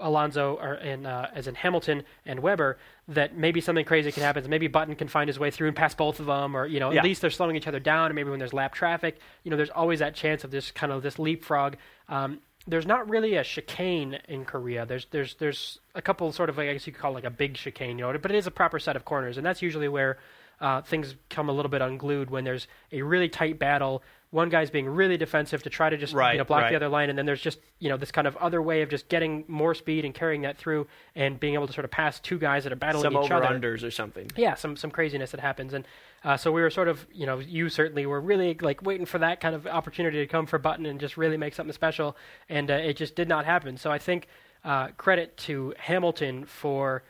Alonso 0.00 0.58
or 0.60 0.74
in 0.74 1.06
uh, 1.06 1.30
as 1.34 1.46
in 1.46 1.54
Hamilton 1.54 2.02
and 2.26 2.40
Webber, 2.40 2.78
that 3.08 3.36
maybe 3.36 3.60
something 3.60 3.84
crazy 3.84 4.10
can 4.12 4.22
happen. 4.22 4.48
Maybe 4.48 4.66
Button 4.66 4.94
can 4.96 5.08
find 5.08 5.28
his 5.28 5.38
way 5.38 5.50
through 5.50 5.68
and 5.68 5.76
pass 5.76 5.94
both 5.94 6.20
of 6.20 6.26
them, 6.26 6.56
or 6.56 6.66
you 6.66 6.80
know, 6.80 6.90
Yeah. 6.90 6.98
at 6.98 7.04
least 7.04 7.20
they're 7.20 7.30
slowing 7.30 7.56
each 7.56 7.66
other 7.68 7.80
down. 7.80 8.06
And 8.06 8.14
maybe 8.14 8.30
when 8.30 8.38
there's 8.38 8.52
lap 8.52 8.74
traffic, 8.74 9.18
you 9.42 9.50
know, 9.50 9.56
there's 9.56 9.70
always 9.70 9.98
that 10.00 10.14
chance 10.14 10.44
of 10.44 10.50
this 10.50 10.70
kind 10.70 10.92
of 10.92 11.02
this 11.02 11.18
leapfrog. 11.18 11.76
Um, 12.08 12.40
there's 12.66 12.86
not 12.86 13.08
really 13.10 13.34
a 13.34 13.44
chicane 13.44 14.18
in 14.26 14.44
Korea. 14.46 14.86
There's 14.86 15.06
there's 15.10 15.34
there's 15.34 15.78
a 15.94 16.00
couple 16.02 16.32
sort 16.32 16.48
of 16.48 16.56
like, 16.56 16.68
I 16.68 16.72
guess 16.72 16.86
you 16.86 16.92
could 16.92 17.02
call 17.02 17.12
it 17.12 17.14
like 17.16 17.24
a 17.24 17.30
big 17.30 17.54
chicane, 17.54 17.98
you 17.98 18.04
know, 18.10 18.18
but 18.18 18.30
it 18.30 18.36
is 18.36 18.46
a 18.46 18.50
proper 18.50 18.78
set 18.78 18.96
of 18.96 19.04
corners, 19.04 19.36
and 19.36 19.44
that's 19.46 19.60
usually 19.62 19.88
where 19.88 20.18
uh, 20.60 20.80
things 20.80 21.14
come 21.28 21.48
a 21.48 21.52
little 21.52 21.70
bit 21.70 21.82
unglued 21.82 22.30
when 22.30 22.44
there's 22.44 22.66
a 22.92 23.02
really 23.02 23.28
tight 23.28 23.58
battle. 23.58 24.02
One 24.34 24.48
guy's 24.48 24.68
being 24.68 24.88
really 24.88 25.16
defensive 25.16 25.62
to 25.62 25.70
try 25.70 25.90
to 25.90 25.96
just 25.96 26.12
Right, 26.12 26.32
you 26.32 26.38
know 26.38 26.44
block 26.44 26.62
right. 26.62 26.70
the 26.70 26.76
other 26.76 26.88
line, 26.88 27.08
and 27.08 27.16
then 27.16 27.24
there's 27.24 27.40
just 27.40 27.60
you 27.78 27.88
know 27.88 27.96
this 27.96 28.10
kind 28.10 28.26
of 28.26 28.36
other 28.38 28.60
way 28.60 28.82
of 28.82 28.88
just 28.88 29.08
getting 29.08 29.44
more 29.46 29.74
speed 29.74 30.04
and 30.04 30.12
carrying 30.12 30.42
that 30.42 30.58
through 30.58 30.88
and 31.14 31.38
being 31.38 31.54
able 31.54 31.68
to 31.68 31.72
sort 31.72 31.84
of 31.84 31.92
pass 31.92 32.18
two 32.18 32.36
guys 32.36 32.64
that 32.64 32.72
are 32.72 32.76
battling 32.76 33.04
Some 33.04 33.12
each 33.12 33.30
over 33.30 33.44
other 33.44 33.54
unders 33.54 33.84
or 33.86 33.92
something. 33.92 34.28
yeah, 34.34 34.54
some 34.54 34.76
some 34.76 34.90
craziness 34.90 35.30
that 35.30 35.38
happens, 35.38 35.72
and 35.72 35.86
uh, 36.24 36.36
so 36.36 36.50
we 36.50 36.62
were 36.62 36.70
sort 36.70 36.88
of, 36.88 37.06
you 37.12 37.26
know, 37.26 37.38
you 37.38 37.68
certainly 37.68 38.06
were 38.06 38.20
really 38.20 38.56
like 38.60 38.82
waiting 38.82 39.06
for 39.06 39.18
that 39.18 39.40
kind 39.40 39.54
of 39.54 39.68
opportunity 39.68 40.18
to 40.18 40.26
come 40.26 40.46
for 40.46 40.58
Button 40.58 40.84
and 40.86 40.98
just 40.98 41.16
really 41.16 41.36
make 41.36 41.54
something 41.54 41.72
special, 41.72 42.16
and 42.48 42.72
uh, 42.72 42.74
it 42.74 42.96
just 42.96 43.14
did 43.14 43.28
not 43.28 43.44
happen. 43.44 43.76
So 43.76 43.92
I 43.92 43.98
think 43.98 44.26
uh, 44.64 44.88
credit 44.96 45.36
to 45.36 45.74
Hamilton 45.78 46.44
for 46.44 47.04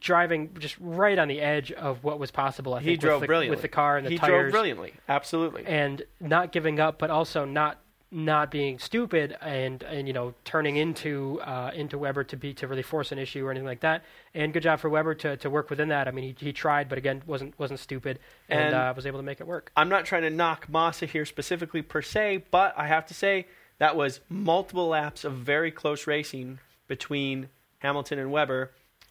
driving 0.00 0.54
just 0.58 0.76
right 0.80 1.18
on 1.18 1.28
the 1.28 1.40
edge 1.40 1.72
of 1.72 2.04
what 2.04 2.18
was 2.18 2.30
possible. 2.30 2.74
I 2.74 2.80
He 2.80 2.90
think 2.90 3.00
drove 3.00 3.14
with 3.20 3.20
the, 3.22 3.26
brilliantly 3.28 3.56
with 3.56 3.62
the 3.62 3.68
car 3.68 3.96
and 3.96 4.06
the 4.06 4.10
he 4.10 4.18
tires, 4.18 4.30
drove 4.42 4.50
brilliantly, 4.52 4.94
absolutely. 5.08 5.64
and 5.66 6.02
not 6.20 6.52
giving 6.52 6.80
up, 6.80 6.98
but 6.98 7.10
also 7.10 7.44
not 7.44 7.80
not 8.12 8.52
being 8.52 8.78
stupid 8.78 9.36
and 9.40 9.82
and 9.82 10.06
you 10.06 10.12
know 10.14 10.32
turning 10.44 10.76
into 10.76 11.40
uh, 11.42 11.72
into 11.74 11.98
Webber 11.98 12.22
to 12.24 12.36
be 12.36 12.54
to 12.54 12.68
really 12.68 12.82
force 12.82 13.10
an 13.10 13.18
issue 13.18 13.44
or 13.44 13.50
anything 13.50 13.66
like 13.66 13.80
that. 13.80 14.04
And 14.32 14.52
good 14.52 14.62
job 14.62 14.78
for 14.78 14.88
Webber 14.88 15.14
to, 15.16 15.36
to 15.38 15.50
work 15.50 15.70
within 15.70 15.88
that. 15.88 16.06
I 16.06 16.12
mean, 16.12 16.34
he, 16.38 16.46
he 16.46 16.52
tried, 16.52 16.88
but 16.88 16.98
again, 16.98 17.22
wasn't 17.26 17.58
wasn't 17.58 17.80
stupid 17.80 18.20
and, 18.48 18.60
And- 18.66 18.74
uh, 18.74 18.92
was 18.94 19.06
able 19.06 19.18
to 19.18 19.24
make 19.24 19.40
it 19.40 19.46
work. 19.46 19.72
I'm 19.76 19.88
not 19.88 20.04
trying 20.04 20.22
to 20.22 20.30
knock 20.30 20.68
Massa 20.68 21.06
here 21.06 21.24
specifically 21.26 21.82
per 21.82 22.00
se, 22.00 22.44
but 22.52 22.74
I 22.76 22.86
have 22.86 23.06
to 23.06 23.14
say 23.14 23.46
that 23.78 23.96
was 23.96 24.20
multiple 24.28 24.86
laps 24.88 25.24
of 25.24 25.34
very 25.34 25.70
close 25.72 26.06
racing 26.06 26.60
between 26.86 27.48
Hamilton 27.80 28.18
and 28.20 28.30
Webber. 28.30 28.70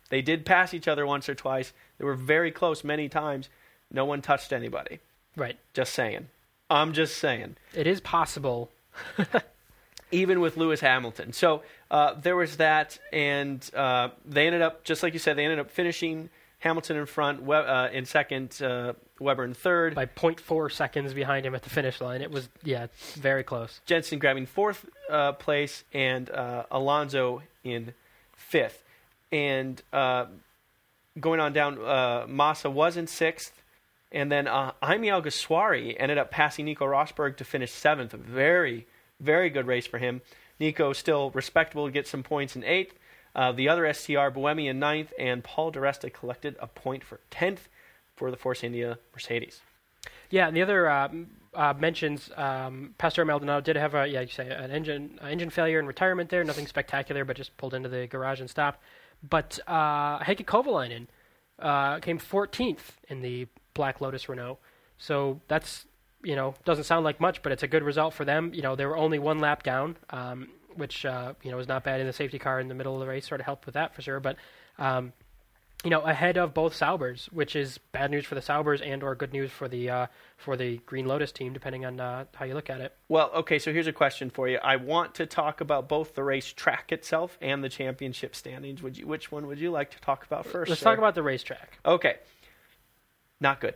They 0.09 0.21
did 0.21 0.45
pass 0.45 0.73
each 0.73 0.87
other 0.87 1.05
once 1.05 1.27
or 1.29 1.35
twice. 1.35 1.73
They 1.97 2.05
were 2.05 2.15
very 2.15 2.51
close 2.51 2.83
many 2.83 3.09
times. 3.09 3.49
No 3.91 4.05
one 4.05 4.21
touched 4.21 4.53
anybody. 4.53 4.99
Right. 5.35 5.57
Just 5.73 5.93
saying. 5.93 6.27
I'm 6.69 6.93
just 6.93 7.17
saying. 7.17 7.57
It 7.73 7.87
is 7.87 8.01
possible. 8.01 8.71
even 10.11 10.39
with 10.39 10.57
Lewis 10.57 10.79
Hamilton. 10.79 11.33
So 11.33 11.63
uh, 11.91 12.13
there 12.13 12.35
was 12.35 12.57
that, 12.57 12.97
and 13.11 13.67
uh, 13.75 14.09
they 14.25 14.45
ended 14.47 14.61
up, 14.61 14.83
just 14.83 15.03
like 15.03 15.13
you 15.13 15.19
said, 15.19 15.37
they 15.37 15.43
ended 15.43 15.59
up 15.59 15.71
finishing 15.71 16.29
Hamilton 16.59 16.97
in 16.97 17.05
front, 17.05 17.43
we- 17.43 17.55
uh, 17.55 17.89
in 17.89 18.05
second, 18.05 18.61
uh, 18.61 18.93
Webber 19.19 19.45
in 19.45 19.53
third, 19.53 19.95
By 19.95 20.05
0.4 20.05 20.71
seconds 20.71 21.13
behind 21.13 21.45
him 21.45 21.55
at 21.55 21.63
the 21.63 21.69
finish 21.69 22.01
line. 22.01 22.21
It 22.21 22.31
was 22.31 22.49
yeah, 22.63 22.87
very 23.13 23.43
close. 23.43 23.81
Jenson 23.85 24.19
grabbing 24.19 24.45
fourth 24.45 24.85
uh, 25.09 25.33
place, 25.33 25.83
and 25.93 26.29
uh, 26.29 26.65
Alonso 26.71 27.41
in 27.63 27.93
fifth. 28.35 28.83
And 29.35 29.81
uh, 29.91 30.27
going 31.19 31.41
on 31.41 31.51
down, 31.51 31.77
uh, 31.77 32.25
Massa 32.25 32.69
was 32.69 32.95
in 32.95 33.05
sixth. 33.05 33.61
And 34.13 34.31
then 34.31 34.47
uh, 34.47 34.71
Alguersuari 34.81 35.93
ended 35.99 36.17
up 36.17 36.31
passing 36.31 36.63
Nico 36.63 36.85
Rosberg 36.85 37.35
to 37.37 37.43
finish 37.43 37.71
seventh. 37.71 38.13
A 38.13 38.17
very, 38.17 38.87
very 39.19 39.49
good 39.49 39.67
race 39.67 39.85
for 39.85 39.97
him. 39.97 40.21
Nico 40.57 40.93
still 40.93 41.31
respectable 41.31 41.85
to 41.85 41.91
get 41.91 42.07
some 42.07 42.23
points 42.23 42.55
in 42.55 42.63
eighth. 42.63 42.97
Uh, 43.35 43.51
the 43.51 43.67
other 43.67 43.91
STR, 43.93 44.29
Buemi 44.31 44.69
in 44.69 44.79
ninth, 44.79 45.11
and 45.19 45.43
Paul 45.43 45.71
di 45.71 45.81
Resta 45.81 46.13
collected 46.13 46.55
a 46.61 46.67
point 46.67 47.03
for 47.03 47.19
tenth 47.29 47.67
for 48.15 48.31
the 48.31 48.37
Force 48.37 48.63
India 48.63 48.97
Mercedes. 49.13 49.59
Yeah, 50.29 50.47
and 50.47 50.55
the 50.55 50.61
other 50.61 50.89
uh, 50.89 51.09
uh, 51.53 51.73
mentions, 51.77 52.31
um, 52.37 52.95
Pastor 52.97 53.25
Maldonado 53.25 53.59
did 53.59 53.75
have 53.75 53.95
a 53.95 54.07
yeah, 54.07 54.21
you 54.21 54.29
say 54.29 54.49
an 54.49 54.71
engine 54.71 55.19
uh, 55.21 55.27
engine 55.27 55.49
failure 55.49 55.79
and 55.79 55.87
retirement 55.89 56.29
there. 56.29 56.45
Nothing 56.45 56.67
spectacular, 56.67 57.25
but 57.25 57.35
just 57.35 57.57
pulled 57.57 57.73
into 57.73 57.89
the 57.89 58.07
garage 58.07 58.39
and 58.39 58.49
stopped. 58.49 58.81
But 59.27 59.59
uh, 59.67 60.19
Heikki 60.19 60.45
Kovalainen 60.45 61.07
uh, 61.59 61.99
came 61.99 62.19
14th 62.19 62.97
in 63.09 63.21
the 63.21 63.47
Black 63.73 64.01
Lotus 64.01 64.29
Renault, 64.29 64.59
so 64.97 65.41
that's 65.47 65.85
you 66.23 66.35
know 66.35 66.55
doesn't 66.65 66.85
sound 66.85 67.03
like 67.03 67.19
much, 67.19 67.41
but 67.41 67.51
it's 67.51 67.63
a 67.63 67.67
good 67.67 67.83
result 67.83 68.13
for 68.13 68.25
them. 68.25 68.51
You 68.53 68.61
know 68.61 68.75
they 68.75 68.85
were 68.85 68.97
only 68.97 69.19
one 69.19 69.39
lap 69.39 69.63
down, 69.63 69.97
um, 70.11 70.49
which 70.75 71.05
uh, 71.05 71.33
you 71.43 71.51
know 71.51 71.59
is 71.59 71.67
not 71.67 71.83
bad 71.83 71.99
in 71.99 72.07
the 72.07 72.13
safety 72.13 72.39
car 72.39 72.59
in 72.59 72.67
the 72.67 72.75
middle 72.75 72.93
of 72.93 72.99
the 72.99 73.07
race. 73.07 73.27
Sort 73.27 73.41
of 73.41 73.45
helped 73.45 73.65
with 73.65 73.73
that 73.73 73.95
for 73.95 74.01
sure, 74.01 74.19
but. 74.19 74.37
Um, 74.77 75.13
you 75.85 75.91
know, 75.91 76.01
ahead 76.01 76.35
of 76.35 76.55
both 76.55 76.75
Saubers, 76.75 77.27
which 77.31 77.55
is 77.55 77.77
bad 77.77 78.09
news 78.09 78.25
for 78.25 78.33
the 78.33 78.41
Saubers 78.41 78.81
and 78.81 79.03
or 79.03 79.13
good 79.13 79.31
news 79.31 79.51
for 79.51 79.67
the 79.67 79.87
uh, 79.87 80.07
for 80.35 80.57
the 80.57 80.77
Green 80.87 81.05
Lotus 81.05 81.31
team, 81.31 81.53
depending 81.53 81.85
on 81.85 81.99
uh, 81.99 82.25
how 82.33 82.45
you 82.45 82.55
look 82.55 82.71
at 82.71 82.81
it. 82.81 82.97
Well, 83.07 83.29
okay, 83.35 83.59
so 83.59 83.71
here's 83.71 83.85
a 83.85 83.93
question 83.93 84.31
for 84.31 84.49
you. 84.49 84.57
I 84.63 84.77
want 84.77 85.13
to 85.15 85.27
talk 85.27 85.61
about 85.61 85.87
both 85.87 86.15
the 86.15 86.23
race 86.23 86.51
track 86.51 86.91
itself 86.91 87.37
and 87.39 87.63
the 87.63 87.69
championship 87.69 88.35
standings. 88.35 88.81
Would 88.81 88.97
you 88.97 89.05
which 89.05 89.31
one 89.31 89.45
would 89.45 89.59
you 89.59 89.69
like 89.69 89.91
to 89.91 90.01
talk 90.01 90.25
about 90.25 90.47
1st 90.47 90.69
Let's 90.69 90.81
talk 90.81 90.97
about 90.97 91.13
the 91.13 91.23
racetrack. 91.23 91.77
Okay. 91.85 92.15
Not 93.39 93.61
good. 93.61 93.75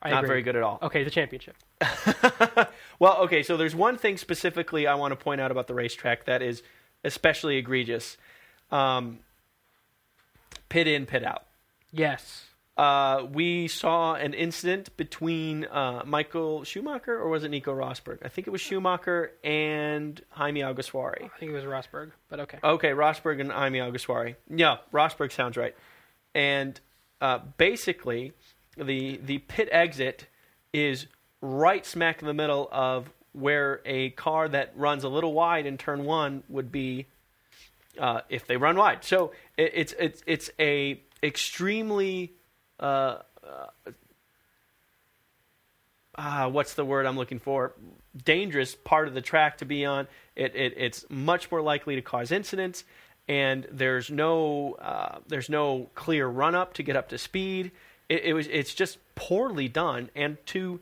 I 0.00 0.10
Not 0.10 0.18
agree. 0.18 0.28
very 0.28 0.42
good 0.42 0.56
at 0.56 0.62
all. 0.62 0.78
Okay, 0.80 1.02
the 1.02 1.10
championship. 1.10 1.56
well, 3.00 3.16
okay, 3.22 3.42
so 3.42 3.56
there's 3.56 3.74
one 3.74 3.98
thing 3.98 4.16
specifically 4.16 4.86
I 4.86 4.94
want 4.94 5.10
to 5.10 5.16
point 5.16 5.40
out 5.40 5.50
about 5.50 5.66
the 5.66 5.74
racetrack 5.74 6.26
that 6.26 6.40
is 6.40 6.62
especially 7.02 7.56
egregious. 7.56 8.16
Um, 8.70 9.18
pit 10.70 10.86
in, 10.86 11.04
pit 11.04 11.22
out. 11.22 11.44
Yes. 11.92 12.46
Uh, 12.78 13.26
we 13.30 13.68
saw 13.68 14.14
an 14.14 14.32
incident 14.32 14.96
between 14.96 15.66
uh, 15.66 16.02
Michael 16.06 16.64
Schumacher, 16.64 17.14
or 17.14 17.28
was 17.28 17.44
it 17.44 17.50
Nico 17.50 17.74
Rosberg? 17.74 18.20
I 18.24 18.28
think 18.28 18.46
it 18.46 18.50
was 18.50 18.62
Schumacher 18.62 19.32
and 19.44 20.18
Jaime 20.30 20.62
Alguersuari. 20.62 21.24
I 21.24 21.38
think 21.38 21.52
it 21.52 21.54
was 21.54 21.64
Rosberg, 21.64 22.12
but 22.30 22.40
okay. 22.40 22.58
Okay, 22.64 22.88
Rosberg 22.92 23.38
and 23.42 23.52
Jaime 23.52 23.80
Alguersuari. 23.80 24.36
Yeah, 24.48 24.78
Rosberg 24.94 25.30
sounds 25.30 25.58
right. 25.58 25.74
And 26.34 26.80
uh, 27.20 27.40
basically, 27.58 28.32
the 28.78 29.20
the 29.22 29.38
pit 29.38 29.68
exit 29.70 30.26
is 30.72 31.06
right 31.42 31.84
smack 31.84 32.22
in 32.22 32.26
the 32.26 32.34
middle 32.34 32.66
of 32.72 33.10
where 33.32 33.80
a 33.84 34.10
car 34.10 34.48
that 34.48 34.72
runs 34.74 35.04
a 35.04 35.08
little 35.08 35.34
wide 35.34 35.66
in 35.66 35.76
turn 35.76 36.04
one 36.04 36.44
would 36.48 36.72
be 36.72 37.06
uh, 38.00 38.22
if 38.28 38.46
they 38.46 38.56
run 38.56 38.76
wide. 38.76 39.04
So 39.04 39.32
it, 39.56 39.70
it's 39.74 39.94
it's 39.98 40.22
it's 40.26 40.50
a 40.58 41.00
extremely 41.22 42.32
uh, 42.80 43.18
uh, 43.46 43.92
ah, 46.16 46.48
what's 46.48 46.74
the 46.74 46.84
word 46.84 47.06
I'm 47.06 47.16
looking 47.16 47.38
for? 47.38 47.74
Dangerous 48.24 48.74
part 48.74 49.06
of 49.06 49.14
the 49.14 49.20
track 49.20 49.58
to 49.58 49.64
be 49.64 49.84
on. 49.84 50.08
It, 50.34 50.56
it 50.56 50.74
it's 50.76 51.04
much 51.08 51.50
more 51.50 51.60
likely 51.60 51.94
to 51.96 52.02
cause 52.02 52.32
incidents, 52.32 52.84
and 53.28 53.66
there's 53.70 54.10
no 54.10 54.74
uh, 54.80 55.18
there's 55.28 55.50
no 55.50 55.90
clear 55.94 56.26
run 56.26 56.54
up 56.54 56.74
to 56.74 56.82
get 56.82 56.96
up 56.96 57.10
to 57.10 57.18
speed. 57.18 57.70
It, 58.08 58.24
it 58.24 58.32
was 58.32 58.48
it's 58.48 58.74
just 58.74 58.98
poorly 59.14 59.68
done, 59.68 60.10
and 60.16 60.38
to 60.46 60.80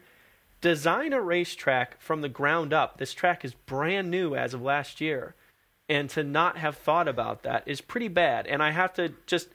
design 0.60 1.12
a 1.12 1.20
racetrack 1.20 2.00
from 2.00 2.20
the 2.20 2.28
ground 2.28 2.72
up. 2.72 2.98
This 2.98 3.12
track 3.12 3.44
is 3.44 3.54
brand 3.54 4.10
new 4.10 4.34
as 4.34 4.54
of 4.54 4.62
last 4.62 5.00
year, 5.00 5.34
and 5.88 6.10
to 6.10 6.22
not 6.22 6.58
have 6.58 6.76
thought 6.76 7.08
about 7.08 7.42
that 7.42 7.62
is 7.66 7.80
pretty 7.80 8.08
bad. 8.08 8.46
And 8.46 8.62
I 8.62 8.70
have 8.70 8.92
to 8.94 9.12
just 9.26 9.48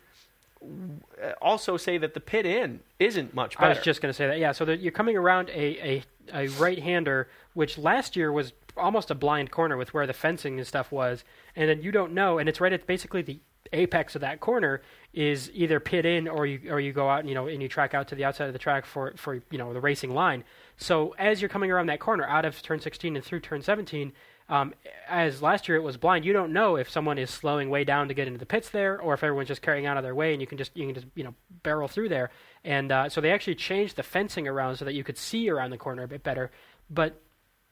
also 1.41 1.77
say 1.77 1.97
that 1.97 2.13
the 2.13 2.19
pit 2.19 2.45
in 2.45 2.79
isn't 2.99 3.33
much 3.33 3.57
better. 3.57 3.71
I 3.71 3.75
was 3.75 3.83
just 3.83 4.01
going 4.01 4.09
to 4.09 4.13
say 4.13 4.27
that. 4.27 4.39
Yeah, 4.39 4.51
so 4.51 4.69
you're 4.69 4.91
coming 4.91 5.17
around 5.17 5.49
a, 5.49 6.03
a, 6.33 6.45
a 6.45 6.47
right-hander, 6.47 7.27
which 7.53 7.77
last 7.77 8.15
year 8.15 8.31
was 8.31 8.53
almost 8.77 9.11
a 9.11 9.15
blind 9.15 9.51
corner 9.51 9.77
with 9.77 9.93
where 9.93 10.07
the 10.07 10.13
fencing 10.13 10.57
and 10.57 10.67
stuff 10.67 10.91
was, 10.91 11.23
and 11.55 11.69
then 11.69 11.81
you 11.81 11.91
don't 11.91 12.13
know, 12.13 12.39
and 12.39 12.49
it's 12.49 12.59
right 12.59 12.73
at 12.73 12.87
basically 12.87 13.21
the 13.21 13.39
apex 13.71 14.15
of 14.15 14.21
that 14.21 14.39
corner 14.39 14.81
is 15.13 15.49
either 15.53 15.79
pit 15.79 16.05
in 16.05 16.27
or 16.27 16.45
you 16.45 16.71
or 16.71 16.79
you 16.79 16.93
go 16.93 17.09
out 17.09 17.21
and 17.21 17.29
you 17.29 17.33
know 17.33 17.47
and 17.47 17.61
you 17.61 17.67
track 17.67 17.93
out 17.93 18.07
to 18.07 18.15
the 18.15 18.23
outside 18.23 18.45
of 18.45 18.53
the 18.53 18.59
track 18.59 18.85
for 18.85 19.13
for 19.15 19.41
you 19.49 19.57
know 19.57 19.73
the 19.73 19.81
racing 19.81 20.13
line. 20.13 20.43
So 20.77 21.15
as 21.17 21.41
you're 21.41 21.49
coming 21.49 21.71
around 21.71 21.87
that 21.87 21.99
corner 21.99 22.25
out 22.25 22.45
of 22.45 22.61
turn 22.61 22.79
16 22.79 23.15
and 23.15 23.25
through 23.25 23.39
turn 23.41 23.61
17, 23.61 24.11
um, 24.53 24.71
as 25.09 25.41
last 25.41 25.67
year 25.67 25.77
it 25.77 25.81
was 25.81 25.97
blind, 25.97 26.25
you 26.25 26.31
don't 26.31 26.53
know 26.53 26.75
if 26.75 26.87
someone 26.87 27.17
is 27.17 27.31
slowing 27.31 27.71
way 27.71 27.83
down 27.83 28.07
to 28.07 28.13
get 28.13 28.27
into 28.27 28.37
the 28.37 28.45
pits 28.45 28.69
there, 28.69 29.01
or 29.01 29.15
if 29.15 29.23
everyone's 29.23 29.47
just 29.47 29.63
carrying 29.63 29.87
out 29.87 29.97
of 29.97 30.03
their 30.03 30.13
way, 30.13 30.31
and 30.31 30.41
you 30.41 30.45
can 30.45 30.59
just 30.59 30.77
you 30.77 30.85
can 30.85 30.93
just 30.93 31.07
you 31.15 31.23
know 31.23 31.33
barrel 31.63 31.87
through 31.87 32.09
there. 32.09 32.29
And 32.63 32.91
uh, 32.91 33.09
so 33.09 33.19
they 33.19 33.31
actually 33.31 33.55
changed 33.55 33.95
the 33.95 34.03
fencing 34.03 34.47
around 34.47 34.75
so 34.75 34.85
that 34.85 34.93
you 34.93 35.03
could 35.03 35.17
see 35.17 35.49
around 35.49 35.71
the 35.71 35.77
corner 35.79 36.03
a 36.03 36.07
bit 36.07 36.21
better. 36.21 36.51
But 36.87 37.19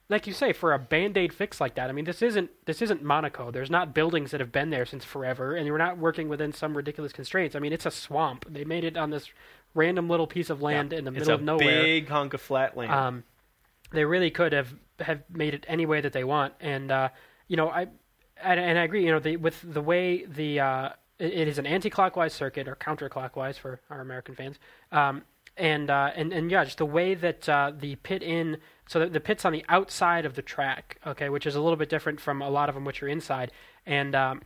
like 0.10 0.26
you 0.26 0.34
say, 0.34 0.54
for 0.54 0.74
a 0.74 0.80
band-aid 0.80 1.32
fix 1.34 1.62
like 1.62 1.76
that, 1.76 1.88
I 1.90 1.94
mean, 1.94 2.06
this 2.06 2.24
isn't 2.24 2.50
this 2.66 2.82
isn't 2.82 3.04
Monaco. 3.04 3.52
There's 3.52 3.70
not 3.70 3.94
buildings 3.94 4.32
that 4.32 4.40
have 4.40 4.52
been 4.52 4.72
there 4.72 4.88
since 4.88 5.06
forever, 5.06 5.56
and 5.56 5.70
we're 5.70 5.78
not 5.78 6.00
working 6.00 6.30
within 6.30 6.52
some 6.52 6.76
ridiculous 6.76 7.14
constraints. 7.14 7.56
I 7.56 7.60
mean, 7.60 7.74
it's 7.74 7.86
a 7.86 7.92
swamp. 7.92 8.46
They 8.50 8.66
made 8.66 8.86
it 8.86 8.98
on 8.98 9.12
this 9.12 9.30
random 9.76 10.10
little 10.10 10.26
piece 10.26 10.50
of 10.50 10.64
land 10.64 10.94
Yeah, 10.94 10.98
in 10.98 11.06
the 11.06 11.12
middle 11.12 11.32
of 11.36 11.44
nowhere. 11.44 11.84
big 11.84 12.10
hunk 12.10 12.34
of 12.34 12.42
flat 12.42 12.76
land. 12.76 12.92
Um, 12.92 13.24
they 13.92 14.04
really 14.04 14.32
could 14.32 14.54
have 14.54 14.74
have 15.04 15.24
made 15.30 15.54
it 15.54 15.66
any 15.68 15.86
way 15.86 16.02
that 16.02 16.14
they 16.14 16.24
want, 16.24 16.54
and 16.60 16.92
uh, 16.92 17.10
you 17.48 17.58
know, 17.58 17.70
I 17.70 17.88
and, 18.42 18.60
and 18.60 18.78
I 18.78 18.84
agree. 18.84 19.06
You 19.06 19.12
know, 19.12 19.20
the, 19.20 19.38
with 19.38 19.62
the 19.62 19.82
way 19.82 20.26
the 20.26 20.60
uh, 20.60 20.90
it, 21.20 21.34
it 21.34 21.48
is 21.48 21.58
an 21.58 21.66
anti-clockwise 21.66 22.34
circuit 22.34 22.68
or 22.68 22.76
counterclockwise 22.76 23.56
for 23.56 23.82
our 23.90 24.02
American 24.02 24.36
fans, 24.36 24.58
um, 24.92 25.24
and 25.58 25.90
uh, 25.90 26.12
and 26.16 26.34
and 26.34 26.50
yeah, 26.50 26.64
just 26.64 26.78
the 26.78 26.86
way 26.86 27.14
that 27.14 27.48
uh, 27.48 27.72
the 27.78 27.96
pit 27.98 28.24
in. 28.24 28.58
So 28.88 29.00
the, 29.00 29.08
the 29.08 29.20
pit's 29.22 29.46
on 29.46 29.54
the 29.54 29.64
outside 29.70 30.26
of 30.26 30.34
the 30.34 30.42
track, 30.42 30.98
okay, 31.08 31.30
which 31.30 31.46
is 31.46 31.56
a 31.56 31.62
little 31.62 31.78
bit 31.78 31.88
different 31.88 32.20
from 32.20 32.42
a 32.42 32.50
lot 32.50 32.68
of 32.68 32.76
them 32.76 32.84
which 32.84 33.02
are 33.02 33.08
inside, 33.08 33.52
and 33.86 34.16
um, 34.16 34.42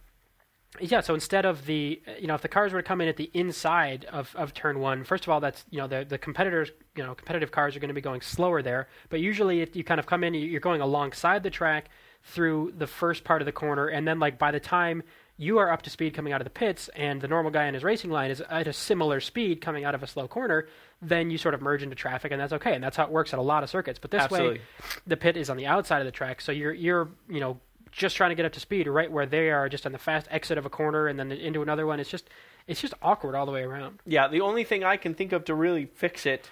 yeah, 0.80 1.02
so 1.02 1.14
instead 1.14 1.46
of 1.46 1.66
the, 1.66 2.02
you 2.20 2.28
know, 2.28 2.36
if 2.36 2.42
the 2.42 2.48
cars 2.48 2.74
were 2.74 2.82
to 2.82 2.88
come 2.88 3.02
in 3.02 3.08
at 3.08 3.18
the 3.18 3.30
inside 3.34 4.06
of, 4.06 4.36
of 4.36 4.54
turn 4.54 4.80
one, 4.80 5.04
first 5.04 5.24
of 5.24 5.30
all, 5.30 5.40
that's, 5.40 5.66
you 5.70 5.80
know, 5.80 5.88
the, 5.88 6.06
the 6.08 6.18
competitors, 6.18 6.72
you 6.96 7.04
know, 7.04 7.16
competitive 7.16 7.52
cars 7.52 7.76
are 7.76 7.80
going 7.80 7.90
to 7.90 7.94
be 7.94 8.02
going 8.02 8.22
slower 8.22 8.62
there. 8.62 8.88
But 9.10 9.20
usually 9.20 9.62
it, 9.62 9.76
you 9.76 9.84
kind 9.84 10.00
of 10.00 10.06
come 10.06 10.24
in, 10.24 10.34
you're 10.34 10.60
going 10.60 10.82
alongside 10.82 11.44
the 11.44 11.50
track 11.50 11.90
through 12.24 12.74
the 12.78 12.88
first 12.88 13.24
part 13.24 13.42
of 13.42 13.46
the 13.46 13.52
corner. 13.52 13.88
And 13.88 14.08
then, 14.08 14.20
like, 14.20 14.40
by 14.40 14.52
the 14.52 14.60
time 14.60 15.04
you 15.38 15.58
are 15.58 15.72
up 15.72 15.82
to 15.84 15.90
speed 15.90 16.14
coming 16.14 16.32
out 16.32 16.40
of 16.42 16.46
the 16.46 16.52
pits 16.52 16.90
and 16.96 17.20
the 17.22 17.28
normal 17.28 17.52
guy 17.52 17.66
in 17.66 17.74
his 17.74 17.84
racing 17.84 18.10
line 18.10 18.32
is 18.32 18.42
at 18.50 18.68
a 18.68 18.74
similar 18.74 19.20
speed 19.20 19.60
coming 19.60 19.84
out 19.84 19.94
of 19.94 20.02
a 20.02 20.08
slow 20.08 20.28
corner, 20.28 20.68
then 21.02 21.30
you 21.30 21.38
sort 21.38 21.54
of 21.54 21.62
merge 21.62 21.84
into 21.84 21.96
traffic 21.96 22.32
and 22.32 22.40
that's 22.40 22.54
okay. 22.54 22.74
And 22.74 22.84
that's 22.84 22.96
how 22.98 23.04
it 23.04 23.12
works 23.12 23.34
at 23.34 23.40
a 23.40 23.42
lot 23.44 23.62
of 23.62 23.70
circuits. 23.70 24.00
But 24.00 24.12
this 24.12 24.24
Absolutely. 24.24 24.60
way, 24.60 24.62
the 25.06 25.18
pit 25.18 25.36
is 25.36 25.50
on 25.50 25.58
the 25.58 25.68
outside 25.68 26.00
of 26.00 26.06
the 26.06 26.12
track. 26.12 26.40
So 26.40 26.52
you're, 26.52 26.74
you're, 26.74 27.10
you 27.30 27.42
know, 27.42 27.60
just 27.96 28.16
trying 28.16 28.30
to 28.30 28.36
get 28.36 28.46
up 28.46 28.52
to 28.52 28.60
speed 28.60 28.88
right 28.88 29.12
where 29.12 29.26
they 29.26 29.50
are 29.50 29.70
just 29.70 29.86
on 29.86 29.92
the 29.92 29.98
fast 29.98 30.28
exit 30.30 30.58
of 30.58 30.66
a 30.66 30.70
corner 30.70 31.08
and 31.08 31.18
then 31.18 31.32
into 31.32 31.62
another 31.62 31.86
one 31.86 32.00
it's 32.00 32.10
just 32.10 32.30
it's 32.68 32.82
just 32.82 32.94
awkward 33.02 33.36
all 33.36 33.46
the 33.46 33.52
way 33.52 33.62
around 33.64 34.00
Yeah, 34.06 34.28
the 34.28 34.42
only 34.42 34.64
thing 34.64 34.84
I 34.84 34.98
can 34.98 35.14
think 35.14 35.32
of 35.32 35.46
to 35.46 35.56
really 35.56 35.86
fix 35.86 36.26
it, 36.26 36.50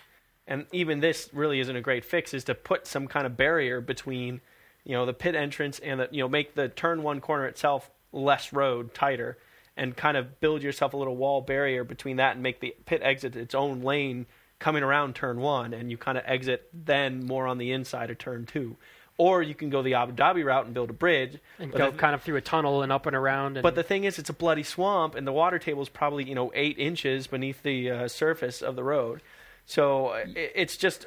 and 0.47 0.65
even 0.71 0.99
this 0.99 1.29
really 1.33 1.59
isn't 1.59 1.75
a 1.75 1.81
great 1.81 2.05
fix, 2.05 2.33
is 2.33 2.43
to 2.45 2.55
put 2.55 2.87
some 2.87 3.07
kind 3.07 3.25
of 3.25 3.35
barrier 3.35 3.81
between, 3.81 4.41
you 4.83 4.93
know, 4.93 5.05
the 5.05 5.13
pit 5.13 5.35
entrance 5.35 5.79
and 5.79 5.99
the, 5.99 6.09
you 6.11 6.21
know, 6.21 6.29
make 6.29 6.55
the 6.55 6.69
turn 6.69 7.01
one 7.03 7.19
corner 7.19 7.45
itself 7.47 7.89
less 8.11 8.53
road, 8.53 8.93
tighter, 8.93 9.37
and 9.75 9.97
kind 9.97 10.17
of 10.17 10.39
build 10.39 10.61
yourself 10.61 10.93
a 10.93 10.97
little 10.97 11.15
wall 11.15 11.41
barrier 11.41 11.83
between 11.83 12.17
that 12.17 12.35
and 12.35 12.43
make 12.43 12.59
the 12.59 12.75
pit 12.85 13.01
exit 13.03 13.35
its 13.35 13.55
own 13.55 13.81
lane 13.81 14.27
coming 14.59 14.83
around 14.83 15.15
turn 15.15 15.39
one, 15.39 15.73
and 15.73 15.89
you 15.89 15.97
kind 15.97 16.17
of 16.17 16.23
exit 16.27 16.69
then 16.73 17.25
more 17.25 17.47
on 17.47 17.57
the 17.57 17.71
inside 17.71 18.11
of 18.11 18.17
turn 18.17 18.45
two. 18.45 18.77
Or 19.17 19.43
you 19.43 19.53
can 19.53 19.69
go 19.69 19.83
the 19.83 19.93
Abu 19.93 20.13
Dhabi 20.13 20.43
route 20.43 20.65
and 20.65 20.73
build 20.73 20.89
a 20.89 20.93
bridge. 20.93 21.37
and 21.59 21.71
but 21.71 21.77
go 21.77 21.91
the- 21.91 21.97
kind 21.97 22.15
of 22.15 22.23
through 22.23 22.37
a 22.37 22.41
tunnel 22.41 22.81
and 22.81 22.91
up 22.91 23.05
and 23.05 23.15
around 23.15 23.57
and 23.57 23.63
but 23.63 23.75
the 23.75 23.83
thing 23.83 24.05
is, 24.05 24.17
it's 24.17 24.29
a 24.29 24.33
bloody 24.33 24.63
swamp, 24.63 25.13
and 25.15 25.27
the 25.27 25.31
water 25.31 25.59
table 25.59 25.81
is 25.83 25.89
probably 25.89 26.23
you 26.23 26.33
know 26.35 26.51
eight 26.55 26.77
inches 26.79 27.27
beneath 27.27 27.61
the 27.61 27.91
uh, 27.91 28.07
surface 28.07 28.61
of 28.61 28.75
the 28.75 28.83
road. 28.83 29.21
So 29.65 30.07
uh, 30.07 30.25
it, 30.35 30.51
it's 30.55 30.77
just 30.77 31.05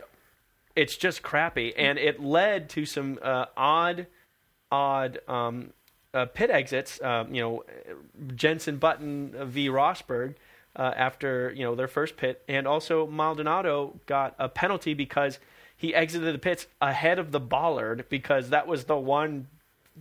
it's 0.77 0.97
just 0.97 1.23
crappy, 1.23 1.75
and 1.77 1.99
it 1.99 2.21
led 2.21 2.69
to 2.71 2.87
some 2.87 3.19
uh, 3.23 3.47
odd, 3.57 4.07
odd 4.71 5.19
um, 5.27 5.73
uh, 6.15 6.27
pit 6.27 6.51
exits. 6.51 7.03
Um, 7.03 7.35
you 7.35 7.43
know, 7.43 7.65
Jenson 8.35 8.77
Button 8.79 9.35
v 9.47 9.69
Rosberg. 9.69 10.35
Uh, 10.75 10.93
after 10.95 11.51
you 11.57 11.65
know 11.65 11.75
their 11.75 11.89
first 11.89 12.19
pit, 12.19 12.43
and 12.49 12.67
also 12.67 13.07
Maldonado 13.07 13.99
got 14.05 14.35
a 14.39 14.47
penalty 14.47 14.93
because 14.93 15.39
he 15.77 15.95
exited 15.95 16.35
the 16.35 16.39
pits 16.39 16.67
ahead 16.81 17.19
of 17.19 17.33
the 17.33 17.41
bollard 17.41 18.07
because 18.09 18.51
that 18.51 18.67
was 18.67 18.85
the 18.85 18.97
one 18.97 19.49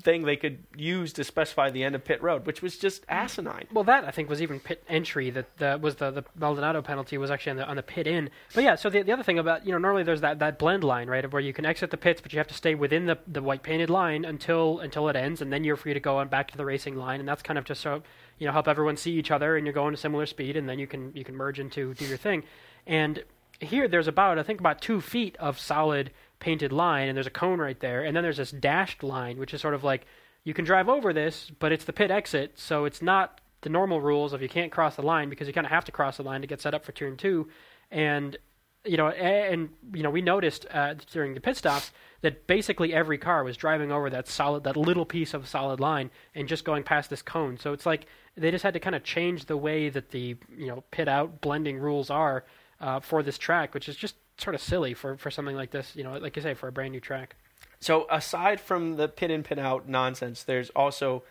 thing 0.02 0.24
they 0.24 0.36
could 0.36 0.58
use 0.76 1.14
to 1.14 1.24
specify 1.24 1.70
the 1.70 1.84
end 1.84 1.96
of 1.96 2.04
pit 2.04 2.22
road, 2.22 2.46
which 2.46 2.62
was 2.62 2.78
just 2.78 3.06
asinine. 3.08 3.66
well 3.72 3.84
that 3.84 4.04
I 4.04 4.12
think 4.12 4.30
was 4.30 4.42
even 4.42 4.60
pit 4.60 4.84
entry 4.90 5.30
that 5.30 5.58
the, 5.58 5.80
was 5.82 5.96
the 5.96 6.12
the 6.12 6.24
Maldonado 6.36 6.82
penalty 6.82 7.18
was 7.18 7.32
actually 7.32 7.52
on 7.52 7.58
the 7.58 7.68
on 7.68 7.76
the 7.78 7.84
pit 7.84 8.08
in 8.08 8.30
but 8.54 8.64
yeah 8.64 8.76
so 8.76 8.90
the, 8.90 9.04
the 9.04 9.14
other 9.14 9.24
thing 9.24 9.40
about 9.40 9.66
you 9.66 9.72
know 9.72 9.78
normally 9.78 10.04
there's 10.04 10.22
that, 10.22 10.40
that 10.40 10.60
blend 10.60 10.84
line 10.84 11.08
right 11.08 11.24
of 11.24 11.32
where 11.32 11.42
you 11.42 11.54
can 11.54 11.66
exit 11.66 11.92
the 11.92 11.98
pits 11.98 12.20
but 12.20 12.34
you 12.34 12.40
have 12.40 12.48
to 12.48 12.54
stay 12.54 12.76
within 12.76 13.06
the, 13.06 13.18
the 13.28 13.42
white 13.42 13.64
painted 13.64 13.90
line 13.90 14.26
until 14.26 14.80
until 14.80 15.08
it 15.08 15.16
ends 15.16 15.42
and 15.42 15.52
then 15.52 15.64
you're 15.64 15.78
free 15.78 15.94
to 15.94 16.00
go 16.00 16.18
on 16.18 16.28
back 16.28 16.52
to 16.52 16.58
the 16.58 16.66
racing 16.66 16.96
line 16.96 17.20
and 17.20 17.30
that's 17.30 17.42
kind 17.42 17.58
of 17.58 17.64
just 17.64 17.82
so 17.82 18.04
you 18.38 18.46
know 18.46 18.52
help 18.52 18.68
everyone 18.68 18.98
see 18.98 19.14
each 19.14 19.32
other 19.32 19.56
and 19.56 19.66
you're 19.66 19.74
going 19.74 19.94
a 19.94 19.98
similar 19.98 20.26
speed 20.26 20.58
and 20.58 20.68
then 20.68 20.78
you 20.78 20.88
can 20.88 21.12
you 21.16 21.24
can 21.24 21.36
merge 21.36 21.60
into 21.60 21.94
do 21.94 22.06
your 22.06 22.18
thing 22.18 22.44
and 22.86 23.24
here 23.60 23.88
there's 23.88 24.08
about 24.08 24.38
I 24.38 24.44
think 24.44 24.60
about 24.60 24.82
two 24.82 25.02
feet 25.02 25.36
of 25.38 25.60
solid 25.60 26.12
painted 26.40 26.72
line 26.72 27.08
and 27.08 27.16
there's 27.16 27.28
a 27.28 27.32
cone 27.32 27.60
right 27.60 27.80
there 27.80 28.04
and 28.04 28.16
then 28.16 28.24
there's 28.24 28.38
this 28.38 28.52
dashed 28.52 29.04
line 29.04 29.38
which 29.38 29.54
is 29.54 29.62
sort 29.62 29.74
of 29.74 29.84
like 29.84 30.06
you 30.44 30.54
can 30.54 30.66
drive 30.66 30.90
over 30.90 31.14
this 31.14 31.52
but 31.60 31.72
it's 31.72 31.86
the 31.86 31.94
pit 31.94 32.12
exit 32.12 32.54
so 32.56 32.86
it's 32.86 33.02
not 33.02 33.40
the 33.66 33.70
normal 33.70 34.00
rules 34.00 34.32
of 34.32 34.44
you 34.44 34.48
can't 34.48 34.72
cross 34.72 34.96
the 34.96 35.02
line 35.02 35.28
because 35.28 35.48
you 35.48 35.54
kind 35.54 35.66
of 35.66 35.72
have 35.72 35.84
to 35.84 35.92
cross 35.92 36.18
the 36.18 36.24
line 36.24 36.40
to 36.42 36.48
get 36.48 36.62
set 36.62 36.76
up 36.76 36.86
for 36.86 36.92
turn 36.92 37.18
two. 37.18 37.50
And 37.92 38.38
you 38.86 38.98
know 38.98 39.10
and 39.10 39.70
you 39.96 40.04
know 40.04 40.12
we 40.12 40.22
noticed 40.22 40.68
uh, 40.72 40.94
during 41.12 41.34
the 41.34 41.42
pit 41.42 41.58
stops 41.58 41.92
that 42.22 42.46
basically 42.46 42.94
every 42.94 43.18
car 43.18 43.44
was 43.44 43.58
driving 43.58 43.92
over 43.92 44.12
that 44.12 44.28
solid 44.28 44.64
that 44.66 44.78
little 44.78 45.06
piece 45.06 45.34
of 45.34 45.48
solid 45.48 45.80
line 45.80 46.12
and 46.36 46.48
just 46.48 46.64
going 46.64 46.84
past 46.84 47.10
this 47.10 47.24
cone. 47.24 47.58
So 47.58 47.74
it's 47.74 47.88
like 47.88 48.06
they 48.38 48.52
just 48.52 48.64
had 48.64 48.76
to 48.76 48.80
kind 48.80 48.96
of 48.96 49.04
change 49.04 49.46
the 49.46 49.58
way 49.58 49.90
that 49.90 50.12
the 50.12 50.38
you 50.56 50.68
know 50.68 50.84
pit 50.92 51.08
out 51.08 51.42
blending 51.42 51.80
rules 51.80 52.12
are 52.12 52.46
uh, 52.82 53.00
for 53.00 53.24
this 53.24 53.38
track 53.38 53.74
which 53.74 53.88
is 53.88 53.96
just 53.96 54.16
sort 54.38 54.56
of 54.56 54.62
silly 54.62 54.94
for 54.94 55.16
for 55.18 55.32
something 55.32 55.56
like 55.56 55.72
this 55.72 55.96
you 55.96 56.04
know 56.04 56.18
like 56.18 56.36
you 56.36 56.42
say 56.42 56.54
for 56.54 56.68
a 56.68 56.72
brand 56.72 56.92
new 56.92 57.00
track 57.00 57.36
So 57.80 58.08
aside 58.10 58.60
from 58.60 58.96
the 58.96 59.08
pit 59.08 59.30
in 59.32 59.44
pit 59.44 59.60
out 59.60 59.88
nonsense, 59.88 60.44
there's 60.44 60.70
also 60.72 61.24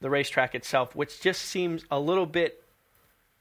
the 0.00 0.10
racetrack 0.10 0.54
itself, 0.54 0.96
which 0.96 1.20
just 1.20 1.42
seems 1.42 1.84
a 1.90 2.00
little 2.00 2.26
bit 2.26 2.64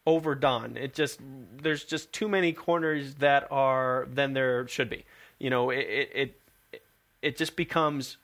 overdone. 0.06 0.78
It 0.78 0.94
just 0.94 1.20
there's 1.62 1.84
just 1.84 2.12
too 2.14 2.28
many 2.28 2.54
corners 2.54 3.16
that 3.16 3.48
are 3.52 4.08
than 4.12 4.34
there 4.34 4.68
should 4.68 4.90
be. 4.90 5.06
you 5.40 5.50
know, 5.50 5.70
it 5.72 5.88
it 6.14 6.42
it, 6.72 6.82
it 7.22 7.38
just 7.38 7.56
becomes 7.56 8.18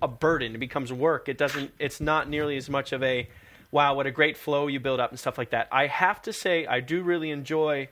a 0.00 0.08
burden. 0.08 0.54
It 0.54 0.58
becomes 0.58 0.92
work. 0.92 1.28
It 1.28 1.38
doesn't. 1.38 1.72
It's 1.78 2.00
not 2.00 2.28
nearly 2.28 2.56
as 2.56 2.68
much 2.70 2.92
of 2.92 3.02
a 3.02 3.28
wow, 3.70 3.94
what 3.94 4.06
a 4.06 4.10
great 4.10 4.36
flow 4.36 4.66
you 4.66 4.78
build 4.78 5.00
up 5.00 5.10
and 5.10 5.18
stuff 5.18 5.38
like 5.38 5.50
that. 5.50 5.66
I 5.72 5.86
have 5.86 6.20
to 6.22 6.32
say, 6.32 6.66
I 6.66 6.80
do 6.80 7.02
really 7.02 7.30
enjoy 7.30 7.88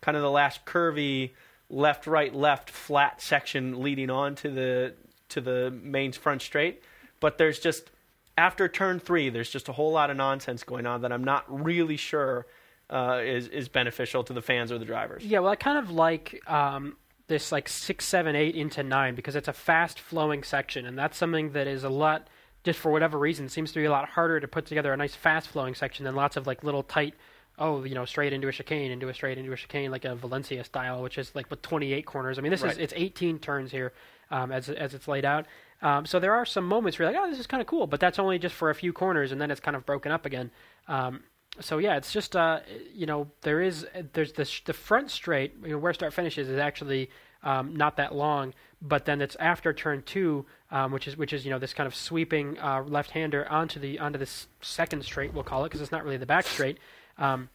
kind 0.00 0.16
of 0.16 0.22
the 0.22 0.30
last 0.30 0.64
curvy 0.64 1.32
left, 1.70 2.06
right, 2.06 2.34
left 2.34 2.70
flat 2.70 3.20
section 3.20 3.82
leading 3.82 4.10
on 4.10 4.34
to 4.36 4.50
the 4.50 4.94
to 5.30 5.40
the 5.40 5.70
main 5.70 6.12
front 6.12 6.42
straight. 6.42 6.82
But 7.20 7.38
there's 7.38 7.58
just 7.58 7.90
after 8.36 8.68
turn 8.68 9.00
three, 9.00 9.30
there's 9.30 9.50
just 9.50 9.68
a 9.68 9.72
whole 9.72 9.92
lot 9.92 10.10
of 10.10 10.16
nonsense 10.16 10.62
going 10.62 10.86
on 10.86 11.02
that 11.02 11.12
I'm 11.12 11.24
not 11.24 11.44
really 11.48 11.96
sure 11.96 12.46
uh, 12.90 13.20
is 13.22 13.48
is 13.48 13.68
beneficial 13.68 14.24
to 14.24 14.32
the 14.32 14.42
fans 14.42 14.72
or 14.72 14.78
the 14.78 14.84
drivers. 14.84 15.24
Yeah, 15.24 15.40
well, 15.40 15.52
I 15.52 15.56
kind 15.56 15.78
of 15.78 15.90
like 15.90 16.40
um, 16.48 16.96
this 17.26 17.52
like 17.52 17.68
six, 17.68 18.06
seven, 18.06 18.34
eight 18.34 18.54
into 18.54 18.82
nine 18.82 19.14
because 19.14 19.36
it's 19.36 19.48
a 19.48 19.52
fast 19.52 20.00
flowing 20.00 20.42
section, 20.42 20.86
and 20.86 20.96
that's 20.96 21.16
something 21.16 21.52
that 21.52 21.66
is 21.66 21.84
a 21.84 21.90
lot. 21.90 22.28
Just 22.64 22.80
for 22.80 22.90
whatever 22.90 23.18
reason, 23.18 23.48
seems 23.48 23.72
to 23.72 23.78
be 23.78 23.84
a 23.84 23.90
lot 23.90 24.08
harder 24.08 24.40
to 24.40 24.48
put 24.48 24.66
together 24.66 24.92
a 24.92 24.96
nice 24.96 25.14
fast 25.14 25.48
flowing 25.48 25.74
section 25.74 26.04
than 26.04 26.14
lots 26.14 26.36
of 26.36 26.46
like 26.46 26.64
little 26.64 26.82
tight 26.82 27.14
oh, 27.58 27.84
you 27.84 27.94
know, 27.94 28.04
straight 28.04 28.32
into 28.32 28.48
a 28.48 28.52
chicane, 28.52 28.90
into 28.90 29.08
a 29.08 29.14
straight 29.14 29.38
into 29.38 29.52
a 29.52 29.56
chicane, 29.56 29.90
like 29.90 30.04
a 30.04 30.14
Valencia 30.14 30.64
style, 30.64 31.02
which 31.02 31.18
is 31.18 31.34
like 31.34 31.50
with 31.50 31.62
28 31.62 32.06
corners. 32.06 32.38
I 32.38 32.42
mean, 32.42 32.50
this 32.50 32.62
Right. 32.62 32.72
is 32.72 32.78
it's 32.78 32.92
18 32.96 33.38
turns 33.38 33.70
here 33.70 33.92
um, 34.30 34.52
as 34.52 34.68
as 34.68 34.94
it's 34.94 35.08
laid 35.08 35.24
out. 35.24 35.46
Um, 35.80 36.06
so 36.06 36.18
there 36.18 36.34
are 36.34 36.44
some 36.44 36.64
moments 36.66 36.98
where 36.98 37.08
you're 37.10 37.14
like, 37.18 37.26
oh, 37.26 37.30
this 37.30 37.38
is 37.38 37.46
kind 37.46 37.60
of 37.60 37.66
cool, 37.66 37.86
but 37.86 38.00
that's 38.00 38.18
only 38.18 38.38
just 38.38 38.54
for 38.54 38.70
a 38.70 38.74
few 38.74 38.92
corners, 38.92 39.30
and 39.32 39.40
then 39.40 39.50
it's 39.50 39.60
kind 39.60 39.76
of 39.76 39.86
broken 39.86 40.10
up 40.10 40.26
again. 40.26 40.50
Um, 40.88 41.22
so 41.60 41.78
yeah, 41.78 41.96
it's 41.96 42.12
just 42.12 42.36
uh, 42.36 42.60
you 42.94 43.06
know, 43.06 43.28
there 43.42 43.60
is 43.60 43.86
there's 44.12 44.32
the 44.32 44.44
sh- 44.44 44.62
the 44.64 44.72
front 44.72 45.10
straight, 45.10 45.54
you 45.62 45.70
know, 45.70 45.78
where 45.78 45.92
start 45.94 46.12
finishes 46.12 46.48
is 46.48 46.58
actually 46.58 47.10
um, 47.42 47.74
not 47.76 47.96
that 47.96 48.14
long, 48.14 48.54
but 48.82 49.04
then 49.04 49.20
it's 49.20 49.36
after 49.40 49.72
turn 49.72 50.02
two, 50.02 50.44
um, 50.70 50.92
which 50.92 51.06
is 51.08 51.16
which 51.16 51.32
is 51.32 51.44
you 51.44 51.50
know 51.50 51.58
this 51.58 51.72
kind 51.74 51.86
of 51.86 51.94
sweeping 51.94 52.58
uh, 52.58 52.82
left-hander 52.86 53.48
onto 53.48 53.78
the 53.80 53.98
onto 53.98 54.18
this 54.18 54.48
second 54.60 55.04
straight, 55.04 55.32
we'll 55.32 55.44
call 55.44 55.64
it, 55.64 55.68
because 55.68 55.80
it's 55.80 55.92
not 55.92 56.04
really 56.04 56.16
the 56.16 56.26
back 56.26 56.46
straight. 56.46 56.78
Um, 57.18 57.48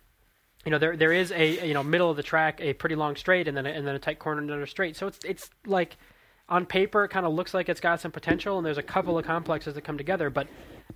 you 0.65 0.71
know 0.71 0.77
there 0.77 0.95
there 0.95 1.11
is 1.11 1.31
a 1.31 1.67
you 1.67 1.73
know 1.73 1.83
middle 1.83 2.09
of 2.09 2.15
the 2.17 2.23
track 2.23 2.61
a 2.61 2.73
pretty 2.73 2.95
long 2.95 3.15
straight 3.15 3.47
and 3.47 3.55
then 3.57 3.65
a, 3.65 3.69
and 3.69 3.85
then 3.85 3.95
a 3.95 3.99
tight 3.99 4.19
corner 4.19 4.41
and 4.41 4.49
another 4.49 4.65
straight. 4.65 4.95
So 4.95 5.07
it's 5.07 5.19
it's 5.25 5.49
like 5.65 5.97
on 6.49 6.65
paper 6.65 7.03
it 7.05 7.09
kind 7.09 7.25
of 7.25 7.33
looks 7.33 7.53
like 7.53 7.69
it's 7.69 7.81
got 7.81 7.99
some 7.99 8.11
potential 8.11 8.57
and 8.57 8.65
there's 8.65 8.77
a 8.77 8.83
couple 8.83 9.17
of 9.17 9.25
complexes 9.25 9.73
that 9.73 9.81
come 9.81 9.97
together, 9.97 10.29
but 10.29 10.47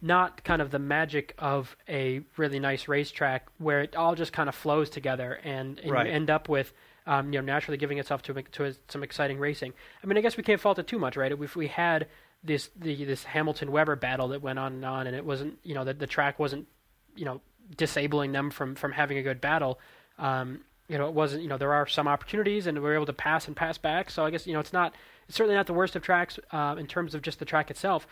not 0.01 0.43
kind 0.43 0.61
of 0.61 0.71
the 0.71 0.79
magic 0.79 1.33
of 1.37 1.75
a 1.89 2.21
really 2.37 2.59
nice 2.59 2.87
racetrack 2.87 3.47
where 3.57 3.81
it 3.81 3.95
all 3.95 4.15
just 4.15 4.31
kind 4.31 4.47
of 4.47 4.55
flows 4.55 4.89
together 4.89 5.39
and, 5.43 5.79
and 5.79 5.91
Right. 5.91 6.07
you 6.07 6.13
end 6.13 6.29
up 6.29 6.47
with 6.49 6.73
um, 7.05 7.33
you 7.33 7.39
know 7.39 7.45
naturally 7.45 7.77
giving 7.77 7.97
itself 7.97 8.21
to 8.23 8.33
to 8.33 8.73
some 8.89 9.03
exciting 9.03 9.39
racing. 9.39 9.73
I 10.03 10.07
mean, 10.07 10.17
I 10.17 10.21
guess 10.21 10.37
we 10.37 10.43
can't 10.43 10.61
fault 10.61 10.79
it 10.79 10.87
too 10.87 10.99
much, 10.99 11.15
right? 11.17 11.31
If 11.31 11.55
we 11.55 11.67
had 11.67 12.07
this 12.43 12.69
the 12.75 13.03
this 13.05 13.23
Hamilton 13.23 13.71
Webber 13.71 13.95
battle 13.95 14.27
that 14.29 14.41
went 14.41 14.59
on 14.59 14.73
and 14.73 14.85
on, 14.85 15.07
and 15.07 15.15
it 15.15 15.25
wasn't 15.25 15.57
you 15.63 15.73
know 15.73 15.83
the, 15.83 15.93
the 15.93 16.07
track 16.07 16.37
wasn't 16.37 16.67
you 17.15 17.25
know 17.25 17.41
disabling 17.75 18.31
them 18.31 18.49
from 18.49 18.75
from 18.75 18.91
having 18.93 19.17
a 19.17 19.23
good 19.23 19.41
battle. 19.41 19.79
Um, 20.17 20.61
you 20.87 20.97
know, 20.97 21.07
it 21.07 21.13
wasn't. 21.13 21.43
You 21.43 21.49
know, 21.49 21.57
there 21.57 21.73
are 21.73 21.85
some 21.87 22.07
opportunities, 22.07 22.67
and 22.67 22.77
we 22.77 22.83
were 22.83 22.95
able 22.95 23.05
to 23.07 23.13
pass 23.13 23.47
and 23.47 23.55
pass 23.55 23.77
back. 23.77 24.09
So 24.09 24.25
I 24.25 24.29
guess 24.29 24.47
you 24.47 24.53
know 24.53 24.59
it's 24.59 24.73
not. 24.73 24.93
It's 25.27 25.35
certainly 25.35 25.55
not 25.55 25.67
the 25.67 25.73
worst 25.73 25.95
of 25.95 26.01
tracks 26.01 26.39
uh, 26.51 26.75
in 26.79 26.87
terms 26.87 27.13
of 27.13 27.21
just 27.21 27.39
the 27.39 27.45
track 27.45 27.69
itself. 27.69 28.07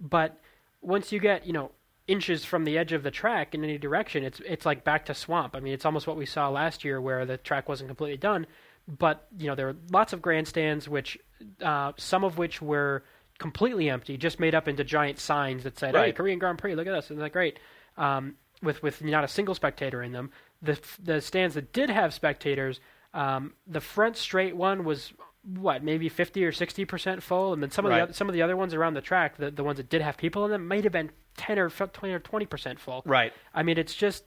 But 0.00 0.38
once 0.80 1.10
you 1.12 1.18
get 1.18 1.46
you 1.46 1.52
know 1.52 1.72
inches 2.06 2.44
from 2.44 2.64
the 2.64 2.78
edge 2.78 2.92
of 2.92 3.02
the 3.02 3.10
track 3.10 3.54
in 3.54 3.64
any 3.64 3.78
direction, 3.78 4.22
it's 4.24 4.40
it's 4.46 4.64
like 4.64 4.84
back 4.84 5.06
to 5.06 5.14
swamp. 5.14 5.56
I 5.56 5.60
mean, 5.60 5.72
it's 5.74 5.84
almost 5.84 6.06
what 6.06 6.16
we 6.16 6.26
saw 6.26 6.48
last 6.48 6.84
year, 6.84 7.00
where 7.00 7.24
the 7.26 7.36
track 7.36 7.68
wasn't 7.68 7.88
completely 7.88 8.16
done. 8.16 8.46
But 8.86 9.26
you 9.36 9.46
know, 9.48 9.54
there 9.54 9.66
were 9.66 9.76
lots 9.92 10.12
of 10.12 10.22
grandstands, 10.22 10.88
which 10.88 11.18
uh, 11.62 11.92
some 11.96 12.22
of 12.24 12.38
which 12.38 12.62
were 12.62 13.02
completely 13.38 13.88
empty, 13.90 14.16
just 14.16 14.38
made 14.38 14.54
up 14.54 14.68
into 14.68 14.84
giant 14.84 15.18
signs 15.18 15.64
that 15.64 15.78
said, 15.78 15.94
"Hey, 15.94 16.00
Right. 16.00 16.16
Korean 16.16 16.38
Grand 16.38 16.58
Prix, 16.58 16.74
look 16.74 16.86
at 16.86 16.94
us, 16.94 17.06
isn't 17.06 17.18
that 17.18 17.32
great?" 17.32 17.58
Um, 17.96 18.36
with 18.62 18.82
with 18.82 19.02
not 19.02 19.24
a 19.24 19.28
single 19.28 19.54
spectator 19.54 20.02
in 20.02 20.12
them. 20.12 20.30
The 20.62 20.78
the 21.02 21.20
stands 21.20 21.54
that 21.54 21.72
did 21.72 21.90
have 21.90 22.12
spectators, 22.14 22.80
um, 23.14 23.54
the 23.66 23.80
front 23.80 24.16
straight 24.16 24.56
one 24.56 24.84
was 24.84 25.12
what 25.42 25.82
maybe 25.82 26.08
fifty 26.08 26.44
or 26.44 26.52
sixty 26.52 26.84
percent 26.84 27.22
full, 27.22 27.52
and 27.52 27.62
then 27.62 27.70
some 27.70 27.86
of 27.86 27.90
Right. 27.90 27.96
the 27.98 28.02
other, 28.04 28.12
some 28.12 28.28
of 28.28 28.34
the 28.34 28.42
other 28.42 28.56
ones 28.56 28.74
around 28.74 28.94
the 28.94 29.00
track, 29.00 29.36
the 29.38 29.50
the 29.50 29.64
ones 29.64 29.78
that 29.78 29.88
did 29.88 30.02
have 30.02 30.16
people 30.16 30.44
in 30.44 30.50
them, 30.50 30.68
might 30.68 30.84
have 30.84 30.92
been 30.92 31.10
ten 31.36 31.58
or 31.58 31.70
twenty 31.70 32.12
or 32.12 32.18
twenty 32.18 32.46
percent 32.46 32.78
full. 32.78 33.02
Right. 33.06 33.32
I 33.54 33.62
mean, 33.62 33.78
it's 33.78 33.94
just 33.94 34.24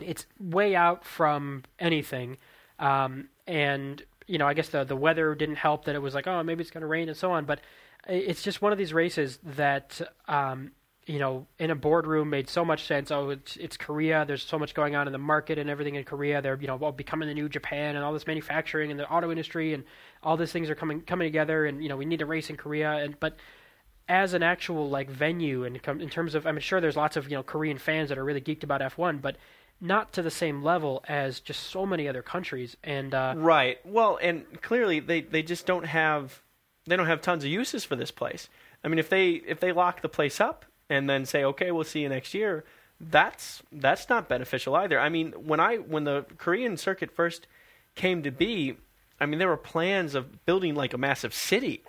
it's 0.00 0.26
way 0.40 0.74
out 0.74 1.04
from 1.04 1.62
anything, 1.78 2.38
um, 2.80 3.28
and 3.46 4.02
you 4.26 4.38
know, 4.38 4.48
I 4.48 4.54
guess 4.54 4.68
the 4.70 4.82
the 4.82 4.96
weather 4.96 5.34
didn't 5.36 5.56
help 5.56 5.84
that 5.84 5.94
it 5.94 6.00
was 6.02 6.14
like, 6.14 6.26
oh, 6.26 6.42
maybe 6.42 6.62
it's 6.62 6.70
going 6.70 6.82
to 6.82 6.88
rain 6.88 7.08
and 7.08 7.16
so 7.16 7.30
on. 7.30 7.44
But 7.44 7.60
it's 8.08 8.42
just 8.42 8.60
one 8.60 8.72
of 8.72 8.78
these 8.78 8.92
races 8.92 9.38
that 9.44 10.00
um, 10.26 10.72
you 11.06 11.18
know, 11.18 11.46
in 11.58 11.70
a 11.70 11.74
boardroom 11.74 12.30
made 12.30 12.48
so 12.48 12.64
much 12.64 12.86
sense. 12.86 13.10
Oh, 13.10 13.30
it's 13.30 13.56
it's 13.56 13.76
Korea. 13.76 14.24
There's 14.26 14.42
so 14.42 14.58
much 14.58 14.74
going 14.74 14.94
on 14.94 15.06
in 15.06 15.12
the 15.12 15.18
market 15.18 15.58
and 15.58 15.68
everything 15.68 15.96
in 15.96 16.04
Korea. 16.04 16.40
They're 16.40 16.58
you 16.60 16.68
know 16.68 16.78
all 16.78 16.92
becoming 16.92 17.28
the 17.28 17.34
new 17.34 17.48
Japan 17.48 17.96
and 17.96 18.04
all 18.04 18.12
this 18.12 18.26
manufacturing 18.26 18.90
and 18.90 19.00
the 19.00 19.10
auto 19.10 19.30
industry 19.30 19.74
and 19.74 19.84
all 20.22 20.36
these 20.36 20.52
things 20.52 20.70
are 20.70 20.74
coming 20.74 21.00
coming 21.00 21.26
together. 21.26 21.66
And 21.66 21.82
you 21.82 21.88
know, 21.88 21.96
we 21.96 22.04
need 22.04 22.20
to 22.20 22.26
race 22.26 22.50
in 22.50 22.56
Korea. 22.56 22.92
And 22.92 23.18
but 23.18 23.36
as 24.08 24.34
an 24.34 24.42
actual 24.42 24.90
like 24.90 25.10
venue 25.10 25.64
and 25.64 25.76
in 25.76 26.08
terms 26.08 26.34
of 26.34 26.46
I'm 26.46 26.58
sure 26.60 26.80
there's 26.80 26.96
lots 26.96 27.16
of 27.16 27.24
you 27.28 27.36
know 27.36 27.42
Korean 27.42 27.78
fans 27.78 28.08
that 28.10 28.18
are 28.18 28.24
really 28.24 28.40
geeked 28.40 28.62
about 28.62 28.80
F1, 28.80 29.20
but 29.20 29.36
not 29.80 30.12
to 30.12 30.22
the 30.22 30.30
same 30.30 30.62
level 30.62 31.04
as 31.08 31.40
just 31.40 31.64
so 31.64 31.84
many 31.84 32.08
other 32.08 32.22
countries. 32.22 32.76
And 32.84 33.12
uh, 33.12 33.34
Right. 33.36 33.78
Well, 33.84 34.18
and 34.22 34.44
clearly 34.62 35.00
they, 35.00 35.22
they 35.22 35.42
just 35.42 35.66
don't 35.66 35.86
have 35.86 36.40
they 36.86 36.96
don't 36.96 37.06
have 37.06 37.20
tons 37.20 37.42
of 37.42 37.50
uses 37.50 37.84
for 37.84 37.96
this 37.96 38.12
place. 38.12 38.48
I 38.84 38.88
mean, 38.88 39.00
if 39.00 39.08
they 39.08 39.30
if 39.30 39.58
they 39.58 39.72
lock 39.72 40.00
the 40.00 40.08
place 40.08 40.40
up 40.40 40.64
and 40.92 41.08
then 41.08 41.24
say, 41.24 41.42
okay, 41.42 41.70
we'll 41.70 41.84
see 41.84 42.00
you 42.00 42.08
next 42.10 42.34
year, 42.34 42.64
that's 43.00 43.62
that's 43.72 44.08
not 44.08 44.28
beneficial 44.28 44.76
either. 44.76 45.00
I 45.00 45.08
mean, 45.08 45.32
when 45.32 45.58
I 45.58 45.76
when 45.76 46.04
the 46.04 46.26
Korean 46.36 46.76
circuit 46.76 47.10
first 47.10 47.46
came 47.94 48.22
to 48.22 48.30
be, 48.30 48.76
I 49.18 49.26
mean, 49.26 49.38
there 49.38 49.48
were 49.48 49.56
plans 49.56 50.14
of 50.14 50.44
building 50.44 50.74
like 50.74 50.92
a 50.92 50.98
massive 50.98 51.34
city 51.34 51.82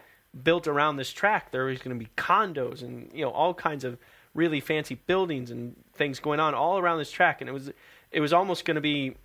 built 0.44 0.68
around 0.68 0.96
this 0.96 1.12
track. 1.12 1.52
There 1.52 1.66
was 1.66 1.80
going 1.80 1.98
to 1.98 2.04
be 2.04 2.10
condos 2.18 2.82
and 2.82 3.12
you 3.14 3.24
know 3.24 3.32
all 3.32 3.54
kinds 3.54 3.84
of 3.84 3.98
really 4.34 4.62
fancy 4.62 4.96
buildings 4.96 5.52
and 5.52 5.76
things 5.94 6.20
going 6.20 6.40
on 6.40 6.56
all 6.56 6.80
around 6.80 6.98
this 6.98 7.12
track, 7.12 7.42
and 7.42 7.50
it 7.50 7.54
was 7.54 7.72
it 8.12 8.22
was 8.22 8.32
almost 8.32 8.64
going 8.64 8.76
to 8.76 8.82
be 8.82 9.16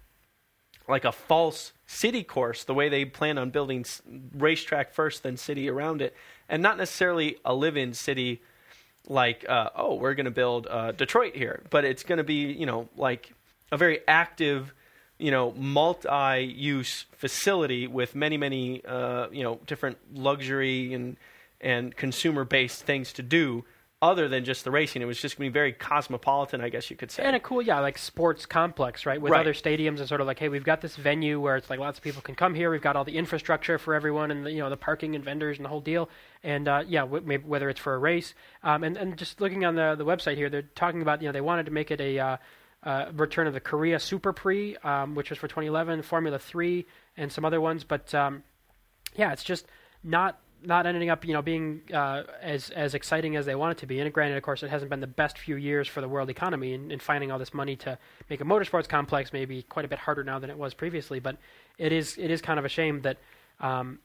like 0.88 1.04
a 1.04 1.12
false 1.12 1.72
city 1.86 2.24
course, 2.24 2.64
the 2.64 2.74
way 2.74 2.88
they 2.88 3.04
plan 3.04 3.38
on 3.38 3.50
building 3.50 3.84
racetrack 4.34 4.92
first, 4.92 5.22
then 5.22 5.36
city 5.36 5.68
around 5.68 6.02
it, 6.02 6.14
and 6.48 6.62
not 6.62 6.78
necessarily 6.78 7.36
a 7.44 7.54
live-in 7.54 7.92
city 7.92 8.40
like, 9.08 9.44
uh, 9.48 9.70
oh, 9.74 9.94
we're 9.94 10.14
going 10.14 10.26
to 10.26 10.30
build 10.30 10.66
uh, 10.68 10.92
Detroit 10.92 11.34
here, 11.34 11.62
but 11.70 11.84
it's 11.84 12.02
going 12.02 12.18
to 12.18 12.24
be, 12.24 12.52
you 12.52 12.66
know, 12.66 12.88
like 12.96 13.32
a 13.72 13.76
very 13.76 14.00
active, 14.06 14.72
you 15.18 15.30
know, 15.30 15.52
multi-use 15.52 17.06
facility 17.12 17.86
with 17.86 18.14
many, 18.14 18.36
many, 18.36 18.84
uh, 18.84 19.28
you 19.32 19.42
know, 19.42 19.58
different 19.66 19.98
luxury 20.14 20.94
and 20.94 21.16
and 21.60 21.96
consumer-based 21.96 22.84
things 22.84 23.12
to 23.14 23.22
do. 23.22 23.64
Other 24.00 24.28
than 24.28 24.44
just 24.44 24.62
the 24.62 24.70
racing, 24.70 25.02
it 25.02 25.06
was 25.06 25.20
just 25.20 25.36
going 25.36 25.48
to 25.48 25.50
be 25.50 25.52
very 25.52 25.72
cosmopolitan, 25.72 26.60
I 26.60 26.68
guess 26.68 26.88
you 26.88 26.94
could 26.96 27.10
say. 27.10 27.24
and 27.24 27.34
a 27.34 27.40
cool 27.40 27.60
yeah 27.60 27.80
like 27.80 27.98
sports 27.98 28.46
complex 28.46 29.04
right 29.04 29.20
with 29.20 29.32
Right. 29.32 29.40
other 29.40 29.52
stadiums 29.52 29.98
and 29.98 30.06
sort 30.06 30.20
of 30.20 30.26
like 30.28 30.38
hey 30.38 30.48
we've 30.48 30.62
got 30.62 30.80
this 30.80 30.94
venue 30.94 31.40
where 31.40 31.56
it's 31.56 31.68
like 31.68 31.80
lots 31.80 31.98
of 31.98 32.04
people 32.04 32.22
can 32.22 32.36
come 32.36 32.54
here 32.54 32.70
we've 32.70 32.80
got 32.80 32.94
all 32.94 33.02
the 33.02 33.16
infrastructure 33.18 33.76
for 33.76 33.94
everyone 33.94 34.30
and 34.30 34.46
the, 34.46 34.52
you 34.52 34.58
know 34.60 34.70
the 34.70 34.76
parking 34.76 35.16
and 35.16 35.24
vendors 35.24 35.56
and 35.58 35.64
the 35.64 35.68
whole 35.68 35.80
deal 35.80 36.08
and 36.44 36.68
uh, 36.68 36.84
yeah 36.86 37.00
w- 37.00 37.24
maybe 37.26 37.42
whether 37.44 37.68
it's 37.68 37.80
for 37.80 37.94
a 37.94 37.98
race 37.98 38.34
um, 38.62 38.84
and 38.84 38.96
and 38.96 39.16
just 39.16 39.40
looking 39.40 39.64
on 39.64 39.74
the 39.74 39.96
the 39.96 40.04
website 40.04 40.36
here 40.36 40.48
they're 40.48 40.62
talking 40.76 41.02
about 41.02 41.20
you 41.20 41.26
know 41.26 41.32
they 41.32 41.40
wanted 41.40 41.66
to 41.66 41.72
make 41.72 41.90
it 41.90 42.00
a 42.00 42.20
uh, 42.20 42.36
uh, 42.84 43.06
return 43.14 43.48
of 43.48 43.52
the 43.52 43.60
Korea 43.60 43.98
Super 43.98 44.32
Prix 44.32 44.76
um, 44.84 45.16
which 45.16 45.30
was 45.30 45.40
for 45.40 45.48
2011 45.48 46.02
Formula 46.02 46.38
3 46.38 46.86
and 47.16 47.32
some 47.32 47.44
other 47.44 47.60
ones 47.60 47.82
but 47.82 48.14
um, 48.14 48.44
yeah, 49.16 49.32
it's 49.32 49.42
just 49.42 49.66
not 50.04 50.38
not 50.62 50.86
ending 50.86 51.10
up 51.10 51.24
you 51.24 51.32
know 51.32 51.42
being 51.42 51.82
uh, 51.92 52.24
as 52.40 52.70
as 52.70 52.94
exciting 52.94 53.36
as 53.36 53.46
they 53.46 53.54
want 53.54 53.72
it 53.72 53.80
to 53.80 53.86
be. 53.86 54.00
And 54.00 54.12
granted, 54.12 54.36
of 54.36 54.42
course, 54.42 54.62
it 54.62 54.70
hasn't 54.70 54.90
been 54.90 55.00
the 55.00 55.06
best 55.06 55.38
few 55.38 55.56
years 55.56 55.88
for 55.88 56.00
the 56.00 56.08
world 56.08 56.30
economy, 56.30 56.74
and, 56.74 57.00
finding 57.02 57.30
all 57.30 57.38
this 57.38 57.54
money 57.54 57.76
to 57.76 57.98
make 58.28 58.40
a 58.40 58.44
motorsports 58.44 58.88
complex 58.88 59.32
may 59.32 59.44
be 59.44 59.62
quite 59.62 59.84
a 59.84 59.88
bit 59.88 59.98
harder 59.98 60.24
now 60.24 60.38
than 60.38 60.50
it 60.50 60.58
was 60.58 60.74
previously. 60.74 61.20
But 61.20 61.36
it 61.78 61.92
is 61.92 62.16
it 62.18 62.30
is 62.30 62.42
kind 62.42 62.58
of 62.58 62.64
a 62.64 62.68
shame 62.68 63.02
that. 63.02 63.18
Um, 63.60 64.00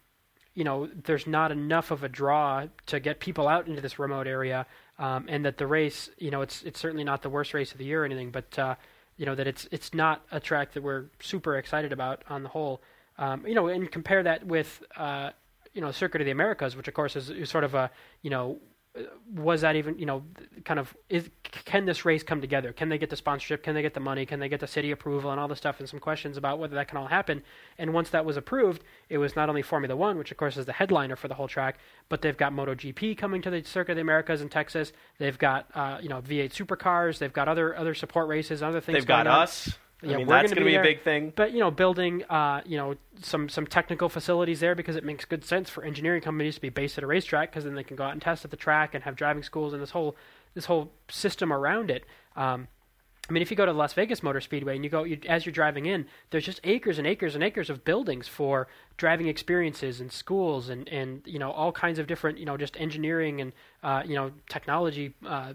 you 0.56 0.64
know, 0.64 0.88
there's 1.06 1.26
not 1.26 1.52
enough 1.52 1.90
of 1.90 2.04
a 2.04 2.08
draw 2.10 2.68
to 2.86 3.00
get 3.00 3.20
people 3.20 3.48
out 3.48 3.68
into 3.68 3.82
this 3.82 3.98
remote 3.98 4.28
area, 4.28 4.68
um, 5.00 5.26
and 5.28 5.46
that 5.46 5.58
the 5.58 5.66
race, 5.66 6.12
you 6.20 6.30
know, 6.30 6.42
it's 6.42 6.62
it's 6.62 6.80
certainly 6.80 7.04
not 7.04 7.24
the 7.24 7.30
worst 7.30 7.56
race 7.56 7.72
of 7.72 7.80
the 7.80 7.86
year 7.86 8.04
or 8.04 8.06
anything, 8.06 8.30
but 8.30 8.60
uh, 8.60 8.76
you 9.18 9.26
know 9.26 9.36
that 9.36 9.48
it's 9.48 9.68
it's 9.72 9.94
not 9.94 10.24
a 10.32 10.40
track 10.40 10.74
that 10.74 10.84
we're 10.84 11.06
super 11.20 11.58
excited 11.58 11.92
about 11.92 12.24
on 12.30 12.44
the 12.44 12.50
whole. 12.50 12.82
Um, 13.18 13.46
you 13.46 13.54
know, 13.54 13.68
and 13.68 13.92
compare 13.92 14.24
that 14.24 14.46
with 14.46 14.82
uh, 14.96 15.32
you 15.74 15.82
know 15.82 15.92
Circuit 15.92 16.22
of 16.22 16.26
the 16.26 16.32
Americas, 16.32 16.76
which 16.76 16.88
of 16.88 16.94
course 16.94 17.16
is, 17.16 17.30
is 17.30 17.50
sort 17.50 17.64
of 17.64 17.74
a 17.76 17.92
you 18.22 18.30
know 18.30 18.60
was 19.34 19.62
that 19.62 19.76
even 19.76 19.98
you 19.98 20.06
know 20.06 20.24
kind 20.66 20.80
of 20.80 20.96
is 21.10 21.28
can 21.66 21.86
this 21.86 22.06
race 22.06 22.22
come 22.22 22.42
together? 22.42 22.72
Can 22.72 22.90
they 22.90 23.00
get 23.00 23.10
the 23.10 23.16
sponsorship? 23.16 23.64
Can 23.64 23.74
they 23.74 23.82
get 23.82 23.96
the 23.96 24.00
money? 24.00 24.26
Can 24.26 24.40
they 24.40 24.50
get 24.50 24.60
the 24.60 24.68
city 24.68 24.92
approval 24.92 25.32
and 25.32 25.40
all 25.40 25.48
this 25.48 25.58
stuff 25.58 25.80
and 25.80 25.90
some 25.90 26.00
questions 26.00 26.38
about 26.38 26.60
whether 26.60 26.76
that 26.76 26.90
can 26.90 26.98
all 26.98 27.08
happen? 27.08 27.42
And 27.80 27.92
once 27.92 28.12
that 28.12 28.24
was 28.24 28.38
approved 28.38 28.84
it 29.10 29.18
was 29.18 29.36
not 29.36 29.50
only 29.50 29.64
formula 29.64 29.96
one 29.96 30.20
which 30.20 30.30
of 30.30 30.38
course 30.38 30.58
is 30.58 30.68
the 30.68 30.74
headliner 30.74 31.16
for 31.16 31.28
the 31.28 31.34
whole 31.34 31.48
track 31.48 31.80
but 32.08 32.22
they've 32.22 32.38
got 32.38 32.54
MotoGP 32.54 33.18
coming 33.18 33.42
to 33.42 33.50
the 33.50 33.64
Circuit 33.64 33.94
of 33.94 33.96
the 33.96 34.02
Americas 34.02 34.42
in 34.42 34.50
Texas. 34.50 34.94
They've 35.18 35.38
got 35.40 35.68
uh, 35.74 35.98
you 36.00 36.10
know 36.10 36.22
V8 36.22 36.52
supercars. 36.52 37.18
They've 37.18 37.34
got 37.34 37.48
other 37.48 37.76
other 37.76 37.96
support 37.96 38.28
races 38.28 38.62
other 38.62 38.80
things 38.80 38.98
They've 38.98 39.08
got 39.08 39.26
on. 39.26 39.42
us. 39.42 39.76
I 40.04 40.08
Yeah, 40.08 40.18
mean, 40.18 40.28
that's 40.28 40.52
gonna 40.52 40.66
be 40.66 40.72
be 40.72 40.76
a 40.76 40.82
big 40.82 41.02
thing. 41.04 41.32
but 41.36 41.54
you 41.54 41.60
know 41.60 41.72
building 41.72 42.24
uh, 42.30 42.62
you 42.66 42.78
know 42.78 42.96
some 43.22 43.48
some 43.50 43.66
technical 43.66 44.10
facilities 44.10 44.60
there 44.60 44.76
because 44.76 44.96
it 44.96 45.04
makes 45.04 45.26
good 45.26 45.44
sense 45.46 45.70
for 45.70 45.84
engineering 45.84 46.22
companies 46.22 46.56
to 46.56 46.62
be 46.62 46.70
based 46.70 46.98
at 46.98 47.04
a 47.04 47.08
racetrack 47.08 47.52
because 47.52 47.64
then 47.64 47.76
they 47.76 47.84
can 47.84 47.96
go 47.96 48.04
out 48.04 48.12
and 48.14 48.22
test 48.22 48.44
at 48.46 48.52
the 48.52 48.58
track 48.58 48.94
and 48.96 49.04
have 49.04 49.16
driving 49.16 49.44
schools 49.44 49.74
and 49.74 49.82
this 49.82 49.92
whole 49.92 50.16
this 50.54 50.66
whole 50.66 50.92
system 51.10 51.52
around 51.54 51.90
it. 51.90 52.04
Um, 52.36 52.68
I 53.30 53.32
mean, 53.32 53.42
if 53.42 53.50
you 53.52 53.56
go 53.56 53.66
to 53.66 53.72
Las 53.72 53.94
Vegas 53.94 54.22
Motor 54.22 54.42
Speedway 54.42 54.76
and 54.76 54.84
you 54.84 54.90
go 54.90 55.04
you, 55.06 55.18
as 55.30 55.46
you're 55.46 55.54
driving 55.54 55.86
in, 55.86 56.06
there's 56.32 56.44
just 56.46 56.60
acres 56.66 56.98
and 56.98 57.08
acres 57.08 57.36
and 57.36 57.44
acres 57.44 57.70
of 57.70 57.86
buildings 57.86 58.28
for 58.28 58.68
driving 58.98 59.28
experiences 59.30 60.02
and 60.02 60.12
schools 60.12 60.68
and 60.68 60.90
and 60.90 61.22
you 61.26 61.40
know 61.40 61.52
all 61.52 61.72
kinds 61.72 62.00
of 62.00 62.08
different 62.08 62.38
you 62.38 62.46
know 62.46 62.58
just 62.58 62.76
engineering 62.78 63.40
and 63.40 63.54
uh, 63.84 64.04
you 64.06 64.16
know 64.16 64.32
technology. 64.50 65.14
Uh, 65.26 65.54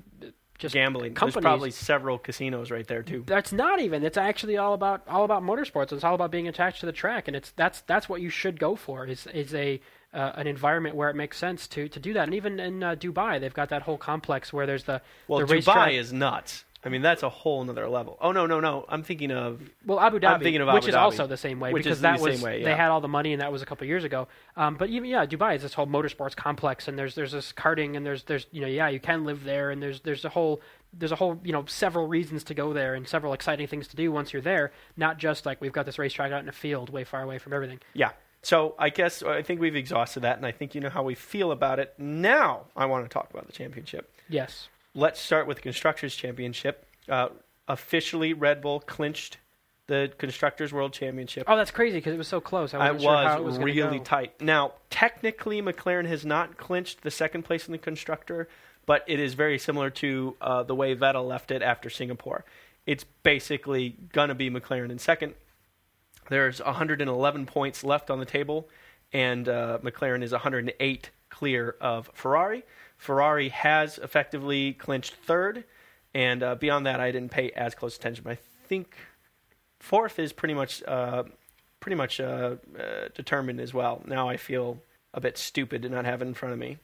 just 0.59 0.74
Gambling. 0.74 1.14
There's 1.14 1.36
probably 1.36 1.70
several 1.70 2.18
casinos 2.18 2.70
right 2.70 2.86
there 2.86 3.02
too. 3.02 3.22
That's 3.26 3.52
not 3.52 3.80
even. 3.80 4.04
It's 4.04 4.18
actually 4.18 4.56
all 4.56 4.74
about 4.74 5.02
all 5.09 5.24
about 5.24 5.42
motorsports. 5.42 5.92
It's 5.92 6.04
all 6.04 6.14
about 6.14 6.30
being 6.30 6.48
attached 6.48 6.80
to 6.80 6.86
the 6.86 6.92
track, 6.92 7.28
and 7.28 7.36
it's 7.36 7.52
that's 7.52 7.80
that's 7.82 8.09
what 8.09 8.20
you 8.20 8.28
should 8.28 8.59
go 8.59 8.76
for. 8.76 9.06
Is 9.06 9.26
is 9.28 9.54
a 9.54 9.80
uh, 10.12 10.32
an 10.34 10.46
environment 10.46 10.96
where 10.96 11.11
it 11.11 11.16
makes 11.16 11.38
sense 11.38 11.66
to 11.68 11.88
to 11.88 12.00
do 12.00 12.12
that. 12.14 12.24
And 12.24 12.34
even 12.34 12.59
in 12.59 12.82
uh, 12.82 12.94
Dubai, 12.96 13.40
they've 13.40 13.54
got 13.54 13.68
that 13.70 13.82
whole 13.82 13.98
complex 13.98 14.52
where 14.52 14.66
there's 14.66 14.84
the 14.84 15.00
Well, 15.28 15.40
the 15.40 15.44
Dubai 15.46 15.50
racetrack. 15.50 15.92
is 15.92 16.12
nuts. 16.12 16.64
I 16.85 16.91
mean, 16.91 17.03
that's 17.03 17.24
a 17.24 17.29
whole 17.29 17.64
nother 17.64 17.89
level. 17.89 18.16
Oh 18.20 18.31
no, 18.31 18.47
no, 18.47 18.61
no. 18.61 18.85
I'm 18.89 19.03
thinking 19.03 19.33
of 19.33 19.61
Well, 19.85 19.99
Abu 19.99 20.20
Dhabi, 20.20 20.35
I'm 20.35 20.41
thinking 20.41 20.61
of 20.61 20.68
which 20.68 20.85
Abu 20.85 20.89
is 20.89 20.95
Dhabi, 20.95 21.01
also 21.01 21.26
the 21.26 21.37
same 21.37 21.59
way 21.59 21.72
because 21.72 22.03
that 22.03 22.20
was 22.20 22.41
way, 22.41 22.62
they 22.62 22.74
had 22.74 22.91
all 22.91 23.01
the 23.01 23.09
money 23.09 23.33
and 23.33 23.43
that 23.43 23.51
was 23.51 23.62
a 23.62 23.66
couple 23.66 23.85
of 23.85 23.89
years 23.89 24.05
ago. 24.05 24.29
Um, 24.57 24.76
but 24.76 24.89
even 24.89 25.11
yeah, 25.11 25.26
Dubai 25.26 25.57
is 25.57 25.62
this 25.62 25.74
whole 25.74 25.89
motorsports 25.89 26.37
complex 26.37 26.87
and 26.87 26.99
there's 26.99 27.14
there's 27.16 27.33
this 27.33 27.53
karting 27.53 27.97
and 27.97 28.07
there's 28.07 28.22
there's 28.24 28.47
you 28.53 28.61
know 28.61 28.68
yeah 28.68 28.89
you 28.89 29.01
can 29.01 29.24
live 29.24 29.43
there 29.45 29.70
and 29.70 29.83
there's 29.83 30.01
there's 30.03 30.24
a 30.24 30.29
whole 30.29 30.61
there's 30.93 31.12
a 31.12 31.16
whole 31.16 31.41
you 31.43 31.53
know 31.53 31.64
several 31.66 32.07
reasons 32.07 32.45
to 32.45 32.55
go 32.55 32.72
there 32.72 32.95
and 32.95 33.09
several 33.09 33.33
exciting 33.33 33.66
things 33.66 33.89
to 33.89 33.97
do 33.97 34.12
once 34.12 34.33
you're 34.33 34.41
there. 34.43 34.70
Not 34.97 35.18
just 35.18 35.47
like 35.47 35.61
we've 35.61 35.72
got 35.72 35.85
this 35.85 35.99
racetrack 35.99 36.31
out 36.31 36.43
in 36.43 36.49
a 36.49 36.53
field 36.53 36.91
way 36.91 37.03
far 37.05 37.22
away 37.22 37.39
from 37.39 37.53
everything. 37.53 37.81
yeah. 37.95 38.11
So 38.41 38.76
I 38.79 38.91
guess 38.91 39.24
I 39.24 39.43
think 39.43 39.61
we've 39.61 39.74
exhausted 39.74 40.20
that, 40.20 40.37
and 40.37 40.47
I 40.47 40.53
think 40.53 40.76
you 40.76 40.81
know 40.81 40.91
how 40.91 41.03
we 41.03 41.16
feel 41.16 41.51
about 41.51 41.81
it. 41.81 41.93
Now 41.99 42.66
I 42.76 42.87
want 42.87 43.05
to 43.05 43.09
talk 43.09 43.31
about 43.33 43.49
the 43.49 43.53
championship. 43.53 44.09
Yes. 44.29 44.68
Let's 44.95 45.20
start 45.20 45.47
with 45.47 45.59
the 45.59 45.62
constructors' 45.62 46.14
championship. 46.14 46.86
Uh, 47.09 47.28
officially, 47.66 48.32
Red 48.32 48.61
Bull 48.61 48.80
clinched 48.80 49.39
the 49.86 50.12
constructors' 50.18 50.72
world 50.72 50.93
championship. 50.93 51.45
Oh, 51.47 51.57
that's 51.57 51.70
crazy 51.70 51.99
because 51.99 52.14
it 52.14 52.18
was 52.18 52.28
so 52.28 52.41
close. 52.41 52.74
I 52.74 52.89
It 52.89 52.95
wasn't 52.95 53.03
sure 53.03 53.16
how 53.16 53.39
it 53.39 53.45
was, 53.45 53.59
was 53.59 53.64
really 53.64 53.99
go. 53.99 54.05
tight. 54.05 54.41
Now, 54.41 54.72
technically, 54.91 55.62
McLaren 55.62 56.07
has 56.07 56.24
not 56.24 56.57
clinched 56.57 57.03
the 57.03 57.11
second 57.11 57.43
place 57.45 57.66
in 57.66 57.72
the 57.72 57.78
constructor, 57.78 58.49
but 58.86 59.03
it 59.07 59.18
is 59.18 59.34
very 59.34 59.59
similar 59.59 59.91
to 59.91 60.36
uh, 60.41 60.62
the 60.62 60.74
way 60.74 60.95
Vettel 60.95 61.26
left 61.26 61.51
it 61.51 61.62
after 61.62 61.91
Singapore. 61.91 62.45
It's 62.86 63.05
basically 63.22 63.97
going 64.12 64.28
to 64.28 64.34
be 64.34 64.51
McLaren 64.51 64.91
in 64.91 64.99
second. 64.99 65.34
There's 66.28 66.61
111 66.62 67.47
points 67.47 67.82
left 67.82 68.11
on 68.11 68.18
the 68.18 68.26
table, 68.26 68.68
and 69.12 69.49
uh, 69.49 69.78
McLaren 69.82 70.22
is 70.22 70.32
108 70.32 71.11
clear 71.30 71.76
of 71.80 72.11
Ferrari. 72.12 72.62
Ferrari 72.99 73.49
has 73.49 73.96
effectively 73.99 74.74
clinched 74.74 75.14
third, 75.14 75.64
and 76.12 76.42
uh, 76.42 76.55
beyond 76.57 76.84
that, 76.86 77.01
I 77.01 77.12
didn't 77.12 77.30
pay 77.30 77.51
as 77.53 77.74
close 77.74 77.96
attention. 77.96 78.24
But 78.24 78.32
I 78.32 78.38
think 78.66 78.94
fourth 79.78 80.18
is 80.18 80.32
pretty 80.32 80.55
much 80.55 80.82
uh, 80.82 81.22
pretty 81.80 81.94
much 81.94 82.20
uh, 82.20 82.57
uh, 82.78 83.09
determined 83.14 83.61
as 83.61 83.72
well. 83.72 84.03
Now 84.05 84.28
I 84.28 84.36
feel 84.36 84.82
a 85.14 85.20
bit 85.20 85.38
stupid 85.38 85.82
to 85.82 85.88
not 85.88 86.05
have 86.05 86.20
it 86.20 86.26
in 86.26 86.34
front 86.34 86.53
of 86.53 86.59
me. 86.59 86.78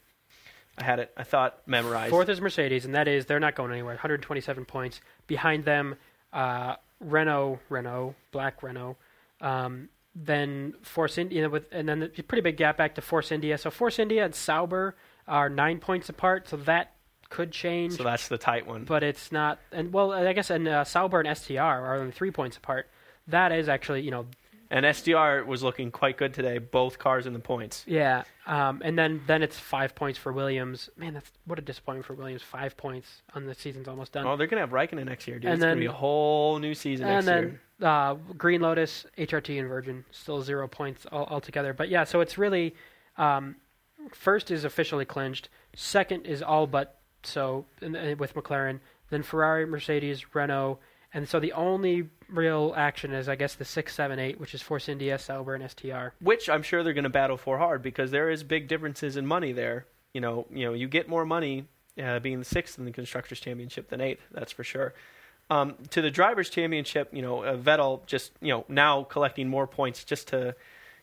I 0.78 0.84
had 0.84 1.00
it. 1.00 1.12
I 1.16 1.24
thought 1.24 1.58
memorized. 1.66 2.10
Fourth 2.10 2.28
is 2.28 2.40
Mercedes, 2.40 2.84
and 2.84 2.94
that 2.94 3.08
is 3.08 3.26
they're 3.26 3.40
not 3.40 3.54
going 3.54 3.72
anywhere. 3.72 3.94
127 3.94 4.64
points 4.64 5.00
behind 5.26 5.64
them. 5.64 5.96
Uh, 6.32 6.76
Renault, 7.00 7.60
Renault, 7.68 8.14
Black 8.32 8.62
Renault. 8.62 8.96
Um, 9.40 9.88
then 10.14 10.74
Force 10.82 11.18
India 11.18 11.48
with, 11.48 11.66
and 11.72 11.88
then 11.88 12.02
a 12.02 12.22
pretty 12.22 12.42
big 12.42 12.56
gap 12.56 12.76
back 12.76 12.94
to 12.94 13.00
Force 13.00 13.32
India. 13.32 13.58
So 13.58 13.70
Force 13.70 13.98
India 13.98 14.24
and 14.24 14.34
Sauber 14.34 14.96
are 15.28 15.48
nine 15.48 15.78
points 15.78 16.08
apart. 16.08 16.48
So 16.48 16.56
that 16.58 16.92
could 17.30 17.50
change, 17.52 17.94
so 17.94 18.04
that's 18.04 18.28
the 18.28 18.38
tight 18.38 18.66
one. 18.66 18.84
but 18.84 19.02
it's 19.02 19.32
not. 19.32 19.58
And 19.72 19.92
well, 19.92 20.12
I 20.12 20.32
guess 20.32 20.50
and 20.50 20.68
uh, 20.68 20.84
Sauber 20.84 21.20
and 21.20 21.36
STR 21.36 21.58
are 21.60 21.96
only 21.96 22.12
three 22.12 22.30
points 22.30 22.56
apart. 22.56 22.88
That 23.28 23.50
is 23.52 23.68
actually, 23.68 24.02
you 24.02 24.10
know, 24.10 24.26
And 24.70 24.84
STR 24.94 25.42
was 25.44 25.62
looking 25.62 25.90
quite 25.90 26.16
good 26.18 26.34
today. 26.34 26.58
Both 26.58 26.98
cars 26.98 27.26
in 27.26 27.32
the 27.32 27.38
points. 27.38 27.84
Yeah, 27.86 28.24
um, 28.46 28.82
and 28.84 28.96
then 28.98 29.22
then 29.26 29.42
it's 29.42 29.58
five 29.58 29.94
points 29.94 30.18
for 30.18 30.32
Williams. 30.32 30.90
Man, 30.96 31.14
that's 31.14 31.30
what 31.46 31.58
a 31.58 31.62
disappointment 31.62 32.06
for 32.06 32.14
Williams. 32.14 32.42
Five 32.42 32.76
points 32.76 33.22
on 33.34 33.46
the 33.46 33.54
season's 33.54 33.88
almost 33.88 34.12
done. 34.12 34.26
Oh, 34.26 34.36
they're 34.36 34.46
gonna 34.46 34.60
have 34.60 34.70
Raikkonen 34.70 35.06
next 35.06 35.26
year, 35.26 35.38
dude. 35.38 35.46
And 35.50 35.54
it's 35.54 35.64
gonna 35.64 35.76
be 35.80 35.86
a 35.86 35.92
whole 35.92 36.58
new 36.58 36.74
season 36.74 37.06
and 37.06 37.14
next 37.16 37.26
then 37.26 37.60
year. 37.80 37.88
uh, 37.88 38.14
Green 38.36 38.60
Lotus, 38.60 39.06
HRT, 39.18 39.58
and 39.58 39.68
Virgin 39.68 40.04
still 40.12 40.40
zero 40.42 40.68
points 40.68 41.06
all, 41.10 41.24
altogether. 41.26 41.72
But 41.72 41.88
yeah, 41.88 42.04
so 42.04 42.20
it's 42.20 42.36
really 42.38 42.74
um, 43.16 43.56
first 44.12 44.50
is 44.50 44.64
officially 44.64 45.04
clinched. 45.04 45.48
Second 45.74 46.26
is 46.26 46.42
all 46.42 46.66
but 46.66 46.98
so 47.22 47.66
with 47.80 48.34
McLaren. 48.34 48.80
Then 49.10 49.22
Ferrari, 49.22 49.66
Mercedes, 49.66 50.34
Renault, 50.34 50.78
and 51.12 51.28
so 51.28 51.38
the 51.38 51.52
only 51.52 52.10
real 52.28 52.74
action 52.76 53.12
is 53.12 53.28
I 53.28 53.36
guess 53.36 53.54
the 53.54 53.64
six, 53.64 53.94
seven, 53.94 54.18
eight, 54.18 54.40
which 54.40 54.54
is 54.54 54.62
Force 54.62 54.88
India, 54.88 55.18
Sauber, 55.18 55.54
and 55.54 55.70
STR. 55.70 56.08
Which 56.20 56.48
I'm 56.48 56.62
sure 56.62 56.82
they're 56.82 56.92
gonna 56.92 57.08
battle 57.08 57.36
for 57.36 57.58
hard 57.58 57.82
because 57.82 58.10
there 58.10 58.30
is 58.30 58.42
big 58.42 58.66
differences 58.66 59.16
in 59.16 59.26
money 59.26 59.52
there. 59.52 59.86
You 60.12 60.20
know, 60.20 60.46
you 60.50 60.66
know, 60.66 60.72
you 60.72 60.88
get 60.88 61.08
more 61.08 61.24
money 61.24 61.66
uh, 62.02 62.18
being 62.18 62.40
the 62.40 62.44
sixth 62.44 62.78
in 62.78 62.84
the 62.84 62.90
constructors' 62.90 63.40
championship 63.40 63.88
than 63.88 64.00
eighth. 64.00 64.22
That's 64.32 64.52
for 64.52 64.64
sure. 64.64 64.94
Um, 65.50 65.74
to 65.90 66.00
the 66.00 66.10
drivers' 66.10 66.50
championship, 66.50 67.10
you 67.12 67.22
know, 67.22 67.44
uh, 67.44 67.56
Vettel 67.56 68.04
just 68.06 68.32
you 68.40 68.48
know 68.48 68.64
now 68.68 69.04
collecting 69.04 69.48
more 69.48 69.66
points 69.66 70.02
just 70.02 70.28
to 70.28 70.56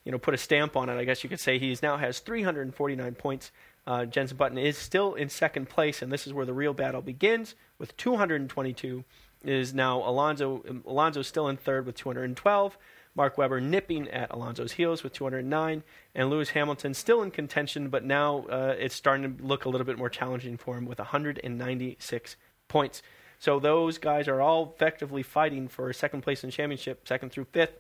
you 0.06 0.12
know 0.12 0.18
put 0.18 0.34
a 0.34 0.38
stamp 0.38 0.76
on 0.76 0.89
it. 0.89 0.97
I 0.97 1.04
guess 1.04 1.24
you 1.24 1.30
could 1.30 1.39
say 1.39 1.60
he's 1.60 1.82
now 1.82 1.97
has 1.97 2.20
349 2.20 3.16
points. 3.16 3.52
Uh, 3.88 4.06
Jenson 4.06 4.38
Button 4.38 4.58
is 4.58 4.78
still 4.78 5.16
in 5.16 5.30
second 5.30 5.70
place, 5.70 6.02
and 6.02 6.12
this 6.12 6.28
is 6.28 6.34
where 6.34 6.45
the 6.45 6.54
real 6.54 6.74
battle 6.74 7.02
begins 7.02 7.56
with 7.78 7.95
222. 7.97 9.04
Is 9.43 9.74
now 9.74 10.08
Alonso. 10.08 10.64
Alonso's 10.86 11.28
still 11.28 11.47
in 11.47 11.58
third 11.58 11.88
with 11.88 11.95
212. 11.95 12.78
Mark 13.16 13.38
Webber 13.38 13.60
nipping 13.60 14.08
at 14.10 14.32
Alonso's 14.32 14.74
heels 14.74 15.04
with 15.04 15.14
209, 15.14 15.84
and 16.16 16.30
Lewis 16.30 16.52
Hamilton 16.52 16.93
still 16.93 17.22
in 17.22 17.32
contention, 17.32 17.89
but 17.89 18.06
now 18.06 18.45
uh, 18.49 18.76
it's 18.78 18.95
starting 18.95 19.38
to 19.38 19.43
look 19.43 19.66
a 19.66 19.70
little 19.70 19.86
bit 19.86 19.97
more 19.97 20.10
challenging 20.10 20.58
for 20.58 20.78
him 20.78 20.86
with 20.86 20.99
196 20.99 22.36
points. 22.68 23.02
So 23.38 23.60
those 23.60 23.97
guys 23.97 24.28
are 24.28 24.39
all 24.39 24.72
effectively 24.74 25.24
fighting 25.24 25.68
for 25.68 25.91
second 25.91 26.22
place 26.22 26.43
in 26.43 26.52
championship, 26.52 27.08
second 27.08 27.32
through 27.32 27.45
fifth. 27.45 27.80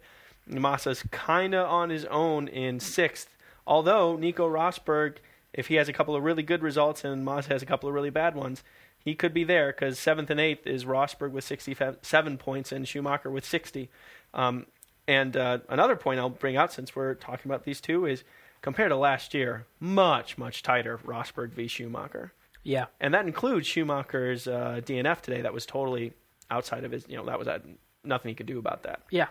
Massa's 0.59 1.03
kind 1.11 1.53
of 1.53 1.69
on 1.69 1.89
his 1.89 2.05
own 2.05 2.47
in 2.47 2.79
sixth, 2.79 3.35
although 3.65 4.17
Nico 4.17 4.49
Rosberg, 4.49 5.17
if 5.53 5.67
he 5.67 5.75
has 5.75 5.87
a 5.87 5.93
couple 5.93 6.15
of 6.15 6.23
really 6.23 6.43
good 6.43 6.63
results 6.63 7.03
and 7.03 7.23
Massa 7.23 7.49
has 7.49 7.61
a 7.61 7.65
couple 7.65 7.87
of 7.87 7.95
really 7.95 8.09
bad 8.09 8.35
ones, 8.35 8.63
he 9.03 9.15
could 9.15 9.33
be 9.33 9.43
there 9.43 9.71
because 9.71 9.97
seventh 9.97 10.29
and 10.29 10.39
eighth 10.39 10.67
is 10.67 10.85
Rosberg 10.85 11.31
with 11.31 11.43
67 11.43 12.37
points 12.37 12.71
and 12.71 12.87
Schumacher 12.87 13.31
with 13.31 13.45
60. 13.45 13.89
Um, 14.33 14.67
and 15.07 15.35
uh, 15.35 15.59
another 15.69 15.95
point 15.95 16.19
I'll 16.19 16.29
bring 16.29 16.55
out 16.55 16.71
since 16.71 16.95
we're 16.95 17.15
talking 17.15 17.49
about 17.49 17.63
these 17.63 17.81
two 17.81 18.05
is 18.05 18.23
compared 18.61 18.91
to 18.91 18.95
last 18.95 19.33
year, 19.33 19.65
much, 19.79 20.37
much 20.37 20.61
tighter 20.61 20.99
Rosberg 20.99 21.51
v. 21.51 21.67
Schumacher. 21.67 22.33
Yeah, 22.63 22.85
And 22.99 23.13
that 23.15 23.25
includes 23.25 23.67
Schumacher's 23.67 24.47
uh, 24.47 24.81
DNF 24.85 25.21
today. 25.21 25.41
That 25.41 25.51
was 25.53 25.65
totally 25.65 26.13
outside 26.51 26.83
of 26.83 26.91
his, 26.91 27.07
you 27.09 27.17
know, 27.17 27.25
that 27.25 27.39
was 27.39 27.47
uh, 27.47 27.57
nothing 28.03 28.29
he 28.29 28.35
could 28.35 28.45
do 28.45 28.59
about 28.59 28.83
that. 28.83 29.01
yeah, 29.09 29.27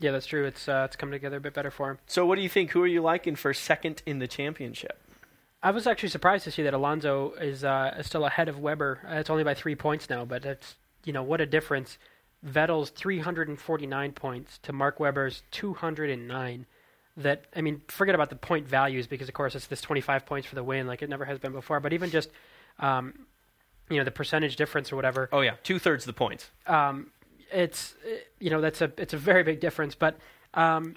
yeah. 0.00 0.10
That's 0.12 0.26
true. 0.26 0.44
It's 0.46 0.68
uh, 0.68 0.82
it's 0.86 0.96
come 0.96 1.10
together 1.10 1.36
a 1.36 1.40
bit 1.40 1.54
better 1.54 1.70
for 1.70 1.90
him. 1.90 1.98
So, 2.06 2.24
what 2.26 2.36
do 2.36 2.42
you 2.42 2.48
think? 2.48 2.70
Who 2.72 2.82
are 2.82 2.86
you 2.86 3.00
liking 3.02 3.36
for 3.36 3.52
second 3.54 4.02
in 4.06 4.18
the 4.18 4.28
championship? 4.28 4.98
I 5.62 5.70
was 5.70 5.86
actually 5.86 6.10
surprised 6.10 6.44
to 6.44 6.50
see 6.50 6.62
that 6.62 6.74
Alonso 6.74 7.32
is 7.40 7.64
uh, 7.64 7.94
is 7.98 8.06
still 8.06 8.24
ahead 8.26 8.48
of 8.48 8.58
Webber. 8.58 9.00
Uh, 9.08 9.14
it's 9.16 9.30
only 9.30 9.44
by 9.44 9.54
three 9.54 9.74
points 9.74 10.08
now, 10.10 10.24
but 10.24 10.44
it's 10.44 10.76
you 11.04 11.12
know 11.12 11.22
what 11.22 11.40
a 11.40 11.46
difference. 11.46 11.98
Vettel's 12.46 12.90
349 12.90 14.12
points 14.12 14.58
to 14.58 14.72
Mark 14.72 15.00
Webber's 15.00 15.42
209. 15.50 16.66
That 17.16 17.46
I 17.56 17.62
mean, 17.62 17.80
forget 17.88 18.14
about 18.14 18.28
the 18.28 18.36
point 18.36 18.68
values 18.68 19.06
because 19.06 19.26
of 19.28 19.34
course 19.34 19.54
it's 19.54 19.66
this 19.66 19.80
25 19.80 20.26
points 20.26 20.46
for 20.46 20.54
the 20.54 20.62
win, 20.62 20.86
like 20.86 21.00
it 21.02 21.08
never 21.08 21.24
has 21.24 21.38
been 21.38 21.52
before. 21.52 21.80
But 21.80 21.94
even 21.94 22.10
just 22.10 22.28
um, 22.78 23.26
you 23.88 23.96
know 23.96 24.04
the 24.04 24.10
percentage 24.10 24.56
difference 24.56 24.92
or 24.92 24.96
whatever, 24.96 25.30
Oh 25.32 25.40
yeah, 25.40 25.54
two 25.62 25.78
thirds 25.78 26.04
the 26.04 26.12
points. 26.12 26.50
um, 26.66 27.10
it's 27.52 27.94
uh, 28.06 28.16
you 28.38 28.50
know 28.50 28.60
that's 28.60 28.80
a 28.80 28.92
it's 28.98 29.14
a 29.14 29.18
very 29.18 29.42
big 29.42 29.60
difference. 29.60 29.94
But 29.94 30.18
um, 30.54 30.96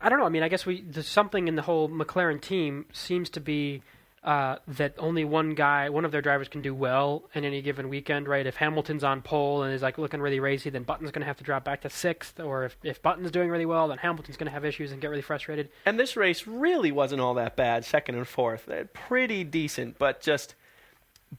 I 0.00 0.08
don't 0.08 0.18
know. 0.18 0.26
I 0.26 0.30
mean, 0.30 0.42
I 0.42 0.48
guess 0.48 0.66
we 0.66 0.82
there's 0.82 1.08
something 1.08 1.48
in 1.48 1.56
the 1.56 1.62
whole 1.62 1.88
McLaren 1.88 2.40
team 2.40 2.86
seems 2.92 3.30
to 3.30 3.40
be 3.40 3.82
uh, 4.22 4.56
that 4.68 4.94
only 4.98 5.24
one 5.24 5.54
guy, 5.54 5.88
one 5.88 6.04
of 6.04 6.12
their 6.12 6.20
drivers, 6.20 6.48
can 6.48 6.60
do 6.60 6.74
well 6.74 7.24
in 7.34 7.44
any 7.44 7.62
given 7.62 7.88
weekend, 7.88 8.28
right? 8.28 8.46
If 8.46 8.56
Hamilton's 8.56 9.02
on 9.02 9.22
pole 9.22 9.62
and 9.62 9.72
is 9.72 9.80
like 9.80 9.96
looking 9.96 10.20
really 10.20 10.40
racy, 10.40 10.68
then 10.68 10.82
Button's 10.82 11.10
going 11.10 11.22
to 11.22 11.26
have 11.26 11.38
to 11.38 11.44
drop 11.44 11.64
back 11.64 11.80
to 11.82 11.90
sixth, 11.90 12.38
or 12.38 12.64
if 12.64 12.76
if 12.82 13.02
Button's 13.02 13.30
doing 13.30 13.48
really 13.50 13.66
well, 13.66 13.88
then 13.88 13.98
Hamilton's 13.98 14.36
going 14.36 14.46
to 14.48 14.52
have 14.52 14.64
issues 14.64 14.92
and 14.92 15.00
get 15.00 15.08
really 15.08 15.22
frustrated. 15.22 15.70
And 15.86 15.98
this 15.98 16.16
race 16.16 16.46
really 16.46 16.92
wasn't 16.92 17.20
all 17.20 17.34
that 17.34 17.56
bad, 17.56 17.84
second 17.84 18.16
and 18.16 18.28
fourth. 18.28 18.66
They're 18.66 18.84
pretty 18.84 19.44
decent, 19.44 19.98
but 19.98 20.20
just 20.20 20.54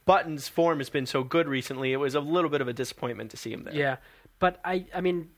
Button's 0.05 0.47
form 0.47 0.77
has 0.79 0.89
been 0.89 1.05
so 1.05 1.23
good 1.23 1.47
recently, 1.47 1.91
it 1.91 1.97
was 1.97 2.15
a 2.15 2.21
little 2.21 2.49
bit 2.49 2.61
of 2.61 2.67
a 2.67 2.73
disappointment 2.73 3.31
to 3.31 3.37
see 3.37 3.51
him 3.51 3.63
there. 3.63 3.75
Yeah, 3.75 3.97
but 4.41 4.59
I, 4.65 4.85
I 4.93 4.99
mean, 4.99 5.29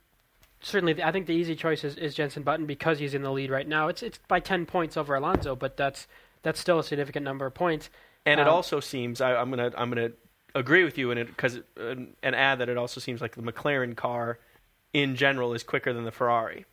certainly, 0.62 1.04
I 1.04 1.12
think 1.12 1.28
the 1.28 1.34
easy 1.34 1.56
choice 1.56 1.84
is, 1.84 1.95
is 1.97 2.16
Jenson 2.16 2.41
Button 2.41 2.66
because 2.66 2.97
he's 2.97 3.14
in 3.14 3.22
the 3.22 3.32
lead 3.32 3.51
right 3.51 3.68
now. 3.68 3.88
It's 3.89 4.01
it's 4.01 4.18
by 4.28 4.39
ten 4.39 4.66
points 4.66 4.97
over 4.97 5.14
Alonso, 5.14 5.56
but 5.56 5.78
that's 5.78 6.08
that's 6.41 6.60
still 6.60 6.80
a 6.80 6.84
significant 6.84 7.24
number 7.24 7.45
of 7.45 7.54
points. 7.54 7.91
And 8.26 8.39
it 8.39 8.47
Um, 8.47 8.54
also 8.54 8.80
seems 8.80 9.22
I, 9.22 9.36
I'm 9.36 9.51
gonna 9.51 9.72
I'm 9.78 9.89
gonna 9.89 10.12
agree 10.56 10.84
with 10.84 10.97
you 10.97 11.12
in 11.12 11.18
it 11.20 11.28
because 11.28 11.60
and 11.78 12.16
add 12.24 12.60
that 12.60 12.70
it 12.70 12.78
also 12.78 12.99
seems 12.99 13.22
like 13.22 13.36
the 13.36 13.41
McLaren 13.43 13.95
car 13.95 14.39
in 14.93 15.16
general 15.16 15.54
is 15.54 15.64
quicker 15.64 15.91
than 15.93 16.04
the 16.06 16.12
Ferrari, 16.12 16.66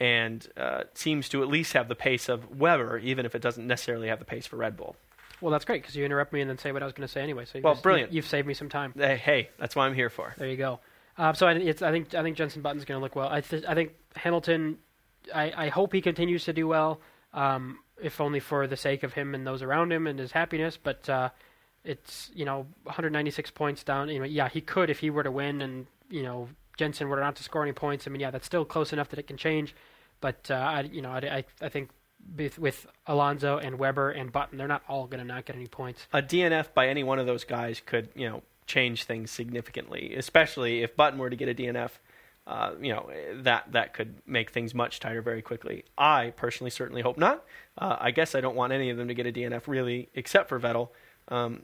and 0.00 0.46
uh, 0.56 0.82
seems 0.94 1.28
to 1.28 1.42
at 1.42 1.48
least 1.48 1.74
have 1.74 1.88
the 1.88 1.94
pace 1.94 2.28
of 2.28 2.58
Webber, 2.58 2.98
even 2.98 3.26
if 3.26 3.34
it 3.34 3.42
doesn't 3.42 3.66
necessarily 3.66 4.08
have 4.08 4.18
the 4.18 4.24
pace 4.24 4.46
for 4.46 4.56
Red 4.56 4.76
Bull. 4.76 4.96
Well, 5.42 5.50
that's 5.50 5.64
great 5.64 5.82
because 5.82 5.96
you 5.96 6.04
interrupt 6.04 6.32
me 6.32 6.40
and 6.42 6.50
then 6.50 6.58
say 6.58 6.70
what 6.72 6.82
I 6.82 6.86
was 6.86 6.92
going 6.92 7.06
to 7.06 7.12
say 7.12 7.22
anyway. 7.22 7.46
So 7.46 7.56
you 7.58 7.64
Well, 7.64 7.72
just- 7.74 7.82
brilliant. 7.82 8.12
You, 8.12 8.20
have 8.20 8.28
saved 8.28 8.46
me 8.46 8.52
some 8.52 8.68
time. 8.68 8.92
Hey, 8.94 9.16
hey, 9.16 9.48
that's 9.58 9.74
what 9.74 9.84
I'm 9.84 9.94
here 9.94 10.10
for. 10.10 10.34
There 10.36 10.48
you 10.48 10.56
go. 10.58 10.80
Uh, 11.20 11.34
so 11.34 11.46
I, 11.46 11.52
it's, 11.52 11.82
I 11.82 11.90
think 11.90 12.14
I 12.14 12.22
think 12.22 12.38
Jenson 12.38 12.62
Button's 12.62 12.86
going 12.86 12.98
to 12.98 13.02
look 13.02 13.14
well. 13.14 13.28
I, 13.28 13.42
th- 13.42 13.64
I 13.68 13.74
think 13.74 13.92
Hamilton. 14.16 14.78
I, 15.34 15.52
I 15.54 15.68
hope 15.68 15.92
he 15.92 16.00
continues 16.00 16.46
to 16.46 16.54
do 16.54 16.66
well, 16.66 16.98
um, 17.34 17.80
if 18.02 18.22
only 18.22 18.40
for 18.40 18.66
the 18.66 18.76
sake 18.76 19.02
of 19.02 19.12
him 19.12 19.34
and 19.34 19.46
those 19.46 19.60
around 19.60 19.92
him 19.92 20.06
and 20.06 20.18
his 20.18 20.32
happiness. 20.32 20.78
But 20.82 21.06
uh, 21.10 21.28
it's 21.84 22.30
you 22.34 22.46
know 22.46 22.66
196 22.84 23.50
points 23.50 23.84
down. 23.84 24.08
You 24.08 24.20
know, 24.20 24.24
yeah, 24.24 24.48
he 24.48 24.62
could 24.62 24.88
if 24.88 25.00
he 25.00 25.10
were 25.10 25.22
to 25.22 25.30
win 25.30 25.60
and 25.60 25.86
you 26.08 26.22
know 26.22 26.48
Jenson 26.78 27.10
were 27.10 27.20
not 27.20 27.36
to 27.36 27.42
score 27.42 27.64
any 27.64 27.72
points. 27.72 28.06
I 28.06 28.10
mean, 28.10 28.22
yeah, 28.22 28.30
that's 28.30 28.46
still 28.46 28.64
close 28.64 28.94
enough 28.94 29.10
that 29.10 29.18
it 29.18 29.26
can 29.26 29.36
change. 29.36 29.74
But 30.22 30.50
uh, 30.50 30.54
I, 30.54 30.80
you 30.80 31.02
know, 31.02 31.10
I, 31.10 31.18
I, 31.18 31.44
I 31.60 31.68
think 31.68 31.90
with, 32.34 32.58
with 32.58 32.86
Alonso 33.06 33.58
and 33.58 33.78
Webber 33.78 34.10
and 34.10 34.32
Button, 34.32 34.56
they're 34.56 34.68
not 34.68 34.82
all 34.88 35.06
going 35.06 35.20
to 35.20 35.26
not 35.26 35.44
get 35.44 35.56
any 35.56 35.66
points. 35.66 36.06
a 36.14 36.22
DNF 36.22 36.72
by 36.72 36.88
any 36.88 37.02
one 37.02 37.18
of 37.18 37.26
those 37.26 37.44
guys 37.44 37.82
could, 37.84 38.08
you 38.14 38.28
know, 38.28 38.42
change 38.70 39.04
things 39.04 39.30
significantly. 39.30 40.14
Especially 40.14 40.82
if 40.82 40.96
Button 40.96 41.18
were 41.18 41.28
to 41.28 41.36
get 41.36 41.48
a 41.48 41.54
DNF, 41.54 41.90
uh, 42.46 42.72
you 42.80 42.92
know, 42.92 43.10
that 43.42 43.72
that 43.72 43.92
could 43.92 44.14
make 44.26 44.50
things 44.50 44.74
much 44.74 45.00
tighter 45.00 45.22
very 45.22 45.42
quickly. 45.42 45.84
I 45.98 46.32
personally 46.36 46.70
certainly 46.70 47.02
hope 47.02 47.18
not. 47.18 47.44
Uh, 47.76 47.96
I 48.00 48.10
guess 48.12 48.34
I 48.34 48.40
don't 48.40 48.56
want 48.56 48.72
any 48.72 48.90
of 48.90 48.96
them 48.96 49.08
to 49.08 49.14
get 49.14 49.26
a 49.26 49.32
DNF 49.32 49.66
really, 49.66 50.08
except 50.14 50.48
for 50.48 50.58
Vettel, 50.58 50.88
um, 51.28 51.62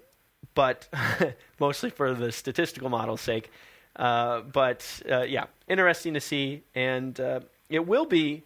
but 0.55 0.89
mostly 1.61 1.91
for 1.91 2.13
the 2.13 2.33
statistical 2.33 2.89
model's 2.89 3.21
sake. 3.21 3.51
Uh, 3.95 4.41
but 4.41 5.03
uh, 5.11 5.23
yeah, 5.23 5.47
interesting 5.69 6.15
to 6.15 6.21
see, 6.21 6.63
and 6.75 7.19
uh, 7.19 7.41
it 7.69 7.87
will 7.87 8.05
be 8.05 8.43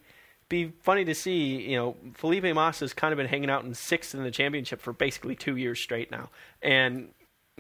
be 0.49 0.73
funny 0.83 1.05
to 1.05 1.15
see. 1.15 1.63
You 1.63 1.77
know, 1.77 1.97
Felipe 2.15 2.45
Massa 2.45 2.85
has 2.85 2.93
kind 2.93 3.13
of 3.13 3.17
been 3.17 3.27
hanging 3.27 3.51
out 3.51 3.65
in 3.65 3.75
sixth 3.75 4.15
in 4.15 4.23
the 4.23 4.31
championship 4.31 4.81
for 4.81 4.93
basically 4.93 5.35
two 5.35 5.57
years 5.57 5.81
straight 5.81 6.11
now, 6.11 6.31
and 6.63 7.09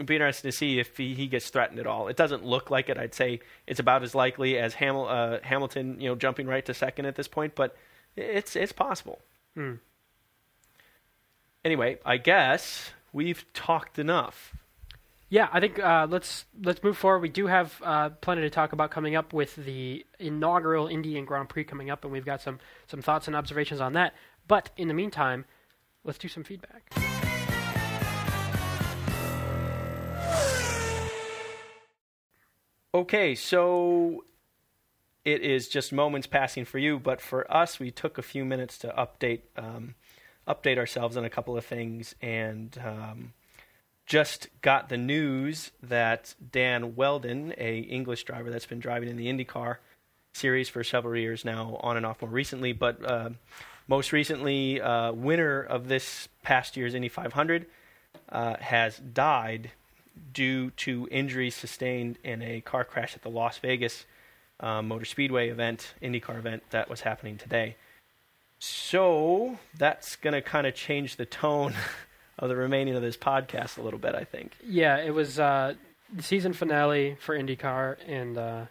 it'd 0.00 0.06
be 0.06 0.14
interesting 0.14 0.50
to 0.50 0.56
see 0.56 0.78
if 0.78 0.96
he, 0.96 1.12
he 1.14 1.26
gets 1.26 1.50
threatened 1.50 1.78
at 1.78 1.86
all. 1.86 2.08
It 2.08 2.16
doesn't 2.16 2.42
look 2.42 2.70
like 2.70 2.88
it. 2.88 2.96
I'd 2.96 3.12
say 3.12 3.40
it's 3.66 3.80
about 3.80 4.02
as 4.02 4.14
likely 4.14 4.56
as 4.56 4.74
Hamil, 4.74 5.06
uh, 5.10 5.40
Hamilton, 5.42 6.00
you 6.00 6.08
know, 6.08 6.14
jumping 6.14 6.46
right 6.46 6.64
to 6.64 6.72
second 6.72 7.04
at 7.04 7.16
this 7.16 7.28
point, 7.28 7.54
but 7.54 7.76
it's 8.16 8.56
it's 8.56 8.72
possible. 8.72 9.20
Hmm. 9.54 9.74
Anyway, 11.66 11.98
I 12.02 12.16
guess 12.16 12.92
we've 13.12 13.44
talked 13.52 13.98
enough. 13.98 14.54
Yeah, 15.28 15.48
I 15.52 15.60
think 15.60 15.78
uh, 15.78 16.06
let's 16.08 16.46
let's 16.62 16.82
move 16.82 16.96
forward. 16.96 17.20
We 17.20 17.28
do 17.28 17.46
have 17.46 17.74
uh, 17.84 18.08
plenty 18.08 18.40
to 18.40 18.50
talk 18.50 18.72
about 18.72 18.90
coming 18.90 19.16
up 19.16 19.34
with 19.34 19.54
the 19.54 20.06
inaugural 20.18 20.86
Indian 20.86 21.26
Grand 21.26 21.50
Prix 21.50 21.64
coming 21.64 21.90
up, 21.90 22.04
and 22.04 22.12
we've 22.12 22.24
got 22.24 22.40
some 22.40 22.58
some 22.86 23.02
thoughts 23.02 23.26
and 23.26 23.36
observations 23.36 23.82
on 23.82 23.92
that. 23.92 24.14
But 24.48 24.70
in 24.78 24.88
the 24.88 24.94
meantime, 24.94 25.44
let's 26.04 26.18
do 26.18 26.28
some 26.28 26.42
feedback. 26.42 26.90
Okay, 32.92 33.36
so 33.36 34.24
it 35.24 35.42
is 35.42 35.68
just 35.68 35.92
moments 35.92 36.26
passing 36.26 36.64
for 36.64 36.78
you, 36.78 36.98
but 36.98 37.20
for 37.20 37.50
us, 37.52 37.78
we 37.78 37.92
took 37.92 38.18
a 38.18 38.22
few 38.22 38.44
minutes 38.44 38.78
to 38.78 38.88
update 38.88 39.42
um, 39.56 39.94
update 40.48 40.76
ourselves 40.76 41.16
on 41.16 41.24
a 41.24 41.30
couple 41.30 41.56
of 41.56 41.64
things, 41.64 42.16
and 42.20 42.76
um, 42.84 43.32
just 44.06 44.48
got 44.60 44.88
the 44.88 44.96
news 44.96 45.70
that 45.80 46.34
Dan 46.50 46.96
Wheldon, 46.96 47.54
a 47.58 47.78
English 47.78 48.24
driver 48.24 48.50
that's 48.50 48.66
been 48.66 48.80
driving 48.80 49.08
in 49.08 49.16
the 49.16 49.28
IndyCar 49.28 49.76
series 50.32 50.68
for 50.68 50.82
several 50.82 51.16
years 51.16 51.44
now, 51.44 51.78
on 51.84 51.96
and 51.96 52.04
off 52.04 52.20
more 52.20 52.30
recently, 52.30 52.72
but 52.72 53.04
uh, 53.08 53.30
most 53.86 54.12
recently, 54.12 54.80
uh, 54.80 55.12
winner 55.12 55.62
of 55.62 55.86
this 55.86 56.26
past 56.42 56.76
year's 56.76 56.94
Indy 56.94 57.08
500, 57.08 57.66
uh, 58.30 58.56
has 58.58 58.98
died 58.98 59.70
due 60.32 60.70
to 60.72 61.08
injuries 61.10 61.54
sustained 61.54 62.18
in 62.24 62.42
a 62.42 62.60
car 62.60 62.84
crash 62.84 63.14
at 63.14 63.22
the 63.22 63.30
Las 63.30 63.58
Vegas 63.58 64.04
um, 64.60 64.88
Motor 64.88 65.04
Speedway 65.04 65.48
event, 65.48 65.94
IndyCar 66.02 66.38
event 66.38 66.62
that 66.70 66.88
was 66.88 67.00
happening 67.00 67.38
today. 67.38 67.76
So 68.58 69.58
that's 69.76 70.16
going 70.16 70.34
to 70.34 70.42
kind 70.42 70.66
of 70.66 70.74
change 70.74 71.16
the 71.16 71.24
tone 71.24 71.74
of 72.38 72.48
the 72.48 72.56
remaining 72.56 72.94
of 72.94 73.02
this 73.02 73.16
podcast 73.16 73.78
a 73.78 73.82
little 73.82 73.98
bit, 73.98 74.14
I 74.14 74.24
think. 74.24 74.56
Yeah, 74.64 74.98
it 74.98 75.14
was 75.14 75.38
uh, 75.38 75.74
the 76.14 76.22
season 76.22 76.52
finale 76.52 77.16
for 77.20 77.36
IndyCar, 77.36 77.96
and 78.06 78.36
uh, 78.36 78.64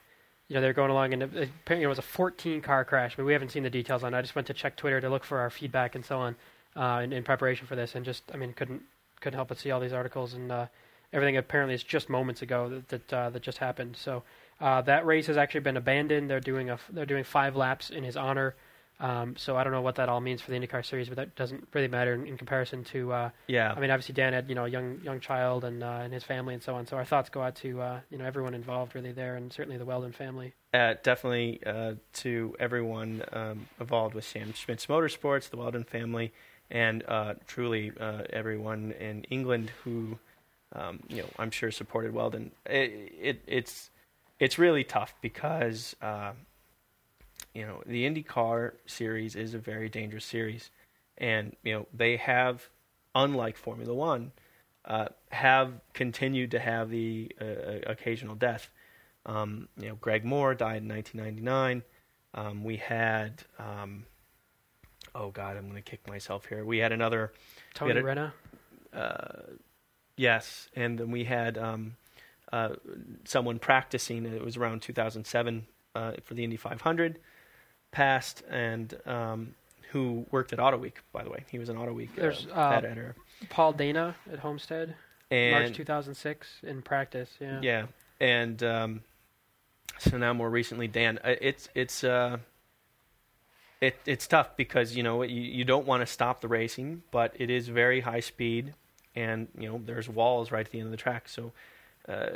you 0.47 0.55
know 0.55 0.61
they're 0.61 0.73
going 0.73 0.91
along, 0.91 1.13
and 1.13 1.23
apparently 1.23 1.83
it 1.83 1.87
was 1.87 1.97
a 1.97 2.03
14 2.03 2.61
car 2.61 2.85
crash. 2.85 3.15
But 3.15 3.25
we 3.25 3.33
haven't 3.33 3.49
seen 3.49 3.63
the 3.63 3.69
details 3.69 4.03
on. 4.03 4.13
it. 4.13 4.17
I 4.17 4.21
just 4.21 4.35
went 4.35 4.47
to 4.47 4.53
check 4.53 4.75
Twitter 4.75 5.01
to 5.01 5.09
look 5.09 5.23
for 5.23 5.39
our 5.39 5.49
feedback 5.49 5.95
and 5.95 6.05
so 6.05 6.19
on 6.19 6.35
uh, 6.75 7.01
in, 7.03 7.11
in 7.11 7.23
preparation 7.23 7.65
for 7.65 7.75
this, 7.75 7.95
and 7.95 8.05
just 8.05 8.23
I 8.33 8.37
mean 8.37 8.53
couldn't 8.53 8.83
couldn't 9.21 9.37
help 9.37 9.47
but 9.49 9.57
see 9.57 9.71
all 9.71 9.79
these 9.79 9.93
articles 9.93 10.33
and 10.33 10.51
uh, 10.51 10.67
everything. 11.13 11.37
Apparently, 11.37 11.75
is 11.75 11.83
just 11.83 12.09
moments 12.09 12.41
ago 12.41 12.69
that 12.69 12.87
that, 12.89 13.13
uh, 13.13 13.29
that 13.29 13.41
just 13.41 13.57
happened. 13.57 13.95
So 13.97 14.23
uh, 14.59 14.81
that 14.83 15.05
race 15.05 15.27
has 15.27 15.37
actually 15.37 15.61
been 15.61 15.77
abandoned. 15.77 16.29
They're 16.29 16.39
doing 16.39 16.69
a 16.69 16.79
they're 16.91 17.05
doing 17.05 17.23
five 17.23 17.55
laps 17.55 17.89
in 17.89 18.03
his 18.03 18.17
honor. 18.17 18.55
Um, 19.01 19.37
so 19.37 19.55
I 19.55 19.63
don't 19.63 19.71
know 19.71 19.79
what 19.81 19.95
that 19.95 20.09
all 20.09 20.19
means 20.19 20.41
for 20.41 20.51
the 20.51 20.59
IndyCar 20.59 20.85
series, 20.85 21.07
but 21.07 21.15
that 21.15 21.33
doesn't 21.37 21.69
really 21.73 21.87
matter 21.87 22.13
in, 22.13 22.27
in 22.27 22.35
comparison 22.35 22.83
to. 22.85 23.13
Uh, 23.13 23.29
Yeah. 23.47 23.71
I 23.73 23.79
mean, 23.79 23.91
obviously 23.91 24.13
Dan 24.13 24.33
had 24.33 24.49
you 24.49 24.55
know 24.55 24.65
a 24.65 24.67
young 24.67 24.99
young 25.01 25.21
child 25.21 25.63
and 25.63 25.81
uh, 25.81 26.01
and 26.03 26.11
his 26.13 26.25
family 26.25 26.53
and 26.53 26.61
so 26.61 26.75
on. 26.75 26.85
So 26.85 26.97
our 26.97 27.05
thoughts 27.05 27.29
go 27.29 27.41
out 27.41 27.55
to 27.57 27.79
uh, 27.81 27.99
you 28.09 28.17
know 28.17 28.25
everyone 28.25 28.53
involved 28.53 28.95
really 28.95 29.13
there, 29.13 29.35
and 29.35 29.53
certainly 29.53 29.77
the 29.77 29.85
Wheldon 29.85 30.11
family. 30.11 30.53
uh, 30.73 30.95
definitely 31.01 31.61
uh, 31.65 31.93
to 32.13 32.55
everyone 32.59 33.23
um, 33.31 33.67
involved 33.79 34.15
with 34.15 34.25
Sam 34.25 34.53
Schmidt 34.53 34.79
Motorsports, 34.89 35.49
the 35.49 35.55
Wheldon 35.55 35.85
family, 35.85 36.33
and 36.69 37.01
uh, 37.07 37.35
truly 37.47 37.93
uh, 37.99 38.23
everyone 38.31 38.91
in 38.99 39.23
England 39.29 39.71
who, 39.85 40.19
um, 40.73 40.99
you 41.09 41.21
know, 41.23 41.29
I'm 41.37 41.51
sure 41.51 41.71
supported 41.71 42.13
Wheldon. 42.13 42.51
It, 42.65 43.13
it, 43.19 43.41
it's 43.47 43.89
it's 44.39 44.57
really 44.57 44.83
tough 44.83 45.13
because 45.21 45.95
uh, 46.01 46.31
you 47.53 47.65
know 47.65 47.81
the 47.85 48.05
IndyCar 48.09 48.73
series 48.85 49.35
is 49.35 49.53
a 49.53 49.59
very 49.59 49.89
dangerous 49.89 50.25
series, 50.25 50.69
and 51.17 51.55
you 51.63 51.73
know 51.73 51.87
they 51.93 52.17
have, 52.17 52.69
unlike 53.15 53.57
Formula 53.57 53.93
One, 53.93 54.31
uh, 54.85 55.07
have 55.29 55.73
continued 55.93 56.51
to 56.51 56.59
have 56.59 56.89
the 56.89 57.31
uh, 57.41 57.45
occasional 57.87 58.35
death. 58.35 58.69
Um, 59.25 59.67
you 59.77 59.89
know, 59.89 59.95
Greg 59.95 60.23
Moore 60.23 60.55
died 60.55 60.81
in 60.81 60.87
1999. 60.87 61.83
Um, 62.33 62.63
we 62.63 62.77
had, 62.77 63.43
um, 63.57 64.05
oh 65.13 65.29
God, 65.29 65.57
I'm 65.57 65.63
going 65.63 65.75
to 65.75 65.81
kick 65.81 66.07
myself 66.07 66.45
here. 66.45 66.63
We 66.63 66.77
had 66.77 66.91
another, 66.91 67.33
Tony 67.73 67.95
had 67.95 68.03
Renna. 68.03 68.31
uh, 68.93 69.41
yes, 70.19 70.67
and 70.75 70.99
then 70.99 71.11
we 71.11 71.23
had 71.23 71.57
um, 71.57 71.95
uh, 72.51 72.69
someone 73.23 73.57
practicing. 73.57 74.25
It 74.25 74.43
was 74.43 74.57
around 74.57 74.81
2007 74.81 75.65
uh, 75.95 76.11
for 76.23 76.33
the 76.33 76.43
Indy 76.43 76.57
500, 76.57 77.17
passed, 77.91 78.43
and 78.49 78.93
um, 79.05 79.55
who 79.91 80.25
worked 80.29 80.51
at 80.53 80.59
Auto 80.59 80.77
Week, 80.77 80.99
by 81.13 81.23
the 81.23 81.29
way. 81.29 81.45
He 81.49 81.57
was 81.57 81.69
an 81.69 81.77
Auto 81.77 81.93
Week 81.93 82.09
uh, 82.17 82.21
There's, 82.21 82.47
uh, 82.53 82.59
ad 82.59 82.85
editor. 82.85 83.15
Paul 83.49 83.73
Dana 83.73 84.15
at 84.31 84.39
Homestead, 84.39 84.95
And 85.31 85.65
March 85.65 85.75
2006 85.75 86.47
in 86.63 86.81
practice. 86.81 87.29
Yeah. 87.39 87.59
Yeah, 87.61 87.85
and 88.19 88.61
um, 88.61 89.01
so 89.97 90.17
now 90.17 90.33
more 90.33 90.49
recently, 90.49 90.87
Dan. 90.87 91.19
uh, 91.23 91.35
It's 91.41 91.69
it's 91.73 92.03
uh, 92.03 92.37
it 93.81 93.97
it's 94.05 94.27
tough 94.27 94.57
because 94.57 94.95
you 94.95 95.03
know 95.03 95.23
you, 95.23 95.41
you 95.41 95.63
don't 95.63 95.85
want 95.87 96.01
to 96.01 96.05
stop 96.07 96.41
the 96.41 96.47
racing, 96.49 97.03
but 97.11 97.33
it 97.39 97.49
is 97.49 97.67
very 97.69 98.01
high 98.01 98.19
speed, 98.19 98.73
and 99.15 99.47
you 99.57 99.69
know 99.69 99.81
there's 99.85 100.07
walls 100.09 100.51
right 100.51 100.65
at 100.65 100.71
the 100.71 100.79
end 100.79 100.87
of 100.87 100.91
the 100.91 100.97
track. 100.97 101.27
So 101.29 101.51
uh, 102.07 102.29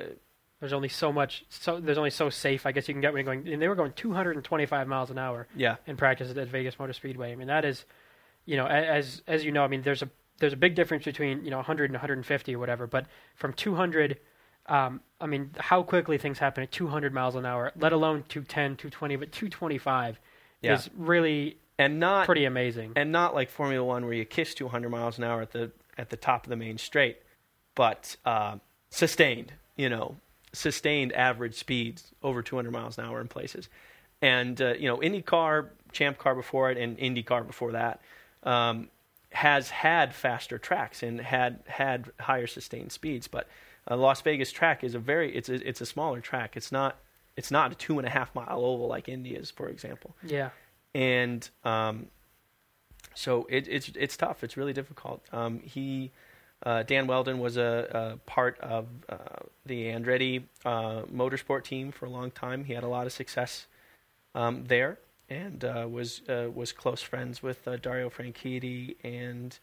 There's 0.60 0.74
only 0.74 0.90
so 0.90 1.12
much. 1.12 1.46
So 1.50 1.80
there's 1.80 1.98
only 1.98 2.10
so 2.10 2.30
safe. 2.30 2.66
I 2.66 2.72
guess 2.72 2.88
you 2.88 2.94
can 2.94 3.02
get 3.02 3.14
when 3.14 3.26
you're 3.26 3.36
going. 3.36 3.48
And 3.52 3.62
they 3.62 3.68
were 3.68 3.76
going 3.76 3.94
225 3.94 4.88
miles 4.88 5.10
an 5.12 5.18
hour 5.18 5.48
yeah, 5.56 5.76
in 5.88 5.98
practice 5.98 6.36
at 6.36 6.48
Vegas 6.48 6.80
Motor 6.80 6.94
Speedway. 6.94 7.32
I 7.32 7.36
mean 7.36 7.48
that 7.48 7.66
is, 7.66 7.86
you 8.46 8.58
know, 8.58 8.66
as 8.68 9.22
as 9.28 9.44
you 9.46 9.52
know, 9.52 9.64
I 9.64 9.68
mean 9.68 9.82
there's 9.82 10.02
a 10.02 10.10
there's 10.40 10.54
a 10.54 10.58
big 10.58 10.76
difference 10.76 11.06
between 11.06 11.44
you 11.44 11.52
know 11.52 11.58
100 11.58 11.86
and 11.86 11.94
150 11.94 12.56
or 12.56 12.60
whatever, 12.60 12.88
but 12.88 13.06
from 13.36 13.54
200, 13.54 14.20
um, 14.68 15.02
I 15.22 15.28
mean, 15.28 15.52
how 15.60 15.84
quickly 15.84 16.18
things 16.18 16.40
happen 16.40 16.64
at 16.64 16.72
200 16.72 17.14
miles 17.14 17.36
an 17.36 17.46
hour, 17.46 17.72
let 17.78 17.94
alone 17.94 18.24
210, 18.30 18.78
220, 18.78 19.16
but 19.18 19.32
225 19.32 20.20
Yeah. 20.62 20.74
is 20.74 20.90
really 20.98 21.58
and 21.78 22.00
not 22.00 22.26
pretty 22.26 22.46
amazing. 22.46 22.94
and 22.96 23.12
not 23.12 23.36
like 23.36 23.50
Formula 23.50 23.84
One 23.86 24.06
where 24.06 24.14
you 24.14 24.26
kiss 24.26 24.54
200 24.54 24.90
miles 24.90 25.18
an 25.18 25.24
hour 25.26 25.42
at 25.42 25.52
the 25.52 25.72
at 25.98 26.10
the 26.10 26.18
top 26.18 26.46
of 26.46 26.50
the 26.50 26.56
main 26.56 26.78
straight, 26.78 27.18
but 27.76 28.16
uh, 28.26 28.58
sustained. 28.90 29.54
You 29.76 29.90
know, 29.90 30.18
sustained 30.52 31.14
average 31.14 31.56
speeds 31.56 32.14
over 32.22 32.42
200 32.42 32.72
miles 32.72 32.98
an 32.98 33.06
hour 33.06 33.20
in 33.22 33.28
places, 33.28 33.70
and 34.22 34.62
uh, 34.62 34.74
you 34.74 34.88
know, 34.88 34.98
IndyCar, 34.98 35.70
Champ 35.92 36.18
Car 36.18 36.36
before 36.36 36.72
it, 36.72 36.78
and 36.78 36.98
IndyCar 36.98 37.46
before 37.46 37.72
that. 37.74 38.02
Um, 38.44 38.90
has 39.32 39.72
had 39.72 40.14
faster 40.14 40.60
tracks 40.60 41.02
and 41.02 41.20
had 41.20 41.60
had 41.66 42.12
higher 42.20 42.46
sustained 42.46 42.92
speeds, 42.92 43.28
but 43.28 43.48
uh, 43.90 43.98
Las 43.98 44.22
Vegas 44.22 44.52
track 44.52 44.84
is 44.84 44.94
a 44.94 45.00
very 45.00 45.36
it's 45.36 45.50
a, 45.50 45.68
it's 45.68 45.82
a 45.82 45.88
smaller 45.88 46.22
track. 46.22 46.56
It's 46.56 46.72
not 46.72 46.98
it's 47.36 47.52
not 47.52 47.72
a 47.72 47.76
two 47.76 47.98
and 47.98 48.08
a 48.08 48.12
half 48.12 48.34
mile 48.36 48.64
oval 48.64 48.88
like 48.88 49.10
Indy 49.10 49.36
is, 49.36 49.50
for 49.52 49.68
example 49.70 50.16
yeah. 50.24 50.50
and 50.94 51.50
um, 51.64 52.08
so 53.14 53.48
it, 53.50 53.68
it's 53.70 53.90
it's 53.96 54.18
tough. 54.18 54.44
It's 54.44 54.58
really 54.58 54.74
difficult. 54.74 55.24
Um, 55.32 55.60
he 55.60 56.12
uh, 56.66 56.84
Dan 56.84 57.08
Wheldon 57.08 57.40
was 57.40 57.58
a, 57.58 58.16
a 58.16 58.18
part 58.26 58.58
of 58.60 58.88
uh, 59.10 59.18
the 59.66 59.86
Andretti 59.88 60.44
uh, 60.66 61.02
motorsport 61.04 61.64
team 61.64 61.92
for 61.92 62.06
a 62.06 62.10
long 62.10 62.32
time. 62.32 62.64
He 62.64 62.74
had 62.74 62.84
a 62.84 62.88
lot 62.88 63.06
of 63.06 63.12
success 63.12 63.68
um, 64.34 64.64
there, 64.66 64.98
and 65.30 65.64
uh, 65.66 65.88
was 65.90 66.22
uh, 66.30 66.48
was 66.54 66.72
close 66.72 67.02
friends 67.02 67.44
with 67.44 67.68
uh, 67.68 67.76
Dario 67.78 68.10
Franchitti 68.10 68.96
and 69.04 69.58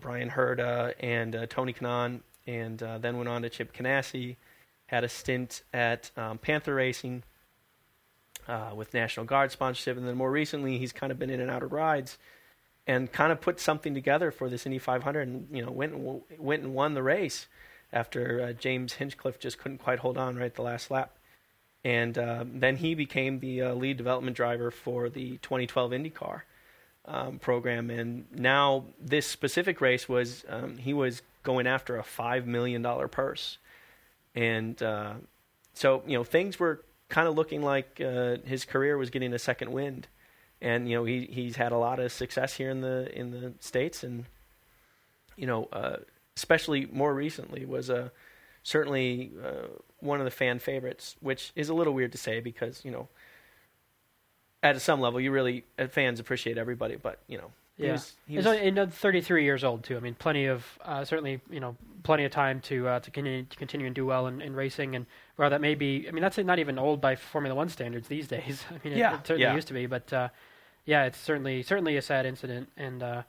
Bryan 0.00 0.30
Herta 0.30 0.92
and 1.00 1.46
Tony 1.48 1.72
Kanaan, 1.72 2.20
and 2.46 2.78
then 2.78 3.16
went 3.16 3.28
on 3.28 3.42
to 3.42 3.48
Chip 3.48 3.74
Ganassi. 3.74 4.36
Had 4.86 5.04
a 5.04 5.08
stint 5.08 5.62
at 5.72 6.10
um, 6.16 6.38
Panther 6.38 6.74
Racing 6.74 7.22
with 8.74 8.94
National 8.94 9.26
Guard 9.26 9.50
sponsorship, 9.50 9.96
and 9.96 10.06
then 10.06 10.16
more 10.16 10.30
recently 10.30 10.78
he's 10.78 10.92
kind 10.92 11.10
of 11.10 11.18
been 11.18 11.30
in 11.30 11.40
and 11.40 11.50
out 11.50 11.62
of 11.62 11.72
rides, 11.72 12.18
and 12.88 13.12
kind 13.12 13.30
of 13.30 13.40
put 13.40 13.60
something 13.60 13.92
together 13.92 14.30
for 14.30 14.48
this 14.48 14.64
Indy 14.64 14.78
500, 14.78 15.28
and 15.28 15.46
you 15.52 15.64
know 15.64 15.70
went 15.70 15.92
and, 15.92 16.02
w- 16.04 16.22
went 16.38 16.62
and 16.64 16.74
won 16.74 16.94
the 16.94 17.02
race 17.02 17.46
after 17.92 18.40
uh, 18.40 18.52
James 18.54 18.94
Hinchcliffe 18.94 19.38
just 19.38 19.58
couldn't 19.58 19.78
quite 19.78 20.00
hold 20.00 20.18
on 20.18 20.36
right 20.36 20.46
at 20.46 20.54
the 20.54 20.62
last 20.62 20.90
lap, 20.90 21.16
and 21.84 22.18
um, 22.18 22.58
then 22.58 22.76
he 22.76 22.94
became 22.94 23.38
the 23.38 23.62
uh, 23.62 23.74
lead 23.74 23.98
development 23.98 24.36
driver 24.36 24.70
for 24.70 25.10
the 25.10 25.36
2012 25.38 25.92
IndyCar 25.92 26.40
um, 27.04 27.38
program, 27.38 27.90
and 27.90 28.24
now 28.32 28.84
this 28.98 29.26
specific 29.26 29.80
race 29.82 30.08
was 30.08 30.44
um, 30.48 30.78
he 30.78 30.94
was 30.94 31.22
going 31.42 31.66
after 31.66 31.98
a 31.98 32.02
five 32.02 32.46
million 32.46 32.80
dollar 32.80 33.06
purse, 33.06 33.58
and 34.34 34.82
uh, 34.82 35.12
so 35.74 36.02
you 36.06 36.16
know 36.16 36.24
things 36.24 36.58
were 36.58 36.82
kind 37.10 37.28
of 37.28 37.34
looking 37.34 37.62
like 37.62 38.00
uh, 38.00 38.36
his 38.46 38.64
career 38.64 38.96
was 38.96 39.10
getting 39.10 39.34
a 39.34 39.38
second 39.38 39.72
wind, 39.72 40.08
and 40.60 40.88
you 40.88 40.96
know 40.96 41.04
he 41.04 41.26
he's 41.30 41.56
had 41.56 41.72
a 41.72 41.76
lot 41.78 41.98
of 42.00 42.10
success 42.12 42.54
here 42.54 42.70
in 42.70 42.80
the 42.80 43.10
in 43.18 43.30
the 43.30 43.52
states, 43.60 44.02
and 44.02 44.24
you 45.36 45.46
know 45.46 45.68
uh, 45.72 45.96
especially 46.36 46.86
more 46.92 47.14
recently 47.14 47.64
was 47.64 47.90
a 47.90 48.10
certainly 48.62 49.32
uh, 49.44 49.66
one 50.00 50.18
of 50.20 50.24
the 50.24 50.30
fan 50.30 50.58
favorites, 50.58 51.16
which 51.20 51.52
is 51.56 51.68
a 51.68 51.74
little 51.74 51.94
weird 51.94 52.12
to 52.12 52.18
say 52.18 52.40
because 52.40 52.84
you 52.84 52.90
know 52.90 53.08
at 54.62 54.80
some 54.80 55.00
level 55.00 55.20
you 55.20 55.30
really 55.30 55.64
uh, 55.78 55.86
fans 55.86 56.18
appreciate 56.20 56.58
everybody, 56.58 56.96
but 56.96 57.20
you 57.28 57.38
know 57.38 57.50
he 57.76 57.84
Yeah. 57.86 57.92
was, 57.92 58.16
he 58.26 58.34
He's 58.34 58.38
was- 58.38 58.46
only, 58.56 58.68
and, 58.68 58.78
uh, 58.78 58.86
33 58.88 59.44
years 59.44 59.62
old 59.62 59.84
too. 59.84 59.96
I 59.96 60.00
mean, 60.00 60.14
plenty 60.14 60.46
of 60.46 60.66
uh, 60.84 61.04
certainly 61.04 61.40
you 61.50 61.60
know 61.60 61.76
plenty 62.02 62.24
of 62.24 62.32
time 62.32 62.60
to 62.62 62.88
uh, 62.88 63.00
to 63.00 63.10
continue 63.10 63.44
to 63.44 63.56
continue 63.56 63.86
and 63.86 63.94
do 63.94 64.04
well 64.04 64.26
in, 64.26 64.40
in 64.40 64.54
racing. 64.56 64.96
And 64.96 65.06
while 65.36 65.50
that 65.50 65.60
may 65.60 65.74
be, 65.76 66.06
I 66.08 66.10
mean, 66.10 66.22
that's 66.22 66.38
not 66.38 66.58
even 66.58 66.78
old 66.78 67.00
by 67.00 67.14
Formula 67.14 67.54
One 67.54 67.68
standards 67.68 68.08
these 68.08 68.26
days. 68.36 68.64
I 68.70 68.74
mean, 68.84 68.94
it, 68.94 68.98
Yeah, 68.98 69.14
it 69.14 69.26
certainly 69.26 69.42
yeah. 69.42 69.54
used 69.54 69.68
to 69.68 69.74
be, 69.74 69.86
but 69.86 70.12
uh, 70.12 70.28
yeah, 70.88 71.04
it's 71.04 71.18
certainly 71.18 71.62
certainly 71.62 71.98
a 71.98 72.02
sad 72.02 72.24
incident. 72.24 72.70
And 72.78 73.02
uh, 73.02 73.22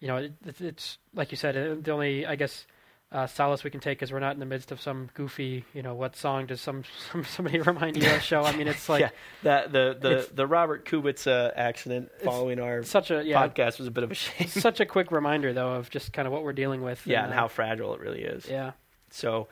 you 0.00 0.08
know, 0.08 0.16
it, 0.16 0.32
it's, 0.44 0.60
it's 0.60 0.98
like 1.14 1.30
you 1.30 1.36
said, 1.36 1.56
uh, 1.56 1.76
the 1.80 1.92
only 1.92 2.26
I 2.26 2.34
guess. 2.36 2.66
Uh, 3.12 3.24
solace 3.24 3.62
we 3.62 3.70
can 3.70 3.78
take 3.78 4.02
is 4.02 4.10
we're 4.10 4.18
not 4.18 4.34
in 4.34 4.40
the 4.40 4.44
midst 4.44 4.72
of 4.72 4.80
some 4.80 5.08
goofy, 5.14 5.64
you 5.72 5.80
know, 5.80 5.94
what 5.94 6.16
song 6.16 6.44
does 6.44 6.60
some, 6.60 6.82
some 7.12 7.24
somebody 7.24 7.60
remind 7.60 7.96
you 7.96 8.10
of 8.10 8.20
show? 8.20 8.42
I 8.42 8.54
mean, 8.56 8.66
it's 8.66 8.88
like 8.94 9.00
yeah, 9.00 9.10
that 9.44 9.70
the 9.70 9.96
the 9.98 10.28
the 10.34 10.44
Robert 10.44 10.84
Kubica 10.84 11.52
accident 11.54 12.10
following 12.24 12.58
our 12.58 12.82
such 12.82 13.12
a 13.12 13.22
yeah, 13.24 13.40
podcast 13.40 13.78
was 13.78 13.86
a 13.86 13.92
bit 13.92 14.02
of 14.02 14.10
a 14.10 14.14
shame. 14.14 14.48
such 14.48 14.80
a 14.80 14.84
quick 14.86 15.12
reminder 15.12 15.52
though 15.52 15.74
of 15.74 15.88
just 15.88 16.12
kind 16.12 16.26
of 16.26 16.32
what 16.32 16.42
we're 16.42 16.52
dealing 16.52 16.82
with. 16.82 17.06
yeah, 17.06 17.22
and 17.22 17.32
uh, 17.32 17.36
how 17.36 17.46
fragile 17.46 17.94
it 17.94 18.00
really 18.00 18.22
is. 18.22 18.48
yeah, 18.48 18.72
So, 19.10 19.46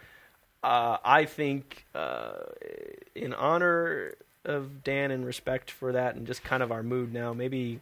uh, 0.64 0.96
I 1.04 1.24
think 1.24 1.86
uh, 1.94 2.32
in 3.14 3.32
honor 3.32 4.14
of 4.44 4.84
Dan 4.84 5.10
and 5.10 5.24
respect 5.24 5.70
for 5.70 5.92
that, 5.92 6.16
and 6.16 6.26
just 6.26 6.42
kind 6.42 6.62
of 6.62 6.72
our 6.72 6.82
mood 6.82 7.12
now, 7.12 7.32
maybe 7.32 7.80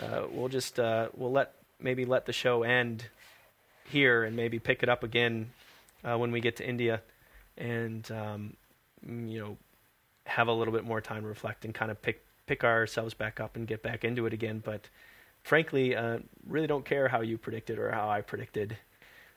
uh, 0.00 0.22
we'll 0.30 0.48
just 0.48 0.78
uh, 0.78 1.08
we'll 1.14 1.32
let 1.32 1.54
maybe 1.80 2.04
let 2.04 2.26
the 2.26 2.32
show 2.32 2.62
end 2.62 3.06
here, 3.84 4.24
and 4.24 4.36
maybe 4.36 4.58
pick 4.58 4.82
it 4.82 4.88
up 4.88 5.02
again 5.02 5.50
uh, 6.04 6.16
when 6.16 6.32
we 6.32 6.40
get 6.40 6.56
to 6.56 6.68
India, 6.68 7.02
and 7.56 8.10
um, 8.10 8.56
mm, 9.06 9.30
you 9.30 9.40
know 9.40 9.56
have 10.26 10.48
a 10.48 10.52
little 10.52 10.72
bit 10.72 10.84
more 10.84 11.00
time 11.00 11.22
to 11.22 11.28
reflect 11.28 11.64
and 11.64 11.74
kind 11.74 11.90
of 11.90 12.00
pick 12.00 12.24
pick 12.46 12.64
ourselves 12.64 13.14
back 13.14 13.40
up 13.40 13.56
and 13.56 13.66
get 13.66 13.82
back 13.82 14.04
into 14.04 14.26
it 14.26 14.32
again. 14.32 14.62
But 14.64 14.88
frankly, 15.42 15.94
uh, 15.94 16.18
really 16.46 16.66
don't 16.66 16.84
care 16.84 17.08
how 17.08 17.20
you 17.20 17.38
predicted 17.38 17.78
or 17.78 17.90
how 17.90 18.08
I 18.08 18.20
predicted 18.20 18.76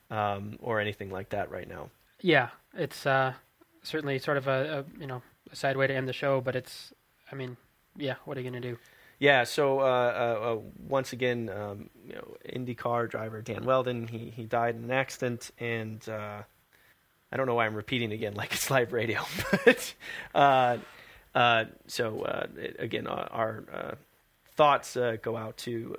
um, 0.10 0.58
or 0.62 0.80
anything 0.80 1.10
like 1.10 1.30
that 1.30 1.52
right 1.52 1.68
now. 1.68 1.90
Yeah, 2.22 2.50
it's 2.74 3.06
uh, 3.06 3.34
certainly 3.82 4.20
sort 4.20 4.38
of 4.38 4.48
a, 4.48 4.86
a 4.86 5.00
you 5.00 5.08
know 5.08 5.22
sad 5.54 5.78
way 5.78 5.88
to 5.88 5.96
end 5.96 6.08
the 6.08 6.14
show, 6.14 6.42
but 6.42 6.56
it's 6.56 6.94
I 7.32 7.36
mean, 7.36 7.58
yeah, 7.98 8.16
what 8.26 8.38
are 8.38 8.42
you 8.42 8.50
gonna 8.50 8.62
do? 8.62 8.78
Yeah. 9.20 9.44
So 9.44 9.80
uh, 9.80 9.84
uh, 9.84 10.54
uh, 10.54 10.60
once 10.88 11.14
again, 11.14 11.50
um, 11.50 11.90
you 12.06 12.16
know, 12.16 12.36
IndyCar 12.48 13.10
driver 13.10 13.42
Dan 13.42 13.64
Wheldon, 13.64 14.08
he 14.08 14.32
he 14.36 14.44
died 14.44 14.76
in 14.76 14.84
an 14.84 14.92
accident, 14.92 15.52
and 15.60 16.08
uh, 16.10 16.42
I 17.32 17.38
don't 17.38 17.46
know 17.48 17.56
why 17.56 17.66
I'm 17.66 17.76
repeating 17.76 18.12
again 18.12 18.36
like 18.36 18.54
it's 18.54 18.70
live 18.70 18.94
radio, 18.94 19.22
but 19.66 19.94
uh, 20.36 20.78
uh, 21.34 21.66
so 21.88 22.50
again, 22.80 23.08
our 23.08 23.98
thoughts 24.56 24.98
go 25.22 25.38
out 25.38 25.58
to 25.58 25.96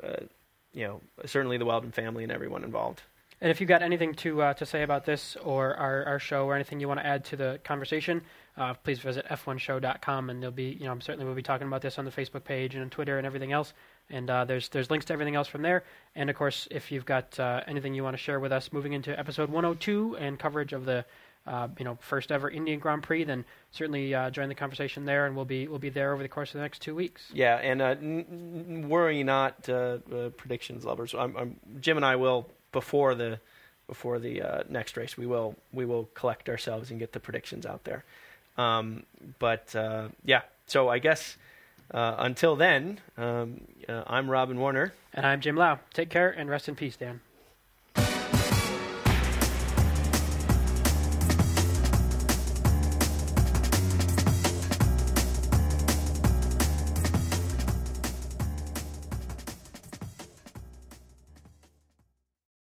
you 0.73 0.87
know 0.87 1.01
certainly 1.27 1.57
the 1.57 1.65
Wheldon 1.65 1.93
family 1.93 2.25
and 2.25 2.33
everyone 2.33 2.65
involved. 2.65 3.03
And 3.41 3.51
if 3.51 3.61
you've 3.61 3.69
got 3.69 3.83
anything 3.83 4.15
to 4.15 4.43
uh, 4.43 4.55
to 4.55 4.67
say 4.67 4.83
about 4.83 5.05
this 5.05 5.37
or 5.43 5.75
our, 5.75 6.05
our 6.05 6.19
show 6.19 6.47
or 6.47 6.55
anything 6.55 6.81
you 6.81 6.89
want 6.89 7.01
to 7.01 7.07
add 7.07 7.25
to 7.27 7.37
the 7.37 7.61
conversation, 7.65 8.23
uh, 8.57 8.75
please 8.75 9.01
visit 9.01 9.27
f1show.com 9.29 10.31
and 10.31 10.43
there'll 10.43 10.55
be 10.55 10.77
you 10.81 10.87
know 10.87 10.97
certainly 11.01 11.27
we'll 11.27 11.35
be 11.35 11.43
talking 11.43 11.67
about 11.67 11.83
this 11.83 11.99
on 11.99 12.05
the 12.05 12.11
Facebook 12.11 12.45
page 12.45 12.75
and 12.75 12.83
on 12.83 12.91
Twitter 12.91 13.19
and 13.19 13.27
everything 13.27 13.53
else. 13.53 13.73
And 14.11 14.29
uh, 14.31 14.45
there's 14.45 14.69
there's 14.69 14.91
links 14.91 15.07
to 15.07 15.13
everything 15.13 15.35
else 15.35 15.49
from 15.49 15.63
there. 15.63 15.85
And 16.15 16.31
of 16.31 16.37
course, 16.37 16.69
if 16.71 16.93
you've 16.93 17.07
got 17.07 17.39
uh, 17.41 17.63
anything 17.67 17.95
you 17.95 18.05
want 18.05 18.15
to 18.15 18.23
share 18.23 18.39
with 18.39 18.53
us 18.53 18.73
moving 18.73 18.93
into 18.93 19.19
episode 19.19 19.51
102 19.51 20.17
and 20.19 20.39
coverage 20.39 20.73
of 20.73 20.85
the 20.85 21.05
uh, 21.47 21.69
you 21.79 21.85
know 21.85 21.99
first 22.01 22.33
ever 22.33 22.51
Indian 22.51 22.79
Grand 22.79 23.03
Prix, 23.03 23.25
then 23.25 23.45
certainly 23.71 24.15
uh, 24.15 24.31
join 24.31 24.49
the 24.49 24.55
conversation 24.55 25.05
there, 25.05 25.27
and 25.27 25.37
we'll 25.37 25.45
be 25.45 25.69
we'll 25.69 25.79
be 25.79 25.91
there 25.91 26.13
over 26.13 26.23
the 26.23 26.29
course 26.29 26.51
of 26.51 26.55
the 26.55 26.63
next 26.63 26.81
two 26.81 26.95
weeks. 26.95 27.31
Yeah, 27.33 27.57
and 27.57 27.83
n- 27.83 28.25
n- 28.31 28.89
worry 28.89 29.23
not, 29.25 29.63
predictions 29.65 30.85
lovers. 30.85 31.15
I'm, 31.15 31.37
I'm, 31.37 31.57
Jim 31.81 31.97
and 31.97 32.07
I 32.07 32.17
will 32.17 32.49
before 32.75 33.15
the 33.15 33.41
before 33.87 34.19
the 34.19 34.43
uh, 34.43 34.63
next 34.69 34.99
race. 34.99 35.17
We 35.17 35.27
will 35.27 35.57
we 35.73 35.87
will 35.87 36.11
collect 36.13 36.51
ourselves 36.51 36.91
and 36.91 37.01
get 37.01 37.13
the 37.13 37.21
predictions 37.21 37.65
out 37.65 37.85
there. 37.85 38.05
Um, 38.59 39.05
but 39.39 39.75
uh, 39.75 40.09
yeah, 40.27 40.43
so 40.67 40.91
I 40.91 40.99
guess 40.99 41.39
uh, 41.91 42.17
until 42.19 42.57
then, 42.57 43.01
um, 43.17 43.63
uh, 43.89 44.03
I'm 44.07 44.31
Robin 44.31 44.59
Warner. 44.59 44.93
And 45.15 45.25
I'm 45.25 45.41
Jim 45.41 45.57
Lau. 45.57 45.79
Take 45.93 46.11
care 46.11 46.31
and 46.31 46.51
rest 46.51 46.69
in 46.69 46.75
peace, 46.75 46.97
Dan. 46.97 47.21